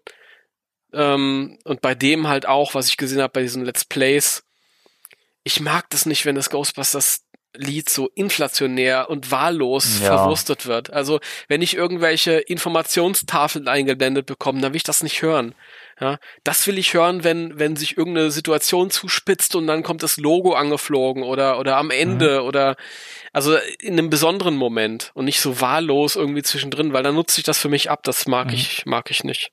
ähm, 0.93 1.57
und 1.63 1.81
bei 1.81 1.95
dem 1.95 2.27
halt 2.27 2.45
auch, 2.47 2.75
was 2.75 2.87
ich 2.87 2.97
gesehen 2.97 3.21
habe 3.21 3.33
bei 3.33 3.41
diesen 3.41 3.65
Let's 3.65 3.85
Plays. 3.85 4.43
Ich 5.43 5.59
mag 5.59 5.89
das 5.89 6.05
nicht, 6.05 6.25
wenn 6.25 6.35
das 6.35 6.49
Ghostbusters 6.49 7.21
Lied 7.55 7.87
so 7.89 8.09
inflationär 8.15 9.09
und 9.09 9.29
wahllos 9.29 9.99
Ja. 10.01 10.17
verwurstet 10.17 10.65
wird. 10.65 10.91
Also, 10.91 11.19
wenn 11.47 11.61
ich 11.61 11.75
irgendwelche 11.75 12.39
Informationstafeln 12.39 13.67
eingeblendet 13.67 14.25
bekomme, 14.25 14.59
dann 14.61 14.73
will 14.73 14.77
ich 14.77 14.83
das 14.83 15.03
nicht 15.03 15.21
hören. 15.21 15.53
Ja, 16.03 16.17
das 16.43 16.67
will 16.67 16.77
ich 16.77 16.93
hören, 16.93 17.23
wenn, 17.23 17.57
wenn 17.57 17.77
sich 17.77 17.97
irgendeine 17.97 18.29
Situation 18.29 18.89
zuspitzt 18.89 19.55
und 19.55 19.67
dann 19.67 19.83
kommt 19.83 20.03
das 20.03 20.17
Logo 20.17 20.51
angeflogen 20.53 21.23
oder, 21.23 21.57
oder 21.59 21.77
am 21.77 21.91
Ende 21.91 22.43
oder, 22.43 22.75
also 23.31 23.55
in 23.79 23.93
einem 23.93 24.09
besonderen 24.09 24.57
Moment 24.57 25.11
und 25.13 25.23
nicht 25.23 25.39
so 25.39 25.61
wahllos 25.61 26.17
irgendwie 26.17 26.43
zwischendrin, 26.43 26.91
weil 26.91 27.03
dann 27.03 27.15
nutzt 27.15 27.35
sich 27.35 27.45
das 27.45 27.57
für 27.57 27.69
mich 27.69 27.89
ab. 27.89 28.03
Das 28.03 28.27
mag 28.27 28.47
Mhm. 28.47 28.53
ich, 28.55 28.85
mag 28.85 29.11
ich 29.11 29.23
nicht. 29.23 29.51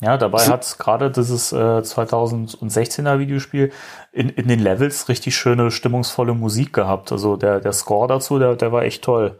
Ja, 0.00 0.16
dabei 0.16 0.46
hat 0.46 0.78
gerade 0.78 1.10
dieses 1.10 1.52
äh, 1.52 1.56
2016er 1.56 3.18
Videospiel 3.18 3.70
in, 4.12 4.30
in 4.30 4.48
den 4.48 4.60
Levels 4.60 5.10
richtig 5.10 5.36
schöne, 5.36 5.70
stimmungsvolle 5.70 6.32
Musik 6.32 6.72
gehabt. 6.72 7.12
Also 7.12 7.36
der, 7.36 7.60
der 7.60 7.74
Score 7.74 8.08
dazu, 8.08 8.38
der, 8.38 8.56
der 8.56 8.72
war 8.72 8.84
echt 8.84 9.04
toll. 9.04 9.38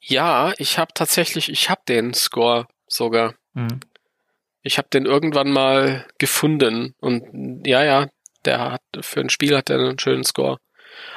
Ja, 0.00 0.54
ich 0.56 0.78
habe 0.78 0.92
tatsächlich, 0.94 1.50
ich 1.50 1.68
habe 1.68 1.82
den 1.86 2.14
Score 2.14 2.66
sogar. 2.88 3.34
Mhm. 3.52 3.80
Ich 4.64 4.78
habe 4.78 4.88
den 4.92 5.06
irgendwann 5.06 5.52
mal 5.52 6.06
gefunden 6.18 6.94
und 7.00 7.66
ja, 7.66 7.84
ja, 7.84 8.06
der 8.44 8.72
hat 8.72 8.82
für 9.00 9.20
ein 9.20 9.30
Spiel 9.30 9.56
hat 9.56 9.70
er 9.70 9.78
einen 9.78 9.98
schönen 9.98 10.24
Score. 10.24 10.58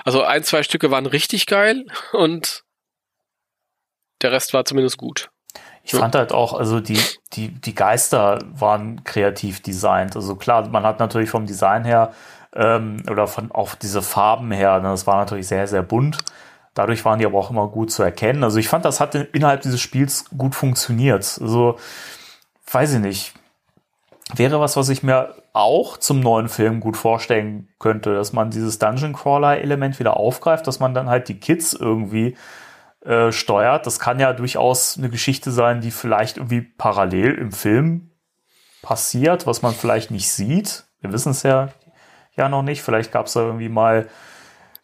Also 0.03 0.23
ein, 0.23 0.43
zwei 0.43 0.63
Stücke 0.63 0.91
waren 0.91 1.05
richtig 1.05 1.45
geil 1.45 1.85
und 2.11 2.63
der 4.21 4.31
Rest 4.31 4.53
war 4.53 4.65
zumindest 4.65 4.97
gut. 4.97 5.29
Ich 5.83 5.93
fand 5.93 6.15
halt 6.15 6.33
auch, 6.33 6.53
also 6.53 6.81
die, 6.81 6.99
die, 7.33 7.47
die 7.47 7.73
Geister 7.73 8.39
waren 8.51 9.05
kreativ 9.05 9.61
designt. 9.61 10.17
Also 10.17 10.35
klar, 10.35 10.67
man 10.67 10.83
hat 10.83 10.99
natürlich 10.99 11.29
vom 11.29 11.45
Design 11.45 11.85
her 11.85 12.13
ähm, 12.53 13.03
oder 13.09 13.27
von 13.27 13.51
auch 13.53 13.73
diese 13.75 14.01
Farben 14.01 14.51
her, 14.51 14.79
ne, 14.79 14.89
das 14.89 15.07
war 15.07 15.15
natürlich 15.15 15.47
sehr, 15.47 15.65
sehr 15.67 15.83
bunt. 15.83 16.17
Dadurch 16.73 17.05
waren 17.05 17.19
die 17.19 17.25
aber 17.25 17.39
auch 17.39 17.49
immer 17.49 17.69
gut 17.69 17.91
zu 17.91 18.03
erkennen. 18.03 18.43
Also 18.43 18.59
ich 18.59 18.67
fand, 18.67 18.83
das 18.85 18.99
hat 18.99 19.15
innerhalb 19.15 19.61
dieses 19.61 19.79
Spiels 19.79 20.25
gut 20.37 20.53
funktioniert. 20.53 21.39
Also, 21.41 21.77
weiß 22.71 22.93
ich 22.95 22.99
nicht. 22.99 23.33
Wäre 24.35 24.59
was, 24.59 24.75
was 24.75 24.89
ich 24.89 25.03
mir 25.03 25.35
auch 25.53 25.97
zum 25.97 26.19
neuen 26.19 26.49
Film 26.49 26.81
gut 26.81 26.97
vorstellen 26.97 27.69
könnte, 27.79 28.13
dass 28.13 28.33
man 28.33 28.51
dieses 28.51 28.77
Dungeon 28.77 29.13
Crawler 29.13 29.59
Element 29.59 29.99
wieder 29.99 30.17
aufgreift, 30.17 30.67
dass 30.67 30.79
man 30.79 30.93
dann 30.93 31.09
halt 31.09 31.29
die 31.29 31.39
Kids 31.39 31.73
irgendwie 31.73 32.35
äh, 33.05 33.31
steuert. 33.31 33.85
Das 33.85 33.99
kann 33.99 34.19
ja 34.19 34.33
durchaus 34.33 34.97
eine 34.97 35.09
Geschichte 35.09 35.51
sein, 35.51 35.79
die 35.79 35.91
vielleicht 35.91 36.37
irgendwie 36.37 36.61
parallel 36.61 37.35
im 37.35 37.51
Film 37.53 38.11
passiert, 38.81 39.47
was 39.47 39.61
man 39.61 39.73
vielleicht 39.73 40.11
nicht 40.11 40.29
sieht. 40.29 40.85
Wir 40.99 41.13
wissen 41.13 41.31
es 41.31 41.43
ja, 41.43 41.69
ja 42.35 42.49
noch 42.49 42.63
nicht. 42.63 42.81
Vielleicht 42.81 43.11
gab 43.13 43.27
es 43.27 43.33
da 43.33 43.41
irgendwie 43.41 43.69
mal 43.69 44.09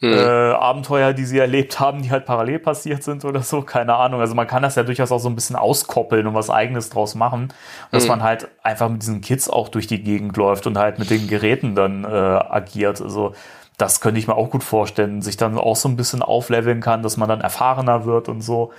mhm. 0.04 0.14
äh, 0.14 0.52
Abenteuer, 0.52 1.14
die 1.14 1.26
sie 1.26 1.40
erlebt 1.40 1.80
haben, 1.80 2.02
die 2.02 2.12
halt 2.12 2.26
parallel 2.26 2.60
passiert 2.60 3.04
sind 3.04 3.26
oder 3.26 3.42
so. 3.42 3.62
Keine 3.62 3.96
Ahnung. 3.96 4.20
Also 4.22 4.36
man 4.36 4.48
kann 4.48 4.62
das 4.64 4.76
ja 4.76 4.84
durchaus 4.84 5.12
auch 5.12 5.20
so 5.20 5.30
ein 5.30 5.36
bisschen 5.36 5.56
auskoppeln 5.56 6.28
und 6.28 6.34
was 6.34 6.50
Eigenes 6.50 6.90
draus 6.90 7.16
machen. 7.16 7.54
Dass 7.92 8.04
mhm. 8.04 8.10
man 8.10 8.24
halt 8.24 8.48
einfach 8.62 8.90
mit 8.90 9.02
diesen 9.02 9.22
Kids 9.22 9.50
auch 9.50 9.70
durch 9.70 9.88
die 9.88 10.04
Gegend 10.04 10.38
läuft 10.38 10.68
und 10.68 10.78
halt 10.78 11.00
mit 11.00 11.10
den 11.10 11.28
Geräten 11.28 11.76
dann 11.76 12.04
äh, 12.04 12.08
agiert. 12.08 13.02
Also 13.02 13.34
das 13.78 14.02
könnte 14.02 14.20
ich 14.20 14.28
mir 14.28 14.36
auch 14.36 14.50
gut 14.50 14.64
vorstellen, 14.64 15.22
sich 15.22 15.38
dann 15.38 15.58
auch 15.58 15.76
so 15.76 15.90
ein 15.90 15.96
bisschen 15.96 16.22
aufleveln 16.22 16.82
kann, 16.82 17.02
dass 17.02 17.18
man 17.18 17.28
dann 17.28 17.42
erfahrener 17.42 18.06
wird 18.06 18.30
und 18.30 18.42
so. 18.42 18.72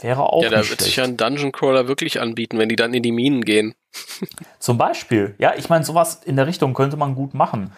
Wäre 0.00 0.22
auch 0.22 0.42
Ja, 0.42 0.50
da 0.50 0.68
wird 0.68 0.80
sich 0.80 0.96
ja 0.96 1.04
ein 1.04 1.16
Dungeon 1.16 1.52
Crawler 1.52 1.88
wirklich 1.88 2.20
anbieten, 2.20 2.58
wenn 2.58 2.68
die 2.68 2.76
dann 2.76 2.94
in 2.94 3.02
die 3.02 3.12
Minen 3.12 3.42
gehen. 3.42 3.74
Zum 4.58 4.78
Beispiel. 4.78 5.34
Ja, 5.38 5.54
ich 5.56 5.68
meine, 5.68 5.84
sowas 5.84 6.20
in 6.24 6.36
der 6.36 6.46
Richtung 6.46 6.74
könnte 6.74 6.96
man 6.96 7.14
gut 7.14 7.34
machen. 7.34 7.72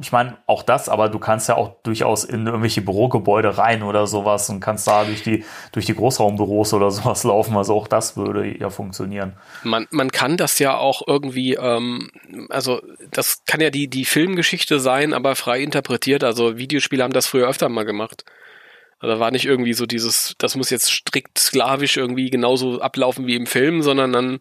Ich 0.00 0.12
meine, 0.12 0.36
auch 0.46 0.62
das, 0.62 0.88
aber 0.88 1.08
du 1.08 1.18
kannst 1.18 1.48
ja 1.48 1.56
auch 1.56 1.76
durchaus 1.82 2.24
in 2.24 2.46
irgendwelche 2.46 2.82
Bürogebäude 2.82 3.56
rein 3.58 3.82
oder 3.82 4.06
sowas 4.06 4.48
und 4.50 4.60
kannst 4.60 4.86
da 4.86 5.04
durch 5.04 5.22
die, 5.22 5.44
durch 5.72 5.86
die 5.86 5.94
Großraumbüros 5.94 6.74
oder 6.74 6.90
sowas 6.90 7.24
laufen. 7.24 7.56
Also 7.56 7.74
auch 7.74 7.88
das 7.88 8.16
würde 8.16 8.58
ja 8.58 8.70
funktionieren. 8.70 9.34
Man, 9.62 9.86
man 9.90 10.10
kann 10.10 10.36
das 10.36 10.58
ja 10.58 10.76
auch 10.76 11.02
irgendwie, 11.06 11.54
ähm, 11.54 12.10
also 12.48 12.82
das 13.10 13.44
kann 13.46 13.60
ja 13.60 13.70
die, 13.70 13.88
die 13.88 14.04
Filmgeschichte 14.04 14.80
sein, 14.80 15.12
aber 15.12 15.36
frei 15.36 15.60
interpretiert. 15.60 16.24
Also 16.24 16.58
Videospiele 16.58 17.02
haben 17.04 17.12
das 17.12 17.26
früher 17.26 17.48
öfter 17.48 17.68
mal 17.68 17.84
gemacht. 17.84 18.24
Also 18.98 19.20
war 19.20 19.30
nicht 19.30 19.44
irgendwie 19.44 19.74
so 19.74 19.86
dieses, 19.86 20.34
das 20.38 20.56
muss 20.56 20.70
jetzt 20.70 20.90
strikt 20.90 21.38
sklavisch 21.38 21.96
irgendwie 21.96 22.30
genauso 22.30 22.80
ablaufen 22.80 23.26
wie 23.26 23.36
im 23.36 23.46
Film, 23.46 23.82
sondern 23.82 24.12
dann, 24.12 24.40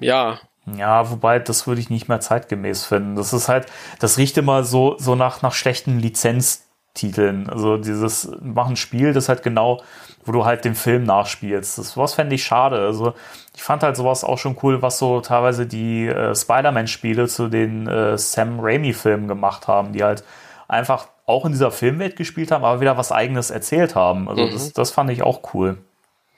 ja. 0.00 0.40
Ja, 0.76 1.10
wobei, 1.10 1.38
das 1.38 1.66
würde 1.66 1.80
ich 1.80 1.90
nicht 1.90 2.08
mehr 2.08 2.20
zeitgemäß 2.20 2.84
finden. 2.84 3.16
Das 3.16 3.32
ist 3.32 3.48
halt, 3.48 3.66
das 3.98 4.18
riecht 4.18 4.36
immer 4.38 4.62
so, 4.62 4.96
so 4.98 5.14
nach, 5.14 5.42
nach 5.42 5.52
schlechten 5.54 5.98
Lizenztiteln. 5.98 7.48
Also 7.48 7.76
dieses, 7.76 8.30
mach 8.40 8.68
ein 8.68 8.76
Spiel, 8.76 9.12
das 9.12 9.28
halt 9.28 9.42
genau, 9.42 9.82
wo 10.24 10.32
du 10.32 10.44
halt 10.44 10.64
den 10.64 10.74
Film 10.74 11.04
nachspielst. 11.04 11.78
Das 11.78 11.96
was 11.96 12.14
fände 12.14 12.34
ich 12.34 12.44
schade. 12.44 12.76
Also 12.78 13.14
ich 13.56 13.62
fand 13.62 13.82
halt 13.82 13.96
sowas 13.96 14.22
auch 14.22 14.38
schon 14.38 14.56
cool, 14.62 14.82
was 14.82 14.98
so 14.98 15.20
teilweise 15.20 15.66
die 15.66 16.06
äh, 16.06 16.34
Spider-Man-Spiele 16.34 17.26
zu 17.26 17.48
den 17.48 17.86
äh, 17.86 18.18
Sam 18.18 18.60
Raimi-Filmen 18.60 19.28
gemacht 19.28 19.66
haben, 19.66 19.92
die 19.92 20.04
halt 20.04 20.24
einfach 20.68 21.08
auch 21.26 21.46
in 21.46 21.52
dieser 21.52 21.70
Filmwelt 21.70 22.16
gespielt 22.16 22.50
haben, 22.50 22.64
aber 22.64 22.80
wieder 22.80 22.96
was 22.96 23.12
eigenes 23.12 23.50
erzählt 23.50 23.94
haben. 23.94 24.28
Also 24.28 24.44
mhm. 24.44 24.50
das, 24.50 24.72
das 24.72 24.90
fand 24.90 25.10
ich 25.10 25.22
auch 25.22 25.54
cool. 25.54 25.78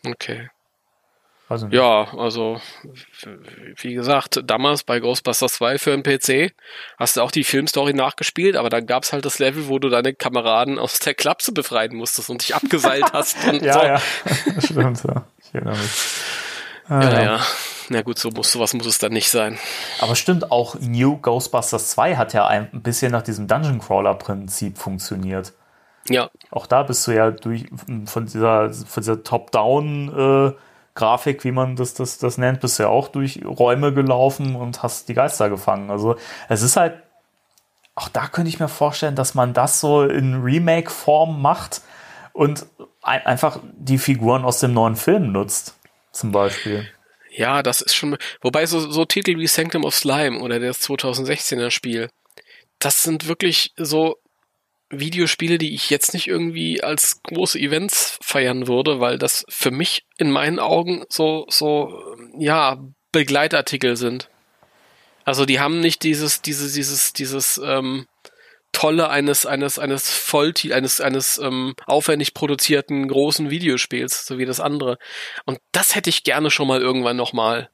Okay. 0.07 0.49
Ja, 1.71 2.09
also 2.17 2.61
wie 3.77 3.93
gesagt, 3.95 4.41
damals 4.45 4.85
bei 4.85 5.01
Ghostbusters 5.01 5.55
2 5.55 5.79
für 5.79 5.97
den 5.97 6.03
PC 6.03 6.55
hast 6.99 7.17
du 7.17 7.21
auch 7.21 7.31
die 7.31 7.45
Filmstory 7.45 7.93
nachgespielt, 7.93 8.57
aber 8.57 8.71
dann 8.71 8.87
gab 8.87 9.03
es 9.03 9.13
halt 9.13 9.27
das 9.27 9.39
Level, 9.39 9.69
wo 9.69 9.79
du 9.79 9.91
deine 9.91 10.15
Kameraden 10.15 10.79
aus 10.79 10.99
der 11.01 11.15
Klapse 11.15 11.53
befreien 11.53 11.95
musstest 11.95 12.31
und 12.31 12.41
dich 12.41 12.55
abgeseilt 12.55 13.05
hast. 13.13 13.37
Ja, 13.61 13.73
so. 13.73 13.83
ja, 13.83 14.01
stimmt, 14.61 15.05
ja. 15.05 15.27
Ich 15.43 15.55
erinnere 15.55 15.77
mich. 15.77 15.91
Ah, 16.89 17.03
ja, 17.03 17.23
ja. 17.23 17.41
Na 17.89 18.03
gut, 18.03 18.19
so 18.19 18.31
muss 18.31 18.53
sowas 18.53 18.73
muss 18.75 18.87
es 18.87 18.99
dann 18.99 19.13
nicht 19.13 19.31
sein. 19.31 19.59
Aber 20.01 20.17
stimmt, 20.17 20.51
auch 20.51 20.77
New 20.81 21.19
Ghostbusters 21.19 21.91
2 21.91 22.17
hat 22.17 22.33
ja 22.33 22.47
ein 22.47 22.71
bisschen 22.83 23.13
nach 23.13 23.23
diesem 23.23 23.49
Dungeon 23.49 23.81
Crawler 23.81 24.15
Prinzip 24.15 24.79
funktioniert. 24.79 25.53
Ja. 26.09 26.31
Auch 26.51 26.67
da 26.67 26.83
bist 26.83 27.07
du 27.07 27.13
ja 27.13 27.31
durch 27.31 27.67
von 28.07 28.27
dieser, 28.27 28.73
von 28.73 29.03
dieser 29.03 29.23
Top-Down 29.23 30.09
äh, 30.49 30.53
Grafik, 30.95 31.45
wie 31.45 31.53
man 31.53 31.77
das, 31.77 31.95
das, 31.95 32.19
das 32.19 32.39
nennt, 32.39 32.61
bist 32.61 32.79
ja 32.79 32.89
auch 32.89 33.09
durch 33.09 33.41
Räume 33.45 33.93
gelaufen 33.95 34.57
und 34.57 34.83
hast 34.83 35.09
die 35.09 35.15
Geister 35.15 35.49
gefangen. 35.49 35.91
Also 35.91 36.17
es 36.49 36.63
ist 36.63 36.77
halt, 36.77 37.03
auch 37.95 38.09
da 38.09 38.27
könnte 38.29 38.49
ich 38.49 38.61
mir 38.61 38.69
vorstellen, 38.69 39.17
dass 39.17 39.35
man 39.35 39.55
das 39.55 39.81
so 39.81 40.05
in 40.05 40.43
Remake-Form 40.43 41.41
macht 41.41 41.83
und 42.33 42.67
ein, 43.03 43.25
einfach 43.27 43.61
die 43.73 43.99
Figuren 43.99 44.45
aus 44.45 44.61
dem 44.61 44.75
neuen 44.75 44.97
Film 44.97 45.33
nutzt, 45.33 45.77
zum 46.13 46.33
Beispiel. 46.33 46.89
Ja, 47.35 47.63
das 47.63 47.81
ist 47.81 47.95
schon. 47.95 48.17
Wobei 48.43 48.67
so, 48.67 48.91
so 48.91 49.05
Titel 49.05 49.39
wie 49.39 49.47
Sanctum 49.47 49.85
of 49.85 49.95
Slime 49.95 50.41
oder 50.41 50.61
das 50.61 50.81
2016er 50.83 51.71
Spiel, 51.71 52.11
das 52.79 53.03
sind 53.03 53.29
wirklich 53.29 53.73
so 53.77 54.19
Videospiele, 54.93 55.59
die 55.59 55.75
ich 55.75 55.91
jetzt 55.91 56.15
nicht 56.15 56.29
irgendwie 56.29 56.83
als 56.83 57.23
große 57.23 57.59
Events 57.59 58.19
feiern 58.23 58.69
würde, 58.69 59.01
weil 59.01 59.19
das 59.19 59.45
für 59.49 59.71
mich 59.71 60.05
in 60.19 60.31
meinen 60.31 60.59
Augen 60.59 61.05
so, 61.09 61.47
so, 61.49 62.17
ja, 62.39 62.79
Begleitartikel 63.11 63.97
sind. 63.97 64.29
Also 65.25 65.45
die 65.45 65.61
haben 65.61 65.81
nicht 65.81 66.03
dieses, 66.03 66.43
dieses, 66.43 66.75
dieses, 66.75 67.13
dieses, 67.13 67.61
ähm, 67.65 68.07
Tolle 68.73 69.11
eines, 69.11 69.45
eines, 69.45 69.79
eines 69.79 70.11
Vollti, 70.11 70.73
eines, 70.73 71.01
eines 71.01 71.39
ähm, 71.39 71.75
aufwendig 71.87 72.33
produzierten 72.33 73.07
großen 73.07 73.51
Videospiels, 73.51 74.27
so 74.27 74.39
wie 74.39 74.47
das 74.47 74.61
andere. 74.61 74.99
Und 75.45 75.59
das 75.73 75.95
hätte 75.95 76.09
ich 76.09 76.25
gerne 76.25 76.51
schon 76.51 76.69
mal 76.69 76.81
irgendwann 76.81 77.17
nochmal. 77.17 77.69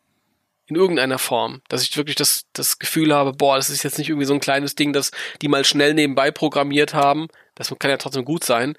In 0.68 0.76
irgendeiner 0.76 1.18
Form. 1.18 1.62
Dass 1.68 1.82
ich 1.82 1.96
wirklich 1.96 2.16
das, 2.16 2.44
das 2.52 2.78
Gefühl 2.78 3.14
habe, 3.14 3.32
boah, 3.32 3.56
das 3.56 3.70
ist 3.70 3.82
jetzt 3.82 3.98
nicht 3.98 4.10
irgendwie 4.10 4.26
so 4.26 4.34
ein 4.34 4.40
kleines 4.40 4.74
Ding, 4.74 4.92
das 4.92 5.10
die 5.40 5.48
mal 5.48 5.64
schnell 5.64 5.94
nebenbei 5.94 6.30
programmiert 6.30 6.94
haben. 6.94 7.28
Das 7.54 7.74
kann 7.78 7.90
ja 7.90 7.96
trotzdem 7.96 8.24
gut 8.24 8.44
sein. 8.44 8.76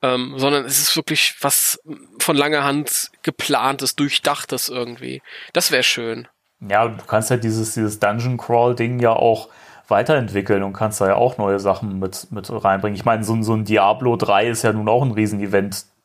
Ähm, 0.00 0.34
sondern 0.36 0.64
es 0.64 0.78
ist 0.78 0.94
wirklich 0.96 1.36
was 1.40 1.80
von 2.20 2.36
langer 2.36 2.62
Hand 2.62 3.10
geplantes, 3.22 3.96
durchdachtes 3.96 4.68
irgendwie. 4.68 5.22
Das 5.52 5.72
wäre 5.72 5.82
schön. 5.82 6.28
Ja, 6.60 6.86
du 6.88 7.04
kannst 7.04 7.30
halt 7.30 7.42
dieses, 7.44 7.74
dieses 7.74 7.98
Dungeon 7.98 8.36
Crawl 8.36 8.74
Ding 8.74 9.00
ja 9.00 9.12
auch 9.12 9.48
weiterentwickeln 9.88 10.62
und 10.62 10.72
kannst 10.72 11.00
da 11.00 11.08
ja 11.08 11.14
auch 11.14 11.38
neue 11.38 11.58
Sachen 11.60 11.98
mit, 11.98 12.30
mit 12.30 12.50
reinbringen. 12.50 12.96
Ich 12.96 13.04
meine, 13.04 13.24
so, 13.24 13.40
so 13.42 13.54
ein 13.54 13.64
Diablo 13.64 14.16
3 14.16 14.48
ist 14.48 14.62
ja 14.62 14.72
nun 14.72 14.88
auch 14.88 15.02
ein 15.02 15.12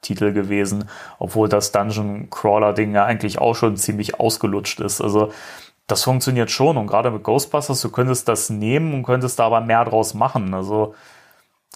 Riesen-Event-Titel 0.03 0.33
gewesen, 0.33 0.89
obwohl 1.19 1.49
das 1.49 1.71
Dungeon 1.71 2.29
Crawler-Ding 2.29 2.93
ja 2.93 3.05
eigentlich 3.05 3.39
auch 3.39 3.55
schon 3.55 3.77
ziemlich 3.77 4.19
ausgelutscht 4.19 4.79
ist. 4.79 5.01
Also 5.01 5.31
das 5.87 6.03
funktioniert 6.03 6.49
schon 6.51 6.77
und 6.77 6.87
gerade 6.87 7.11
mit 7.11 7.23
Ghostbusters, 7.23 7.81
du 7.81 7.89
könntest 7.89 8.27
das 8.27 8.49
nehmen 8.49 8.93
und 8.93 9.03
könntest 9.03 9.39
da 9.39 9.45
aber 9.45 9.61
mehr 9.61 9.83
draus 9.85 10.13
machen. 10.13 10.53
Also 10.53 10.95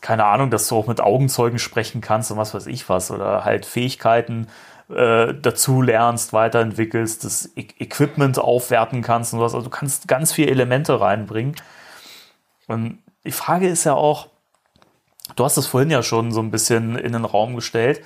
keine 0.02 0.26
Ahnung, 0.26 0.50
dass 0.50 0.68
du 0.68 0.78
auch 0.78 0.88
mit 0.88 1.02
Augenzeugen 1.02 1.60
sprechen 1.60 2.02
kannst 2.02 2.32
und 2.32 2.38
was 2.38 2.54
weiß 2.54 2.68
ich 2.68 2.88
was 2.88 3.12
oder 3.12 3.44
halt 3.44 3.66
Fähigkeiten 3.66 4.48
äh, 4.90 5.34
dazu 5.34 5.82
lernst, 5.82 6.32
weiterentwickelst, 6.34 7.26
das 7.26 7.52
e 7.58 7.68
Equipment 7.80 8.40
aufwerten 8.40 9.02
kannst 9.02 9.34
und 9.34 9.42
was. 9.42 9.54
Also 9.54 9.66
du 9.66 9.70
kannst 9.70 10.08
ganz 10.08 10.32
viele 10.32 10.52
Elemente 10.52 11.02
reinbringen. 11.02 11.56
Und 12.68 13.00
die 13.26 13.32
Frage 13.32 13.68
ist 13.68 13.84
ja 13.84 13.94
auch, 13.94 14.28
du 15.38 15.46
hast 15.46 15.58
es 15.58 15.68
vorhin 15.68 15.90
ja 15.90 16.04
schon 16.04 16.32
so 16.32 16.42
ein 16.42 16.52
bisschen 16.52 16.98
in 16.98 17.14
den 17.14 17.26
Raum 17.26 17.56
gestellt, 17.56 18.02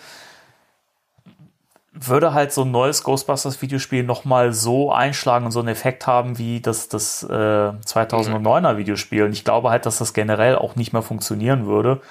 würde 1.94 2.34
halt 2.34 2.54
so 2.54 2.62
ein 2.62 2.72
neues 2.72 3.04
Ghostbusters-Videospiel 3.04 4.04
nochmal 4.04 4.54
so 4.54 4.92
einschlagen 4.92 5.46
und 5.46 5.52
so 5.52 5.60
einen 5.60 5.68
Effekt 5.68 6.08
haben 6.08 6.38
wie 6.38 6.62
das, 6.62 6.88
das 6.88 7.24
äh, 7.24 7.28
2009er 7.28 8.78
Videospiel. 8.78 9.24
Und 9.24 9.34
ich 9.34 9.44
glaube 9.44 9.70
halt, 9.70 9.86
dass 9.86 9.98
das 9.98 10.14
generell 10.14 10.56
auch 10.56 10.76
nicht 10.76 10.94
mehr 10.94 11.02
funktionieren 11.02 11.66
würde. 11.66 12.02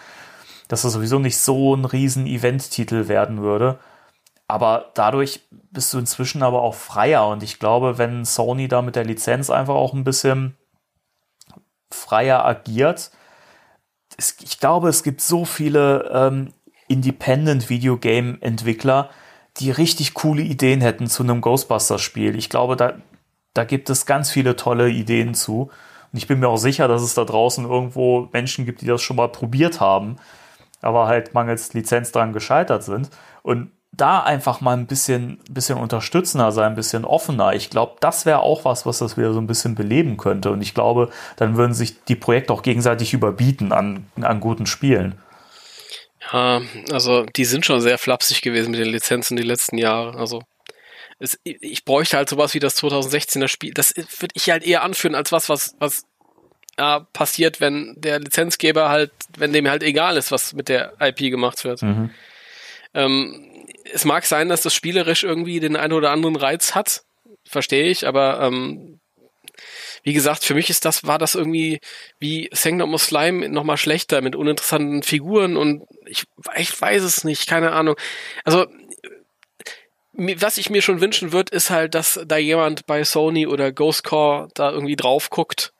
Dass 0.69 0.83
das 0.83 0.93
sowieso 0.93 1.19
nicht 1.19 1.39
so 1.39 1.75
ein 1.75 1.87
riesen 1.87 2.27
Event-Titel 2.27 3.09
werden 3.09 3.41
würde. 3.41 3.79
Aber 4.49 4.91
dadurch 4.95 5.41
bist 5.71 5.95
du 5.95 5.99
inzwischen 5.99 6.43
aber 6.43 6.61
auch 6.61 6.75
freier. 6.75 7.27
Und 7.29 7.43
ich 7.43 7.59
glaube, 7.59 7.97
wenn 7.97 8.25
Sony 8.25 8.69
da 8.69 8.83
mit 8.83 8.97
der 8.97 9.05
Lizenz 9.05 9.49
einfach 9.49 9.75
auch 9.75 9.95
ein 9.95 10.05
bisschen 10.05 10.57
freier 11.91 12.45
agiert. 12.45 13.11
Es, 14.21 14.37
ich 14.43 14.61
glaube, 14.61 14.91
es 14.91 15.03
gibt 15.03 15.23
so 15.23 15.47
viele 15.47 16.11
ähm, 16.13 16.53
Independent 16.89 17.71
Videogame 17.71 18.37
Entwickler, 18.43 19.09
die 19.57 19.71
richtig 19.71 20.13
coole 20.13 20.43
Ideen 20.43 20.83
hätten 20.83 21.07
zu 21.07 21.23
einem 21.23 21.41
Ghostbusters 21.41 22.03
Spiel. 22.03 22.37
Ich 22.37 22.51
glaube, 22.51 22.77
da 22.77 22.99
da 23.55 23.65
gibt 23.65 23.91
es 23.91 24.07
ganz 24.07 24.31
viele 24.31 24.57
tolle 24.57 24.91
Ideen 24.91 25.35
zu. 25.35 25.71
Und 26.13 26.19
ich 26.19 26.27
bin 26.27 26.41
mir 26.41 26.49
auch 26.49 26.57
sicher, 26.57 26.89
dass 26.89 27.03
es 27.03 27.15
da 27.15 27.25
draußen 27.25 27.65
irgendwo 27.65 28.29
Menschen 28.33 28.65
gibt, 28.67 28.81
die 28.81 28.87
das 28.87 29.03
schon 29.03 29.17
mal 29.17 29.29
probiert 29.29 29.81
haben, 29.81 30.17
aber 30.83 31.07
halt 31.07 31.35
mangels 31.35 31.73
Lizenz 31.73 32.13
dran 32.13 32.33
gescheitert 32.33 32.83
sind. 32.83 33.11
Und 33.43 33.71
da 33.93 34.23
einfach 34.23 34.61
mal 34.61 34.77
ein 34.77 34.87
bisschen, 34.87 35.39
bisschen 35.51 35.79
unterstützender 35.79 36.53
sein, 36.53 36.73
ein 36.73 36.75
bisschen 36.75 37.05
offener. 37.05 37.55
Ich 37.55 37.71
glaube, 37.71 37.97
das 38.01 38.25
wäre 38.25 38.41
auch 38.41 38.65
was, 38.65 38.87
was 38.87 38.99
das 38.99 39.17
wieder 39.17 39.33
so 39.33 39.41
ein 39.41 39.47
bisschen 39.47 39.75
beleben 39.75 40.17
könnte. 40.17 40.51
Und 40.51 40.63
ich 40.63 40.75
glaube, 40.75 41.11
dann 41.37 41.57
würden 41.57 41.75
sich 41.75 42.05
die 42.05 42.17
Projekte 42.17 42.53
auch 42.53 42.63
gegenseitig 42.63 43.13
überbieten 43.13 43.73
an, 43.73 44.07
an 44.21 44.41
guten 44.41 44.67
Spielen. 44.67 45.19
Ja, 46.33 46.61
also 46.93 47.25
die 47.25 47.45
sind 47.45 47.67
schon 47.67 47.81
sehr 47.81 47.99
flapsig 47.99 48.43
gewesen 48.43 48.71
mit 48.71 48.81
den 48.81 48.89
Lizenzen 48.89 49.37
die 49.37 49.43
letzten 49.43 49.79
Jahre. 49.79 50.17
Also 50.19 50.43
es, 51.19 51.39
ich 51.45 51.85
bräuchte 51.85 52.17
halt 52.17 52.29
sowas 52.29 52.55
wie 52.55 52.61
das 52.61 52.77
2016er 52.83 53.49
Spiel. 53.49 53.75
Das 53.75 53.95
würde 53.97 54.33
ich 54.35 54.51
halt 54.51 54.65
eher 54.65 54.83
anführen 54.83 55.15
als 55.15 55.33
was, 55.33 55.49
was, 55.49 55.75
was 55.79 56.05
ja, 56.79 57.01
passiert, 57.13 57.61
wenn 57.61 57.95
der 57.99 58.21
Lizenzgeber 58.21 58.89
halt, 58.89 59.13
wenn 59.37 59.53
dem 59.53 59.69
halt 59.69 59.83
egal 59.83 60.17
ist, 60.17 60.31
was 60.31 60.55
mit 60.55 60.69
der 60.69 60.95
IP 61.01 61.19
gemacht 61.31 61.65
wird. 61.65 61.83
Mhm. 61.83 62.11
Ähm, 62.95 63.50
es 63.85 64.05
mag 64.05 64.27
sein, 64.27 64.49
dass 64.49 64.63
das 64.63 64.75
spielerisch 64.75 65.25
irgendwie 65.25 65.61
den 65.61 65.77
einen 65.77 65.93
oder 65.93 66.11
anderen 66.11 66.37
Reiz 66.37 66.75
hat, 66.75 67.03
verstehe 67.45 67.89
ich, 67.91 68.07
aber 68.07 68.41
ähm, 68.41 69.01
wie 70.03 70.13
gesagt, 70.13 70.45
für 70.45 70.55
mich 70.55 70.71
ist 70.71 70.85
das, 70.85 71.07
war 71.07 71.19
das 71.19 71.35
irgendwie 71.35 71.81
wie 72.19 72.49
Sanctum 72.53 72.95
of 72.95 73.03
Slime 73.03 73.49
nochmal 73.49 73.77
schlechter 73.77 74.23
mit 74.23 74.37
uninteressanten 74.37 75.03
Figuren 75.03 75.57
und 75.57 75.83
ich, 76.07 76.25
ich 76.57 76.81
weiß 76.81 77.03
es 77.03 77.25
nicht, 77.25 77.47
keine 77.47 77.73
Ahnung. 77.73 77.97
Also, 78.45 78.67
was 80.13 80.59
ich 80.59 80.71
mir 80.71 80.83
schon 80.83 81.01
wünschen 81.01 81.33
würde, 81.33 81.55
ist 81.55 81.71
halt, 81.71 81.95
dass 81.95 82.21
da 82.27 82.37
jemand 82.37 82.87
bei 82.87 83.05
Sony 83.05 83.47
oder 83.47 83.73
Ghost 83.73 84.05
Core 84.05 84.49
da 84.55 84.71
irgendwie 84.71 84.97
drauf 84.97 85.31
guckt 85.31 85.73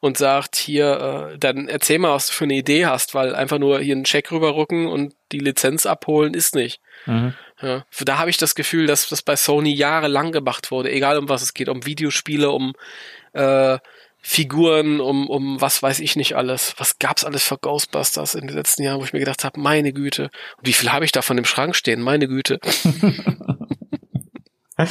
und 0.00 0.18
sagt, 0.18 0.56
hier, 0.56 1.32
äh, 1.34 1.38
dann 1.38 1.68
erzähl 1.68 1.98
mal, 1.98 2.14
was 2.14 2.26
du 2.26 2.32
für 2.32 2.44
eine 2.44 2.54
Idee 2.54 2.86
hast, 2.86 3.14
weil 3.14 3.34
einfach 3.34 3.58
nur 3.58 3.80
hier 3.80 3.94
einen 3.94 4.04
Check 4.04 4.32
rüberrücken 4.32 4.86
und 4.86 5.14
die 5.32 5.38
Lizenz 5.38 5.86
abholen 5.86 6.34
ist 6.34 6.54
nicht. 6.54 6.80
Mhm. 7.06 7.34
Ja, 7.60 7.84
da 8.00 8.18
habe 8.18 8.30
ich 8.30 8.36
das 8.36 8.54
Gefühl, 8.54 8.86
dass 8.86 9.08
das 9.08 9.22
bei 9.22 9.36
Sony 9.36 9.74
jahrelang 9.74 10.32
gemacht 10.32 10.70
wurde, 10.70 10.90
egal 10.90 11.18
um 11.18 11.28
was 11.28 11.42
es 11.42 11.54
geht, 11.54 11.68
um 11.68 11.86
Videospiele, 11.86 12.50
um 12.50 12.74
äh, 13.32 13.78
Figuren, 14.24 15.00
um, 15.00 15.28
um 15.28 15.60
was 15.60 15.82
weiß 15.82 15.98
ich 15.98 16.14
nicht 16.14 16.36
alles. 16.36 16.74
Was 16.78 16.98
gab's 16.98 17.24
alles 17.24 17.42
für 17.42 17.58
Ghostbusters 17.58 18.36
in 18.36 18.46
den 18.46 18.56
letzten 18.56 18.84
Jahren, 18.84 19.00
wo 19.00 19.04
ich 19.04 19.12
mir 19.12 19.18
gedacht 19.18 19.44
habe, 19.44 19.60
meine 19.60 19.92
Güte. 19.92 20.30
Und 20.58 20.66
wie 20.66 20.72
viel 20.72 20.92
habe 20.92 21.04
ich 21.04 21.12
da 21.12 21.22
von 21.22 21.36
dem 21.36 21.44
Schrank 21.44 21.74
stehen? 21.74 22.00
Meine 22.00 22.28
Güte. 22.28 22.60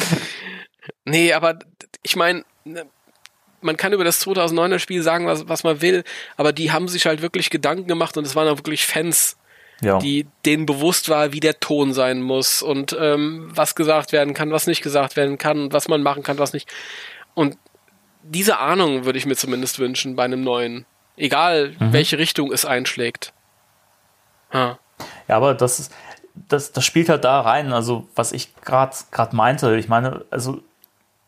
nee, 1.06 1.32
aber 1.32 1.60
ich 2.04 2.18
meine, 2.18 2.44
ne, 2.66 2.86
man 3.62 3.78
kann 3.78 3.94
über 3.94 4.04
das 4.04 4.26
2009er 4.26 4.80
Spiel 4.80 5.02
sagen, 5.02 5.28
was, 5.28 5.48
was 5.48 5.64
man 5.64 5.82
will, 5.82 6.04
aber 6.36 6.52
die 6.52 6.72
haben 6.72 6.88
sich 6.88 7.06
halt 7.06 7.22
wirklich 7.22 7.50
Gedanken 7.50 7.88
gemacht 7.88 8.18
und 8.18 8.26
es 8.26 8.36
waren 8.36 8.48
auch 8.48 8.58
wirklich 8.58 8.86
Fans, 8.86 9.38
ja. 9.82 10.00
die 10.00 10.28
denen 10.46 10.66
bewusst 10.66 11.10
war, 11.10 11.34
wie 11.34 11.40
der 11.40 11.60
Ton 11.60 11.94
sein 11.94 12.22
muss 12.22 12.62
und 12.62 12.96
ähm, 13.00 13.50
was 13.54 13.76
gesagt 13.76 14.12
werden 14.12 14.34
kann, 14.34 14.52
was 14.52 14.68
nicht 14.68 14.82
gesagt 14.82 15.16
werden 15.16 15.38
kann, 15.38 15.74
was 15.74 15.88
man 15.88 16.04
machen 16.04 16.24
kann, 16.24 16.40
was 16.40 16.54
nicht. 16.54 16.70
Und 17.34 17.58
diese 18.24 18.60
Ahnung 18.60 19.06
würde 19.06 19.18
ich 19.18 19.26
mir 19.26 19.36
zumindest 19.36 19.80
wünschen 19.80 20.16
bei 20.16 20.24
einem 20.24 20.44
neuen. 20.44 20.86
Egal, 21.18 21.76
mhm. 21.80 21.94
welche 21.94 22.18
Richtung 22.18 22.52
es 22.52 22.66
einschlägt. 22.66 23.34
Ha. 24.54 24.80
Ja, 25.28 25.38
aber 25.38 25.54
das 25.54 25.80
ist, 25.80 25.94
das, 26.34 26.72
das 26.72 26.86
spielt 26.86 27.10
halt 27.10 27.24
da 27.24 27.42
rein. 27.42 27.74
Also, 27.74 28.08
was 28.16 28.32
ich 28.32 28.54
gerade 28.62 28.96
meinte, 29.36 29.76
ich 29.78 29.88
meine, 29.88 30.26
also 30.30 30.62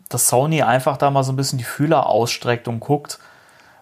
dass 0.09 0.29
Sony 0.29 0.61
einfach 0.61 0.97
da 0.97 1.09
mal 1.09 1.23
so 1.23 1.31
ein 1.31 1.35
bisschen 1.35 1.57
die 1.57 1.63
Fühler 1.63 2.05
ausstreckt 2.07 2.67
und 2.67 2.79
guckt 2.79 3.19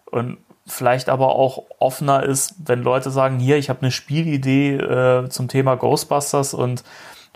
und 0.06 0.38
vielleicht 0.67 1.09
aber 1.09 1.35
auch 1.35 1.63
offener 1.79 2.23
ist, 2.23 2.55
wenn 2.65 2.83
Leute 2.83 3.11
sagen, 3.11 3.39
hier, 3.39 3.57
ich 3.57 3.69
habe 3.69 3.81
eine 3.81 3.91
Spielidee 3.91 4.75
äh, 4.75 5.29
zum 5.29 5.47
Thema 5.47 5.75
Ghostbusters 5.75 6.53
und 6.53 6.83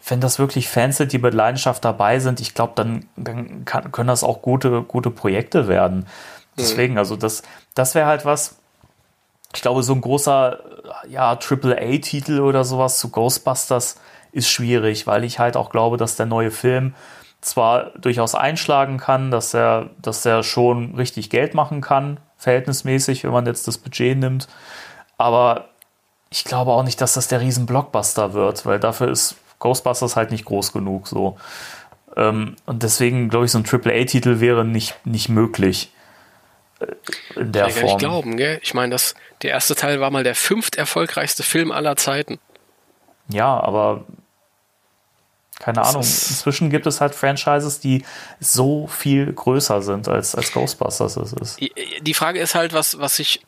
wenn 0.08 0.22
das 0.22 0.38
wirklich 0.38 0.70
Fans 0.70 0.98
sind, 0.98 1.12
die 1.12 1.18
mit 1.18 1.34
Leidenschaft 1.34 1.84
dabei 1.84 2.20
sind, 2.20 2.40
ich 2.40 2.54
glaube, 2.54 2.74
dann, 2.76 3.06
dann 3.16 3.66
kann, 3.66 3.92
können 3.92 4.08
das 4.08 4.24
auch 4.24 4.42
gute, 4.42 4.84
gute 4.84 5.10
Projekte 5.10 5.68
werden. 5.68 6.06
Deswegen, 6.58 6.98
also 6.98 7.16
das, 7.16 7.42
das 7.74 7.96
wäre 7.96 8.06
halt 8.06 8.24
was, 8.24 8.56
ich 9.54 9.62
glaube, 9.62 9.84
so 9.84 9.94
ein 9.94 10.02
großer 10.02 10.60
ja, 11.10 11.32
AAA-Titel 11.32 12.40
oder 12.40 12.64
sowas 12.64 13.00
zu 13.00 13.10
Ghostbusters 13.10 13.98
ist 14.32 14.50
schwierig, 14.50 15.08
weil 15.08 15.24
ich 15.24 15.40
halt 15.40 15.58
auch 15.58 15.70
glaube, 15.70 15.98
dass 15.98 16.16
der 16.16 16.26
neue 16.28 16.52
Film 16.52 16.94
zwar 17.42 17.92
durchaus 17.98 18.36
einschlagen 18.36 18.98
kann, 18.98 19.32
dass 19.32 19.54
er, 19.54 19.90
dass 20.02 20.26
er 20.26 20.44
schon 20.44 20.96
richtig 20.96 21.30
Geld 21.30 21.54
machen 21.54 21.82
kann, 21.82 22.18
verhältnismäßig, 22.46 23.24
wenn 23.24 23.32
man 23.32 23.46
jetzt 23.46 23.68
das 23.68 23.78
Budget 23.78 24.18
nimmt. 24.18 24.48
Aber 25.18 25.70
ich 26.30 26.44
glaube 26.44 26.72
auch 26.72 26.84
nicht, 26.84 27.02
dass 27.02 27.14
das 27.14 27.28
der 27.28 27.42
riesen 27.42 27.66
Blockbuster 27.66 28.34
wird, 28.34 28.66
weil 28.66 28.80
dafür 28.80 29.10
ist 29.10 29.36
Ghostbusters 29.60 30.16
halt 30.16 30.32
nicht 30.32 30.46
groß 30.46 30.72
genug 30.72 31.08
so. 31.08 31.38
Ähm, 32.16 32.56
und 32.66 32.84
deswegen 32.84 33.30
glaube 33.30 33.46
ich, 33.46 33.52
so 33.52 33.58
ein 33.58 33.66
AAA-Titel 33.66 34.40
wäre 34.40 34.64
nicht, 34.64 34.96
nicht 35.06 35.28
möglich. 35.30 35.92
Äh, 36.80 37.40
in 37.40 37.52
der 37.52 37.68
ich 37.68 37.76
Form. 37.76 37.92
Ich 37.92 37.98
glauben, 37.98 38.38
gell? 38.38 38.60
Ich 38.62 38.74
meine, 38.74 38.96
der 39.42 39.50
erste 39.50 39.76
Teil 39.76 40.00
war 40.00 40.12
mal 40.12 40.24
der 40.24 40.36
fünft 40.36 40.76
erfolgreichste 40.76 41.44
Film 41.44 41.72
aller 41.72 41.96
Zeiten. 41.96 42.40
Ja, 43.28 43.60
aber 43.60 44.06
keine 45.60 45.84
Ahnung. 45.84 46.02
Inzwischen 46.02 46.70
gibt 46.70 46.86
es 46.86 47.00
halt 47.00 47.16
Franchises, 47.16 47.80
die 47.80 48.04
so 48.40 48.88
viel 48.88 49.32
größer 49.32 49.82
sind 49.82 50.08
als, 50.08 50.36
als 50.36 50.52
Ghostbusters 50.52 51.16
es 51.18 51.34
ist. 51.34 51.60
Die 52.02 52.14
Frage 52.14 52.40
ist 52.40 52.56
halt, 52.56 52.74
was, 52.74 53.00
was 53.00 53.20
ich, 53.20 53.42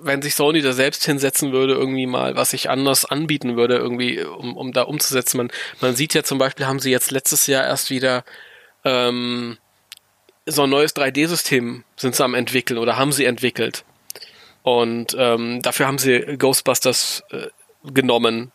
wenn 0.00 0.20
sich 0.20 0.34
Sony 0.34 0.60
da 0.60 0.72
selbst 0.72 1.04
hinsetzen 1.04 1.52
würde, 1.52 1.74
irgendwie 1.74 2.06
mal, 2.06 2.36
was 2.36 2.52
ich 2.52 2.68
anders 2.68 3.06
anbieten 3.06 3.56
würde, 3.56 3.76
irgendwie, 3.76 4.22
um, 4.22 4.56
um 4.56 4.72
da 4.72 4.82
umzusetzen. 4.82 5.38
Man, 5.38 5.52
man 5.80 5.96
sieht 5.96 6.12
ja 6.12 6.22
zum 6.22 6.38
Beispiel, 6.38 6.66
haben 6.66 6.80
sie 6.80 6.90
jetzt 6.90 7.10
letztes 7.10 7.46
Jahr 7.46 7.64
erst 7.64 7.88
wieder 7.88 8.24
ähm, 8.84 9.56
so 10.46 10.64
ein 10.64 10.70
neues 10.70 10.94
3D-System 10.94 11.84
sind 11.96 12.14
sie 12.14 12.24
am 12.24 12.34
entwickeln 12.34 12.78
oder 12.78 12.98
haben 12.98 13.12
sie 13.12 13.24
entwickelt. 13.24 13.84
Und 14.62 15.16
ähm, 15.18 15.62
dafür 15.62 15.86
haben 15.86 15.98
sie 15.98 16.36
Ghostbusters 16.38 17.22
äh, 17.30 17.48
genommen 17.84 18.52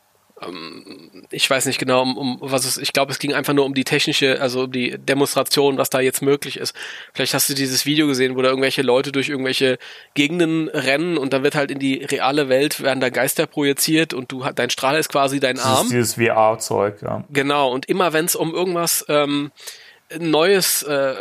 ich 1.31 1.49
weiß 1.49 1.65
nicht 1.65 1.79
genau, 1.79 2.01
um, 2.01 2.17
um 2.17 2.37
was 2.41 2.65
es, 2.65 2.77
ich 2.77 2.93
glaube, 2.93 3.11
es 3.11 3.19
ging 3.19 3.33
einfach 3.33 3.53
nur 3.53 3.65
um 3.65 3.73
die 3.73 3.83
technische, 3.83 4.41
also 4.41 4.63
um 4.63 4.71
die 4.71 4.97
Demonstration, 4.97 5.77
was 5.77 5.89
da 5.89 5.99
jetzt 5.99 6.21
möglich 6.21 6.57
ist. 6.57 6.75
Vielleicht 7.13 7.33
hast 7.33 7.49
du 7.49 7.53
dieses 7.53 7.85
Video 7.85 8.07
gesehen, 8.07 8.35
wo 8.35 8.41
da 8.41 8.49
irgendwelche 8.49 8.81
Leute 8.81 9.11
durch 9.11 9.29
irgendwelche 9.29 9.77
Gegenden 10.13 10.69
rennen 10.69 11.17
und 11.17 11.33
dann 11.33 11.43
wird 11.43 11.55
halt 11.55 11.71
in 11.71 11.79
die 11.79 12.03
reale 12.05 12.49
Welt 12.49 12.81
werden 12.81 12.99
da 12.99 13.09
Geister 13.09 13.47
projiziert 13.47 14.13
und 14.13 14.31
du 14.31 14.43
dein 14.55 14.69
Strahl 14.69 14.97
ist 14.97 15.09
quasi 15.09 15.39
dein 15.39 15.59
Arm. 15.59 15.75
Das 15.75 15.83
ist 15.83 15.91
dieses 15.91 16.13
VR-Zeug, 16.15 17.01
ja. 17.01 17.23
Genau, 17.29 17.71
und 17.71 17.87
immer 17.87 18.13
wenn 18.13 18.25
es 18.25 18.35
um 18.35 18.53
irgendwas 18.53 19.05
ähm, 19.09 19.51
Neues 20.17 20.83
äh, 20.83 21.15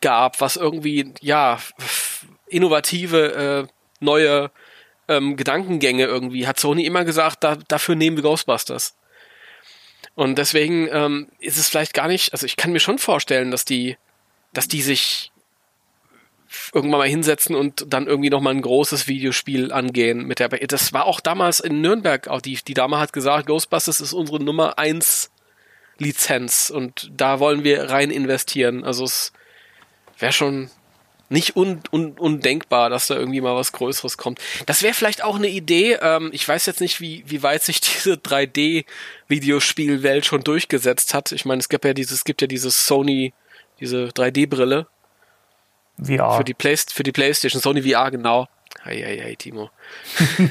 gab, 0.00 0.40
was 0.40 0.56
irgendwie, 0.56 1.12
ja, 1.20 1.58
innovative, 2.46 3.66
äh, 3.68 3.72
neue 4.00 4.50
ähm, 5.10 5.36
Gedankengänge 5.36 6.04
irgendwie, 6.04 6.46
hat 6.46 6.60
Sony 6.60 6.86
immer 6.86 7.04
gesagt, 7.04 7.42
da, 7.44 7.56
dafür 7.68 7.96
nehmen 7.96 8.16
wir 8.16 8.22
Ghostbusters. 8.22 8.96
Und 10.14 10.38
deswegen 10.38 10.88
ähm, 10.92 11.28
ist 11.40 11.58
es 11.58 11.68
vielleicht 11.68 11.94
gar 11.94 12.08
nicht, 12.08 12.32
also 12.32 12.46
ich 12.46 12.56
kann 12.56 12.72
mir 12.72 12.80
schon 12.80 12.98
vorstellen, 12.98 13.50
dass 13.50 13.64
die, 13.64 13.96
dass 14.52 14.68
die 14.68 14.82
sich 14.82 15.32
irgendwann 16.72 17.00
mal 17.00 17.08
hinsetzen 17.08 17.54
und 17.54 17.92
dann 17.92 18.06
irgendwie 18.06 18.30
nochmal 18.30 18.54
ein 18.54 18.62
großes 18.62 19.06
Videospiel 19.06 19.72
angehen 19.72 20.26
mit 20.26 20.40
der 20.40 20.48
das 20.48 20.92
war 20.92 21.04
auch 21.04 21.20
damals 21.20 21.60
in 21.60 21.80
Nürnberg 21.80 22.26
auch 22.26 22.40
die 22.40 22.56
die 22.56 22.74
Dame 22.74 22.98
hat 22.98 23.12
gesagt 23.12 23.46
Ghostbusters 23.46 24.00
ist 24.00 24.12
unsere 24.12 24.42
Nummer 24.42 24.76
eins 24.76 25.30
Lizenz 25.98 26.70
und 26.70 27.08
da 27.16 27.38
wollen 27.38 27.62
wir 27.62 27.90
rein 27.90 28.10
investieren 28.10 28.82
also 28.82 29.04
es 29.04 29.32
wäre 30.18 30.32
schon 30.32 30.70
nicht 31.30 31.56
un, 31.56 31.80
un, 31.92 32.12
undenkbar, 32.18 32.90
dass 32.90 33.06
da 33.06 33.14
irgendwie 33.14 33.40
mal 33.40 33.54
was 33.54 33.72
Größeres 33.72 34.18
kommt. 34.18 34.40
Das 34.66 34.82
wäre 34.82 34.94
vielleicht 34.94 35.22
auch 35.22 35.36
eine 35.36 35.48
Idee. 35.48 35.96
Ähm, 36.02 36.30
ich 36.32 36.46
weiß 36.46 36.66
jetzt 36.66 36.80
nicht, 36.80 37.00
wie, 37.00 37.22
wie 37.26 37.42
weit 37.42 37.62
sich 37.62 37.80
diese 37.80 38.14
3D-Videospielwelt 38.14 40.26
schon 40.26 40.42
durchgesetzt 40.42 41.14
hat. 41.14 41.30
Ich 41.32 41.44
meine, 41.44 41.60
es 41.60 41.68
gibt 41.68 41.84
ja 41.84 41.94
dieses, 41.94 42.18
es 42.18 42.24
gibt 42.24 42.42
ja 42.42 42.48
dieses 42.48 42.84
Sony, 42.84 43.32
diese 43.78 44.08
3D-Brille. 44.08 44.88
VR. 46.02 46.36
Für 46.36 46.44
die, 46.44 46.54
Play, 46.54 46.76
für 46.76 47.04
die 47.04 47.12
PlayStation, 47.12 47.62
Sony 47.62 47.82
VR, 47.82 48.10
genau. 48.10 48.48
Hey, 48.82 49.00
hey, 49.00 49.20
hey, 49.20 49.36
Timo. 49.36 49.70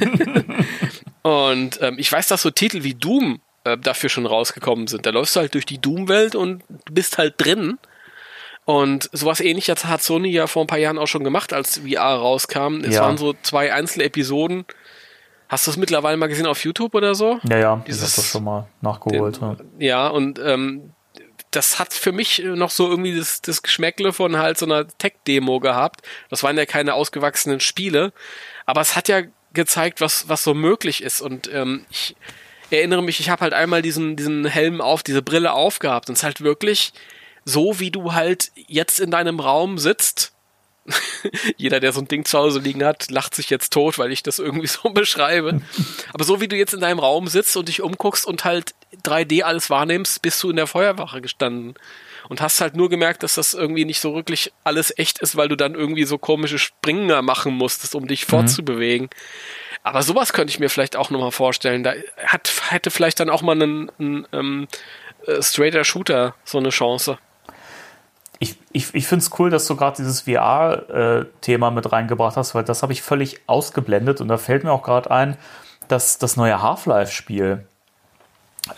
und 1.23 1.81
ähm, 1.81 1.95
ich 1.97 2.11
weiß, 2.11 2.27
dass 2.27 2.43
so 2.43 2.51
Titel 2.51 2.84
wie 2.84 2.93
Doom 2.93 3.41
äh, 3.65 3.77
dafür 3.77 4.10
schon 4.10 4.26
rausgekommen 4.26 4.88
sind. 4.88 5.06
Da 5.06 5.10
läufst 5.10 5.35
du 5.35 5.41
halt 5.41 5.56
durch 5.56 5.65
die 5.65 5.80
Doom-Welt 5.80 6.35
und 6.35 6.64
bist 6.89 7.18
halt 7.18 7.35
drin 7.38 7.77
und 8.70 9.10
sowas 9.14 9.40
ähnliches 9.40 9.86
hat 9.86 10.04
Sony 10.04 10.30
ja 10.30 10.46
vor 10.46 10.64
ein 10.64 10.68
paar 10.68 10.78
Jahren 10.78 11.00
auch 11.00 11.08
schon 11.08 11.24
gemacht, 11.24 11.54
als 11.54 11.80
VR 11.80 12.14
rauskam. 12.14 12.82
Es 12.84 12.94
ja. 12.94 13.02
waren 13.02 13.18
so 13.18 13.34
zwei 13.41 13.74
einzelne 13.74 14.04
Episoden. 14.04 14.64
Hast 15.48 15.66
du 15.66 15.72
es 15.72 15.78
mittlerweile 15.78 16.18
mal 16.18 16.28
gesehen 16.28 16.46
auf 16.46 16.64
YouTube 16.64 16.94
oder 16.94 17.16
so? 17.16 17.40
Ja, 17.50 17.58
ja, 17.58 17.84
Dieses, 17.88 18.04
ich 18.04 18.14
habe 18.14 18.22
das 18.22 18.32
schon 18.32 18.44
mal 18.44 18.68
nachgeholt. 18.82 19.41
Den, 19.41 19.58
ja. 19.80 19.88
ja, 19.88 20.08
und 20.10 20.38
ähm, 20.38 20.94
das 21.50 21.80
hat 21.80 21.96
für 21.96 22.12
mich 22.12 22.44
noch 22.46 22.70
so 22.70 22.88
irgendwie 22.88 23.18
das, 23.18 23.41
das 23.41 23.64
Geschmäckle 23.64 24.14
von 24.14 24.38
halt 24.38 24.60
so 24.60 24.68
einer 24.68 24.88
Tech-Demo 24.88 25.60
gehabt. 25.60 26.02
Das 26.30 26.44
waren 26.44 26.56
ja 26.56 26.68
keine 26.68 26.94
ausgewachsenen 26.94 27.62
Spiele, 27.62 28.14
aber 28.68 28.82
es 28.82 28.96
hat 28.96 29.08
ja 29.08 29.24
gezeigt, 29.52 30.00
was, 30.00 30.30
was 30.30 30.44
so 30.44 30.54
möglich 30.54 31.02
ist. 31.02 31.22
Und 31.22 31.52
ähm, 31.52 31.88
ich 31.90 32.16
erinnere 32.70 33.02
mich, 33.02 33.20
ich 33.20 33.32
habe 33.32 33.41
halt 33.41 33.54
einmal 33.54 33.82
diesen, 33.82 34.16
diesen 34.16 34.46
Helm 34.46 34.80
auf, 34.80 35.02
diese 35.02 35.24
Brille 35.24 35.54
aufgehabt 35.54 36.08
und 36.08 36.14
es 36.14 36.20
ist 36.20 36.24
halt 36.24 36.41
wirklich 36.41 36.94
so, 37.50 37.80
wie 37.80 37.92
du 37.92 38.14
halt 38.14 38.52
jetzt 38.68 39.00
in 39.00 39.12
deinem 39.12 39.40
Raum 39.40 39.78
sitzt. 39.78 40.34
Jeder, 41.58 41.80
der 41.80 41.94
so 41.94 42.02
ein 42.02 42.08
Ding 42.08 42.26
zu 42.26 42.38
Hause 42.38 42.60
liegen 42.60 42.84
hat, 42.84 43.12
lacht 43.12 43.36
sich 43.36 43.50
jetzt 43.50 43.74
tot, 43.74 43.98
weil 43.98 44.12
ich 44.12 44.24
das 44.24 44.40
irgendwie 44.40 44.68
so 44.68 44.90
beschreibe. 44.90 45.62
Aber 46.14 46.24
so 46.24 46.42
wie 46.42 46.48
du 46.48 46.56
jetzt 46.56 46.74
in 46.74 46.82
deinem 46.82 47.00
Raum 47.00 47.28
sitzt 47.28 47.58
und 47.58 47.68
dich 47.68 47.82
umguckst 47.82 48.26
und 48.26 48.46
halt 48.46 48.74
3D 49.04 49.44
alles 49.44 49.70
wahrnimmst, 49.70 50.22
bist 50.22 50.42
du 50.44 50.50
in 50.50 50.56
der 50.56 50.68
Feuerwache 50.68 51.22
gestanden. 51.22 51.76
Und 52.28 52.42
hast 52.42 52.62
halt 52.62 52.76
nur 52.76 52.90
gemerkt, 52.90 53.24
dass 53.24 53.36
das 53.36 53.56
irgendwie 53.56 53.86
nicht 53.86 54.00
so 54.00 54.14
wirklich 54.14 54.52
alles 54.64 54.96
echt 54.98 55.18
ist, 55.20 55.36
weil 55.36 55.48
du 55.48 55.56
dann 55.56 55.74
irgendwie 55.74 56.04
so 56.04 56.20
komische 56.20 56.60
Springer 56.60 57.24
machen 57.24 57.54
musstest, 57.54 57.96
um 57.96 58.08
dich 58.08 58.28
mhm. 58.28 58.30
fortzubewegen. 58.30 59.10
Aber 59.82 60.04
sowas 60.04 60.34
könnte 60.34 60.52
ich 60.52 60.60
mir 60.60 60.70
vielleicht 60.70 60.96
auch 60.96 61.10
nochmal 61.10 61.32
vorstellen. 61.32 61.84
Da 61.84 61.94
hat, 62.24 62.52
hätte 62.70 62.92
vielleicht 62.92 63.20
dann 63.20 63.30
auch 63.30 63.42
mal 63.42 63.60
ein, 63.60 63.92
ein, 64.00 64.28
ein 64.32 64.68
äh, 65.26 65.42
straighter 65.42 65.84
Shooter 65.84 66.36
so 66.44 66.58
eine 66.58 66.70
Chance. 66.70 67.18
Ich, 68.40 68.57
ich, 68.72 68.94
ich 68.95 69.06
finde 69.06 69.24
es 69.24 69.38
cool, 69.38 69.49
dass 69.49 69.68
du 69.68 69.76
gerade 69.76 69.98
dieses 69.98 70.22
VR-Thema 70.22 71.68
äh, 71.68 71.72
mit 71.72 71.91
reingebracht 71.91 72.38
hast, 72.38 72.56
weil 72.56 72.64
das 72.64 72.82
habe 72.84 72.94
ich 72.94 73.02
völlig 73.02 73.41
ausgeblendet 73.48 74.22
und 74.22 74.30
da 74.30 74.38
fällt 74.38 74.64
mir 74.64 74.72
auch 74.72 74.84
gerade 74.84 75.11
ein, 75.11 75.38
dass 75.90 76.18
das 76.20 76.38
neue 76.38 76.61
Half-Life-Spiel, 76.61 77.66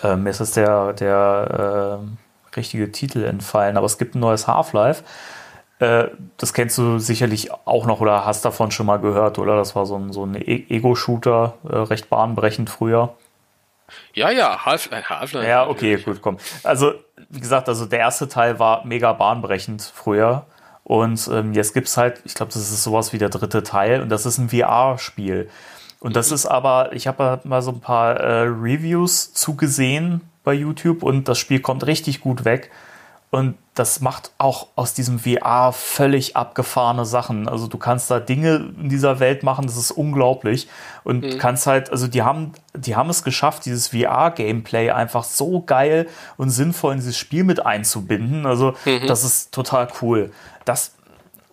äh, 0.03 0.15
mir 0.15 0.29
ist 0.31 0.39
es 0.39 0.51
der, 0.51 0.93
der 0.93 1.99
äh, 2.01 2.55
richtige 2.57 2.91
Titel 2.91 3.23
entfallen, 3.23 3.77
aber 3.77 3.85
es 3.85 3.97
gibt 3.97 4.15
ein 4.15 4.19
neues 4.19 4.47
Half-Life. 4.47 5.03
Äh, 5.79 6.09
das 6.38 6.53
kennst 6.53 6.77
du 6.77 6.99
sicherlich 6.99 7.51
auch 7.51 7.85
noch 7.85 8.01
oder 8.01 8.25
hast 8.25 8.45
davon 8.45 8.71
schon 8.71 8.85
mal 8.85 8.97
gehört, 8.97 9.39
oder? 9.39 9.57
Das 9.57 9.75
war 9.75 9.85
so 9.85 9.97
ein, 9.97 10.13
so 10.13 10.25
ein 10.25 10.35
e-, 10.35 10.65
Ego-Shooter, 10.69 11.55
äh, 11.67 11.75
recht 11.75 12.09
bahnbrechend 12.09 12.69
früher. 12.69 13.15
Ja, 14.13 14.29
ja, 14.29 14.65
Half-Life. 14.65 15.09
Half 15.09 15.33
ja, 15.33 15.67
okay, 15.67 15.97
gut, 15.97 16.21
komm. 16.21 16.38
Also, 16.63 16.93
wie 17.31 17.39
gesagt, 17.39 17.69
also 17.69 17.85
der 17.85 17.99
erste 17.99 18.27
Teil 18.27 18.59
war 18.59 18.85
mega 18.85 19.13
bahnbrechend 19.13 19.81
früher. 19.81 20.45
Und 20.83 21.29
ähm, 21.31 21.53
jetzt 21.53 21.73
gibt 21.73 21.87
es 21.87 21.97
halt, 21.97 22.21
ich 22.25 22.33
glaube, 22.33 22.51
das 22.51 22.61
ist 22.61 22.83
sowas 22.83 23.13
wie 23.13 23.17
der 23.17 23.29
dritte 23.29 23.63
Teil 23.63 24.01
und 24.01 24.09
das 24.09 24.25
ist 24.25 24.37
ein 24.37 24.49
VR-Spiel. 24.49 25.49
Und 25.99 26.15
das 26.15 26.31
ist 26.31 26.45
aber, 26.45 26.93
ich 26.93 27.07
habe 27.07 27.39
mal 27.43 27.61
so 27.61 27.71
ein 27.71 27.79
paar 27.79 28.17
äh, 28.17 28.41
Reviews 28.41 29.33
zugesehen 29.33 30.21
bei 30.43 30.53
YouTube 30.53 31.03
und 31.03 31.27
das 31.27 31.37
Spiel 31.37 31.59
kommt 31.61 31.85
richtig 31.85 32.21
gut 32.21 32.43
weg. 32.43 32.71
Und 33.31 33.57
das 33.75 34.01
macht 34.01 34.31
auch 34.37 34.67
aus 34.75 34.93
diesem 34.93 35.19
VR 35.19 35.71
völlig 35.71 36.35
abgefahrene 36.35 37.05
Sachen. 37.05 37.47
Also 37.47 37.67
du 37.67 37.77
kannst 37.77 38.11
da 38.11 38.19
Dinge 38.19 38.73
in 38.77 38.89
dieser 38.89 39.21
Welt 39.21 39.41
machen, 39.43 39.65
das 39.65 39.77
ist 39.77 39.91
unglaublich. 39.91 40.67
Und 41.05 41.23
mhm. 41.23 41.37
kannst 41.37 41.65
halt, 41.65 41.89
also 41.91 42.07
die 42.07 42.23
haben, 42.23 42.51
die 42.75 42.97
haben 42.97 43.09
es 43.09 43.23
geschafft, 43.23 43.65
dieses 43.65 43.87
VR-Gameplay 43.87 44.91
einfach 44.91 45.23
so 45.23 45.61
geil 45.61 46.09
und 46.35 46.49
sinnvoll 46.49 46.91
in 46.91 46.99
dieses 46.99 47.17
Spiel 47.17 47.45
mit 47.45 47.65
einzubinden. 47.65 48.45
Also 48.45 48.73
mhm. 48.83 49.07
das 49.07 49.23
ist 49.23 49.53
total 49.53 49.87
cool. 50.01 50.31
Das 50.65 50.95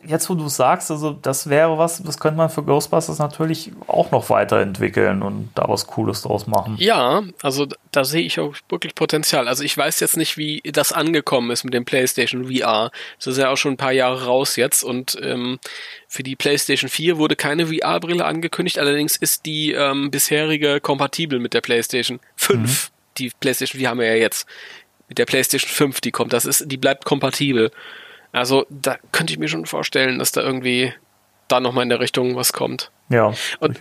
jetzt, 0.05 0.31
wo 0.31 0.35
du 0.35 0.49
sagst, 0.49 0.91
also 0.91 1.13
das 1.13 1.49
wäre 1.49 1.79
was, 1.79 2.03
das 2.03 2.19
könnte 2.19 2.37
man 2.37 2.51
für 2.51 2.63
Ghostbusters 2.63 3.19
natürlich 3.19 3.73
auch 3.87 4.11
noch 4.11 4.31
weiterentwickeln 4.31 5.23
und 5.23 5.51
da 5.55 5.69
was 5.69 5.87
Cooles 5.87 6.23
draus 6.23 6.47
machen. 6.47 6.77
Ja, 6.79 7.23
also 7.43 7.67
da 7.91 8.05
sehe 8.05 8.23
ich 8.23 8.39
auch 8.39 8.55
wirklich 8.69 8.95
Potenzial. 8.95 9.49
Also 9.49 9.65
ich 9.65 9.77
weiß 9.77 10.01
jetzt 10.01 10.17
nicht, 10.17 10.37
wie 10.37 10.63
das 10.65 10.93
angekommen 10.93 11.51
ist 11.51 11.65
mit 11.65 11.75
dem 11.75 11.85
PlayStation 11.85 12.53
VR. 12.53 12.91
Das 13.19 13.27
ist 13.27 13.39
ja 13.39 13.51
auch 13.51 13.57
schon 13.57 13.75
ein 13.75 13.79
paar 13.79 13.93
Jahre 13.93 14.25
raus 14.25 14.57
jetzt 14.57 14.85
und 14.85 15.19
ähm, 15.23 15.59
für 16.07 16.23
die 16.23 16.37
PlayStation 16.37 16.89
4 16.89 17.19
wurde 17.19 17.37
keine 17.37 17.67
VR-Brille 17.67 18.25
angekündigt, 18.25 18.79
allerdings 18.79 19.17
ist 19.17 19.47
die 19.47 19.73
ähm, 19.73 20.11
bisherige 20.11 20.81
kompatibel 20.81 21.39
mit 21.39 21.55
der 21.55 21.61
PlayStation 21.61 22.21
5. 22.37 22.61
Mhm. 22.61 22.95
Die 23.19 23.33
PlayStation 23.41 23.79
4 23.79 23.91
haben 23.91 24.01
wir 24.01 24.07
ja 24.07 24.15
jetzt. 24.15 24.47
Mit 25.09 25.19
der 25.19 25.27
PlayStation 25.27 25.71
5, 25.71 26.03
die 26.03 26.13
kommt, 26.13 26.35
das 26.35 26.45
ist, 26.45 26.65
die 26.67 26.77
bleibt 26.77 27.07
kompatibel. 27.07 27.71
Also 28.33 28.67
da 28.69 28.99
könnte 29.13 29.33
ich 29.33 29.39
mir 29.39 29.49
schon 29.49 29.67
vorstellen, 29.67 30.19
dass 30.19 30.33
da 30.33 30.43
irgendwie 30.43 30.93
da 31.49 31.61
nochmal 31.61 31.83
in 31.83 31.89
der 31.89 32.01
Richtung 32.01 32.37
was 32.37 32.53
kommt. 32.53 32.91
Ja, 33.11 33.33
und 33.61 33.81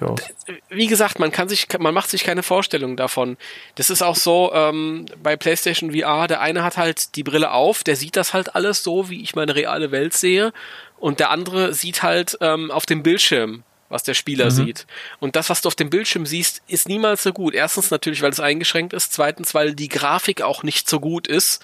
wie 0.69 0.87
gesagt, 0.87 1.19
man 1.19 1.31
kann 1.31 1.49
sich, 1.49 1.67
man 1.79 1.93
macht 1.93 2.09
sich 2.09 2.23
keine 2.23 2.43
Vorstellung 2.43 2.95
davon. 2.95 3.35
Das 3.75 3.89
ist 3.89 4.01
auch 4.01 4.15
so 4.15 4.51
ähm, 4.53 5.05
bei 5.21 5.35
PlayStation 5.35 5.91
VR. 5.91 6.27
Der 6.27 6.39
eine 6.39 6.63
hat 6.63 6.77
halt 6.77 7.15
die 7.17 7.23
Brille 7.23 7.51
auf, 7.51 7.83
der 7.83 7.97
sieht 7.97 8.15
das 8.15 8.33
halt 8.33 8.55
alles 8.55 8.83
so, 8.83 9.09
wie 9.09 9.21
ich 9.21 9.35
meine 9.35 9.53
reale 9.53 9.91
Welt 9.91 10.13
sehe, 10.13 10.53
und 10.97 11.19
der 11.19 11.29
andere 11.29 11.73
sieht 11.73 12.03
halt 12.03 12.37
ähm, 12.41 12.71
auf 12.71 12.85
dem 12.85 13.03
Bildschirm, 13.03 13.63
was 13.89 14.03
der 14.03 14.13
Spieler 14.13 14.45
mhm. 14.45 14.51
sieht. 14.51 14.87
Und 15.19 15.35
das, 15.35 15.49
was 15.49 15.61
du 15.61 15.67
auf 15.67 15.75
dem 15.75 15.89
Bildschirm 15.89 16.25
siehst, 16.25 16.61
ist 16.67 16.87
niemals 16.87 17.23
so 17.23 17.33
gut. 17.33 17.53
Erstens 17.53 17.91
natürlich, 17.91 18.21
weil 18.21 18.31
es 18.31 18.39
eingeschränkt 18.39 18.93
ist. 18.93 19.13
Zweitens, 19.13 19.53
weil 19.53 19.75
die 19.75 19.89
Grafik 19.89 20.41
auch 20.41 20.63
nicht 20.63 20.89
so 20.89 20.99
gut 20.99 21.27
ist, 21.27 21.63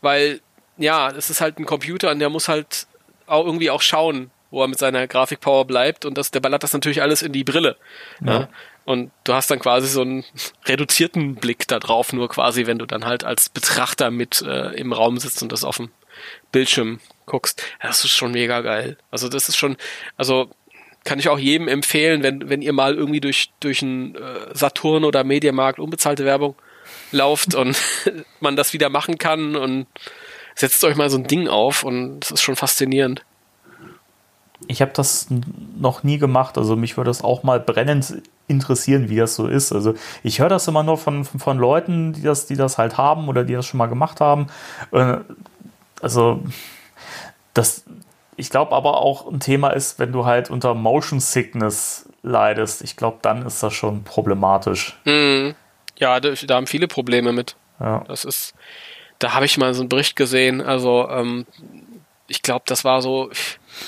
weil 0.00 0.40
ja, 0.78 1.10
es 1.10 1.30
ist 1.30 1.40
halt 1.40 1.58
ein 1.58 1.66
Computer 1.66 2.10
und 2.10 2.18
der 2.18 2.30
muss 2.30 2.48
halt 2.48 2.86
auch 3.26 3.44
irgendwie 3.44 3.70
auch 3.70 3.82
schauen, 3.82 4.30
wo 4.50 4.62
er 4.62 4.68
mit 4.68 4.78
seiner 4.78 5.06
Grafikpower 5.06 5.64
bleibt 5.64 6.04
und 6.04 6.16
das, 6.16 6.30
der 6.30 6.40
ballert 6.40 6.62
das 6.62 6.72
natürlich 6.72 7.02
alles 7.02 7.22
in 7.22 7.32
die 7.32 7.44
Brille. 7.44 7.76
Ja. 8.24 8.32
ja. 8.32 8.48
Und 8.84 9.10
du 9.24 9.34
hast 9.34 9.50
dann 9.50 9.58
quasi 9.58 9.88
so 9.88 10.02
einen 10.02 10.24
reduzierten 10.66 11.34
Blick 11.34 11.66
da 11.66 11.80
drauf, 11.80 12.12
nur 12.12 12.28
quasi, 12.28 12.66
wenn 12.66 12.78
du 12.78 12.86
dann 12.86 13.04
halt 13.04 13.24
als 13.24 13.48
Betrachter 13.48 14.10
mit 14.10 14.42
äh, 14.42 14.72
im 14.74 14.92
Raum 14.92 15.18
sitzt 15.18 15.42
und 15.42 15.50
das 15.50 15.64
auf 15.64 15.78
dem 15.78 15.90
Bildschirm 16.52 17.00
guckst. 17.26 17.62
Das 17.82 18.04
ist 18.04 18.12
schon 18.12 18.32
mega 18.32 18.60
geil. 18.60 18.96
Also 19.10 19.28
das 19.28 19.48
ist 19.48 19.56
schon, 19.56 19.76
also 20.16 20.50
kann 21.04 21.18
ich 21.18 21.28
auch 21.28 21.38
jedem 21.38 21.68
empfehlen, 21.68 22.22
wenn, 22.22 22.48
wenn 22.48 22.62
ihr 22.62 22.72
mal 22.72 22.94
irgendwie 22.94 23.20
durch, 23.20 23.50
durch 23.60 23.82
einen 23.82 24.14
äh, 24.14 24.54
Saturn 24.54 25.04
oder 25.04 25.24
Mediamarkt 25.24 25.78
unbezahlte 25.78 26.24
Werbung 26.24 26.54
lauft 27.10 27.54
und 27.54 27.76
man 28.40 28.56
das 28.56 28.72
wieder 28.72 28.88
machen 28.88 29.18
kann 29.18 29.56
und 29.56 29.86
setzt 30.56 30.82
euch 30.84 30.96
mal 30.96 31.10
so 31.10 31.18
ein 31.18 31.26
Ding 31.26 31.48
auf 31.48 31.84
und 31.84 32.24
es 32.24 32.32
ist 32.32 32.42
schon 32.42 32.56
faszinierend. 32.56 33.24
Ich 34.66 34.80
habe 34.80 34.90
das 34.94 35.28
noch 35.78 36.02
nie 36.02 36.18
gemacht, 36.18 36.58
also 36.58 36.74
mich 36.74 36.96
würde 36.96 37.10
das 37.10 37.22
auch 37.22 37.42
mal 37.42 37.60
brennend 37.60 38.22
interessieren, 38.48 39.10
wie 39.10 39.16
das 39.16 39.36
so 39.36 39.46
ist. 39.46 39.72
Also 39.72 39.94
ich 40.22 40.40
höre 40.40 40.48
das 40.48 40.66
immer 40.66 40.82
nur 40.82 40.96
von, 40.96 41.24
von 41.24 41.58
Leuten, 41.58 42.14
die 42.14 42.22
das, 42.22 42.46
die 42.46 42.56
das 42.56 42.78
halt 42.78 42.96
haben 42.96 43.28
oder 43.28 43.44
die 43.44 43.52
das 43.52 43.66
schon 43.66 43.78
mal 43.78 43.86
gemacht 43.86 44.20
haben. 44.20 44.46
Äh, 44.92 45.18
also 46.00 46.42
das, 47.54 47.84
ich 48.36 48.50
glaube 48.50 48.74
aber 48.74 49.00
auch 49.00 49.30
ein 49.30 49.40
Thema 49.40 49.70
ist, 49.70 49.98
wenn 49.98 50.12
du 50.12 50.24
halt 50.24 50.50
unter 50.50 50.74
Motion 50.74 51.20
Sickness 51.20 52.08
leidest. 52.22 52.82
Ich 52.82 52.96
glaube, 52.96 53.18
dann 53.22 53.44
ist 53.46 53.62
das 53.62 53.74
schon 53.74 54.04
problematisch. 54.04 54.98
Mhm. 55.04 55.54
Ja, 55.98 56.20
da, 56.20 56.30
da, 56.30 56.54
haben 56.56 56.66
viele 56.66 56.88
Probleme 56.88 57.32
mit. 57.32 57.56
Ja. 57.80 58.04
Das 58.08 58.24
ist, 58.24 58.54
da 59.18 59.32
habe 59.32 59.46
ich 59.46 59.58
mal 59.58 59.74
so 59.74 59.82
einen 59.82 59.88
Bericht 59.88 60.16
gesehen, 60.16 60.60
also 60.60 61.08
ähm, 61.08 61.46
ich 62.28 62.42
glaube, 62.42 62.64
das 62.66 62.84
war 62.84 63.02
so 63.02 63.30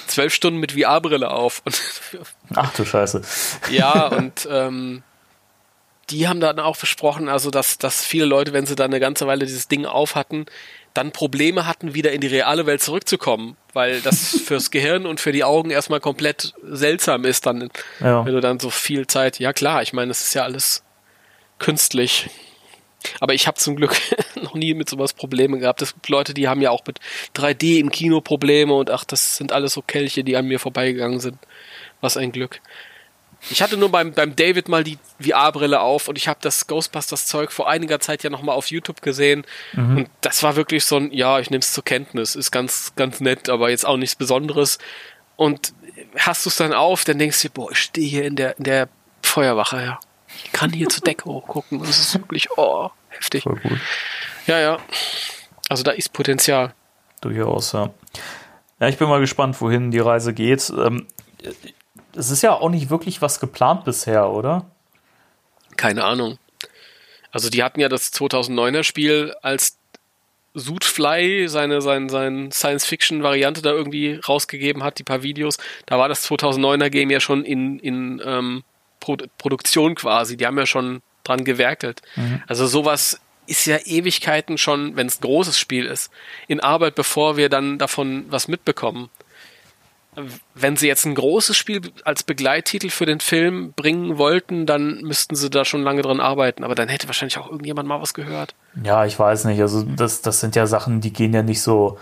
zwölf 0.06 0.32
Stunden 0.32 0.60
mit 0.60 0.72
VR-Brille 0.72 1.30
auf. 1.30 1.62
Ach 2.54 2.72
du 2.74 2.84
Scheiße. 2.84 3.22
ja, 3.70 4.06
und 4.08 4.48
ähm, 4.50 5.02
die 6.10 6.28
haben 6.28 6.40
dann 6.40 6.58
auch 6.58 6.76
versprochen, 6.76 7.28
also 7.28 7.50
dass, 7.50 7.78
dass 7.78 8.04
viele 8.04 8.24
Leute, 8.24 8.52
wenn 8.52 8.66
sie 8.66 8.74
dann 8.74 8.90
eine 8.90 9.00
ganze 9.00 9.26
Weile 9.26 9.44
dieses 9.44 9.68
Ding 9.68 9.84
auf 9.84 10.14
hatten, 10.14 10.46
dann 10.94 11.12
Probleme 11.12 11.66
hatten, 11.66 11.94
wieder 11.94 12.12
in 12.12 12.20
die 12.20 12.28
reale 12.28 12.66
Welt 12.66 12.82
zurückzukommen, 12.82 13.56
weil 13.72 14.00
das 14.00 14.40
fürs 14.44 14.70
Gehirn 14.70 15.06
und 15.06 15.20
für 15.20 15.32
die 15.32 15.44
Augen 15.44 15.70
erstmal 15.70 16.00
komplett 16.00 16.54
seltsam 16.62 17.24
ist, 17.24 17.46
dann, 17.46 17.70
ja. 18.00 18.24
wenn 18.24 18.34
du 18.34 18.40
dann 18.40 18.58
so 18.58 18.70
viel 18.70 19.06
Zeit, 19.06 19.38
ja 19.38 19.52
klar, 19.52 19.82
ich 19.82 19.92
meine, 19.92 20.10
es 20.10 20.22
ist 20.22 20.34
ja 20.34 20.44
alles 20.44 20.82
künstlich. 21.58 22.30
Aber 23.20 23.34
ich 23.34 23.46
habe 23.46 23.58
zum 23.58 23.76
Glück 23.76 23.96
noch 24.42 24.54
nie 24.54 24.74
mit 24.74 24.88
sowas 24.88 25.12
Probleme 25.12 25.58
gehabt. 25.58 25.82
Es 25.82 25.94
gibt 25.94 26.08
Leute, 26.08 26.34
die 26.34 26.48
haben 26.48 26.60
ja 26.60 26.70
auch 26.70 26.84
mit 26.86 26.98
3D 27.36 27.78
im 27.78 27.90
Kino 27.90 28.20
Probleme 28.20 28.74
und 28.74 28.90
ach, 28.90 29.04
das 29.04 29.36
sind 29.36 29.52
alles 29.52 29.74
so 29.74 29.82
Kelche, 29.82 30.24
die 30.24 30.36
an 30.36 30.46
mir 30.46 30.58
vorbeigegangen 30.58 31.20
sind. 31.20 31.38
Was 32.00 32.16
ein 32.16 32.32
Glück. 32.32 32.60
Ich 33.50 33.62
hatte 33.62 33.76
nur 33.76 33.90
beim, 33.90 34.12
beim 34.12 34.34
David 34.34 34.68
mal 34.68 34.82
die 34.82 34.98
VR-Brille 35.20 35.80
auf 35.80 36.08
und 36.08 36.18
ich 36.18 36.26
habe 36.26 36.40
das 36.42 36.66
Ghostbusters-Zeug 36.66 37.52
vor 37.52 37.68
einiger 37.68 38.00
Zeit 38.00 38.24
ja 38.24 38.30
nochmal 38.30 38.56
auf 38.56 38.70
YouTube 38.70 39.00
gesehen. 39.00 39.44
Mhm. 39.74 39.96
Und 39.96 40.10
das 40.20 40.42
war 40.42 40.56
wirklich 40.56 40.84
so 40.84 40.96
ein, 40.96 41.12
ja, 41.12 41.38
ich 41.38 41.50
nehme 41.50 41.60
es 41.60 41.72
zur 41.72 41.84
Kenntnis. 41.84 42.34
Ist 42.34 42.50
ganz, 42.50 42.94
ganz 42.96 43.20
nett, 43.20 43.48
aber 43.48 43.70
jetzt 43.70 43.86
auch 43.86 43.96
nichts 43.96 44.16
Besonderes. 44.16 44.78
Und 45.36 45.72
hast 46.16 46.44
du 46.44 46.50
es 46.50 46.56
dann 46.56 46.72
auf, 46.72 47.04
dann 47.04 47.18
denkst 47.18 47.42
du, 47.42 47.50
boah, 47.50 47.70
ich 47.70 47.78
stehe 47.78 48.08
hier 48.08 48.24
in 48.24 48.34
der, 48.34 48.58
in 48.58 48.64
der 48.64 48.88
Feuerwache, 49.22 49.82
ja. 49.82 50.00
Kann 50.58 50.72
hier 50.72 50.88
zur 50.88 51.02
Decke 51.02 51.26
hochgucken. 51.26 51.78
Das 51.78 52.00
ist 52.00 52.14
wirklich, 52.14 52.48
oh, 52.56 52.90
heftig. 53.10 53.44
Voll 53.44 53.60
gut. 53.60 53.78
Ja, 54.48 54.58
ja. 54.58 54.78
Also 55.68 55.84
da 55.84 55.92
ist 55.92 56.12
Potenzial. 56.12 56.74
Durchaus, 57.20 57.70
ja. 57.70 57.90
Ja, 58.80 58.88
ich 58.88 58.98
bin 58.98 59.08
mal 59.08 59.20
gespannt, 59.20 59.60
wohin 59.60 59.92
die 59.92 60.00
Reise 60.00 60.34
geht. 60.34 60.68
Ähm, 60.76 61.06
es 62.12 62.30
ist 62.30 62.42
ja 62.42 62.54
auch 62.54 62.70
nicht 62.70 62.90
wirklich 62.90 63.22
was 63.22 63.38
geplant 63.38 63.84
bisher, 63.84 64.30
oder? 64.30 64.66
Keine 65.76 66.02
Ahnung. 66.02 66.38
Also 67.30 67.50
die 67.50 67.62
hatten 67.62 67.78
ja 67.78 67.88
das 67.88 68.12
2009er 68.12 68.82
Spiel 68.82 69.36
als 69.42 69.78
Suitfly 70.54 71.46
seine, 71.46 71.80
seine, 71.82 72.10
seine 72.10 72.50
Science-Fiction-Variante 72.50 73.62
da 73.62 73.70
irgendwie 73.70 74.20
rausgegeben 74.26 74.82
hat, 74.82 74.98
die 74.98 75.04
paar 75.04 75.22
Videos, 75.22 75.58
da 75.86 75.98
war 75.98 76.08
das 76.08 76.28
2009er 76.28 76.90
Game 76.90 77.10
ja 77.10 77.20
schon 77.20 77.44
in, 77.44 77.78
in 77.78 78.20
ähm, 78.24 78.64
Pro 79.16 79.26
Produktion 79.38 79.94
quasi. 79.94 80.36
Die 80.36 80.46
haben 80.46 80.58
ja 80.58 80.66
schon 80.66 81.00
dran 81.24 81.44
gewerkelt. 81.44 82.02
Mhm. 82.16 82.42
Also 82.46 82.66
sowas 82.66 83.20
ist 83.46 83.66
ja 83.66 83.78
Ewigkeiten 83.84 84.58
schon, 84.58 84.96
wenn 84.96 85.06
es 85.06 85.18
ein 85.18 85.22
großes 85.22 85.58
Spiel 85.58 85.86
ist, 85.86 86.10
in 86.48 86.60
Arbeit, 86.60 86.94
bevor 86.94 87.36
wir 87.36 87.48
dann 87.48 87.78
davon 87.78 88.26
was 88.28 88.48
mitbekommen 88.48 89.08
wenn 90.54 90.76
sie 90.76 90.88
jetzt 90.88 91.04
ein 91.04 91.14
großes 91.14 91.56
Spiel 91.56 91.80
als 92.04 92.22
Begleittitel 92.22 92.90
für 92.90 93.06
den 93.06 93.20
Film 93.20 93.72
bringen 93.74 94.18
wollten, 94.18 94.66
dann 94.66 95.00
müssten 95.02 95.36
sie 95.36 95.50
da 95.50 95.64
schon 95.64 95.82
lange 95.82 96.02
dran 96.02 96.20
arbeiten. 96.20 96.64
Aber 96.64 96.74
dann 96.74 96.88
hätte 96.88 97.06
wahrscheinlich 97.06 97.38
auch 97.38 97.50
irgendjemand 97.50 97.88
mal 97.88 98.00
was 98.00 98.14
gehört. 98.14 98.54
Ja, 98.82 99.04
ich 99.04 99.18
weiß 99.18 99.44
nicht. 99.44 99.60
Also 99.60 99.82
das, 99.82 100.22
das 100.22 100.40
sind 100.40 100.56
ja 100.56 100.66
Sachen, 100.66 101.00
die 101.00 101.12
gehen 101.12 101.34
ja 101.34 101.42
nicht 101.42 101.62
so, 101.62 101.98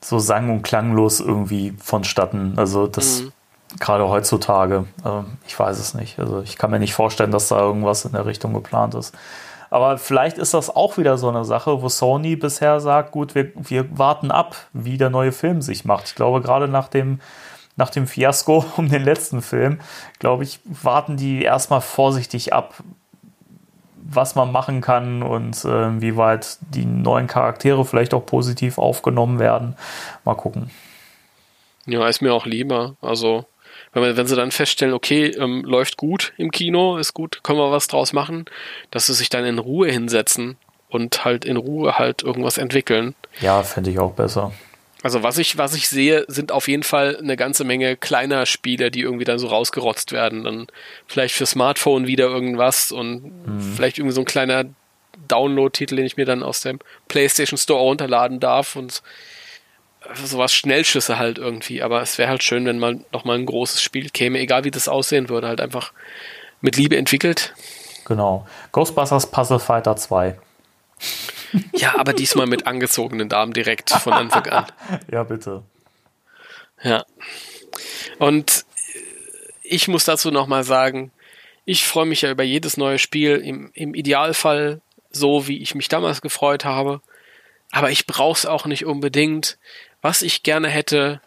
so 0.00 0.18
sang- 0.18 0.50
und 0.50 0.62
klanglos 0.62 1.20
irgendwie 1.20 1.74
vonstatten. 1.78 2.54
Also 2.56 2.86
das 2.86 3.22
mhm. 3.22 3.32
Gerade 3.78 4.08
heutzutage, 4.08 4.86
äh, 5.04 5.22
ich 5.46 5.58
weiß 5.58 5.78
es 5.78 5.94
nicht. 5.94 6.18
Also 6.18 6.42
ich 6.42 6.56
kann 6.56 6.70
mir 6.70 6.78
nicht 6.78 6.94
vorstellen, 6.94 7.30
dass 7.30 7.48
da 7.48 7.60
irgendwas 7.60 8.04
in 8.04 8.12
der 8.12 8.26
Richtung 8.26 8.54
geplant 8.54 8.94
ist. 8.94 9.14
Aber 9.70 9.98
vielleicht 9.98 10.38
ist 10.38 10.54
das 10.54 10.74
auch 10.74 10.96
wieder 10.96 11.18
so 11.18 11.28
eine 11.28 11.44
Sache, 11.44 11.82
wo 11.82 11.88
Sony 11.88 12.36
bisher 12.36 12.80
sagt, 12.80 13.12
gut, 13.12 13.34
wir, 13.34 13.52
wir 13.54 13.98
warten 13.98 14.30
ab, 14.30 14.56
wie 14.72 14.96
der 14.96 15.10
neue 15.10 15.32
Film 15.32 15.60
sich 15.60 15.84
macht. 15.84 16.06
Ich 16.06 16.14
glaube, 16.14 16.40
gerade 16.40 16.68
nach 16.68 16.88
dem, 16.88 17.20
nach 17.76 17.90
dem 17.90 18.06
Fiasko 18.06 18.64
um 18.76 18.88
den 18.88 19.04
letzten 19.04 19.42
Film, 19.42 19.80
glaube 20.18 20.44
ich, 20.44 20.60
warten 20.64 21.16
die 21.16 21.42
erstmal 21.42 21.82
vorsichtig 21.82 22.52
ab, 22.54 22.74
was 24.10 24.34
man 24.34 24.50
machen 24.50 24.80
kann 24.80 25.22
und 25.22 25.62
äh, 25.66 26.00
wie 26.00 26.16
weit 26.16 26.56
die 26.60 26.86
neuen 26.86 27.26
Charaktere 27.26 27.84
vielleicht 27.84 28.14
auch 28.14 28.24
positiv 28.24 28.78
aufgenommen 28.78 29.38
werden. 29.38 29.76
Mal 30.24 30.34
gucken. 30.34 30.70
Ja, 31.84 32.06
ist 32.08 32.22
mir 32.22 32.32
auch 32.32 32.46
lieber. 32.46 32.96
Also 33.02 33.44
wenn, 34.02 34.16
wenn 34.16 34.26
sie 34.26 34.36
dann 34.36 34.50
feststellen, 34.50 34.94
okay, 34.94 35.26
ähm, 35.26 35.62
läuft 35.64 35.96
gut 35.96 36.32
im 36.36 36.50
Kino, 36.50 36.96
ist 36.96 37.14
gut, 37.14 37.42
können 37.42 37.58
wir 37.58 37.70
was 37.70 37.86
draus 37.86 38.12
machen, 38.12 38.46
dass 38.90 39.06
sie 39.06 39.14
sich 39.14 39.28
dann 39.28 39.44
in 39.44 39.58
Ruhe 39.58 39.90
hinsetzen 39.90 40.56
und 40.88 41.24
halt 41.24 41.44
in 41.44 41.56
Ruhe 41.56 41.98
halt 41.98 42.22
irgendwas 42.22 42.58
entwickeln. 42.58 43.14
Ja, 43.40 43.62
fände 43.62 43.90
ich 43.90 43.98
auch 43.98 44.12
besser. 44.12 44.52
Also 45.02 45.22
was 45.22 45.38
ich, 45.38 45.58
was 45.58 45.74
ich 45.74 45.88
sehe, 45.88 46.24
sind 46.26 46.50
auf 46.50 46.66
jeden 46.66 46.82
Fall 46.82 47.16
eine 47.16 47.36
ganze 47.36 47.62
Menge 47.62 47.96
kleiner 47.96 48.46
Spiele, 48.46 48.90
die 48.90 49.02
irgendwie 49.02 49.24
dann 49.24 49.38
so 49.38 49.46
rausgerotzt 49.46 50.10
werden. 50.10 50.42
Dann 50.42 50.66
vielleicht 51.06 51.34
für 51.34 51.46
Smartphone 51.46 52.06
wieder 52.08 52.26
irgendwas 52.26 52.90
und 52.90 53.22
mhm. 53.46 53.74
vielleicht 53.76 53.98
irgendwie 53.98 54.14
so 54.14 54.22
ein 54.22 54.26
kleiner 54.26 54.64
Download-Titel, 55.28 55.96
den 55.96 56.06
ich 56.06 56.16
mir 56.16 56.24
dann 56.24 56.42
aus 56.42 56.62
dem 56.62 56.80
PlayStation 57.06 57.58
Store 57.58 57.80
runterladen 57.80 58.40
darf 58.40 58.74
und 58.74 59.02
sowas 60.14 60.54
Schnellschüsse 60.54 61.18
halt 61.18 61.38
irgendwie, 61.38 61.82
aber 61.82 62.00
es 62.02 62.18
wäre 62.18 62.28
halt 62.28 62.42
schön, 62.42 62.64
wenn 62.66 62.78
mal 62.78 63.00
nochmal 63.12 63.38
ein 63.38 63.46
großes 63.46 63.82
Spiel 63.82 64.10
käme, 64.10 64.38
egal 64.38 64.64
wie 64.64 64.70
das 64.70 64.88
aussehen 64.88 65.28
würde, 65.28 65.48
halt 65.48 65.60
einfach 65.60 65.92
mit 66.60 66.76
Liebe 66.76 66.96
entwickelt. 66.96 67.54
Genau. 68.04 68.46
Ghostbusters 68.72 69.30
Puzzle 69.30 69.58
Fighter 69.58 69.96
2. 69.96 70.38
Ja, 71.74 71.98
aber 71.98 72.12
diesmal 72.12 72.46
mit 72.46 72.66
angezogenen 72.66 73.28
Damen 73.28 73.52
direkt 73.52 73.90
von 73.90 74.12
Anfang 74.12 74.46
an. 74.46 74.66
ja, 75.10 75.22
bitte. 75.22 75.62
Ja. 76.82 77.04
Und 78.18 78.64
ich 79.62 79.88
muss 79.88 80.04
dazu 80.04 80.30
nochmal 80.30 80.64
sagen, 80.64 81.10
ich 81.64 81.86
freue 81.86 82.06
mich 82.06 82.22
ja 82.22 82.30
über 82.30 82.42
jedes 82.42 82.76
neue 82.76 82.98
Spiel, 82.98 83.36
im, 83.36 83.70
im 83.74 83.94
Idealfall 83.94 84.80
so, 85.10 85.46
wie 85.46 85.58
ich 85.58 85.74
mich 85.74 85.88
damals 85.88 86.22
gefreut 86.22 86.64
habe. 86.64 87.00
Aber 87.70 87.90
ich 87.90 88.06
brauche 88.06 88.38
es 88.38 88.46
auch 88.46 88.66
nicht 88.66 88.86
unbedingt. 88.86 89.58
Was 90.00 90.22
ich 90.22 90.42
gerne 90.42 90.68
hätte, 90.68 91.20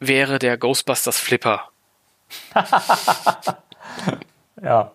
wäre 0.00 0.38
der 0.38 0.56
Ghostbusters 0.56 1.18
Flipper. 1.18 1.70
ja. 4.62 4.92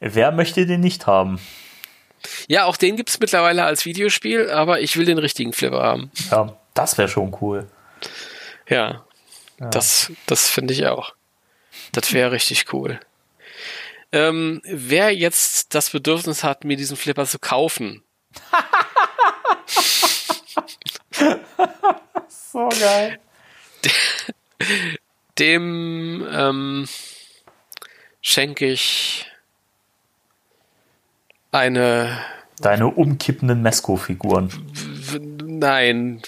Wer 0.00 0.32
möchte 0.32 0.66
den 0.66 0.80
nicht 0.80 1.06
haben? 1.06 1.40
Ja, 2.48 2.64
auch 2.64 2.76
den 2.76 2.96
gibt 2.96 3.10
es 3.10 3.20
mittlerweile 3.20 3.64
als 3.64 3.84
Videospiel, 3.84 4.50
aber 4.50 4.80
ich 4.80 4.96
will 4.96 5.04
den 5.04 5.18
richtigen 5.18 5.52
Flipper 5.52 5.82
haben. 5.82 6.10
Ja, 6.30 6.56
das 6.74 6.98
wäre 6.98 7.08
schon 7.08 7.36
cool. 7.40 7.68
Ja, 8.68 9.04
ja. 9.58 9.68
das, 9.68 10.12
das 10.26 10.48
finde 10.48 10.74
ich 10.74 10.86
auch. 10.86 11.14
Das 11.92 12.12
wäre 12.12 12.32
richtig 12.32 12.72
cool. 12.72 13.00
Ähm, 14.12 14.60
wer 14.64 15.14
jetzt 15.14 15.74
das 15.74 15.90
Bedürfnis 15.90 16.42
hat, 16.42 16.64
mir 16.64 16.76
diesen 16.76 16.96
Flipper 16.96 17.26
zu 17.26 17.38
kaufen, 17.38 18.02
so 22.52 22.68
geil. 22.68 23.18
Dem 25.38 26.26
ähm, 26.30 26.88
schenke 28.20 28.66
ich 28.66 29.26
eine. 31.52 32.18
Deine 32.58 32.88
umkippenden 32.88 33.62
Mesco-Figuren. 33.62 34.50
Nein, 35.42 36.22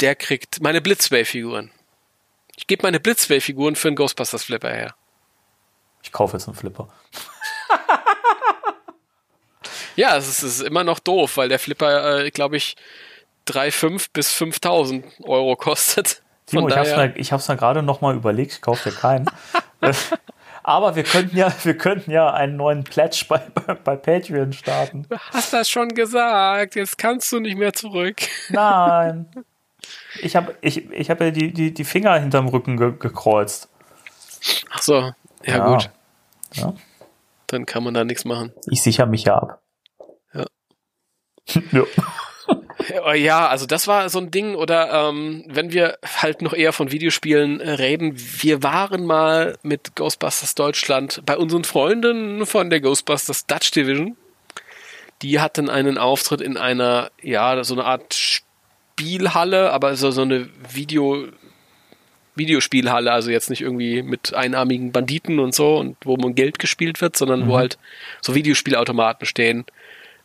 der 0.00 0.14
kriegt 0.14 0.62
meine 0.62 0.80
Blitzway-Figuren. 0.80 1.70
Ich 2.56 2.66
gebe 2.66 2.82
meine 2.82 3.00
Blitzway-Figuren 3.00 3.74
für 3.74 3.88
einen 3.88 3.96
Ghostbusters 3.96 4.44
Flipper 4.44 4.70
her. 4.70 4.94
Ich 6.02 6.12
kaufe 6.12 6.36
jetzt 6.36 6.46
einen 6.46 6.56
Flipper. 6.56 6.88
ja, 9.96 10.16
es 10.16 10.28
ist, 10.28 10.42
es 10.42 10.60
ist, 10.60 10.66
immer 10.66 10.84
noch 10.84 11.00
doof, 11.00 11.36
weil 11.36 11.48
der 11.48 11.58
Flipper, 11.58 12.24
äh, 12.24 12.30
glaube 12.30 12.56
ich, 12.56 12.76
3,5 13.48 14.08
bis 14.12 14.32
5.000 14.32 15.24
Euro 15.24 15.56
kostet. 15.56 16.22
Timo, 16.46 16.68
ich 16.68 16.76
habe 17.32 17.40
es 17.40 17.48
mir, 17.48 17.56
gerade 17.56 17.82
noch 17.82 18.00
mal 18.00 18.14
überlegt, 18.14 18.52
ich 18.52 18.60
kaufe 18.62 18.90
dir 18.90 18.96
keinen. 18.96 19.26
Aber 20.62 20.96
wir 20.96 21.02
könnten 21.02 21.36
ja, 21.36 21.50
wir 21.62 21.78
könnten 21.78 22.10
ja 22.10 22.30
einen 22.32 22.56
neuen 22.56 22.84
Pledge 22.84 23.24
bei, 23.28 23.38
bei 23.84 23.96
Patreon 23.96 24.52
starten. 24.52 25.06
Du 25.08 25.16
hast 25.32 25.52
das 25.52 25.70
schon 25.70 25.88
gesagt, 25.88 26.74
jetzt 26.74 26.98
kannst 26.98 27.32
du 27.32 27.40
nicht 27.40 27.56
mehr 27.56 27.72
zurück. 27.72 28.16
Nein. 28.50 29.26
Ich 30.20 30.36
habe 30.36 30.54
ich, 30.60 30.90
ich 30.90 31.08
hab 31.08 31.20
ja 31.20 31.30
die, 31.30 31.52
die, 31.52 31.72
die 31.72 31.84
Finger 31.84 32.18
hinterm 32.18 32.48
Rücken 32.48 32.76
ge 32.76 32.92
gekreuzt. 32.98 33.70
Ach 34.70 34.82
so, 34.82 34.94
ja, 34.94 35.14
ja. 35.44 35.66
gut. 35.66 35.90
Ja. 36.52 36.74
Dann 37.46 37.64
kann 37.64 37.84
man 37.84 37.94
da 37.94 38.04
nichts 38.04 38.26
machen. 38.26 38.52
Ich 38.70 38.82
sichere 38.82 39.06
mich 39.06 39.24
ja 39.24 39.36
ab. 39.36 39.62
Ja. 40.34 40.44
ja. 41.72 41.84
Äh, 43.06 43.20
ja, 43.20 43.48
also 43.48 43.66
das 43.66 43.86
war 43.86 44.08
so 44.08 44.18
ein 44.18 44.30
Ding, 44.30 44.54
oder 44.54 45.08
ähm, 45.08 45.44
wenn 45.48 45.72
wir 45.72 45.98
halt 46.04 46.42
noch 46.42 46.52
eher 46.52 46.72
von 46.72 46.92
Videospielen 46.92 47.60
äh, 47.60 47.70
reden, 47.72 48.14
wir 48.16 48.62
waren 48.62 49.04
mal 49.04 49.58
mit 49.62 49.96
Ghostbusters 49.96 50.54
Deutschland 50.54 51.22
bei 51.26 51.36
unseren 51.36 51.64
Freunden 51.64 52.46
von 52.46 52.70
der 52.70 52.80
Ghostbusters 52.80 53.46
Dutch 53.46 53.70
Division. 53.72 54.16
Die 55.22 55.40
hatten 55.40 55.68
einen 55.68 55.98
Auftritt 55.98 56.40
in 56.40 56.56
einer, 56.56 57.10
ja, 57.20 57.62
so 57.64 57.74
eine 57.74 57.84
Art 57.84 58.14
Spielhalle, 58.14 59.72
aber 59.72 59.96
so, 59.96 60.12
so 60.12 60.22
eine 60.22 60.48
Video, 60.72 61.26
Videospielhalle, 62.36 63.10
also 63.10 63.30
jetzt 63.30 63.50
nicht 63.50 63.62
irgendwie 63.62 64.02
mit 64.02 64.32
einarmigen 64.34 64.92
Banditen 64.92 65.40
und 65.40 65.54
so 65.54 65.76
und 65.76 65.96
wo 66.04 66.16
man 66.16 66.36
Geld 66.36 66.60
gespielt 66.60 67.00
wird, 67.00 67.16
sondern 67.16 67.40
mhm. 67.40 67.48
wo 67.48 67.56
halt 67.56 67.78
so 68.20 68.36
Videospielautomaten 68.36 69.26
stehen. 69.26 69.64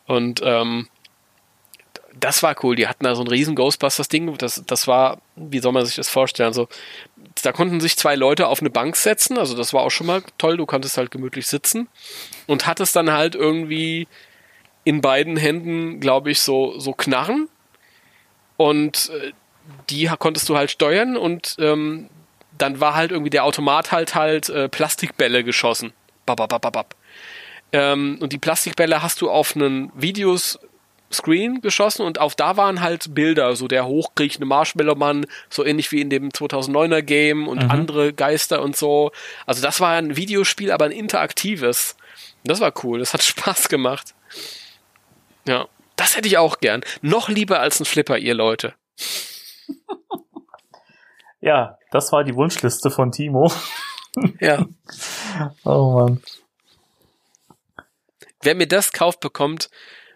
Und 0.06 0.40
ähm, 0.44 0.86
das 2.20 2.42
war 2.42 2.56
cool. 2.62 2.76
Die 2.76 2.86
hatten 2.86 3.04
da 3.04 3.14
so 3.14 3.22
ein 3.22 3.28
riesen 3.28 3.54
Ghostbusters-Ding. 3.54 4.36
Das, 4.38 4.62
das 4.66 4.86
war, 4.86 5.20
wie 5.36 5.58
soll 5.58 5.72
man 5.72 5.84
sich 5.84 5.96
das 5.96 6.08
vorstellen? 6.08 6.48
Also, 6.48 6.68
da 7.42 7.52
konnten 7.52 7.80
sich 7.80 7.96
zwei 7.96 8.14
Leute 8.14 8.46
auf 8.46 8.60
eine 8.60 8.70
Bank 8.70 8.96
setzen. 8.96 9.38
Also, 9.38 9.56
das 9.56 9.72
war 9.72 9.82
auch 9.82 9.90
schon 9.90 10.06
mal 10.06 10.22
toll. 10.38 10.56
Du 10.56 10.66
konntest 10.66 10.96
halt 10.96 11.10
gemütlich 11.10 11.46
sitzen 11.46 11.88
und 12.46 12.66
hattest 12.66 12.96
dann 12.96 13.10
halt 13.10 13.34
irgendwie 13.34 14.06
in 14.84 15.00
beiden 15.00 15.36
Händen, 15.36 16.00
glaube 16.00 16.30
ich, 16.30 16.40
so, 16.40 16.78
so 16.78 16.92
Knarren. 16.92 17.48
Und 18.56 19.10
äh, 19.10 19.32
die 19.90 20.08
konntest 20.18 20.48
du 20.48 20.56
halt 20.56 20.70
steuern 20.70 21.16
und 21.16 21.56
ähm, 21.58 22.08
dann 22.56 22.80
war 22.80 22.94
halt 22.94 23.10
irgendwie 23.10 23.30
der 23.30 23.44
Automat 23.44 23.90
halt 23.90 24.14
halt 24.14 24.48
äh, 24.48 24.68
Plastikbälle 24.68 25.42
geschossen. 25.42 25.92
Bababababab. 26.26 26.94
Ähm, 27.72 28.18
und 28.20 28.32
die 28.32 28.38
Plastikbälle 28.38 29.02
hast 29.02 29.20
du 29.20 29.30
auf 29.30 29.56
einen 29.56 29.90
Videos 29.94 30.58
Screen 31.14 31.60
geschossen 31.60 32.04
und 32.04 32.20
auf 32.20 32.34
da 32.34 32.56
waren 32.56 32.80
halt 32.80 33.14
Bilder, 33.14 33.56
so 33.56 33.68
der 33.68 33.86
hochkriechende 33.86 34.46
Marshmallow-Mann, 34.46 35.26
so 35.48 35.64
ähnlich 35.64 35.90
wie 35.92 36.00
in 36.00 36.10
dem 36.10 36.30
2009er 36.30 37.02
Game 37.02 37.48
und 37.48 37.64
mhm. 37.64 37.70
andere 37.70 38.12
Geister 38.12 38.62
und 38.62 38.76
so. 38.76 39.12
Also 39.46 39.62
das 39.62 39.80
war 39.80 39.92
ein 39.92 40.16
Videospiel, 40.16 40.70
aber 40.70 40.84
ein 40.84 40.90
interaktives. 40.90 41.96
Das 42.44 42.60
war 42.60 42.72
cool, 42.82 42.98
das 42.98 43.14
hat 43.14 43.22
Spaß 43.22 43.68
gemacht. 43.68 44.14
Ja, 45.46 45.68
das 45.96 46.16
hätte 46.16 46.28
ich 46.28 46.38
auch 46.38 46.58
gern. 46.58 46.82
Noch 47.00 47.28
lieber 47.28 47.60
als 47.60 47.80
ein 47.80 47.84
Flipper, 47.84 48.18
ihr 48.18 48.34
Leute. 48.34 48.74
ja, 51.40 51.78
das 51.90 52.12
war 52.12 52.24
die 52.24 52.34
Wunschliste 52.34 52.90
von 52.90 53.12
Timo. 53.12 53.50
ja. 54.40 54.66
Oh 55.64 55.98
Mann. 55.98 56.22
Wer 58.42 58.54
mir 58.54 58.68
das 58.68 58.92
kauft, 58.92 59.18
bekommt 59.18 59.68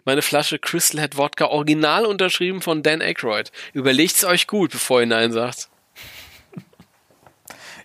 meine 0.09 0.23
Flasche 0.23 0.57
Crystal 0.57 0.99
Head 0.99 1.17
Wodka 1.17 1.45
original 1.45 2.03
unterschrieben 2.03 2.63
von 2.63 2.81
Dan 2.81 2.99
Aykroyd. 2.99 3.51
Überlegt's 3.73 4.25
euch 4.25 4.47
gut, 4.47 4.71
bevor 4.71 5.01
ihr 5.01 5.05
Nein 5.05 5.31
sagt. 5.31 5.69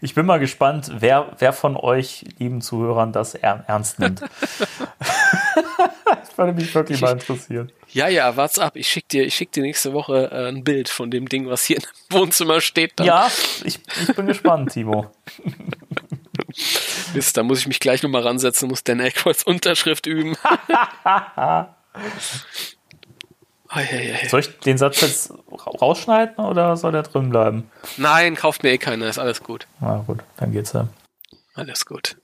Ich 0.01 0.15
bin 0.15 0.25
mal 0.25 0.39
gespannt, 0.39 0.91
wer, 1.01 1.37
wer 1.39 1.53
von 1.53 1.77
euch, 1.77 2.25
lieben 2.39 2.63
Zuhörern, 2.63 3.13
das 3.13 3.35
er, 3.35 3.63
ernst 3.67 3.99
nimmt. 3.99 4.23
das 6.07 6.39
würde 6.39 6.55
mich 6.55 6.75
wirklich 6.75 7.03
mal 7.03 7.13
interessieren. 7.13 7.71
Ja, 7.91 8.09
ja, 8.09 8.35
warte 8.39 8.63
ab. 8.63 8.77
Ich 8.77 8.89
schick 8.89 9.07
dir, 9.11 9.27
ich 9.27 9.35
schick 9.35 9.53
dir 9.53 9.63
nächste 9.63 9.93
Woche 9.93 10.31
äh, 10.33 10.49
ein 10.49 10.65
Bild 10.65 10.89
von 10.89 11.11
dem 11.11 11.29
Ding, 11.29 11.51
was 11.51 11.65
hier 11.65 11.77
im 12.09 12.17
Wohnzimmer 12.21 12.63
steht. 12.63 12.93
Dann. 12.97 13.07
Ja, 13.07 13.31
ich, 13.65 13.81
ich 14.01 14.17
bin 14.17 14.27
gespannt, 14.27 14.73
Timo. 14.73 15.11
Mist, 17.15 17.37
da 17.37 17.43
muss 17.43 17.59
ich 17.59 17.67
mich 17.67 17.81
gleich 17.81 18.03
nochmal 18.03 18.23
ransetzen, 18.23 18.71
muss 18.71 18.83
Dan 18.83 19.03
Aykroyds 19.03 19.43
Unterschrift 19.43 20.07
üben. 20.07 20.39
Soll 24.29 24.41
ich 24.41 24.59
den 24.61 24.79
Satz 24.79 25.01
jetzt 25.01 25.33
rausschneiden 25.81 26.45
oder 26.45 26.77
soll 26.77 26.93
der 26.93 27.03
drin 27.03 27.31
bleiben? 27.31 27.71
Nein, 27.97 28.37
kauft 28.37 28.63
mir 28.63 28.71
eh 28.71 28.79
keiner, 28.79 29.07
ist 29.07 29.19
alles 29.19 29.43
gut. 29.43 29.67
Na 29.81 30.05
gut, 30.07 30.21
dann 30.37 30.53
geht's 30.53 30.73
ja. 30.73 30.89
Alles 31.55 31.85
gut. 31.85 32.17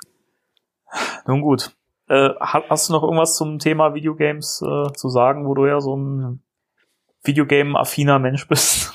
Nun 1.27 1.41
gut. 1.41 1.73
Äh, 2.09 2.31
hast 2.41 2.89
du 2.89 2.93
noch 2.93 3.03
irgendwas 3.03 3.37
zum 3.37 3.59
Thema 3.59 3.95
Videogames 3.95 4.63
äh, 4.63 4.93
zu 4.93 5.09
sagen, 5.09 5.47
wo 5.47 5.55
du 5.55 5.67
ja 5.67 5.81
so 5.81 5.97
ein 5.97 6.43
Videogame-affiner 7.23 8.19
Mensch 8.19 8.49
bist? 8.49 8.93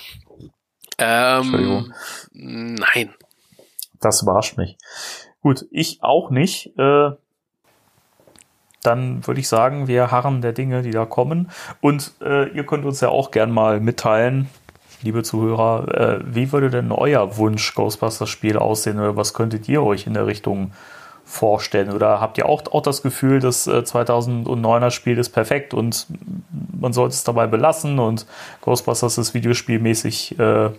Ähm, 0.97 1.93
nein. 2.31 3.13
Das 3.99 4.21
überrascht 4.21 4.57
mich. 4.57 4.77
Gut, 5.41 5.65
ich 5.71 6.01
auch 6.01 6.29
nicht. 6.29 6.77
Äh, 6.77 7.11
dann 8.85 9.25
würde 9.25 9.39
ich 9.39 9.47
sagen, 9.47 9.87
wir 9.87 10.11
harren 10.11 10.41
der 10.41 10.53
Dinge, 10.53 10.81
die 10.81 10.91
da 10.91 11.05
kommen. 11.05 11.49
Und 11.81 12.13
äh, 12.21 12.49
ihr 12.49 12.65
könnt 12.65 12.85
uns 12.85 13.01
ja 13.01 13.09
auch 13.09 13.31
gern 13.31 13.51
mal 13.51 13.79
mitteilen, 13.79 14.49
liebe 15.01 15.23
Zuhörer, 15.23 15.87
äh, 15.93 16.19
wie 16.25 16.51
würde 16.51 16.69
denn 16.69 16.91
euer 16.91 17.37
Wunsch 17.37 17.73
Ghostbusters-Spiel 17.75 18.57
aussehen 18.57 18.99
oder 18.99 19.15
was 19.15 19.33
könntet 19.33 19.69
ihr 19.69 19.83
euch 19.83 20.07
in 20.07 20.13
der 20.13 20.27
Richtung 20.27 20.71
vorstellen? 21.23 21.91
Oder 21.91 22.19
habt 22.19 22.37
ihr 22.37 22.47
auch, 22.47 22.63
auch 22.71 22.81
das 22.81 23.01
Gefühl, 23.01 23.39
das 23.39 23.67
äh, 23.67 23.79
2009er 23.79 24.91
Spiel 24.91 25.17
ist 25.17 25.29
perfekt 25.29 25.73
und 25.73 26.07
man 26.79 26.93
sollte 26.93 27.13
es 27.13 27.23
dabei 27.23 27.47
belassen 27.47 27.99
und 27.99 28.25
Ghostbusters 28.61 29.17
ist 29.17 29.33
videospielmäßig, 29.33 30.39
äh, 30.39 30.69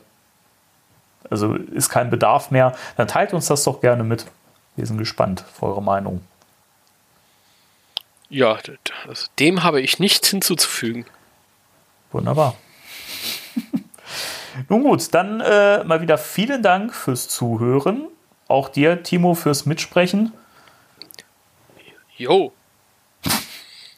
also 1.31 1.55
ist 1.55 1.89
kein 1.89 2.11
Bedarf 2.11 2.51
mehr? 2.51 2.75
Dann 2.97 3.09
teilt 3.09 3.33
uns 3.33 3.47
das 3.47 3.65
doch 3.65 3.81
gerne 3.81 4.05
mit. 4.05 4.27
Wir 4.77 4.87
sind 4.87 4.99
gespannt 4.99 5.45
auf 5.49 5.63
eure 5.63 5.83
Meinung. 5.83 6.21
Ja, 8.29 8.59
also 9.07 9.27
dem 9.39 9.63
habe 9.63 9.81
ich 9.81 9.99
nichts 9.99 10.29
hinzuzufügen. 10.29 11.07
Wunderbar. 12.13 12.57
Nun 14.69 14.83
gut, 14.83 15.15
dann 15.15 15.41
äh, 15.41 15.85
mal 15.85 16.01
wieder 16.01 16.19
vielen 16.19 16.63
Dank 16.63 16.95
fürs 16.95 17.29
Zuhören. 17.29 18.09
Auch 18.49 18.69
dir, 18.69 19.03
Timo, 19.03 19.35
fürs 19.35 19.67
Mitsprechen. 19.67 20.33
Jo. 22.17 22.53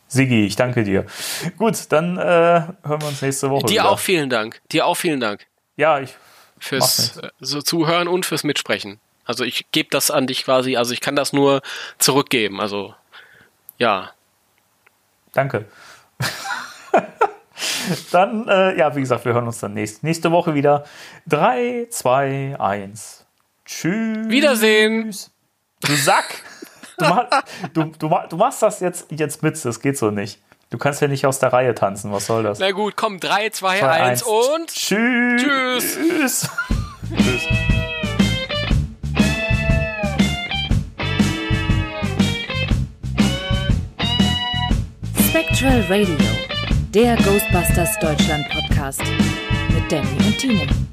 Sigi, 0.09 0.47
ich 0.47 0.57
danke 0.57 0.85
dir. 0.85 1.05
Gut, 1.59 1.77
dann 1.91 2.17
äh, 2.17 2.21
hören 2.21 2.77
wir 2.83 3.09
uns 3.09 3.23
nächste 3.23 3.51
Woche. 3.51 3.67
Dir 3.67 3.73
wieder. 3.75 3.91
auch 3.91 3.99
vielen 3.99 4.31
Dank. 4.31 4.61
Dir 4.73 4.87
auch 4.87 4.95
vielen 4.95 5.21
Dank. 5.21 5.47
Ja, 5.77 6.01
ich. 6.01 6.17
Fürs 6.59 7.19
äh, 7.19 7.29
so 7.41 7.63
Zuhören 7.63 8.09
und 8.09 8.27
fürs 8.27 8.43
Mitsprechen. 8.43 9.01
Also 9.25 9.45
ich 9.45 9.67
gebe 9.71 9.91
das 9.91 10.11
an 10.11 10.27
dich 10.27 10.45
quasi, 10.45 10.77
also 10.77 10.95
ich 10.95 11.01
kann 11.01 11.15
das 11.15 11.33
nur 11.33 11.61
zurückgeben. 11.99 12.61
Also 12.61 12.95
ja. 13.77 14.11
Danke. 15.39 15.67
dann, 18.11 18.49
äh, 18.49 18.77
ja, 18.77 18.97
wie 18.97 19.01
gesagt, 19.01 19.25
wir 19.25 19.35
hören 19.35 19.47
uns 19.47 19.61
dann 19.61 19.73
nächst, 19.73 20.03
nächste 20.03 20.33
Woche 20.33 20.55
wieder. 20.55 20.83
3, 21.29 21.87
2, 21.89 22.57
1. 22.59 23.25
Tschüss. 23.65 24.29
Wiedersehen. 24.29 25.15
Du 25.81 25.95
Sack. 25.95 26.43
Du, 26.99 27.05
mach, 27.05 27.27
du, 27.73 27.85
du, 27.85 28.13
du 28.29 28.37
machst 28.37 28.63
das 28.63 28.81
jetzt, 28.81 29.13
jetzt 29.13 29.45
mit, 29.45 29.65
das 29.65 29.81
geht 29.81 29.97
so 29.97 30.11
nicht. 30.11 30.43
Du 30.71 30.79
kannst 30.79 31.01
ja 31.01 31.07
nicht 31.07 31.25
aus 31.25 31.39
der 31.39 31.53
Reihe 31.53 31.73
tanzen, 31.73 32.11
was 32.11 32.27
soll 32.27 32.43
das? 32.43 32.59
Na 32.59 32.73
gut, 32.73 32.97
komm, 32.97 33.21
3, 33.21 33.51
2, 33.51 33.89
1 33.89 34.23
und 34.25 34.67
tschüss. 34.67 35.41
Tschüss. 35.41 36.51
tschüss. 37.15 37.69
Spectral 45.59 45.83
Radio, 45.89 46.17
der 46.95 47.17
Ghostbusters 47.17 47.99
Deutschland 47.99 48.49
Podcast 48.49 49.03
mit 49.75 49.91
Danny 49.91 50.07
und 50.25 50.39
Timo. 50.39 50.88